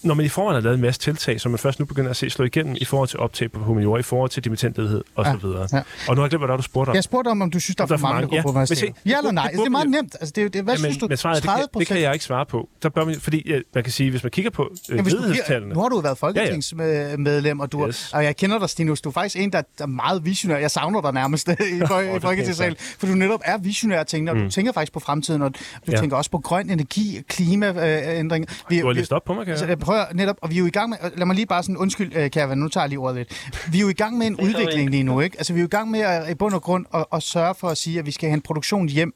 når 0.05 0.15
man 0.15 0.27
i 0.27 0.29
forvejen 0.29 0.55
har 0.55 0.61
lavet 0.61 0.75
en 0.75 0.81
masse 0.83 1.01
tiltag, 1.01 1.41
som 1.41 1.51
man 1.51 1.59
først 1.59 1.79
nu 1.79 1.85
begynder 1.85 2.11
at 2.11 2.17
se 2.17 2.31
slå 2.31 2.45
igennem 2.45 2.77
i 2.81 2.85
forhold 2.85 3.09
til 3.09 3.19
optag 3.19 3.53
på 3.53 3.61
humaniora, 3.61 3.99
i 3.99 4.03
forhold 4.03 4.31
til 4.31 4.45
dimittentledighed 4.45 5.03
osv. 5.17 5.27
Ja, 5.27 5.33
Ja, 5.33 5.37
videre. 5.47 5.69
ja. 5.73 5.77
ja. 5.77 5.83
Og 6.09 6.15
nu 6.15 6.21
har 6.21 6.25
jeg 6.27 6.31
glemt, 6.31 6.45
hvad 6.47 6.57
du 6.57 6.63
spurgte 6.63 6.91
om. 6.91 6.95
Jeg 6.95 7.05
spurgte 7.05 7.29
om, 7.29 7.43
om 7.43 7.51
du 7.51 7.61
synes, 7.61 7.77
der 7.77 7.83
er 7.85 7.87
der 7.89 7.97
for 7.97 8.09
mange, 8.09 8.21
der 8.23 8.27
går 8.29 8.31
på 8.31 8.37
Ja, 8.37 8.43
men 8.43 8.51
universitetet. 8.51 8.97
Ja 9.07 9.11
eller 9.11 9.23
det- 9.23 9.35
nej? 9.35 9.43
det 9.45 9.53
Det, 9.53 9.59
det 9.59 9.67
er 9.67 9.71
meget 9.71 9.91
nemt. 9.91 10.17
Altså, 10.21 10.33
det, 10.37 10.45
er 10.45 10.49
det, 10.49 10.63
hvad 10.65 10.75
Ja, 10.75 10.79
synes 10.79 10.97
du? 10.99 11.05
men, 11.05 11.09
men 11.09 11.17
svaret, 11.17 11.37
det, 11.37 11.45
30 11.45 11.69
kan, 11.73 11.79
det 11.81 11.87
kan 11.87 12.01
jeg 12.01 12.13
ikke 12.13 12.25
svare 12.25 12.47
på. 12.47 12.69
Der 12.83 12.89
bør 12.89 13.05
man, 13.05 13.21
fordi 13.21 13.53
øh, 13.53 13.63
man 13.75 13.85
kan 13.85 13.93
sige, 13.93 14.11
hvis 14.11 14.23
man 14.23 14.31
kigger 14.31 14.51
på 14.51 14.73
øh, 14.91 14.97
Ja, 14.97 15.03
ledighedstallene... 15.03 15.75
nu 15.75 15.81
har 15.81 15.89
du 15.89 16.01
været 16.01 16.19
folketingsmedlem, 16.19 17.61
og, 17.61 17.73
du, 17.73 17.87
Yes. 17.89 18.11
og 18.15 18.25
jeg 18.25 18.37
kender 18.37 18.59
dig, 18.59 18.69
Stinus. 18.71 19.01
Du 19.01 19.09
er 19.09 19.13
faktisk 19.13 19.37
en, 19.37 19.53
der 19.53 19.63
er 19.81 19.87
meget 19.87 20.25
visionær. 20.25 20.57
Jeg 20.57 20.71
savner 20.71 21.01
dig 21.01 21.13
nærmest 21.13 21.49
i, 21.49 21.53
for, 21.89 22.01
i 22.17 22.21
Folketingssalen, 22.21 22.77
for 22.99 23.07
du 23.07 23.13
netop 23.15 23.41
er 23.45 23.59
visionær 23.59 24.03
tænker, 24.03 24.33
og 24.33 24.39
du 24.39 24.51
tænker 24.51 24.73
faktisk 24.73 24.93
på 24.93 25.01
fremtiden, 25.01 25.43
og 25.43 25.55
du 25.55 25.59
Ja. 25.93 25.97
tænker 26.01 26.17
også 26.17 26.31
på 26.31 26.39
grøn 26.39 26.71
energi, 26.71 27.23
klimaændring. 27.29 28.47
Vi, 28.69 28.81
Du 28.81 28.87
har 28.87 28.93
læst 28.93 29.13
op 29.13 29.25
på 29.25 29.35
mig, 29.35 29.45
kan 29.45 29.51
Altså, 29.53 29.67
jeg? 29.67 29.79
Prøver 29.93 30.07
netop, 30.15 30.37
og 30.43 30.51
vi 30.51 30.55
er 30.55 30.59
jo 30.59 30.67
i 30.67 30.71
gang 30.71 30.91
med, 30.91 30.99
lad 31.17 31.27
mig 31.27 31.37
lige 31.37 31.47
bare 31.47 31.63
sådan, 31.63 31.77
undskyld, 31.77 32.17
øh, 32.17 32.31
Kære, 32.31 32.57
nu 32.57 32.69
tager 32.69 32.85
jeg 32.85 32.89
lige 32.89 32.99
ordet 32.99 33.17
lidt. 33.17 33.53
Vi 33.73 33.79
er 33.79 33.83
jo 33.83 33.89
i 33.89 33.93
gang 33.93 34.19
med 34.19 34.27
en 34.27 34.41
udvikling 34.47 34.91
lige 34.91 35.03
nu, 35.03 35.21
ikke? 35.21 35.39
Altså, 35.39 35.53
vi 35.53 35.59
er 35.59 35.63
jo 35.63 35.67
i 35.67 35.69
gang 35.69 35.91
med 35.91 36.01
at, 36.01 36.31
i 36.31 36.35
bund 36.35 36.55
og 36.55 36.63
grund 36.63 36.87
at, 36.95 37.05
at 37.13 37.23
sørge 37.23 37.55
for 37.55 37.69
at 37.69 37.79
sige, 37.79 37.99
at 37.99 38.07
vi 38.07 38.11
skal 38.11 38.29
have 38.29 38.35
en 38.35 38.43
produktion 38.43 38.89
hjem. 38.89 39.13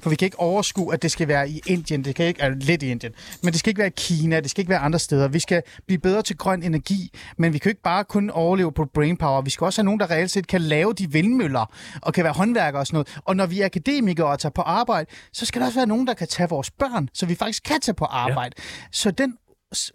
For 0.00 0.10
vi 0.10 0.16
kan 0.16 0.26
ikke 0.26 0.40
overskue, 0.40 0.94
at 0.94 1.02
det 1.02 1.10
skal 1.10 1.28
være 1.28 1.50
i 1.50 1.60
Indien, 1.66 2.04
det 2.04 2.14
kan 2.14 2.26
ikke, 2.26 2.42
altså 2.42 2.66
lidt 2.66 2.82
i 2.82 2.90
Indien, 2.90 3.12
men 3.42 3.52
det 3.52 3.60
skal 3.60 3.70
ikke 3.70 3.78
være 3.78 3.88
i 3.88 3.92
Kina, 3.96 4.40
det 4.40 4.50
skal 4.50 4.60
ikke 4.60 4.70
være 4.70 4.78
andre 4.78 4.98
steder. 4.98 5.28
Vi 5.28 5.38
skal 5.38 5.62
blive 5.86 5.98
bedre 5.98 6.22
til 6.22 6.36
grøn 6.36 6.62
energi, 6.62 7.12
men 7.36 7.52
vi 7.52 7.58
kan 7.58 7.68
jo 7.68 7.70
ikke 7.70 7.82
bare 7.82 8.04
kun 8.04 8.30
overleve 8.30 8.72
på 8.72 8.84
brainpower. 8.94 9.42
Vi 9.42 9.50
skal 9.50 9.64
også 9.64 9.80
have 9.80 9.84
nogen, 9.84 10.00
der 10.00 10.10
reelt 10.10 10.30
set 10.30 10.46
kan 10.46 10.60
lave 10.60 10.92
de 10.92 11.12
vindmøller, 11.12 11.72
og 12.02 12.14
kan 12.14 12.24
være 12.24 12.32
håndværkere 12.32 12.82
og 12.82 12.86
sådan 12.86 12.94
noget. 12.94 13.20
Og 13.24 13.36
når 13.36 13.46
vi 13.46 13.60
er 13.60 13.64
akademikere 13.64 14.26
og 14.26 14.38
tager 14.38 14.50
på 14.50 14.62
arbejde, 14.62 15.10
så 15.32 15.46
skal 15.46 15.60
der 15.60 15.66
også 15.66 15.78
være 15.78 15.86
nogen, 15.86 16.06
der 16.06 16.14
kan 16.14 16.28
tage 16.28 16.48
vores 16.48 16.70
børn, 16.70 17.08
så 17.14 17.26
vi 17.26 17.34
faktisk 17.34 17.62
kan 17.62 17.80
tage 17.80 17.94
på 17.94 18.04
arbejde. 18.04 18.54
Ja. 18.58 18.62
Så 18.92 19.10
den 19.10 19.34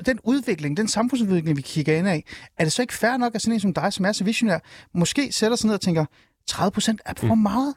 den 0.05 0.19
udvikling, 0.23 0.77
den 0.77 0.87
samfundsudvikling, 0.87 1.57
vi 1.57 1.61
kigger 1.61 1.97
ind 1.97 2.07
af, 2.07 2.23
er 2.57 2.63
det 2.63 2.73
så 2.73 2.81
ikke 2.81 2.93
fair 2.93 3.17
nok, 3.17 3.35
at 3.35 3.41
sådan 3.41 3.53
en 3.53 3.59
som 3.59 3.73
dig, 3.73 3.93
som 3.93 4.05
er 4.05 4.11
så 4.11 4.23
visionær, 4.23 4.59
måske 4.93 5.31
sætter 5.31 5.57
sig 5.57 5.67
ned 5.67 5.73
og 5.73 5.81
tænker, 5.81 6.05
30 6.47 6.71
procent 6.71 7.01
er 7.05 7.13
for 7.17 7.35
meget? 7.35 7.75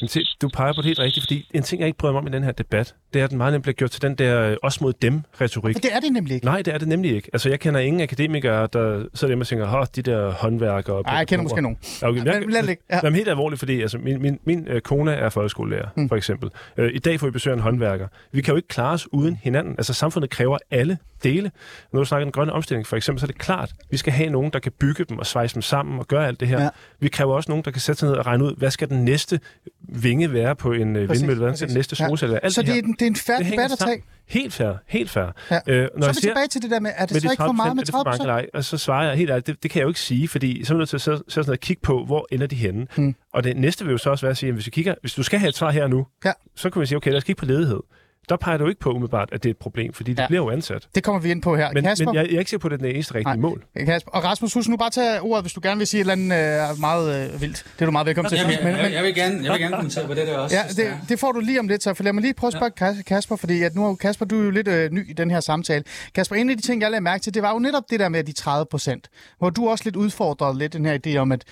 Men 0.00 0.08
se, 0.08 0.20
du 0.42 0.48
peger 0.48 0.72
på 0.72 0.76
det 0.76 0.84
helt 0.84 0.98
rigtigt, 0.98 1.24
fordi 1.24 1.48
en 1.54 1.62
ting, 1.62 1.80
jeg 1.80 1.86
ikke 1.86 1.98
bryder 1.98 2.12
mig 2.12 2.20
om 2.20 2.26
i 2.26 2.30
den 2.30 2.44
her 2.44 2.52
debat, 2.52 2.94
det 3.14 3.20
er, 3.20 3.24
at 3.24 3.30
den 3.30 3.38
meget 3.38 3.52
nemt 3.52 3.62
bliver 3.62 3.74
gjort 3.74 3.90
til 3.90 4.02
den 4.02 4.14
der 4.14 4.50
øh, 4.50 4.56
os 4.62 4.80
mod 4.80 4.92
dem-retorik. 4.92 5.74
For 5.74 5.80
det 5.80 5.94
er 5.94 6.00
det 6.00 6.12
nemlig 6.12 6.34
ikke. 6.34 6.46
Nej, 6.46 6.62
det 6.62 6.74
er 6.74 6.78
det 6.78 6.88
nemlig 6.88 7.14
ikke. 7.16 7.30
Altså, 7.32 7.48
jeg 7.48 7.60
kender 7.60 7.80
ingen 7.80 8.02
akademikere, 8.02 8.68
der 8.72 9.04
sidder 9.14 9.30
hjemme 9.30 9.42
og 9.42 9.46
tænker, 9.46 9.66
Hå, 9.66 9.84
de 9.96 10.02
der 10.02 10.30
håndværkere... 10.32 11.02
Nej, 11.02 11.14
jeg 11.14 11.28
kender 11.28 11.42
måske 11.42 11.62
nogen. 11.62 11.78
Okay, 12.02 12.18
Men 12.18 12.50
lad 12.50 12.60
det 12.60 12.64
ligge. 12.64 12.82
Ja. 12.90 13.00
Jamen, 13.02 13.16
helt 13.16 13.28
alvorligt, 13.28 13.58
fordi 13.58 13.80
altså, 13.80 13.98
min, 13.98 14.22
min, 14.22 14.38
min 14.44 14.68
øh, 14.68 14.80
kone 14.80 15.12
er 15.12 15.28
folkeskolelærer, 15.28 15.88
mm. 15.96 16.08
for 16.08 16.16
eksempel. 16.16 16.50
Øh, 16.76 16.90
I 16.94 16.98
dag 16.98 17.20
får 17.20 17.26
vi 17.26 17.30
besøg 17.30 17.50
af 17.50 17.56
en 17.56 17.62
håndværker. 17.62 18.08
Vi 18.32 18.42
kan 18.42 18.52
jo 18.52 18.56
ikke 18.56 18.68
klare 18.68 18.92
os 18.92 19.12
uden 19.12 19.38
hinanden. 19.42 19.74
Altså, 19.78 19.94
samfundet 19.94 20.30
kræver 20.30 20.58
alle 20.70 20.98
dele. 21.24 21.50
Når 21.92 22.00
du 22.00 22.04
snakker 22.04 22.24
den 22.24 22.32
grønne 22.32 22.52
omstilling, 22.52 22.86
for 22.86 22.96
eksempel, 22.96 23.20
så 23.20 23.24
er 23.24 23.28
det 23.28 23.38
klart, 23.38 23.72
vi 23.90 23.96
skal 23.96 24.12
have 24.12 24.30
nogen, 24.30 24.52
der 24.52 24.58
kan 24.58 24.72
bygge 24.80 25.04
dem 25.04 25.18
og 25.18 25.26
svejse 25.26 25.54
dem 25.54 25.62
sammen 25.62 25.98
og 25.98 26.08
gøre 26.08 26.26
alt 26.26 26.40
det 26.40 26.48
her. 26.48 26.62
Ja. 26.62 26.68
Vi 27.00 27.08
kræver 27.08 27.34
også 27.34 27.50
nogen, 27.50 27.64
der 27.64 27.70
kan 27.70 27.80
sætte 27.80 27.98
sig 27.98 28.08
ned 28.08 28.16
og 28.16 28.26
regne 28.26 28.44
ud, 28.44 28.56
hvad 28.56 28.70
skal 28.70 28.88
den 28.88 29.04
næste 29.04 29.40
vinge 29.88 30.32
være 30.32 30.56
på 30.56 30.72
en 30.72 30.96
øh, 30.96 31.10
vindmølle, 31.10 31.42
hvad 31.42 31.56
skal 31.56 31.68
den 31.68 31.76
næste 31.76 31.96
Ja. 32.00 32.08
solcelle 32.08 32.32
være. 32.32 32.44
Alt 32.44 32.54
Så 32.54 32.60
det, 32.62 32.66
det 32.66 32.74
her. 32.74 32.82
er, 32.82 32.86
en, 32.86 32.92
det 32.92 33.02
er 33.02 33.06
en 33.06 33.16
færre 33.16 33.42
debat 33.42 33.72
at 33.72 33.78
tage. 33.78 34.02
Helt 34.28 34.52
fair, 34.52 34.72
helt 34.88 35.10
fair. 35.10 35.24
Ja. 35.50 35.56
Øh, 35.66 35.88
Så 36.00 36.08
er 36.08 36.12
vi 36.12 36.14
tilbage 36.20 36.46
til 36.48 36.62
det 36.62 36.70
der 36.70 36.80
med, 36.80 36.90
er 36.96 37.06
det 37.06 37.14
med 37.14 37.20
så 37.20 37.30
ikke 37.30 37.42
for 37.42 37.52
meget 37.52 37.76
med 37.76 37.82
er 37.82 37.84
det 37.84 37.92
30 37.92 38.04
for 38.04 38.10
mange 38.10 38.22
eller 38.22 38.34
ej? 38.34 38.46
Og 38.54 38.64
så 38.64 38.78
svarer 38.78 39.08
jeg 39.08 39.16
helt 39.16 39.30
ærligt, 39.30 39.46
det, 39.46 39.62
det 39.62 39.70
kan 39.70 39.78
jeg 39.78 39.84
jo 39.84 39.88
ikke 39.88 40.00
sige, 40.00 40.28
fordi 40.28 40.64
så 40.64 40.72
er 40.72 40.76
vi 40.76 40.78
nødt 40.78 40.88
til 40.88 40.96
at 40.96 41.00
sætte 41.00 41.22
sætte 41.28 41.40
os 41.40 41.46
ned 41.46 41.52
og 41.52 41.60
kigge 41.60 41.80
på, 41.82 42.04
hvor 42.04 42.26
ender 42.32 42.46
de 42.46 42.56
henne. 42.56 42.86
Hmm. 42.96 43.14
Og 43.34 43.44
det 43.44 43.56
næste 43.56 43.84
vil 43.84 43.92
jo 43.92 43.98
så 43.98 44.10
også 44.10 44.26
være 44.26 44.30
at 44.30 44.36
sige, 44.36 44.48
at 44.48 44.54
hvis, 44.54 44.66
vi 44.66 44.70
kigger, 44.70 44.94
hvis 45.00 45.14
du 45.14 45.22
skal 45.22 45.38
have 45.38 45.48
et 45.48 45.56
svar 45.56 45.70
her 45.70 45.86
nu, 45.86 46.06
Ja. 46.24 46.32
så 46.56 46.70
kan 46.70 46.80
vi 46.80 46.86
sige, 46.86 46.96
okay, 46.96 47.10
lad 47.10 47.16
os 47.18 47.24
kigge 47.24 47.40
på 47.40 47.44
ledighed. 47.46 47.80
Der 48.28 48.36
peger 48.36 48.58
du 48.58 48.68
ikke 48.68 48.80
på 48.80 48.90
umiddelbart, 48.90 49.28
at 49.32 49.42
det 49.42 49.48
er 49.48 49.50
et 49.50 49.56
problem, 49.58 49.92
fordi 49.92 50.12
de 50.14 50.22
Ja. 50.22 50.26
bliver 50.28 50.42
jo 50.42 50.50
ansat. 50.50 50.88
Det 50.94 51.02
kommer 51.04 51.20
vi 51.20 51.30
ind 51.30 51.42
på 51.42 51.56
her. 51.56 51.72
Men, 51.72 51.84
Kasper, 51.84 52.06
men 52.06 52.14
jeg, 52.14 52.26
jeg 52.26 52.34
er 52.34 52.38
ikke 52.38 52.50
sikker 52.50 52.60
på, 52.60 52.66
at 52.68 52.70
det 52.70 52.78
er 52.78 52.88
den 52.88 52.94
eneste 52.94 53.14
rigtige 53.14 53.24
Nej. 53.28 53.36
mål. 53.36 53.64
Kasper. 53.86 54.10
Og 54.10 54.24
Rasmus, 54.24 54.54
husk 54.54 54.68
nu 54.68 54.76
bare 54.76 54.90
tage 54.90 55.20
ordet, 55.20 55.44
hvis 55.44 55.52
du 55.52 55.60
gerne 55.62 55.78
vil 55.78 55.86
sige 55.86 55.98
et 56.00 56.10
eller 56.10 56.34
andet 56.34 56.70
øh, 56.72 56.80
meget 56.80 57.32
øh, 57.34 57.40
vildt. 57.40 57.64
Det 57.74 57.82
er 57.82 57.86
du 57.86 57.92
meget 57.92 58.06
velkommen 58.06 58.28
til. 58.28 58.38
Jamen, 58.38 58.52
jeg, 58.52 58.60
Men- 58.64 58.72
jeg, 58.74 58.82
men- 58.82 58.92
jeg, 58.92 59.02
vil 59.04 59.14
gerne, 59.14 59.44
jeg 59.44 59.52
vil 59.52 59.60
gerne 59.60 59.76
kommentere 59.76 60.06
på 60.06 60.14
det 60.14 60.26
der 60.26 60.38
også. 60.38 60.56
Ja, 60.56 60.62
det 60.68 60.76
det, 60.76 60.94
det 61.08 61.18
får 61.20 61.32
du 61.32 61.40
lige 61.40 61.60
om 61.60 61.68
lidt, 61.68 61.82
så 61.82 61.94
for 61.94 62.02
lad 62.04 62.12
mig 62.12 62.22
lige 62.22 62.34
prøve 62.34 62.48
at 62.48 62.52
spørge 62.54 62.72
ja. 62.96 63.02
Kasper, 63.06 63.36
fordi 63.36 63.62
at 63.62 63.74
nu 63.74 63.86
er 63.86 63.94
Kasper, 63.94 64.26
du 64.26 64.40
er 64.40 64.44
jo 64.44 64.50
lidt 64.50 64.68
øh, 64.68 64.90
ny 64.90 65.10
i 65.10 65.12
den 65.12 65.30
her 65.30 65.40
samtale. 65.40 65.84
Kasper, 66.14 66.36
en 66.36 66.50
af 66.50 66.56
de 66.56 66.62
ting, 66.62 66.82
jeg 66.82 66.90
lagde 66.90 67.00
mærke 67.02 67.22
til, 67.22 67.34
det 67.34 67.42
var 67.42 67.52
jo 67.52 67.58
netop 67.58 67.82
det 67.90 68.00
der 68.00 68.08
med 68.08 68.24
de 68.24 68.32
30 68.32 68.66
procent, 68.70 69.08
hvor 69.38 69.50
du 69.50 69.68
også 69.68 69.84
lidt 69.84 69.96
udfordrede 69.96 70.58
lidt 70.58 70.72
den 70.72 70.84
her 70.86 70.98
idé 71.06 71.16
om, 71.16 71.32
at 71.32 71.44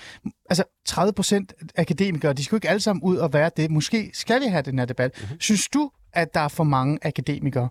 altså 0.51 0.65
30 0.87 1.13
procent 1.13 1.53
akademikere, 1.77 2.33
de 2.33 2.45
skal 2.45 2.53
jo 2.53 2.57
ikke 2.57 2.69
alle 2.69 2.81
sammen 2.81 3.03
ud 3.03 3.17
og 3.17 3.33
være 3.33 3.51
det. 3.57 3.71
Måske 3.71 4.11
skal 4.15 4.41
vi 4.41 4.47
have 4.47 4.63
den 4.63 4.79
her 4.79 4.87
debat. 4.87 5.11
Mhm. 5.17 5.23
Mm-hmm. 5.25 5.41
Synes 5.41 5.69
du, 5.69 5.91
at 6.13 6.35
der 6.35 6.41
er 6.41 6.55
for 6.57 6.65
mange 6.65 6.99
akademikere? 7.03 7.69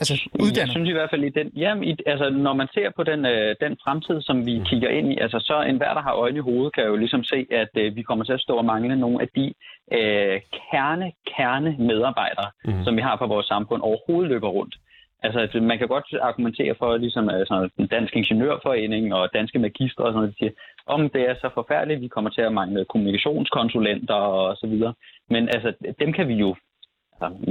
Altså 0.00 0.14
Jeg 0.14 0.42
uddannet? 0.42 0.70
synes 0.72 0.88
i 0.88 0.92
hvert 0.92 1.10
fald, 1.10 1.24
i 1.24 1.28
den, 1.28 1.48
jamen, 1.56 1.84
i, 1.84 1.96
altså, 2.06 2.30
når 2.30 2.54
man 2.54 2.68
ser 2.74 2.90
på 2.96 3.02
den, 3.02 3.26
øh, 3.26 3.56
den 3.60 3.76
fremtid, 3.84 4.20
som 4.22 4.46
vi 4.46 4.62
kigger 4.70 4.88
ind 4.88 5.12
i, 5.12 5.18
altså, 5.18 5.38
så 5.40 5.62
enhver, 5.62 5.94
der 5.94 6.02
har 6.02 6.14
øjne 6.14 6.38
i 6.38 6.46
hovedet, 6.48 6.74
kan 6.74 6.84
jo 6.84 6.96
ligesom 6.96 7.24
se, 7.24 7.46
at 7.50 7.72
øh, 7.74 7.96
vi 7.96 8.02
kommer 8.02 8.24
til 8.24 8.32
at 8.32 8.40
stå 8.40 8.54
og 8.56 8.64
mangle 8.64 8.96
nogle 8.96 9.22
af 9.22 9.28
de 9.36 9.46
øh, 9.92 10.40
kerne, 10.70 11.12
kerne 11.36 11.76
medarbejdere, 11.78 12.50
mm. 12.64 12.84
som 12.84 12.96
vi 12.96 13.02
har 13.02 13.16
på 13.16 13.26
vores 13.26 13.46
samfund, 13.46 13.82
overhovedet 13.82 14.30
løber 14.30 14.48
rundt. 14.48 14.74
Altså, 15.22 15.60
man 15.60 15.78
kan 15.78 15.88
godt 15.88 16.06
argumentere 16.22 16.74
for, 16.78 16.96
ligesom 16.96 17.28
altså, 17.28 17.68
den 17.78 17.86
danske 17.86 18.18
ingeniørforening 18.18 19.14
og 19.14 19.28
danske 19.34 19.58
magister 19.58 20.02
og 20.02 20.08
sådan 20.08 20.16
noget, 20.20 20.30
de 20.30 20.38
siger, 20.38 20.52
om 20.86 21.10
det 21.10 21.22
er 21.30 21.34
så 21.34 21.48
forfærdeligt, 21.54 22.00
vi 22.00 22.08
kommer 22.08 22.30
til 22.30 22.40
at 22.40 22.52
mangle 22.52 22.84
kommunikationskonsulenter 22.84 24.14
og 24.14 24.56
så 24.56 24.66
videre. 24.66 24.94
Men 25.30 25.48
altså, 25.48 25.72
dem 26.00 26.12
kan 26.12 26.28
vi 26.28 26.34
jo 26.34 26.54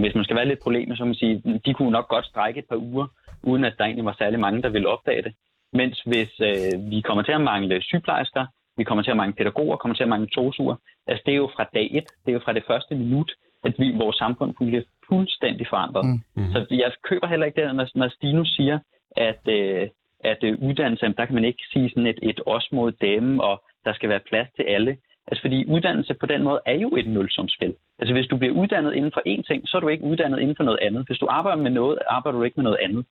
hvis 0.02 0.16
man 0.16 0.24
skal 0.24 0.36
være 0.36 0.48
lidt 0.48 0.64
polemisk, 0.64 0.98
så 0.98 1.04
kan 1.04 1.08
man 1.08 1.16
sige, 1.16 1.60
de 1.66 1.74
kunne 1.74 1.92
nok 1.92 2.08
godt 2.08 2.26
strække 2.26 2.60
et 2.60 2.66
par 2.70 2.76
uger, 2.78 3.08
uden 3.44 3.64
at 3.66 3.74
der 3.78 3.86
egentlig 3.86 4.06
var 4.06 4.16
særlig 4.18 4.40
mange, 4.40 4.62
der 4.62 4.70
ville 4.70 4.88
opdage 4.88 5.22
det. 5.22 5.34
Mens 5.74 6.02
hvis 6.06 6.32
øh, 6.40 6.92
vi 6.92 7.02
kommer 7.02 7.24
til 7.24 7.32
at 7.32 7.42
mangle 7.42 7.82
sygeplejersker, 7.82 8.46
vi 8.78 8.84
kommer 8.84 9.04
til 9.04 9.12
at 9.12 9.18
mangle 9.18 9.36
pædagoger, 9.36 9.78
kommer 9.78 9.96
til 9.96 10.04
at 10.04 10.10
mangle 10.10 10.28
tosuger, 10.28 10.76
altså 11.08 11.24
det 11.26 11.32
er 11.32 11.38
jo 11.38 11.50
fra 11.56 11.66
dag 11.74 11.88
et, 11.92 12.08
det 12.26 12.32
er 12.32 12.34
jo 12.34 12.46
fra 12.46 12.54
det 12.54 12.64
første 12.68 12.96
minut, 12.96 13.32
at 13.64 13.74
vi, 13.80 13.92
vores 13.98 14.16
samfund 14.16 14.54
bliver 14.54 14.82
fuldstændig 15.10 15.68
forandret. 15.70 16.06
Mm. 16.06 16.44
Mm. 16.44 16.52
Så 16.52 16.66
jeg 16.72 16.92
køber 17.04 17.28
heller 17.28 17.46
ikke 17.46 17.62
det, 17.62 17.76
når, 17.76 17.88
når 17.96 18.10
Stinus 18.10 18.48
siger, 18.56 18.80
at, 19.18 19.48
øh, 19.48 19.88
at 20.20 20.44
øh, 20.44 20.58
uddannelse, 20.62 21.14
der 21.18 21.26
kan 21.26 21.36
man 21.36 21.46
ikke 21.46 21.64
sige 21.74 21.90
sådan 21.90 22.08
et, 22.08 22.20
et 22.22 22.42
os 22.46 22.68
mod 22.72 22.92
dem, 22.92 23.40
og 23.40 23.64
der 23.86 23.94
skal 23.94 24.10
være 24.10 24.28
plads 24.30 24.48
til 24.56 24.64
alle. 24.64 24.98
Altså 25.28 25.42
fordi 25.42 25.66
uddannelse 25.68 26.14
på 26.14 26.26
den 26.26 26.44
måde 26.44 26.60
er 26.66 26.74
jo 26.74 26.96
et 26.96 27.08
nulsumsspil. 27.08 27.74
Altså 28.00 28.14
hvis 28.14 28.28
du 28.28 28.38
bliver 28.38 28.54
uddannet 28.54 28.94
inden 28.94 29.12
for 29.14 29.22
én 29.28 29.42
ting, 29.50 29.68
så 29.68 29.78
er 29.78 29.82
du 29.82 29.88
ikke 29.88 30.04
uddannet 30.04 30.40
inden 30.40 30.56
for 30.56 30.64
noget 30.64 30.80
andet. 30.82 31.08
Hvis 31.08 31.18
du 31.18 31.28
arbejder 31.30 31.62
med 31.64 31.72
noget, 31.72 32.00
arbejder 32.08 32.38
du 32.38 32.44
ikke 32.44 32.58
med 32.60 32.64
noget 32.64 32.80
andet. 32.84 33.06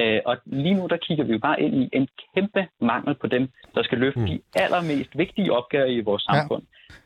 Øh, 0.00 0.20
og 0.24 0.36
lige 0.46 0.74
nu 0.74 0.86
der 0.86 0.96
kigger 0.96 1.24
vi 1.24 1.32
jo 1.32 1.38
bare 1.38 1.60
ind 1.62 1.74
i 1.74 1.88
en 1.92 2.08
kæmpe 2.34 2.66
mangel 2.80 3.14
på 3.14 3.26
dem, 3.26 3.48
der 3.74 3.82
skal 3.82 3.98
løfte 3.98 4.20
mm. 4.20 4.26
de 4.26 4.40
allermest 4.54 5.18
vigtige 5.18 5.52
opgaver 5.52 5.86
i 5.86 6.00
vores 6.00 6.24
Ja. 6.28 6.34
samfund. 6.34 6.62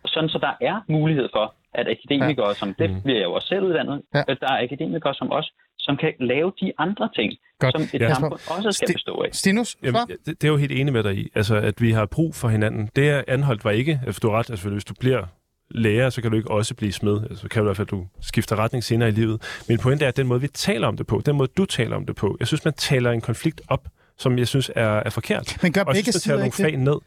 Sådan 0.06 0.28
så 0.28 0.38
der 0.38 0.52
er 0.60 0.76
mulighed 0.88 1.28
for, 1.32 1.54
at 1.74 1.86
akademikere, 1.88 2.46
ja. 2.48 2.54
som 2.54 2.74
det 2.74 3.02
bliver 3.04 3.18
jeg 3.18 3.24
jo 3.24 3.32
også 3.32 3.48
selv 3.48 3.64
uddannet, 3.64 4.02
Ja. 4.14 4.18
ja. 4.18 4.24
at 4.28 4.38
der 4.40 4.46
er 4.52 4.62
akademikere 4.62 5.14
som 5.14 5.32
os, 5.32 5.52
som 5.88 5.96
kan 5.96 6.12
lave 6.20 6.52
de 6.60 6.72
andre 6.78 7.08
ting, 7.16 7.32
Godt. 7.60 7.74
som 7.74 7.82
et 7.82 8.00
Ja. 8.02 8.14
samfund 8.14 8.32
også 8.32 8.72
skal 8.72 8.88
Sti- 8.88 8.92
bestå 8.92 9.14
af. 9.26 9.28
Stinus, 9.32 9.76
Jamen, 9.82 10.00
det, 10.26 10.44
er 10.44 10.48
jo 10.48 10.56
helt 10.56 10.72
enig 10.72 10.92
med 10.92 11.02
dig 11.02 11.14
i. 11.18 11.28
Altså, 11.34 11.56
at 11.56 11.80
vi 11.80 11.90
har 11.92 12.06
brug 12.06 12.34
for 12.34 12.48
hinanden. 12.48 12.90
Det 12.96 13.08
er 13.10 13.22
anholdt 13.28 13.64
var 13.64 13.70
ikke, 13.70 14.00
altså, 14.06 14.18
du 14.22 14.30
har 14.30 14.38
ret, 14.38 14.50
altså, 14.50 14.68
hvis 14.68 14.84
du 14.84 14.94
bliver 15.00 15.22
lærer, 15.70 16.10
så 16.10 16.22
kan 16.22 16.30
du 16.30 16.36
ikke 16.36 16.50
også 16.50 16.74
blive 16.74 16.92
smed. 16.92 17.20
Altså, 17.30 17.48
kan 17.48 17.60
du 17.62 17.64
i 17.64 17.68
hvert 17.68 17.76
fald, 17.76 17.86
at 17.86 17.90
du 17.90 18.06
skifter 18.20 18.56
retning 18.56 18.84
senere 18.84 19.08
i 19.08 19.12
livet. 19.12 19.42
Min 19.68 19.78
pointe 19.78 20.04
er, 20.04 20.08
at 20.08 20.16
den 20.16 20.26
måde, 20.26 20.40
vi 20.40 20.48
taler 20.48 20.88
om 20.88 20.96
det 20.96 21.06
på, 21.06 21.22
den 21.26 21.36
måde, 21.36 21.50
du 21.56 21.64
taler 21.64 21.96
om 21.96 22.06
det 22.06 22.16
på, 22.16 22.36
jeg 22.40 22.46
synes, 22.48 22.64
man 22.64 22.74
taler 22.74 23.10
en 23.10 23.20
konflikt 23.20 23.60
op, 23.68 23.88
som 24.18 24.38
jeg 24.38 24.48
synes 24.48 24.70
er, 24.76 24.88
er 24.88 25.10
forkert. 25.10 25.56
Men 25.62 25.72
gør 25.72 25.80
og 25.80 25.86
begge 25.86 26.02
synes, 26.02 26.14
man 26.14 26.20
sider 26.20 26.34
taler 26.36 26.36
nogle 26.36 26.46
ikke 26.46 26.56
det? 26.56 26.64
fag 26.64 26.76
ned. 26.76 27.00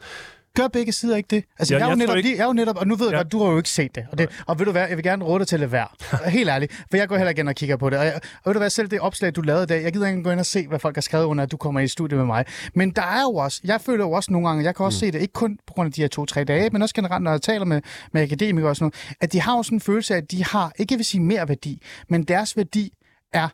Gør 0.55 0.67
begge 0.67 0.91
sider 0.91 1.15
ikke 1.17 1.27
det? 1.35 1.43
Altså, 1.59 1.73
Ja, 1.73 1.77
jeg, 1.79 1.83
er 1.83 1.87
jo 1.87 1.89
jeg 1.89 1.95
netop, 1.97 2.07
tror 2.13 2.17
ikke- 2.17 2.29
jeg 2.37 2.39
er 2.43 2.45
jo 2.45 2.53
netop, 2.53 2.77
og 2.77 2.87
nu 2.87 2.95
ved 2.95 3.05
jeg 3.07 3.11
Ja. 3.13 3.17
godt, 3.17 3.31
du 3.31 3.43
har 3.43 3.51
jo 3.51 3.57
ikke 3.57 3.69
set 3.69 3.95
det. 3.95 4.05
Og, 4.11 4.17
det, 4.17 4.29
og 4.47 4.59
ved 4.59 4.65
du 4.65 4.71
hvad, 4.71 4.87
jeg 4.87 4.97
vil 4.97 5.03
gerne 5.03 5.23
råde 5.25 5.39
dig 5.39 5.47
til 5.47 5.55
at 5.55 5.59
lade 5.59 5.71
være. 5.71 5.87
Helt 6.29 6.49
ærligt. 6.49 6.73
For 6.91 6.97
jeg 6.97 7.07
går 7.07 7.17
heller 7.17 7.31
igen 7.31 7.47
og 7.47 7.55
kigger 7.55 7.77
på 7.77 7.89
det. 7.89 7.99
Og, 7.99 8.05
jeg, 8.05 8.13
og 8.15 8.21
ved 8.45 8.53
du 8.53 8.59
hvad, 8.59 8.69
selv 8.69 8.87
det 8.87 8.99
opslag, 8.99 9.35
du 9.35 9.41
lavede 9.41 9.63
i 9.63 9.65
dag, 9.67 9.83
jeg 9.83 9.93
gider 9.93 10.05
ikke 10.05 10.17
engang 10.17 10.23
gå 10.25 10.31
ind 10.31 10.39
og 10.39 10.45
se, 10.45 10.67
hvad 10.67 10.79
folk 10.79 10.95
har 10.95 11.01
skrevet 11.01 11.25
under, 11.25 11.43
at 11.43 11.51
du 11.51 11.57
kommer 11.57 11.79
i 11.81 11.87
studiet 11.87 12.17
med 12.17 12.25
mig. 12.25 12.45
Men 12.75 12.91
der 12.91 13.01
er 13.01 13.21
jo 13.21 13.35
også, 13.35 13.61
jeg 13.63 13.81
føler 13.81 14.05
jo 14.05 14.11
også 14.11 14.31
nogle 14.31 14.47
gange, 14.47 14.63
jeg 14.63 14.75
kan 14.75 14.85
også 14.85 14.95
mm. 14.95 14.99
se 14.99 15.11
det, 15.11 15.21
ikke 15.21 15.33
kun 15.33 15.57
på 15.67 15.73
grund 15.73 15.87
af 15.87 15.93
de 15.93 16.01
her 16.01 16.07
to-tre 16.07 16.43
dage, 16.43 16.69
men 16.69 16.81
også 16.81 16.95
generelt, 16.95 17.23
når 17.23 17.31
jeg 17.31 17.41
taler 17.41 17.65
med, 17.65 17.81
med 18.13 18.21
akademikere 18.21 18.69
og 18.69 18.75
sådan 18.75 18.83
noget, 18.85 19.15
at 19.21 19.33
de 19.33 19.41
har 19.41 19.57
jo 19.57 19.63
sådan 19.63 19.75
en 19.75 19.81
følelse 19.81 20.13
af, 20.13 20.17
at 20.17 20.31
de 20.31 20.43
har, 20.45 20.71
ikke 20.79 20.95
vil 20.95 21.05
sige 21.05 21.21
mere 21.21 21.47
værdi, 21.49 21.81
men 22.09 22.23
deres 22.23 22.57
værdi 22.57 22.93
er 23.33 23.47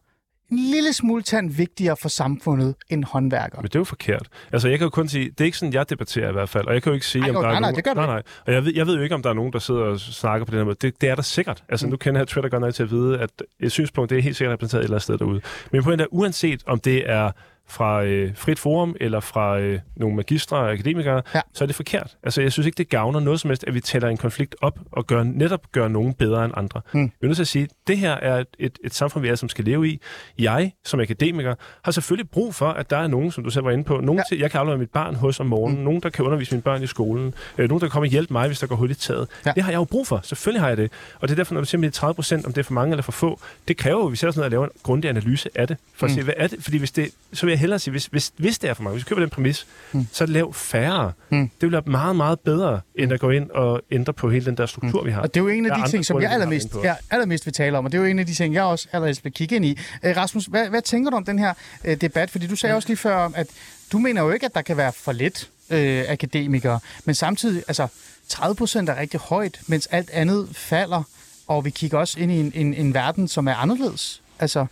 en 0.52 0.58
lille 0.58 0.94
smule 0.94 1.24
tand 1.24 1.52
vigtigere 1.52 1.98
for 1.98 2.10
samfundet 2.10 2.76
end 2.90 3.04
håndværkere. 3.04 3.62
Men 3.62 3.68
det 3.68 3.76
er 3.76 3.80
jo 3.80 3.84
forkert. 3.84 4.28
Altså, 4.54 4.68
jeg 4.68 4.78
kan 4.80 4.86
jo 4.86 4.90
kun 4.90 5.08
sige, 5.08 5.30
det 5.30 5.42
er 5.42 5.46
ikke 5.46 5.58
sådan, 5.58 5.74
jeg 5.74 5.90
debatterer 5.90 6.30
i 6.30 6.32
hvert 6.32 6.50
fald, 6.50 6.68
og 6.68 6.74
jeg 6.74 6.84
kan 6.84 6.90
jo 6.90 6.94
ikke 6.94 7.06
sige, 7.06 7.24
Ej, 7.24 7.30
om 7.30 7.36
jo, 7.36 7.42
der 7.42 7.48
nej, 7.48 7.56
er 7.56 7.60
nej, 7.60 7.62
nogen... 7.62 7.76
det 7.76 7.84
gør 7.84 7.94
nej, 7.94 8.06
nej. 8.06 8.24
Og 8.48 8.54
jeg 8.54 8.66
ved, 8.66 8.74
jeg 8.76 8.88
ved 8.88 8.96
jo 8.96 9.02
ikke, 9.04 9.16
om 9.16 9.22
der 9.24 9.30
er 9.30 9.34
nogen, 9.34 9.54
der 9.54 9.60
sidder 9.60 9.82
og 9.82 10.00
snakker 10.00 10.46
på 10.46 10.52
den 10.52 10.58
her 10.60 10.66
måde. 10.66 10.78
Det, 10.82 11.02
det 11.02 11.10
er 11.10 11.16
der 11.16 11.22
sikkert. 11.22 11.64
Altså, 11.70 11.86
mm. 11.86 11.90
nu 11.92 11.98
kender 11.98 12.20
jeg 12.22 12.28
Twitter 12.28 12.50
godt 12.50 12.62
nok 12.62 12.74
til 12.74 12.84
at 12.84 12.92
vide, 12.92 13.20
at 13.20 13.30
et 13.60 13.72
synspunkt, 13.72 14.10
det 14.10 14.18
er 14.18 14.22
helt 14.22 14.36
sikkert 14.36 14.54
repræsenteret 14.54 14.82
et 14.82 14.84
eller 14.84 14.96
andet 14.96 15.04
sted 15.04 15.18
derude. 15.18 15.42
Men 15.72 15.84
pointen 15.84 16.04
er, 16.04 16.08
uanset 16.12 16.64
om 16.66 16.80
det 16.80 17.10
er 17.10 17.32
fra 17.70 18.04
øh, 18.04 18.36
Frit 18.36 18.60
Forum 18.60 18.96
eller 19.02 19.20
fra 19.20 19.60
øh, 19.60 19.80
nogle 19.96 20.16
magistre 20.16 20.58
og 20.58 20.72
akademikere, 20.72 21.22
Ja. 21.36 21.42
så 21.54 21.64
er 21.64 21.66
det 21.66 21.76
forkert. 21.76 22.18
Altså, 22.24 22.42
jeg 22.42 22.52
synes 22.52 22.66
ikke, 22.66 22.78
det 22.78 22.90
gavner 22.90 23.20
noget 23.20 23.40
som 23.40 23.50
helst, 23.50 23.64
at 23.68 23.74
vi 23.74 23.80
tæller 23.80 24.08
en 24.10 24.18
konflikt 24.18 24.56
op 24.62 24.80
og 24.92 25.08
gør, 25.08 25.24
netop 25.24 25.72
gør 25.72 25.88
nogen 25.88 26.14
bedre 26.14 26.46
end 26.46 26.54
andre. 26.58 26.82
Mm. 26.94 27.04
Vi 27.04 27.10
er 27.22 27.26
nødt 27.28 27.36
til 27.36 27.44
at 27.44 27.48
sige, 27.48 27.68
det 27.88 27.98
her 27.98 28.12
er 28.12 28.38
et, 28.40 28.48
et, 28.60 28.80
et 28.84 28.94
samfund, 28.94 29.22
vi 29.22 29.28
alle 29.28 29.38
som 29.38 29.50
skal 29.50 29.66
leve 29.66 29.88
i. 29.90 30.02
Jeg, 30.40 30.72
som 30.86 31.00
akademiker, 31.00 31.56
har 31.84 31.92
selvfølgelig 31.92 32.30
brug 32.30 32.56
for, 32.56 32.68
at 32.70 32.90
der 32.90 32.98
er 32.98 33.08
nogen, 33.08 33.32
som 33.32 33.44
du 33.44 33.50
selv 33.50 33.66
var 33.66 33.72
inde 33.72 33.84
på, 33.84 34.00
nogen 34.02 34.18
Ja. 34.20 34.24
til, 34.30 34.40
jeg 34.40 34.52
kan 34.52 34.60
aflevere 34.60 34.78
mit 34.80 34.90
barn 34.90 35.16
hos 35.16 35.40
om 35.40 35.46
morgenen, 35.46 35.78
mm. 35.80 35.84
nogen, 35.86 36.02
der 36.02 36.10
kan 36.10 36.26
undervise 36.26 36.52
mine 36.52 36.62
børn 36.62 36.84
i 36.84 36.88
skolen, 36.88 37.34
øh, 37.58 37.70
nogen, 37.70 37.82
der 37.82 37.90
kommer 37.90 38.08
og 38.08 38.12
hjælpe 38.12 38.34
mig, 38.34 38.48
hvis 38.48 38.60
der 38.60 38.68
går 38.68 38.76
hul 38.76 38.92
i 38.92 38.94
taget. 38.94 39.28
Ja. 39.46 39.52
Det 39.56 39.64
har 39.64 39.72
jeg 39.72 39.78
jo 39.78 39.84
brug 39.84 40.08
for. 40.08 40.20
Selvfølgelig 40.24 40.62
har 40.62 40.68
jeg 40.68 40.78
det. 40.78 40.92
Og 41.20 41.28
det 41.28 41.34
er 41.34 41.36
derfor, 41.36 41.54
når 41.54 41.62
du 41.62 41.66
siger 41.66 41.82
de 41.82 41.90
30 41.90 42.14
procent, 42.16 42.46
om 42.46 42.54
det 42.54 42.60
er 42.60 42.64
for 42.64 42.74
mange 42.74 42.92
eller 42.92 43.04
for 43.04 43.12
få, 43.12 43.40
det 43.68 43.78
kræver 43.78 44.00
jo, 44.00 44.06
at 44.06 44.12
vi 44.12 44.18
sætter 44.18 44.30
os 44.32 44.36
ned 44.38 44.44
og 44.46 44.52
laver 44.52 44.66
en 44.66 44.72
grundig 44.84 45.10
analyse 45.10 45.50
af 45.56 45.68
det. 45.68 45.78
For 45.96 46.06
at 46.06 46.12
Mm. 46.12 46.16
se, 46.18 46.24
hvad 46.24 46.34
er 46.38 46.48
det? 46.48 46.64
Fordi 46.64 46.78
hvis 46.78 46.92
det, 46.92 47.10
så 47.34 47.46
vil 47.46 47.52
jeg 47.52 47.60
hellere 47.60 47.80
sige, 47.80 47.92
hvis, 47.92 48.06
hvis, 48.06 48.32
hvis 48.38 48.60
det 48.60 48.70
er 48.70 48.74
for 48.74 48.84
mange, 48.84 48.96
hvis 48.96 49.06
vi 49.06 49.10
køber 49.10 49.22
den 49.22 49.30
præmis, 49.30 49.68
mm. 49.92 50.08
så 50.12 50.26
lav 50.26 50.54
færre. 50.54 51.12
Mm. 51.30 51.38
Mm. 51.38 51.44
Det 51.50 51.62
vil 51.62 51.72
være 51.72 51.82
meget, 51.86 52.16
meget 52.16 52.40
bedre, 52.40 52.82
end 52.96 53.14
at 53.14 53.20
gå 53.20 53.30
ind 53.30 53.50
og 53.52 53.82
ændre 53.92 54.14
på 54.14 54.30
hele 54.30 54.46
den 54.46 54.58
der 54.58 54.66
struktur, 54.66 55.04
vi 55.04 55.12
har. 55.12 55.22
Og 55.22 55.34
det 55.34 55.40
er 55.40 55.44
jo 55.44 55.48
en 55.50 55.66
af 55.66 55.70
er 55.80 55.84
de 55.86 55.90
ting, 55.92 56.06
som 56.06 56.22
jeg 56.22 56.32
allermest, 56.32 56.68
ja, 56.84 56.96
allermest 57.12 57.46
vil 57.46 57.54
tale 57.54 57.77
om, 57.78 57.86
og 57.86 57.92
det 57.92 57.98
er 57.98 58.02
jo 58.02 58.08
en 58.08 58.20
af 58.20 58.26
de 58.26 58.34
ting, 58.34 58.54
jeg 58.54 58.64
også 58.64 58.88
allerede 58.92 59.24
vil 59.24 59.34
kigge 59.34 59.56
ind 59.56 59.66
i. 59.66 59.80
Øh, 60.04 60.18
Rasmus, 60.18 60.46
hvad, 60.46 60.70
hvad 60.70 60.82
tænker 60.82 61.12
du 61.12 61.18
om 61.18 61.26
den 61.26 61.40
her 61.40 61.54
øh, 61.84 62.02
debat? 62.02 62.30
Fordi 62.30 62.48
du 62.48 62.56
sagde 62.56 62.76
også 62.76 62.90
lige 62.90 62.98
før, 62.98 63.30
at 63.36 63.48
du 63.92 64.00
mener 64.00 64.22
jo 64.22 64.32
ikke, 64.32 64.46
at 64.46 64.56
der 64.56 64.62
kan 64.62 64.78
være 64.78 64.94
for 64.94 65.12
lidt 65.12 65.50
øh, 65.70 66.06
akademikere, 66.08 66.80
men 67.06 67.16
samtidig, 67.16 67.64
altså 67.68 67.88
30 68.28 68.56
procent 68.56 68.90
er 68.90 68.96
rigtig 68.96 69.20
højt, 69.20 69.60
mens 69.68 69.88
alt 69.88 70.10
andet 70.10 70.50
falder, 70.54 71.04
og 71.48 71.66
vi 71.66 71.70
kigger 71.70 71.98
også 71.98 72.20
ind 72.20 72.32
i 72.32 72.40
en, 72.40 72.52
en, 72.56 72.74
en 72.74 72.94
verden, 72.94 73.28
som 73.28 73.48
er 73.48 73.56
anderledes. 73.56 74.22
Altså, 74.40 74.66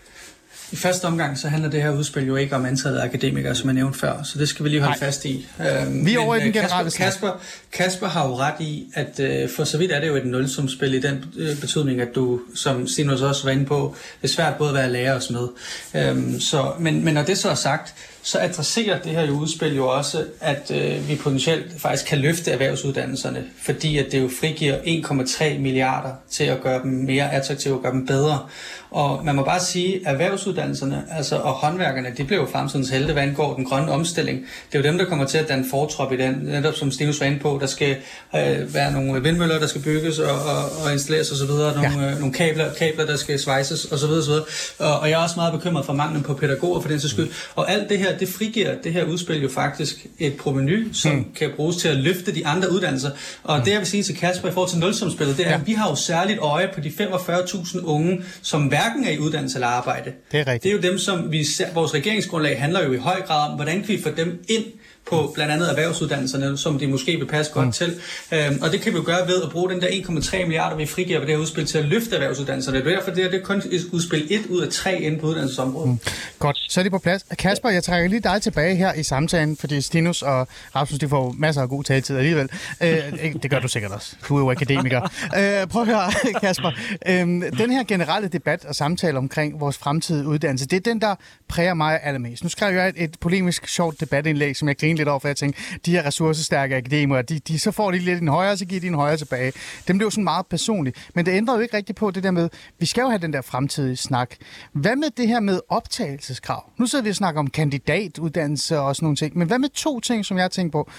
i 0.72 0.76
første 0.76 1.06
omgang, 1.06 1.38
så 1.38 1.48
handler 1.48 1.70
det 1.70 1.82
her 1.82 1.90
udspil 1.92 2.28
jo 2.28 2.36
ikke 2.36 2.56
om 2.56 2.66
antallet 2.66 3.00
af 3.00 3.06
akademikere, 3.06 3.56
som 3.56 3.70
jeg 3.70 3.74
nævnte 3.74 4.00
før, 4.00 4.24
så 4.24 4.40
det 4.40 4.50
skal 4.50 4.66
vi 4.66 4.70
lige 4.70 4.82
holde 4.82 5.00
Nej. 5.00 5.08
fast 5.08 5.26
i. 5.26 5.48
Øhm, 5.60 6.06
Vi 6.06 6.14
er 6.14 6.20
men, 6.20 6.28
over 6.28 6.36
i 6.36 6.40
den 6.40 6.48
øh, 6.48 6.54
generelle 6.54 6.92
Kasper, 6.92 7.06
Kasper, 7.06 7.32
Kasper 7.72 8.08
har 8.08 8.28
jo 8.28 8.38
ret 8.38 8.56
i, 8.60 8.88
at 8.94 9.20
øh, 9.20 9.50
for 9.56 9.64
så 9.64 9.78
vidt 9.78 9.92
er 9.92 10.00
det 10.00 10.08
jo 10.08 10.16
et 10.16 10.26
nulsumspil 10.26 10.94
i 10.94 11.00
den 11.00 11.26
øh, 11.38 11.60
betydning, 11.60 12.02
at 12.02 12.08
du, 12.16 12.40
som 12.56 12.88
Stinus 12.88 13.22
også 13.22 13.44
var 13.44 13.52
inde 13.52 13.66
på, 13.66 13.96
det 14.22 14.30
er 14.30 14.34
svært 14.34 14.56
både 14.56 14.70
at 14.70 14.76
være 14.76 14.92
lærer 14.92 15.16
og 15.16 15.24
smed. 15.24 15.48
Øhm, 15.96 16.40
så, 16.40 16.72
men, 16.80 17.06
men 17.06 17.14
når 17.14 17.24
det 17.24 17.38
så 17.38 17.50
er 17.50 17.56
sagt, 17.56 17.94
så 18.26 18.40
adresserer 18.40 19.00
det 19.02 19.12
her 19.12 19.22
jo 19.22 19.34
udspil 19.34 19.76
jo 19.76 19.88
også, 19.88 20.26
at 20.42 20.72
øh, 20.72 21.10
vi 21.10 21.16
potentielt 21.16 21.82
faktisk 21.82 22.06
kan 22.06 22.18
løfte 22.18 22.52
erhvervsuddannelserne, 22.52 23.44
fordi 23.62 23.98
at 23.98 24.12
det 24.12 24.22
jo 24.22 24.30
frigiver 24.40 24.78
1,3 24.78 25.60
milliarder 25.60 26.14
til 26.32 26.44
at 26.44 26.62
gøre 26.62 26.82
dem 26.84 26.92
mere 26.92 27.34
attraktive 27.34 27.74
og 27.74 27.82
gøre 27.82 27.92
dem 27.92 28.06
bedre. 28.06 28.48
Og 28.96 29.26
man 29.26 29.36
må 29.36 29.44
bare 29.44 29.60
sige, 29.60 29.96
at 29.96 30.14
erhvervsuddannelserne 30.14 31.04
altså, 31.12 31.36
og 31.36 31.54
håndværkerne, 31.54 32.10
de 32.18 32.24
bliver 32.24 32.42
jo 32.42 32.48
fremtidens 32.52 32.90
helte, 32.90 33.14
hvad 33.14 33.24
angår 33.24 33.56
den 33.56 33.66
grønne 33.66 33.92
omstilling. 33.92 34.40
Det 34.72 34.80
er 34.80 34.84
jo 34.84 34.92
dem, 34.92 34.98
der 34.98 35.06
kommer 35.06 35.26
til 35.26 35.38
at 35.38 35.50
danne 35.50 35.66
fortrop 35.70 36.14
i 36.14 36.18
den, 36.18 36.34
netop 36.44 36.76
som 36.76 36.92
Stenus 36.92 37.20
var 37.20 37.26
inde 37.26 37.40
på, 37.40 37.58
der 37.62 37.68
skal 37.68 37.96
øh, 38.36 38.74
være 38.74 38.92
nogle 38.92 39.24
vindmøller, 39.24 39.60
der 39.60 39.68
skal 39.68 39.82
bygges 39.82 40.20
og, 40.20 40.32
og, 40.32 40.64
og 40.86 40.94
installeres 40.94 41.32
osv., 41.32 41.48
nogle, 41.48 41.82
ja. 41.82 42.12
øh, 42.12 42.20
nogle 42.20 42.34
kabler, 42.34 42.74
kabler, 42.74 43.06
der 43.06 43.18
skal 43.18 43.40
svejses 43.40 43.86
osv. 43.86 44.10
osv. 44.10 44.32
Og, 44.80 45.00
og 45.00 45.10
jeg 45.10 45.20
er 45.20 45.24
også 45.24 45.36
meget 45.36 45.54
bekymret 45.54 45.86
for 45.86 45.94
manglen 45.94 46.24
på 46.24 46.34
pædagoger 46.34 46.82
for 46.82 46.90
den 46.90 47.00
sags 47.00 47.14
skyld. 47.14 47.30
Og 47.56 47.72
alt 47.72 47.90
det 47.90 48.00
her, 48.00 48.18
det 48.18 48.30
frigiver 48.30 48.76
det 48.84 48.94
her 48.94 49.04
udspil 49.04 49.42
jo 49.42 49.50
faktisk 49.50 50.06
et 50.20 50.38
proveny, 50.38 50.94
som 50.94 51.12
mm. 51.12 51.26
kan 51.36 51.52
bruges 51.56 51.76
til 51.78 51.88
at 51.88 51.96
løfte 51.96 52.36
de 52.36 52.48
andre 52.48 52.72
uddannelser. 52.72 53.12
Og 53.44 53.66
det 53.66 53.72
jeg 53.72 53.80
vil 53.80 53.88
sige 53.88 54.04
til 54.04 54.18
Kasper 54.18 54.50
i 54.50 54.52
forhold 54.52 54.70
til 54.70 54.80
nulsumspillet, 54.80 55.38
det 55.38 55.46
er, 55.46 55.50
ja. 55.50 55.56
at 55.56 55.68
vi 55.68 55.74
har 55.74 55.90
jo 55.90 55.96
særligt 55.96 56.40
øje 56.40 56.70
på 56.74 56.82
de 56.82 56.90
45.000 56.90 57.86
unge, 57.86 58.22
som 58.42 58.72
hverken 58.86 59.08
er 59.08 59.12
i 59.12 59.20
uddannelse 59.20 59.58
eller 59.58 59.68
arbejde. 59.68 60.14
Det 60.32 60.40
er 60.40 60.48
rigtigt. 60.48 60.64
Det 60.64 60.70
er 60.70 60.74
jo 60.74 60.92
dem, 60.92 61.00
som 61.00 61.32
vi 61.32 61.44
ser, 61.44 61.74
vores 61.74 61.94
regeringsgrundlag 61.94 62.62
handler 62.62 62.84
jo 62.86 62.94
i 62.94 62.98
høj 62.98 63.22
grad 63.22 63.50
om, 63.50 63.56
hvordan 63.56 63.80
kan 63.80 63.88
vi 63.88 64.02
få 64.02 64.10
dem 64.10 64.44
ind 64.50 64.66
på 65.10 65.32
blandt 65.34 65.54
andet 65.54 65.70
erhvervsuddannelserne, 65.70 66.58
som 66.58 66.80
de 66.80 66.88
måske 66.88 67.18
vil 67.18 67.26
passe 67.26 67.52
godt 67.52 67.66
mm. 67.66 67.72
til. 67.72 68.00
Øhm, 68.32 68.60
og 68.62 68.72
det 68.72 68.82
kan 68.82 68.94
vi 68.94 68.98
jo 68.98 69.04
gøre 69.06 69.28
ved 69.28 69.44
at 69.44 69.50
bruge 69.50 69.70
den 69.70 69.82
der 69.82 69.88
1,3 69.88 70.38
milliarder, 70.38 70.76
vi 70.76 70.86
frigiver 70.86 71.20
ved 71.20 71.28
det 71.28 71.36
her 71.36 71.42
udspil 71.42 71.66
til 71.66 71.78
at 71.78 71.86
løfte 71.86 72.16
erhvervsuddannelserne. 72.16 72.78
Det 72.78 72.88
er 72.88 72.96
derfor, 72.96 73.12
det, 73.12 73.24
her, 73.24 73.32
det 73.32 73.42
er 73.42 73.46
kun 73.46 73.58
et 73.72 73.86
udspil 73.92 74.28
1 74.30 74.46
ud 74.50 74.62
af 74.62 74.70
3 74.70 75.02
inde 75.02 75.20
på 75.20 75.28
uddannelsesområdet. 75.28 75.90
Mm. 75.90 76.00
Godt, 76.40 76.58
så 76.70 76.80
er 76.80 76.84
det 76.84 76.92
på 76.92 76.98
plads. 76.98 77.26
Kasper, 77.40 77.70
jeg 77.70 77.84
trækker 77.84 78.10
lige 78.10 78.20
dig 78.20 78.42
tilbage 78.42 78.76
her 78.76 78.94
i 78.94 79.04
samtalen, 79.04 79.58
fordi 79.58 79.82
Stinus 79.82 80.22
og 80.22 80.48
Rasmus, 80.76 81.00
de 81.00 81.10
får 81.10 81.36
masser 81.38 81.62
af 81.62 81.70
god 81.70 81.84
taletid 81.84 82.18
alligevel. 82.18 82.50
Øh, 82.82 83.34
det 83.44 83.52
gør 83.52 83.60
du 83.60 83.68
sikkert 83.68 83.92
også. 83.92 84.16
Du 84.30 84.36
er 84.36 84.40
jo 84.40 84.52
akademiker. 84.52 85.02
Øh, 85.38 85.68
prøv 85.68 85.82
at 85.82 85.88
høre, 85.88 86.12
Kasper. 86.42 86.72
Øh, 87.08 87.18
den 87.58 87.72
her 87.72 87.84
generelle 87.84 88.28
debat 88.28 88.66
og 88.66 88.76
samtale 88.76 89.18
omkring 89.18 89.60
vores 89.60 89.78
fremtidige 89.78 90.28
uddannelse, 90.28 90.66
det 90.66 90.78
er 90.78 90.92
den, 90.92 91.02
der 91.02 91.16
præger 91.48 91.74
mig 91.74 92.00
allermest. 92.04 92.44
Nu 92.44 92.50
skrev 92.50 92.76
jeg 92.76 92.90
et, 92.90 92.96
et 92.98 93.16
polemisk, 93.20 93.68
sjovt 93.68 94.00
debatindlæg, 94.00 94.56
som 94.56 94.68
jeg 94.68 94.78
griner 94.78 94.95
lidt 94.98 95.10
over, 95.10 95.20
for 95.20 95.28
jeg 95.28 95.38
tænkte, 95.38 95.62
de 95.86 95.92
her 95.92 96.06
ressourcestærke 96.06 96.76
akademikere, 96.76 97.22
de, 97.22 97.40
de, 97.40 97.60
så 97.60 97.72
får 97.72 97.92
de 97.92 98.00
lidt 98.00 98.22
en 98.22 98.28
højere, 98.28 98.58
så 98.58 98.66
giver 98.66 98.82
de 98.82 98.88
en 98.88 98.94
højere 98.94 99.18
tilbage. 99.18 99.54
Dem 99.88 99.98
blev 99.98 100.12
sådan 100.12 100.24
meget 100.24 100.46
personligt. 100.46 101.10
Men 101.16 101.26
det 101.26 101.32
ændrer 101.32 101.56
jo 101.56 101.62
ikke 101.62 101.78
rigtigt 101.78 101.98
på 101.98 102.12
det 102.12 102.24
der 102.24 102.32
med, 102.32 102.50
vi 102.80 102.86
skal 102.86 103.02
jo 103.02 103.08
have 103.08 103.22
den 103.22 103.34
der 103.34 103.42
fremtidige 103.42 103.96
snak. 103.96 104.36
Hvad 104.74 104.96
med 104.96 105.08
det 105.18 105.28
her 105.28 105.40
med 105.40 105.60
optagelseskrav? 105.70 106.70
Nu 106.78 106.86
sidder 106.86 107.04
vi 107.04 107.10
og 107.10 107.16
snakker 107.16 107.40
om 107.40 107.50
kandidatuddannelse 107.50 108.80
og 108.80 108.96
sådan 108.96 109.06
nogle 109.06 109.16
ting. 109.16 109.38
Men 109.38 109.48
hvad 109.48 109.60
med 109.60 109.70
to 109.70 110.00
ting, 110.00 110.26
som 110.26 110.38
jeg 110.38 110.52
tænker 110.52 110.72
på? 110.72 110.90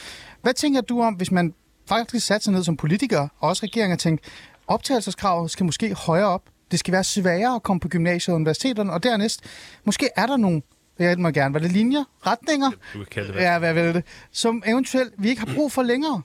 Hvad 0.42 0.54
tænker 0.54 0.80
du 0.80 1.02
om, 1.02 1.14
hvis 1.14 1.30
man 1.30 1.54
faktisk 1.88 2.26
satte 2.26 2.44
sig 2.44 2.52
ned 2.52 2.64
som 2.64 2.76
politiker, 2.76 3.20
og 3.20 3.48
også 3.48 3.62
regeringen, 3.62 3.92
og 3.92 3.98
tænkte, 3.98 4.30
optagelseskravet 4.66 5.50
skal 5.50 5.66
måske 5.66 5.94
højere 5.94 6.26
op. 6.26 6.42
Det 6.70 6.78
skal 6.78 6.92
være 6.92 7.04
sværere 7.04 7.54
at 7.54 7.62
komme 7.62 7.80
på 7.80 7.88
gymnasiet 7.88 8.32
og 8.32 8.36
universiteterne, 8.36 8.92
og 8.92 9.02
dernæst, 9.02 9.40
måske 9.84 10.08
er 10.16 10.26
der 10.26 10.36
nogle, 10.36 10.62
jeg 10.98 11.18
må 11.18 11.30
gerne, 11.30 11.54
var 11.54 11.60
det 11.60 11.72
linjer, 11.72 12.04
retninger, 12.26 12.70
Du 12.70 12.98
kan 12.98 13.06
kalde 13.10 13.26
det, 13.26 13.34
hvad 13.34 13.44
ja, 13.44 13.58
hvad 13.58 13.74
ved 13.74 13.94
det, 13.94 14.04
som 14.32 14.62
eventuelt 14.66 15.12
vi 15.18 15.28
ikke 15.28 15.40
har 15.46 15.54
brug 15.54 15.72
for 15.72 15.82
længere. 15.82 16.22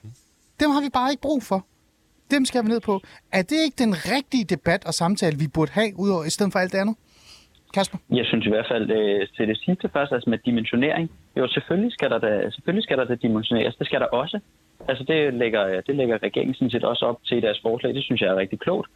Dem 0.60 0.70
har 0.70 0.80
vi 0.80 0.88
bare 0.92 1.10
ikke 1.10 1.22
brug 1.22 1.42
for. 1.42 1.66
Dem 2.30 2.44
skal 2.44 2.64
vi 2.64 2.68
ned 2.68 2.80
på. 2.80 3.00
Er 3.32 3.42
det 3.42 3.58
ikke 3.64 3.76
den 3.84 3.94
rigtige 4.14 4.44
debat 4.44 4.86
og 4.86 4.94
samtale, 4.94 5.38
vi 5.38 5.48
burde 5.54 5.72
have, 5.72 5.90
udover 5.98 6.24
i 6.24 6.30
stedet 6.30 6.52
for 6.52 6.58
alt 6.58 6.72
det 6.72 6.78
andet? 6.78 6.96
Kasper? 7.74 7.98
Jeg 8.10 8.26
synes 8.26 8.46
i 8.46 8.48
hvert 8.48 8.68
fald 8.72 8.90
øh, 8.90 9.28
til 9.36 9.48
det 9.48 9.58
sidste 9.64 9.88
først, 9.92 10.12
altså 10.12 10.30
med 10.30 10.38
dimensionering. 10.38 11.10
Jo, 11.36 11.48
selvfølgelig 11.48 11.92
skal 11.92 12.10
der 12.10 12.18
da, 12.18 12.50
selvfølgelig 12.50 12.84
skal 12.84 12.98
der 12.98 13.04
da 13.04 13.14
dimensioneres. 13.14 13.74
Det 13.76 13.86
skal 13.86 14.00
der 14.00 14.06
også. 14.06 14.38
Altså 14.88 15.04
det 15.04 15.34
lægger, 15.34 15.80
det 15.80 15.94
lægger 15.96 16.22
regeringen 16.22 16.54
sådan 16.54 16.70
set 16.70 16.84
også 16.84 17.04
op 17.06 17.18
til 17.26 17.36
i 17.38 17.40
deres 17.40 17.60
forslag. 17.62 17.94
Det 17.94 18.04
synes 18.04 18.20
jeg 18.20 18.30
er 18.30 18.36
rigtig 18.36 18.60
klogt. 18.60 18.88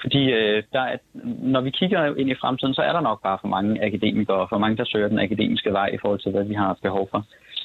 Fordi 0.00 0.32
øh, 0.32 0.62
der 0.72 0.80
er, 0.80 0.96
når 1.24 1.60
vi 1.60 1.70
kigger 1.70 2.14
ind 2.16 2.30
i 2.30 2.40
fremtiden, 2.40 2.74
så 2.74 2.82
er 2.82 2.92
der 2.92 3.00
nok 3.00 3.22
bare 3.22 3.38
for 3.40 3.48
mange 3.48 3.84
akademikere 3.84 4.36
og 4.36 4.48
for 4.48 4.58
mange, 4.58 4.76
der 4.76 4.84
søger 4.84 5.08
den 5.08 5.18
akademiske 5.18 5.72
vej 5.72 5.88
i 5.92 5.98
forhold 6.00 6.20
til, 6.20 6.32
hvad 6.32 6.44
vi 6.44 6.54
har 6.54 6.78
behov 6.82 7.08
for. 7.10 7.24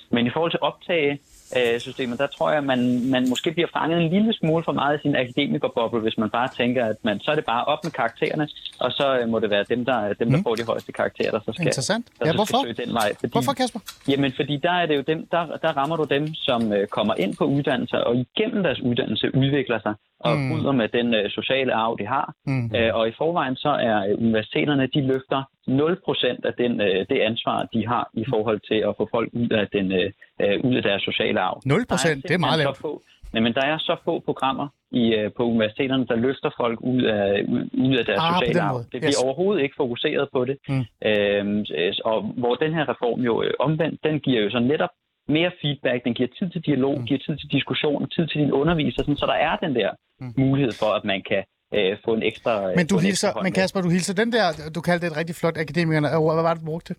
Men 0.09 0.27
i 0.27 0.29
forhold 0.29 0.51
til 0.51 0.59
optage 0.61 1.19
øh, 1.59 1.79
systemet, 1.79 2.19
der 2.19 2.27
tror 2.27 2.49
jeg, 2.49 2.57
at 2.57 2.63
man, 2.63 3.09
man 3.11 3.29
måske 3.29 3.51
bliver 3.51 3.67
fanget 3.77 4.01
en 4.01 4.09
lille 4.09 4.33
smule 4.33 4.63
for 4.63 4.71
meget 4.71 4.97
i 4.97 5.01
sin 5.01 5.15
akademikerboble, 5.15 5.99
hvis 6.01 6.17
man 6.17 6.29
bare 6.29 6.47
tænker, 6.47 6.85
at 6.85 6.95
man, 7.03 7.19
så 7.19 7.31
er 7.31 7.35
det 7.35 7.45
bare 7.45 7.65
op 7.65 7.79
med 7.83 7.91
karaktererne, 7.91 8.47
og 8.79 8.91
så 8.91 9.19
øh, 9.19 9.29
må 9.29 9.39
det 9.39 9.49
være 9.49 9.63
dem, 9.69 9.85
der, 9.85 10.13
dem, 10.13 10.29
der 10.31 10.37
Mm. 10.37 10.43
får 10.43 10.55
de 10.55 10.63
højeste 10.65 10.91
karakterer, 10.91 11.31
der 11.31 11.39
så 11.45 11.51
skal, 11.53 11.65
Interessant. 11.65 12.05
der 12.19 12.25
Ja, 12.25 12.31
så 12.31 12.37
hvorfor? 12.37 12.57
skal 12.63 12.75
søge 12.75 12.85
den 12.87 12.93
vej. 12.93 13.09
Fordi, 13.19 13.31
Hvorfor, 13.31 13.53
Kasper? 13.53 13.79
Jamen, 14.07 14.31
fordi 14.35 14.57
der 14.57 14.71
er 14.71 14.85
det 14.85 14.95
jo 14.95 15.03
dem, 15.11 15.27
der, 15.31 15.43
der 15.63 15.71
rammer 15.79 15.95
du 15.95 16.03
dem, 16.15 16.33
som 16.33 16.73
øh, 16.73 16.87
kommer 16.87 17.13
ind 17.23 17.35
på 17.37 17.45
uddannelser, 17.45 17.97
og 17.97 18.15
igennem 18.25 18.63
deres 18.63 18.79
uddannelse 18.81 19.35
udvikler 19.35 19.79
sig, 19.79 19.93
og 20.19 20.31
Mm. 20.37 20.41
mm. 20.41 20.49
bryder 20.51 20.71
med 20.71 20.87
den 20.87 21.13
øh, 21.13 21.29
sociale 21.29 21.73
arv, 21.73 21.97
de 21.99 22.07
har. 22.07 22.33
Mm. 22.45 22.75
Øh, 22.75 22.95
og 22.95 23.07
i 23.07 23.11
forvejen 23.17 23.55
så 23.55 23.69
er 23.69 23.97
øh, 24.09 24.17
universiteterne, 24.25 24.87
de 24.95 25.01
løfter 25.07 25.41
0% 25.67 26.47
af 26.49 26.53
den, 26.61 26.81
øh, 26.81 27.05
det 27.09 27.19
ansvar, 27.29 27.67
de 27.73 27.87
har 27.87 28.09
i 28.13 28.25
forhold 28.29 28.59
til 28.69 28.79
at 28.89 28.93
få 28.97 29.07
folk 29.11 29.29
ud 29.33 29.49
af, 29.49 29.67
den, 29.75 29.91
øh, 29.91 30.11
øh, 30.41 30.59
ud 30.63 30.75
af 30.75 30.83
deres 30.83 31.01
sociale 31.01 31.39
arv. 31.39 31.61
0 31.65 31.75
Der 31.79 31.81
er 31.81 31.85
procent, 31.93 32.23
det 32.23 32.31
er 32.33 32.37
meget 32.37 32.59
lavt. 32.59 32.77
få- 32.77 33.01
Nej, 33.33 33.41
men 33.43 33.53
der 33.53 33.65
er 33.65 33.77
så 33.77 33.95
få 34.05 34.19
programmer 34.19 34.67
i, 34.91 35.13
øh, 35.15 35.31
på 35.37 35.43
universiteterne, 35.43 36.05
der 36.07 36.15
løfter 36.15 36.49
folk 36.61 36.81
ud 36.81 37.01
af, 37.01 37.43
ud, 37.53 37.69
ud 37.87 37.95
af 37.95 38.05
deres 38.05 38.19
Ah, 38.23 38.33
sociale 38.39 38.61
arv. 38.61 38.77
Det 38.79 38.87
bliver 38.89 39.07
Yes. 39.07 39.23
overhovedet 39.23 39.63
ikke 39.63 39.75
fokuseret 39.77 40.27
på 40.33 40.45
det. 40.45 40.57
Mm. 40.69 40.83
Øhm, 41.09 41.65
øh, 41.77 41.93
og 42.05 42.21
hvor 42.21 42.55
den 42.55 42.73
her 42.73 42.89
reform 42.89 43.19
jo 43.21 43.43
øh, 43.43 43.53
omvendt, 43.59 44.03
den 44.03 44.19
giver 44.19 44.41
jo 44.43 44.49
så 44.49 44.59
netop 44.59 44.89
mere 45.27 45.51
feedback, 45.61 46.03
den 46.03 46.13
giver 46.13 46.29
tid 46.39 46.49
til 46.49 46.61
dialog, 46.61 46.95
Mm. 46.99 47.05
giver 47.05 47.19
tid 47.25 47.37
til 47.37 47.49
diskussion, 47.51 48.09
tid 48.09 48.27
til 48.27 48.41
din 48.41 48.51
underviser, 48.51 49.01
sådan, 49.03 49.17
så 49.17 49.25
der 49.25 49.33
er 49.49 49.55
den 49.55 49.75
der 49.75 49.89
Mm. 50.19 50.33
mulighed 50.37 50.71
for, 50.81 50.89
at 50.99 51.03
man 51.05 51.21
kan 51.29 51.43
øh, 51.77 51.97
få 52.05 52.13
en 52.13 52.23
ekstra... 52.23 52.69
øh, 52.69 52.75
Men 52.75 52.87
du 52.87 52.97
hilser, 52.97 53.27
ekstra 53.27 53.43
men. 53.43 53.53
Kasper, 53.53 53.81
du 53.81 53.89
hilser 53.89 54.13
den 54.13 54.31
der, 54.31 54.51
du 54.75 54.81
kaldte 54.81 55.05
det 55.05 55.11
et 55.11 55.17
rigtig 55.17 55.35
flot 55.35 55.57
akademikerne, 55.57 56.07
hvad 56.09 56.43
var 56.43 56.53
det, 56.53 56.61
du 56.61 56.65
brugte? 56.65 56.95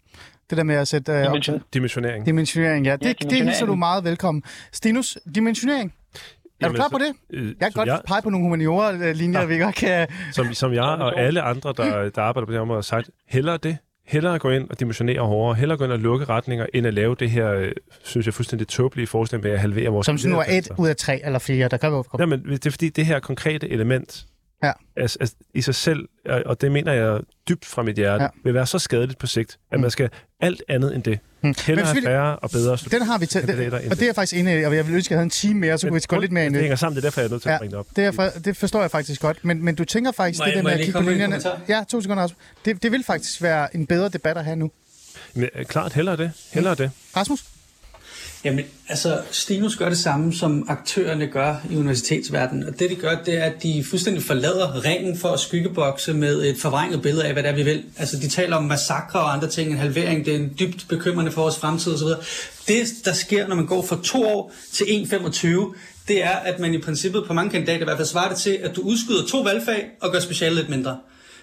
Det 0.51 0.59
der 0.59 0.65
med 0.65 0.75
at 0.75 0.89
sætte 0.89 1.13
øh, 1.13 1.27
op 1.27 1.37
Dimension- 1.37 1.61
Dimensionering. 1.75 2.27
dimensionering, 2.27 2.87
ja. 2.87 2.93
Det, 2.93 3.01
det 3.01 3.09
dimensionering. 3.21 3.49
hilser 3.51 3.67
du 3.67 3.75
meget 3.75 4.05
velkommen. 4.05 4.43
Stinus, 4.73 5.19
dimensionering. 5.35 5.93
Er 6.61 6.69
du 6.69 6.75
klar 6.75 6.89
på 6.89 6.99
så- 6.99 7.05
det? 7.31 7.39
Øh, 7.39 7.47
Jeg 7.47 7.55
kan 7.61 7.71
godt 7.75 7.89
jeg, 7.89 8.01
pege 8.07 8.23
på 8.23 8.31
nogle 8.31 8.45
humaniora-linjer, 8.45 9.47
vi 9.47 9.59
godt 9.59 9.75
kan... 9.75 10.07
som, 10.33 10.55
som 10.55 10.73
jeg 10.73 10.83
og 10.83 11.21
alle 11.21 11.43
andre, 11.43 11.75
der, 11.77 12.09
der 12.15 12.23
arbejder 12.23 12.47
på 12.47 12.53
det 12.53 12.57
her 12.57 12.63
område, 12.63 12.77
har 12.77 12.83
sagt, 12.83 13.11
hellere 13.29 13.57
det. 13.57 13.77
Hellere 14.07 14.39
gå 14.39 14.51
ind 14.51 14.71
og 14.71 14.81
dimensionere 14.81 15.21
hårdere. 15.21 15.55
Hellere 15.55 15.79
gå 15.79 15.85
ind 15.85 15.93
og 15.93 15.99
lukke 15.99 16.25
retninger, 16.25 16.67
end 16.75 16.87
at 16.87 16.95
lave 16.95 17.15
det 17.15 17.31
her, 17.31 17.53
øh, 17.53 17.73
synes 18.05 18.27
jeg, 18.27 18.35
fuldstændig 18.35 18.69
tåbelige 18.69 19.07
forslag 19.07 19.43
med 19.43 19.51
at 19.51 19.59
halvere 19.61 19.89
vores... 19.89 20.05
Som 20.07 20.19
sådan 20.19 20.33
nu 20.33 20.39
er 20.39 20.45
et 20.49 20.69
ud 20.79 20.89
af 20.89 20.97
tre 20.97 21.21
eller 21.25 21.39
fire, 21.39 21.69
der 21.69 21.77
kan 21.77 21.91
jo 21.91 22.03
komme. 22.03 22.23
Jamen, 22.35 22.53
det 22.53 22.67
er 22.67 22.71
fordi, 22.71 22.89
det 22.89 23.07
her 23.07 23.21
konkrete 23.21 23.69
element 23.69 24.27
Ja. 24.63 24.73
altså, 24.97 25.17
altså, 25.21 25.37
i 25.55 25.61
sig 25.63 25.75
selv, 25.75 26.09
og 26.29 26.43
og 26.47 26.61
det 26.61 26.73
mener 26.73 26.93
jeg 26.93 27.21
dybt 27.49 27.65
fra 27.65 27.83
mit 27.83 27.97
hjerte, 27.97 28.23
Ja. 28.23 28.23
ja. 28.23 28.29
vil 28.45 28.55
være 28.55 28.67
så 28.67 28.79
skadeligt 28.79 29.19
på 29.19 29.27
sigt, 29.27 29.59
at 29.73 29.79
Mm. 29.79 29.83
man 29.83 29.91
skal 29.91 30.11
alt 30.41 30.63
andet 30.69 30.95
end 30.95 31.03
det. 31.03 31.19
Hmm. 31.41 31.55
Hellere 31.67 31.95
Men 31.95 32.03
færre 32.05 32.37
og 32.39 32.51
bedre 32.51 32.77
Den 32.91 33.03
har 33.03 33.19
vi 33.19 33.27
taget, 33.27 33.51
end 33.51 33.73
og 33.75 33.81
det 33.97 34.03
er 34.03 34.07
jeg 34.07 34.15
faktisk 34.15 34.41
enig 34.41 34.61
i, 34.61 34.65
og 34.65 34.77
jeg 34.77 34.87
vil 34.87 34.95
ønske, 34.95 35.09
at 35.09 35.11
jeg 35.11 35.19
havde 35.19 35.25
en 35.25 35.31
time 35.31 35.61
mere, 35.61 35.79
så 35.79 35.87
kunne 35.89 36.01
vi 36.01 36.05
gå 36.09 36.21
lidt 36.21 36.33
mere 36.33 36.47
ind 36.47 36.55
i 36.55 36.59
Det 36.59 36.63
hænger 36.63 36.77
sammen, 36.77 36.97
det 36.97 37.03
er 37.05 37.07
derfor, 37.07 37.21
jeg 37.21 37.27
er 37.27 37.31
nødt 37.31 37.43
til 37.43 37.49
at 37.49 37.59
bringe 37.59 37.71
det 37.71 37.79
op. 37.79 37.87
det, 37.97 38.05
er, 38.05 38.11
for, 38.13 38.23
det 38.45 38.57
forstår 38.57 38.81
jeg 38.81 38.91
faktisk 38.91 39.21
godt, 39.21 39.45
men, 39.45 39.65
men 39.65 39.75
du 39.75 39.85
tænker 39.85 40.13
faktisk, 40.13 40.39
Må 40.41 40.45
det 40.45 40.51
jeg- 40.51 40.57
der 40.57 40.63
med 40.63 40.73
at 40.73 40.79
kigge 40.85 40.93
på 41.03 41.11
linjerne... 41.11 41.41
Ja, 41.69 41.85
to 41.89 42.01
sekunder, 42.01 42.23
Rasmus. 42.23 42.39
Det, 42.65 42.83
det 42.83 42.93
vil 42.93 43.05
faktisk 43.05 43.43
være 43.43 43.77
en 43.77 43.87
bedre 43.87 44.09
debat 44.09 44.37
at 44.39 44.45
have 44.45 44.57
nu. 44.57 44.71
Men, 45.35 45.49
øh, 45.55 45.65
klart, 45.65 45.93
hellere 45.93 46.17
det. 46.17 46.33
Hellere 46.53 46.75
det. 46.75 46.91
Rasmus? 47.17 47.45
Jamen, 48.47 48.65
altså, 48.89 49.21
Stinus 49.31 49.77
gør 49.77 49.89
det 49.89 49.99
samme, 49.99 50.35
som 50.35 50.67
aktørerne 50.69 51.27
gør 51.27 51.57
i 51.71 51.77
universitetsverdenen. 51.77 52.69
Og 52.69 52.79
det, 52.79 52.91
de 52.91 52.95
gør, 52.95 53.15
det 53.27 53.35
er, 53.39 53.45
at 53.45 53.63
de 53.63 53.85
fuldstændig 53.85 54.23
forlader 54.23 54.85
ringen 54.85 55.19
for 55.19 55.29
at 55.29 55.41
skyggebokse 55.41 56.15
med 56.15 56.45
et 56.45 56.59
forvrænget 56.59 57.03
billede 57.03 57.25
af, 57.25 57.33
hvad 57.33 57.43
det 57.43 57.51
er, 57.51 57.55
vi 57.55 57.63
vil. 57.63 57.85
Altså, 57.97 58.17
de 58.17 58.29
taler 58.29 58.57
om 58.57 58.65
massakre 58.65 59.21
og 59.21 59.33
andre 59.33 59.49
ting, 59.49 59.71
en 59.71 59.79
halvering, 59.79 60.25
det 60.25 60.35
er 60.35 60.39
en 60.39 60.55
dybt 60.59 60.87
bekymrende 60.89 61.33
for 61.33 61.43
vores 61.43 61.59
fremtid 61.59 61.95
osv. 61.95 62.09
Det, 62.69 62.87
der 63.05 63.13
sker, 63.13 63.49
når 63.49 63.57
man 63.57 63.67
går 63.67 63.83
fra 63.83 63.99
to 64.05 64.27
år 64.27 64.53
til 64.73 64.85
1,25, 64.85 65.77
det 66.09 66.25
er, 66.25 66.37
at 66.37 66.59
man 66.59 66.75
i 66.75 66.79
princippet 66.79 67.25
på 67.27 67.33
mange 67.33 67.51
kandidater 67.51 67.81
i 67.81 67.85
hvert 67.85 67.97
fald 67.97 68.09
svarer 68.09 68.29
det 68.29 68.39
til, 68.39 68.59
at 68.63 68.77
du 68.77 68.81
udskyder 68.81 69.27
to 69.27 69.41
valgfag 69.41 69.87
og 70.01 70.13
gør 70.13 70.21
specialet 70.21 70.57
lidt 70.57 70.69
mindre. 70.69 70.99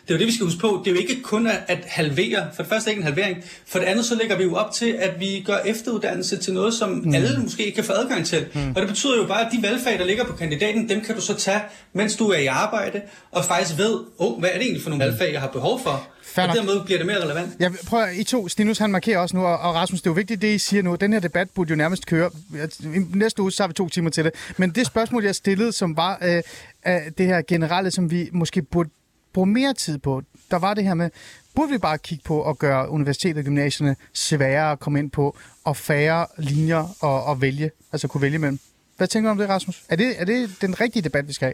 Det 0.08 0.10
er 0.10 0.14
jo 0.16 0.20
det, 0.20 0.28
vi 0.28 0.34
skal 0.34 0.46
huske 0.46 0.60
på. 0.60 0.82
Det 0.86 0.92
er 0.92 0.96
jo 0.96 1.02
ikke 1.02 1.22
kun 1.22 1.48
at, 1.48 1.80
halvere. 1.88 2.48
For 2.56 2.64
det 2.64 2.70
første 2.70 2.88
er 2.88 2.92
ikke 2.92 3.00
en 3.00 3.06
halvering. 3.06 3.38
For 3.68 3.80
det 3.80 3.86
andet, 3.86 4.06
så 4.06 4.16
lægger 4.16 4.38
vi 4.38 4.44
jo 4.44 4.56
op 4.56 4.72
til, 4.72 4.96
at 5.00 5.20
vi 5.20 5.44
gør 5.46 5.58
efteruddannelse 5.66 6.38
til 6.38 6.54
noget, 6.54 6.74
som 6.74 6.90
mm. 6.90 7.14
alle 7.14 7.40
måske 7.40 7.66
ikke 7.66 7.76
kan 7.76 7.84
få 7.84 7.94
adgang 7.94 8.26
til. 8.26 8.46
Mm. 8.54 8.70
Og 8.70 8.82
det 8.82 8.88
betyder 8.88 9.18
jo 9.18 9.28
bare, 9.28 9.46
at 9.46 9.52
de 9.52 9.62
valgfag, 9.62 10.00
der 10.00 10.06
ligger 10.06 10.24
på 10.24 10.34
kandidaten, 10.34 10.90
dem 10.90 11.02
kan 11.02 11.16
du 11.16 11.22
så 11.22 11.34
tage, 11.36 11.62
mens 11.94 12.16
du 12.16 12.30
er 12.30 12.38
i 12.38 12.46
arbejde, 12.46 13.02
og 13.32 13.46
faktisk 13.46 13.78
ved, 13.78 14.00
oh, 14.18 14.40
hvad 14.40 14.50
er 14.50 14.54
det 14.54 14.62
egentlig 14.62 14.84
for 14.84 14.90
nogle 14.90 15.06
valgfag, 15.06 15.34
jeg 15.34 15.42
har 15.42 15.48
behov 15.48 15.80
for? 15.84 16.08
Fair 16.24 16.48
og 16.48 16.56
dermed 16.56 16.86
bliver 16.86 16.98
det 16.98 17.08
mere 17.08 17.24
relevant. 17.24 17.50
Jeg 17.60 17.72
prøver, 17.88 18.10
I 18.10 18.24
to, 18.24 18.48
Stinus 18.48 18.78
han 18.78 18.92
markerer 18.92 19.20
også 19.20 19.36
nu, 19.36 19.46
og, 19.46 19.60
og 19.60 19.76
Rasmus, 19.76 20.02
det 20.02 20.08
er 20.08 20.12
jo 20.12 20.16
vigtigt, 20.16 20.42
det 20.42 20.56
I 20.56 20.58
siger 20.58 20.84
nu. 20.84 20.96
Den 20.96 21.14
her 21.14 21.20
debat 21.20 21.50
burde 21.50 21.70
jo 21.70 21.76
nærmest 21.76 22.06
køre. 22.06 22.30
Næste 23.16 23.42
uge, 23.42 23.52
så 23.52 23.64
har 23.64 23.68
vi 23.68 23.74
to 23.74 23.90
timer 23.90 24.10
til 24.10 24.24
det. 24.26 24.34
Men 24.58 24.70
det 24.70 24.88
spørgsmål, 24.88 25.24
jeg 25.24 25.36
stillede, 25.36 25.72
som 25.72 25.98
var 25.98 26.18
øh, 26.22 26.94
det 27.18 27.26
her 27.26 27.42
generelle, 27.48 27.92
som 27.92 28.12
vi 28.12 28.30
måske 28.32 28.62
burde 28.62 28.90
bruge 29.34 29.48
mere 29.48 29.74
tid 29.74 29.98
på, 29.98 30.22
der 30.52 30.58
var 30.58 30.74
det 30.74 30.84
her 30.84 30.94
med, 30.94 31.10
burde 31.56 31.72
vi 31.72 31.78
bare 31.78 31.98
kigge 31.98 32.24
på 32.26 32.50
at 32.50 32.60
gøre 32.60 32.90
universitetet 32.90 33.38
og 33.38 33.44
gymnasierne 33.44 33.96
sværere 34.14 34.72
at 34.72 34.80
komme 34.80 35.00
ind 35.00 35.12
på, 35.12 35.38
og 35.64 35.78
færre 35.78 36.26
linjer 36.38 37.04
at, 37.06 37.32
at 37.32 37.42
vælge, 37.42 37.72
altså 37.92 38.08
kunne 38.08 38.22
vælge 38.22 38.40
mellem. 38.40 38.60
Hvad 38.98 39.08
tænker 39.08 39.30
du 39.30 39.32
om 39.32 39.38
det, 39.38 39.50
Rasmus? 39.50 39.84
Er 39.90 39.96
det, 39.96 40.14
er 40.18 40.26
det 40.26 40.50
den 40.62 40.82
rigtige 40.82 41.04
debat, 41.04 41.28
vi 41.28 41.34
skal 41.34 41.46
have? 41.46 41.54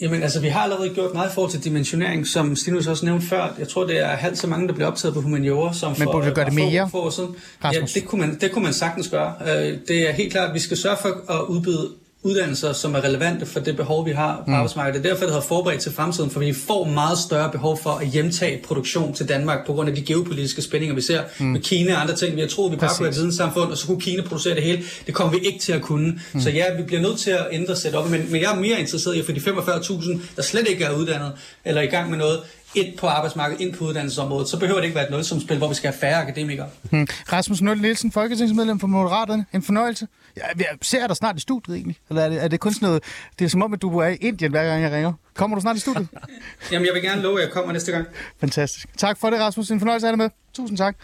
Jamen 0.00 0.22
altså, 0.22 0.40
vi 0.40 0.48
har 0.48 0.60
allerede 0.60 0.94
gjort 0.94 1.14
meget 1.14 1.30
i 1.30 1.34
forhold 1.34 1.50
til 1.52 1.64
dimensionering, 1.64 2.26
som 2.26 2.56
Stinus 2.56 2.86
også 2.86 3.04
nævnte 3.06 3.26
før. 3.26 3.54
Jeg 3.58 3.68
tror, 3.68 3.86
det 3.86 3.98
er 4.04 4.08
halvt 4.08 4.38
så 4.38 4.46
mange, 4.46 4.68
der 4.68 4.74
bliver 4.74 4.86
optaget 4.88 5.14
på 5.14 5.20
humaniora, 5.20 5.74
som 5.74 5.90
Men 5.90 5.96
for, 6.02 6.12
burde 6.12 6.26
vi 6.26 6.32
gøre 6.32 6.44
det 6.44 6.52
få- 6.52 6.58
mere, 6.58 6.90
få 6.90 7.10
siden. 7.10 7.36
Ja, 7.64 7.70
det 7.94 8.04
kunne, 8.06 8.20
man, 8.26 8.38
det 8.40 8.52
kunne 8.52 8.64
man 8.64 8.72
sagtens 8.74 9.08
gøre. 9.08 9.34
Øh, 9.42 9.78
Det 9.88 10.08
er 10.08 10.12
helt 10.12 10.32
klart, 10.32 10.48
at 10.48 10.54
vi 10.54 10.58
skal 10.58 10.76
sørge 10.76 10.96
for 10.96 11.32
at 11.32 11.44
udbyde 11.48 11.90
uddannelser, 12.22 12.72
som 12.72 12.94
er 12.94 13.04
relevante 13.04 13.46
for 13.46 13.60
det 13.60 13.76
behov, 13.76 14.06
vi 14.06 14.10
har 14.10 14.36
på 14.36 14.42
mm. 14.46 14.54
arbejdsmarkedet. 14.54 15.02
Det 15.02 15.10
er 15.10 15.14
derfor, 15.14 15.26
det 15.26 15.34
har 15.34 15.40
forberedt 15.40 15.80
til 15.80 15.92
fremtiden, 15.92 16.30
for 16.30 16.40
vi 16.40 16.52
får 16.52 16.84
meget 16.84 17.18
større 17.18 17.50
behov 17.50 17.78
for 17.82 17.90
at 17.90 18.06
hjemtage 18.06 18.62
produktion 18.62 19.14
til 19.14 19.28
Danmark 19.28 19.66
på 19.66 19.72
grund 19.72 19.88
af 19.88 19.94
de 19.94 20.02
geopolitiske 20.02 20.62
spændinger, 20.62 20.94
vi 20.94 21.00
ser 21.00 21.22
mm. 21.38 21.46
med 21.46 21.60
Kina 21.60 21.94
og 21.94 22.00
andre 22.00 22.14
ting. 22.14 22.36
Vi 22.36 22.40
har 22.40 22.48
troet, 22.48 22.72
vi 22.72 22.76
bare 22.76 22.90
kunne 22.96 23.06
have 23.06 23.10
et 23.10 23.16
videnssamfund, 23.16 23.70
og 23.70 23.78
så 23.78 23.86
kunne 23.86 24.00
Kina 24.00 24.22
producere 24.22 24.54
det 24.54 24.62
hele. 24.62 24.82
Det 25.06 25.14
kommer 25.14 25.38
vi 25.38 25.46
ikke 25.46 25.58
til 25.58 25.72
at 25.72 25.82
kunne. 25.82 26.20
Mm. 26.32 26.40
Så 26.40 26.50
ja, 26.50 26.64
vi 26.76 26.82
bliver 26.82 27.02
nødt 27.02 27.18
til 27.18 27.30
at 27.30 27.46
ændre 27.52 27.76
setup, 27.76 28.10
men, 28.10 28.32
men 28.32 28.40
jeg 28.40 28.52
er 28.52 28.60
mere 28.60 28.80
interesseret 28.80 29.16
i 29.16 29.18
at 29.18 29.24
få 29.24 29.32
de 29.32 29.40
45.000, 29.40 30.18
der 30.36 30.42
slet 30.42 30.68
ikke 30.68 30.84
er 30.84 30.96
uddannet, 30.96 31.32
eller 31.64 31.82
i 31.82 31.86
gang 31.86 32.10
med 32.10 32.18
noget, 32.18 32.40
ind 32.74 32.98
på 32.98 33.06
arbejdsmarkedet, 33.06 33.60
ind 33.60 33.74
på 33.74 33.84
uddannelsesområdet. 33.84 34.48
Så 34.48 34.58
behøver 34.58 34.78
det 34.80 34.84
ikke 34.84 34.94
være 34.94 35.04
et 35.04 35.10
nulsumspil, 35.10 35.58
hvor 35.58 35.68
vi 35.68 35.74
skal 35.74 35.90
have 35.90 35.98
færre 36.00 36.22
akademikere. 36.22 36.68
Hmm. 36.90 37.06
Rasmus 37.32 37.62
Nul 37.62 37.80
Nielsen, 37.80 38.12
folketingsmedlem 38.12 38.80
for 38.80 38.86
Moderaterne. 38.86 39.46
En 39.54 39.62
fornøjelse. 39.62 40.08
Ja, 40.36 40.42
jeg 40.56 40.66
ser 40.82 41.06
dig 41.06 41.16
snart 41.16 41.36
i 41.36 41.40
studiet 41.40 41.76
egentlig. 41.76 41.96
Eller 42.08 42.22
er 42.22 42.28
det, 42.28 42.44
er 42.44 42.48
det 42.48 42.60
kun 42.60 42.72
sådan 42.72 42.86
noget... 42.86 43.02
Det 43.38 43.44
er 43.44 43.48
som 43.48 43.62
om, 43.62 43.72
at 43.72 43.82
du 43.82 43.98
er 43.98 44.06
i 44.08 44.14
Indien, 44.14 44.50
hver 44.50 44.64
gang 44.64 44.82
jeg 44.82 44.92
ringer. 44.92 45.12
Kommer 45.34 45.56
du 45.56 45.60
snart 45.60 45.76
i 45.76 45.80
studiet? 45.80 46.08
Jamen, 46.72 46.86
jeg 46.86 46.94
vil 46.94 47.02
gerne 47.02 47.22
love, 47.22 47.40
at 47.40 47.44
jeg 47.46 47.52
kommer 47.52 47.72
næste 47.72 47.92
gang. 47.92 48.06
Fantastisk. 48.40 48.86
Tak 48.96 49.18
for 49.18 49.30
det, 49.30 49.40
Rasmus. 49.40 49.70
En 49.70 49.78
fornøjelse 49.78 50.06
at 50.06 50.08
have 50.08 50.16
dig 50.16 50.24
med. 50.24 50.30
Tusind 50.54 50.78
tak. 50.78 50.96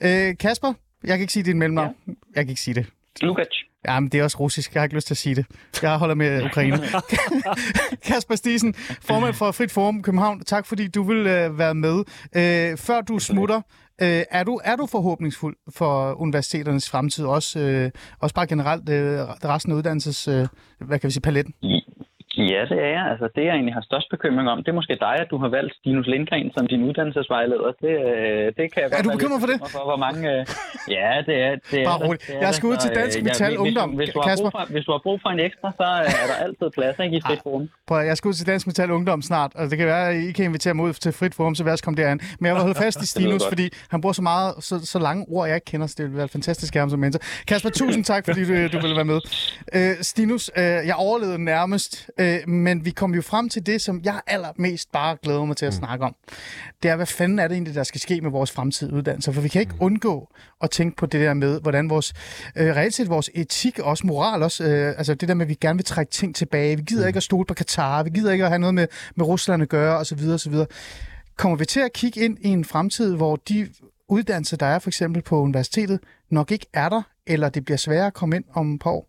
Øh, 0.00 0.36
Kasper, 0.40 0.72
jeg 1.04 1.12
kan 1.16 1.20
ikke 1.20 1.32
sige 1.32 1.42
dit 1.42 1.56
mellemnavn. 1.56 1.94
Ja. 2.06 2.12
Jeg 2.34 2.44
kan 2.44 2.50
ikke 2.50 2.62
sige 2.62 2.74
det. 2.74 2.86
Lukac. 3.20 3.46
Jamen, 3.88 4.08
det 4.08 4.20
er 4.20 4.24
også 4.24 4.36
russisk. 4.40 4.74
Jeg 4.74 4.80
har 4.80 4.84
ikke 4.84 4.94
lyst 4.94 5.06
til 5.06 5.14
at 5.14 5.18
sige 5.18 5.34
det. 5.34 5.46
Jeg 5.82 5.96
holder 5.96 6.14
med 6.14 6.44
Ukraine. 6.44 6.80
Kasper 8.06 8.34
Stisen, 8.34 8.74
formand 9.00 9.34
for 9.34 9.52
Frit 9.52 9.72
Forum 9.72 10.02
København. 10.02 10.40
Tak, 10.40 10.66
fordi 10.66 10.88
du 10.88 11.02
vil 11.02 11.26
øh, 11.26 11.58
være 11.58 11.74
med. 11.74 12.04
Øh, 12.36 12.76
før 12.78 13.00
du 13.00 13.18
smutter, 13.18 13.60
øh, 14.02 14.22
er, 14.30 14.44
du, 14.44 14.60
er 14.64 14.76
du 14.76 14.86
forhåbningsfuld 14.86 15.56
for 15.74 16.12
universiteternes 16.12 16.90
fremtid? 16.90 17.24
Også, 17.24 17.60
øh, 17.60 17.90
også 18.20 18.34
bare 18.34 18.46
generelt 18.46 18.88
øh, 18.88 19.20
resten 19.20 19.72
af 19.72 19.76
uddannelses... 19.76 20.28
Øh, 20.28 20.46
hvad 20.80 20.98
kan 20.98 21.08
vi 21.08 21.12
sige, 21.12 21.20
paletten? 21.22 21.54
Ja, 22.38 22.60
det 22.70 22.78
er 22.86 22.90
jeg. 22.98 23.04
Altså, 23.12 23.26
det, 23.34 23.42
jeg 23.48 23.54
egentlig 23.58 23.74
har 23.74 23.84
størst 23.90 24.08
bekymring 24.14 24.46
om, 24.52 24.58
det 24.64 24.68
er 24.68 24.78
måske 24.80 24.94
dig, 25.06 25.14
at 25.24 25.28
du 25.30 25.36
har 25.42 25.48
valgt 25.48 25.72
Stinus 25.78 26.06
Lindgren 26.06 26.46
som 26.56 26.66
din 26.66 26.82
uddannelsesvejleder. 26.88 27.70
Det, 27.84 27.94
øh, 28.08 28.46
det 28.58 28.64
kan 28.72 28.78
jeg 28.82 28.88
godt 28.90 28.98
Er 28.98 29.02
du 29.06 29.10
bekymret 29.16 29.40
for 29.44 29.48
det? 29.52 29.58
For, 29.76 29.84
hvor 29.90 30.00
mange, 30.06 30.20
øh, 30.32 30.40
ja, 30.96 31.10
det 31.28 31.36
er 31.46 31.52
det. 31.70 31.80
Er 31.80 31.84
Bare 31.90 31.98
der. 31.98 32.06
roligt. 32.06 32.22
Det 32.26 32.36
er 32.36 32.40
Jeg 32.46 32.54
skal 32.54 32.66
ud 32.72 32.76
til 32.84 32.90
Så, 32.90 32.94
øh, 32.94 33.00
Dansk 33.00 33.18
ja, 33.18 33.22
Metal 33.28 33.48
hvis- 33.50 33.58
Ungdom, 33.64 33.88
Hvis, 33.90 33.98
hvis, 34.06 34.14
du 34.14 34.20
Kasper. 34.28 34.50
brug 34.50 34.60
for, 34.60 34.72
hvis 34.74 34.84
du 34.88 34.90
har 34.96 35.00
brug 35.06 35.18
for 35.24 35.30
en 35.36 35.40
ekstra, 35.48 35.68
så 35.80 35.86
øh, 36.06 36.22
er 36.22 36.26
der 36.30 36.36
altid 36.46 36.66
plads 36.78 36.96
ikke, 37.04 37.16
i 37.16 37.20
frit 37.26 37.40
forum. 37.46 37.64
Prøv, 37.88 37.98
jeg 38.10 38.16
skal 38.18 38.28
ud 38.28 38.34
til 38.40 38.46
Dansk 38.52 38.66
Metal 38.70 38.90
Ungdom 38.96 39.20
snart, 39.30 39.50
og 39.58 39.62
det 39.70 39.76
kan 39.78 39.86
være, 39.94 40.04
at 40.10 40.16
I 40.28 40.32
kan 40.36 40.44
invitere 40.50 40.74
mig 40.74 40.84
ud 40.88 40.92
til 41.04 41.12
frit 41.20 41.34
forum, 41.38 41.54
så 41.54 41.64
jeg 41.64 41.72
også 41.72 41.84
komme 41.84 41.98
derind. 42.02 42.20
Men 42.38 42.46
jeg 42.48 42.54
vil 42.54 42.62
holde 42.66 42.78
fast 42.84 42.98
i 43.02 43.06
Stinus, 43.14 43.42
fordi 43.52 43.66
han 43.92 44.00
bruger 44.00 44.12
så 44.20 44.22
meget, 44.22 44.50
så, 44.68 44.86
så 44.92 44.98
lange 44.98 45.26
ord, 45.28 45.46
jeg 45.48 45.54
ikke 45.54 45.70
kender, 45.72 45.86
så 45.86 45.94
det 45.98 46.04
vil 46.10 46.16
være 46.16 46.28
fantastisk 46.28 46.74
ham 46.74 46.90
som 46.90 46.98
mentor. 46.98 47.20
Kasper, 47.48 47.70
tusind 47.70 48.04
tak, 48.04 48.24
fordi 48.28 48.40
du, 48.44 48.54
du 48.76 48.78
ville 48.84 48.96
være 48.96 49.04
med. 49.14 49.20
Øh, 49.74 49.90
Stinus, 50.00 50.50
øh, 50.56 50.62
jeg 50.64 50.94
overlevede 50.98 51.44
nærmest, 51.44 52.10
øh, 52.20 52.23
men 52.48 52.84
vi 52.84 52.90
kom 52.90 53.14
jo 53.14 53.22
frem 53.22 53.48
til 53.48 53.66
det, 53.66 53.80
som 53.82 54.00
jeg 54.04 54.20
allermest 54.26 54.92
bare 54.92 55.16
glæder 55.22 55.44
mig 55.44 55.56
til 55.56 55.66
at 55.66 55.72
Mm. 55.72 55.78
snakke 55.78 56.04
om. 56.04 56.16
Det 56.82 56.90
er, 56.90 56.96
hvad 56.96 57.06
fanden 57.06 57.38
er 57.38 57.48
det 57.48 57.54
egentlig, 57.54 57.74
der 57.74 57.82
skal 57.82 58.00
ske 58.00 58.20
med 58.20 58.30
vores 58.30 58.50
fremtidige 58.50 58.94
uddannelser? 58.94 59.32
For 59.32 59.40
vi 59.40 59.48
kan 59.48 59.60
ikke 59.60 59.72
Mm. 59.74 59.82
undgå 59.82 60.28
at 60.62 60.70
tænke 60.70 60.96
på 60.96 61.06
det 61.06 61.20
der 61.20 61.34
med, 61.34 61.60
hvordan 61.60 61.90
vores, 61.90 62.12
øh, 62.56 62.76
reelt 62.76 62.94
set 62.94 63.08
vores 63.08 63.30
etik 63.34 63.78
og 63.78 63.84
også 63.84 64.06
moral 64.06 64.42
også, 64.42 64.64
øh, 64.64 64.94
altså 64.98 65.14
det 65.14 65.28
der 65.28 65.34
med, 65.34 65.44
at 65.46 65.48
vi 65.48 65.54
gerne 65.60 65.76
vil 65.78 65.84
trække 65.84 66.12
ting 66.12 66.34
tilbage. 66.36 66.76
Vi 66.76 66.82
gider 66.82 67.02
Mm. 67.02 67.06
ikke 67.08 67.16
at 67.16 67.22
stole 67.22 67.44
på 67.46 67.54
Katar, 67.54 68.02
vi 68.02 68.10
gider 68.10 68.32
ikke 68.32 68.44
at 68.44 68.50
have 68.50 68.58
noget 68.58 68.74
med, 68.74 68.86
med 69.16 69.26
Rusland 69.26 69.62
at 69.62 69.68
gøre, 69.68 69.96
osv. 69.98 70.28
osv. 70.34 70.54
Kommer 71.36 71.56
vi 71.58 71.64
til 71.64 71.80
at 71.80 71.92
kigge 71.92 72.20
ind 72.20 72.38
i 72.40 72.48
en 72.48 72.64
fremtid, 72.64 73.14
hvor 73.16 73.36
de 73.36 73.68
uddannelser, 74.08 74.56
der 74.56 74.66
er 74.66 74.78
for 74.78 74.90
eksempel 74.90 75.22
på 75.22 75.40
universitetet, 75.40 76.00
nok 76.30 76.50
ikke 76.50 76.66
er 76.72 76.88
der, 76.88 77.02
eller 77.26 77.48
det 77.48 77.64
bliver 77.64 77.78
sværere 77.78 78.06
at 78.06 78.14
komme 78.14 78.36
ind 78.36 78.44
om 78.54 78.74
et 78.74 78.80
par 78.80 78.90
år? 78.90 79.08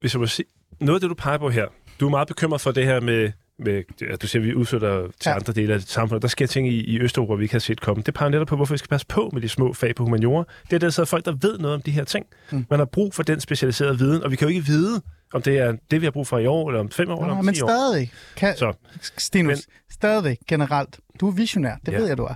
Hvis 0.00 0.14
jeg 0.14 0.20
må 0.20 0.26
sige, 0.26 0.46
noget 0.80 0.96
af 0.96 1.00
det, 1.00 1.10
du 1.10 1.14
peger 1.14 1.38
på 1.38 1.50
her, 1.50 1.64
du 2.00 2.06
er 2.06 2.10
meget 2.10 2.28
bekymret 2.28 2.60
for 2.60 2.70
det 2.70 2.84
her 2.84 3.00
med, 3.00 3.32
med 3.58 3.82
at 4.10 4.22
du 4.22 4.26
siger, 4.26 4.42
at 4.42 4.46
vi 4.48 4.54
udflytter 4.54 5.02
til 5.20 5.30
Ja. 5.30 5.34
andre 5.36 5.52
dele 5.52 5.74
af 5.74 5.80
samfundet. 5.82 6.22
Der 6.22 6.28
sker 6.28 6.46
ting 6.46 6.68
i, 6.68 6.80
i 6.80 7.00
Østeuropa, 7.00 7.34
vi 7.34 7.42
ikke 7.44 7.54
har 7.54 7.58
set 7.58 7.80
komme. 7.80 8.02
Det 8.02 8.14
peger 8.14 8.28
netop 8.30 8.46
på, 8.46 8.56
hvorfor 8.56 8.74
vi 8.74 8.78
skal 8.78 8.88
passe 8.88 9.06
på 9.06 9.30
med 9.32 9.42
de 9.42 9.48
små 9.48 9.72
fag 9.72 9.94
på 9.94 10.04
humaniora. 10.04 10.44
Det 10.64 10.72
er, 10.72 10.78
der 10.78 10.90
sidder 10.90 11.06
folk, 11.06 11.24
der 11.24 11.32
ved 11.40 11.58
noget 11.58 11.74
om 11.74 11.82
de 11.82 11.90
her 11.90 12.04
ting. 12.04 12.26
Mm. 12.52 12.66
Man 12.70 12.78
har 12.78 12.86
brug 12.86 13.14
for 13.14 13.22
den 13.22 13.40
specialiserede 13.40 13.98
viden, 13.98 14.22
og 14.22 14.30
vi 14.30 14.36
kan 14.36 14.48
jo 14.48 14.54
ikke 14.54 14.66
vide, 14.66 15.02
om 15.32 15.42
det 15.42 15.58
er 15.58 15.72
det, 15.90 16.00
vi 16.00 16.06
har 16.06 16.10
brug 16.10 16.26
for 16.26 16.38
i 16.38 16.46
år, 16.46 16.68
eller 16.68 16.80
om 16.80 16.90
fem 16.90 17.10
år, 17.10 17.22
eller 17.22 17.34
Nå, 17.34 17.38
om 17.38 17.44
men 17.44 17.54
ti 17.54 17.60
år. 17.62 17.68
stadig, 17.68 18.12
kan, 18.36 18.56
Så 18.56 18.72
Stinus, 19.18 19.46
men, 19.46 19.54
Men- 19.56 19.58
stadig 19.90 20.38
generelt, 20.48 20.98
du 21.20 21.28
er 21.28 21.32
visionær, 21.32 21.76
det 21.86 21.92
Ja. 21.92 21.98
ved 21.98 22.06
jeg, 22.06 22.18
du 22.18 22.24
er. 22.24 22.34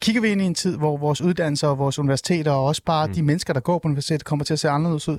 Kigger 0.00 0.20
vi 0.22 0.28
ind 0.28 0.42
i 0.42 0.44
en 0.44 0.54
tid, 0.54 0.76
hvor 0.76 0.96
vores 0.96 1.20
uddannelser 1.20 1.68
og 1.68 1.78
vores 1.78 1.98
universiteter, 1.98 2.50
og 2.50 2.64
også 2.64 2.82
bare 2.86 3.06
mm. 3.06 3.14
De 3.14 3.22
mennesker, 3.22 3.52
der 3.52 3.60
går 3.60 3.78
på 3.78 3.88
universitetet, 3.88 4.24
kommer 4.24 4.44
til 4.44 4.52
at 4.52 4.60
se 4.60 4.68
anderledes 4.68 5.08
ud? 5.08 5.18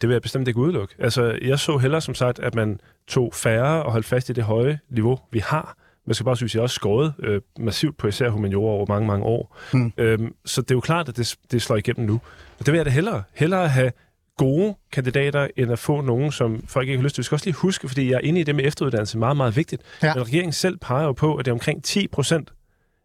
Det 0.00 0.08
vil 0.08 0.14
jeg 0.14 0.22
bestemt 0.22 0.48
ikke 0.48 0.60
udelukke. 0.60 0.94
Altså, 0.98 1.38
jeg 1.42 1.58
så 1.58 1.78
hellere 1.78 2.00
som 2.00 2.14
sagt, 2.14 2.38
at 2.38 2.54
man 2.54 2.80
tog 3.06 3.34
færre 3.34 3.82
og 3.82 3.92
holdt 3.92 4.06
fast 4.06 4.28
i 4.28 4.32
det 4.32 4.44
høje 4.44 4.78
niveau, 4.90 5.18
vi 5.30 5.38
har. 5.38 5.76
Man 6.06 6.14
skal 6.14 6.24
bare 6.24 6.36
synes, 6.36 6.52
at 6.52 6.54
jeg 6.54 6.62
også 6.62 6.74
skåret 6.74 7.14
øh, 7.18 7.40
massivt 7.58 7.96
på 7.96 8.06
især 8.06 8.28
humaniora 8.28 8.72
over 8.72 8.86
mange, 8.88 9.06
mange 9.06 9.24
år. 9.24 9.58
Mm. 9.72 9.92
Øhm, 9.96 10.34
så 10.44 10.62
det 10.62 10.70
er 10.70 10.74
jo 10.74 10.80
klart, 10.80 11.08
at 11.08 11.16
det, 11.16 11.36
det 11.50 11.62
slår 11.62 11.76
igennem 11.76 12.06
nu. 12.06 12.20
Og 12.58 12.66
det 12.66 12.72
vil 12.72 12.78
jeg 12.78 12.84
da 12.84 12.90
hellere. 12.90 13.22
Hellere 13.34 13.68
have 13.68 13.92
gode 14.36 14.74
kandidater, 14.92 15.48
end 15.56 15.72
at 15.72 15.78
få 15.78 16.00
nogen, 16.00 16.32
som 16.32 16.64
folk 16.66 16.88
ikke 16.88 16.98
har 16.98 17.04
lyst 17.04 17.14
til. 17.14 17.22
Vi 17.22 17.24
skal 17.24 17.34
også 17.36 17.46
lige 17.46 17.54
huske, 17.54 17.88
fordi 17.88 18.10
jeg 18.10 18.16
er 18.16 18.20
inde 18.20 18.40
i 18.40 18.42
det 18.42 18.54
med 18.54 18.64
efteruddannelse, 18.64 19.18
meget, 19.18 19.36
meget 19.36 19.56
vigtigt. 19.56 19.82
Ja. 20.02 20.14
Men 20.14 20.22
regeringen 20.26 20.52
selv 20.52 20.76
peger 20.76 21.04
jo 21.04 21.12
på, 21.12 21.36
at 21.36 21.44
det 21.44 21.50
er 21.50 21.54
omkring 21.54 21.84
10 21.84 22.08
procent 22.08 22.52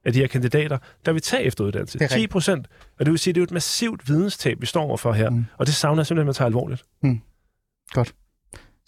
af 0.06 0.14
de 0.14 0.20
her 0.20 0.28
kandidater, 0.28 0.78
der 1.06 1.12
vil 1.14 1.22
tage 1.22 1.43
efteruddannelse. 1.43 2.00
Det 2.00 2.06
er 2.06 2.10
10 2.10 2.14
rigtigt. 2.16 2.32
procent. 2.32 2.68
Og 3.00 3.06
det 3.06 3.12
vil 3.12 3.20
sige, 3.20 3.32
at 3.32 3.36
det 3.36 3.41
er 3.41 3.43
et 3.45 3.52
massivt 3.52 4.10
videnstab, 4.10 4.62
vi 4.62 4.66
står 4.66 4.82
overfor 4.82 5.12
her. 5.14 5.30
Mm. 5.30 5.36
Mm. 5.36 5.45
Og 5.58 5.66
det 5.66 5.74
savner 5.76 6.02
jeg 6.02 6.06
simpelthen, 6.08 6.24
at 6.24 6.26
man 6.26 6.34
tager 6.34 6.45
alvorligt. 6.45 6.84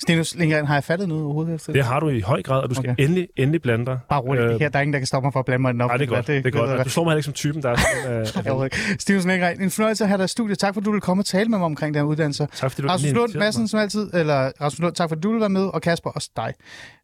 Stinus 0.03 0.36
Lindgren, 0.36 0.66
har 0.68 0.74
jeg 0.76 0.84
fattet 0.84 1.07
noget 1.09 1.24
overhovedet 1.24 1.68
Det 1.68 1.86
har 1.86 1.99
du 1.99 2.09
i 2.09 2.20
høj 2.22 2.41
grad, 2.41 2.64
og 2.64 2.70
du 2.70 2.76
skal 2.76 2.89
Okay. 2.89 3.03
endelig, 3.03 3.28
endelig 3.38 3.62
blande 3.62 3.86
dig. 3.86 3.99
Bare 4.09 4.20
roligt, 4.20 4.45
Øh, 4.45 4.53
øh, 4.53 4.59
her, 4.59 4.70
der 4.70 4.80
er 4.80 4.82
ingen, 4.82 4.93
der 4.93 4.99
kan 4.99 5.07
stoppe 5.07 5.26
mig 5.26 5.34
for 5.34 5.39
at 5.39 5.45
blande 5.45 5.62
mig 5.62 5.74
den 5.74 5.78
Nej, 5.78 5.86
offentlige 5.86 6.07
det 6.07 6.12
er 6.14 6.16
godt. 6.18 6.28
Det, 6.28 6.43
det 6.43 6.55
er 6.55 6.59
godt. 6.59 6.70
jeg 6.78 6.86
Du 6.86 6.89
slår 6.89 7.03
mig 7.03 7.16
ikke 7.16 7.24
som 7.24 7.34
typen, 7.34 7.62
der 7.62 7.70
er 7.70 7.76
sådan, 7.76 8.64
ikke. 8.66 8.78
Stinus 8.99 9.26
Lindgren, 9.26 9.62
en 9.62 9.72
fornøjelse 9.72 10.03
at 10.03 10.07
have 10.07 10.18
dig 10.18 10.26
i 10.26 10.28
studiet. 10.28 10.59
Tak, 10.59 10.74
for 10.74 10.82
at 10.82 10.86
du 10.86 10.91
ville 10.91 11.01
komme 11.01 11.22
og 11.22 11.26
tale 11.26 11.49
med 11.49 11.57
mig 11.57 11.66
omkring 11.66 11.93
den 11.93 12.05
uddannelse. 12.05 12.47
Tak 12.55 12.72
fordi 12.72 12.82
du 12.82 12.88
Rasmus 12.88 13.12
Lund 13.12 13.34
Madsen, 13.36 13.68
som 13.68 13.80
altid, 13.80 14.09
eller 14.14 14.51
Rasmus 14.62 14.80
Lund, 14.80 14.95
tak 14.95 15.09
for 15.09 15.16
at 15.16 15.24
du 15.24 15.30
ville 15.30 15.39
være 15.41 15.49
med, 15.49 15.64
og 15.66 15.82
Kasper, 15.82 16.09
også 16.09 16.30
dig. 16.36 16.53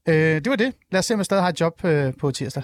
Øh, 0.10 0.16
det 0.16 0.50
var 0.50 0.56
det. 0.56 0.74
Lad 0.92 1.00
os 1.00 1.06
se, 1.06 1.14
om 1.14 1.20
jeg 1.20 1.26
stadig 1.26 1.44
har 1.44 1.50
et 1.50 1.62
job 1.62 1.86
øh, 1.86 2.14
på 2.20 2.32
tirsdag. 2.32 2.64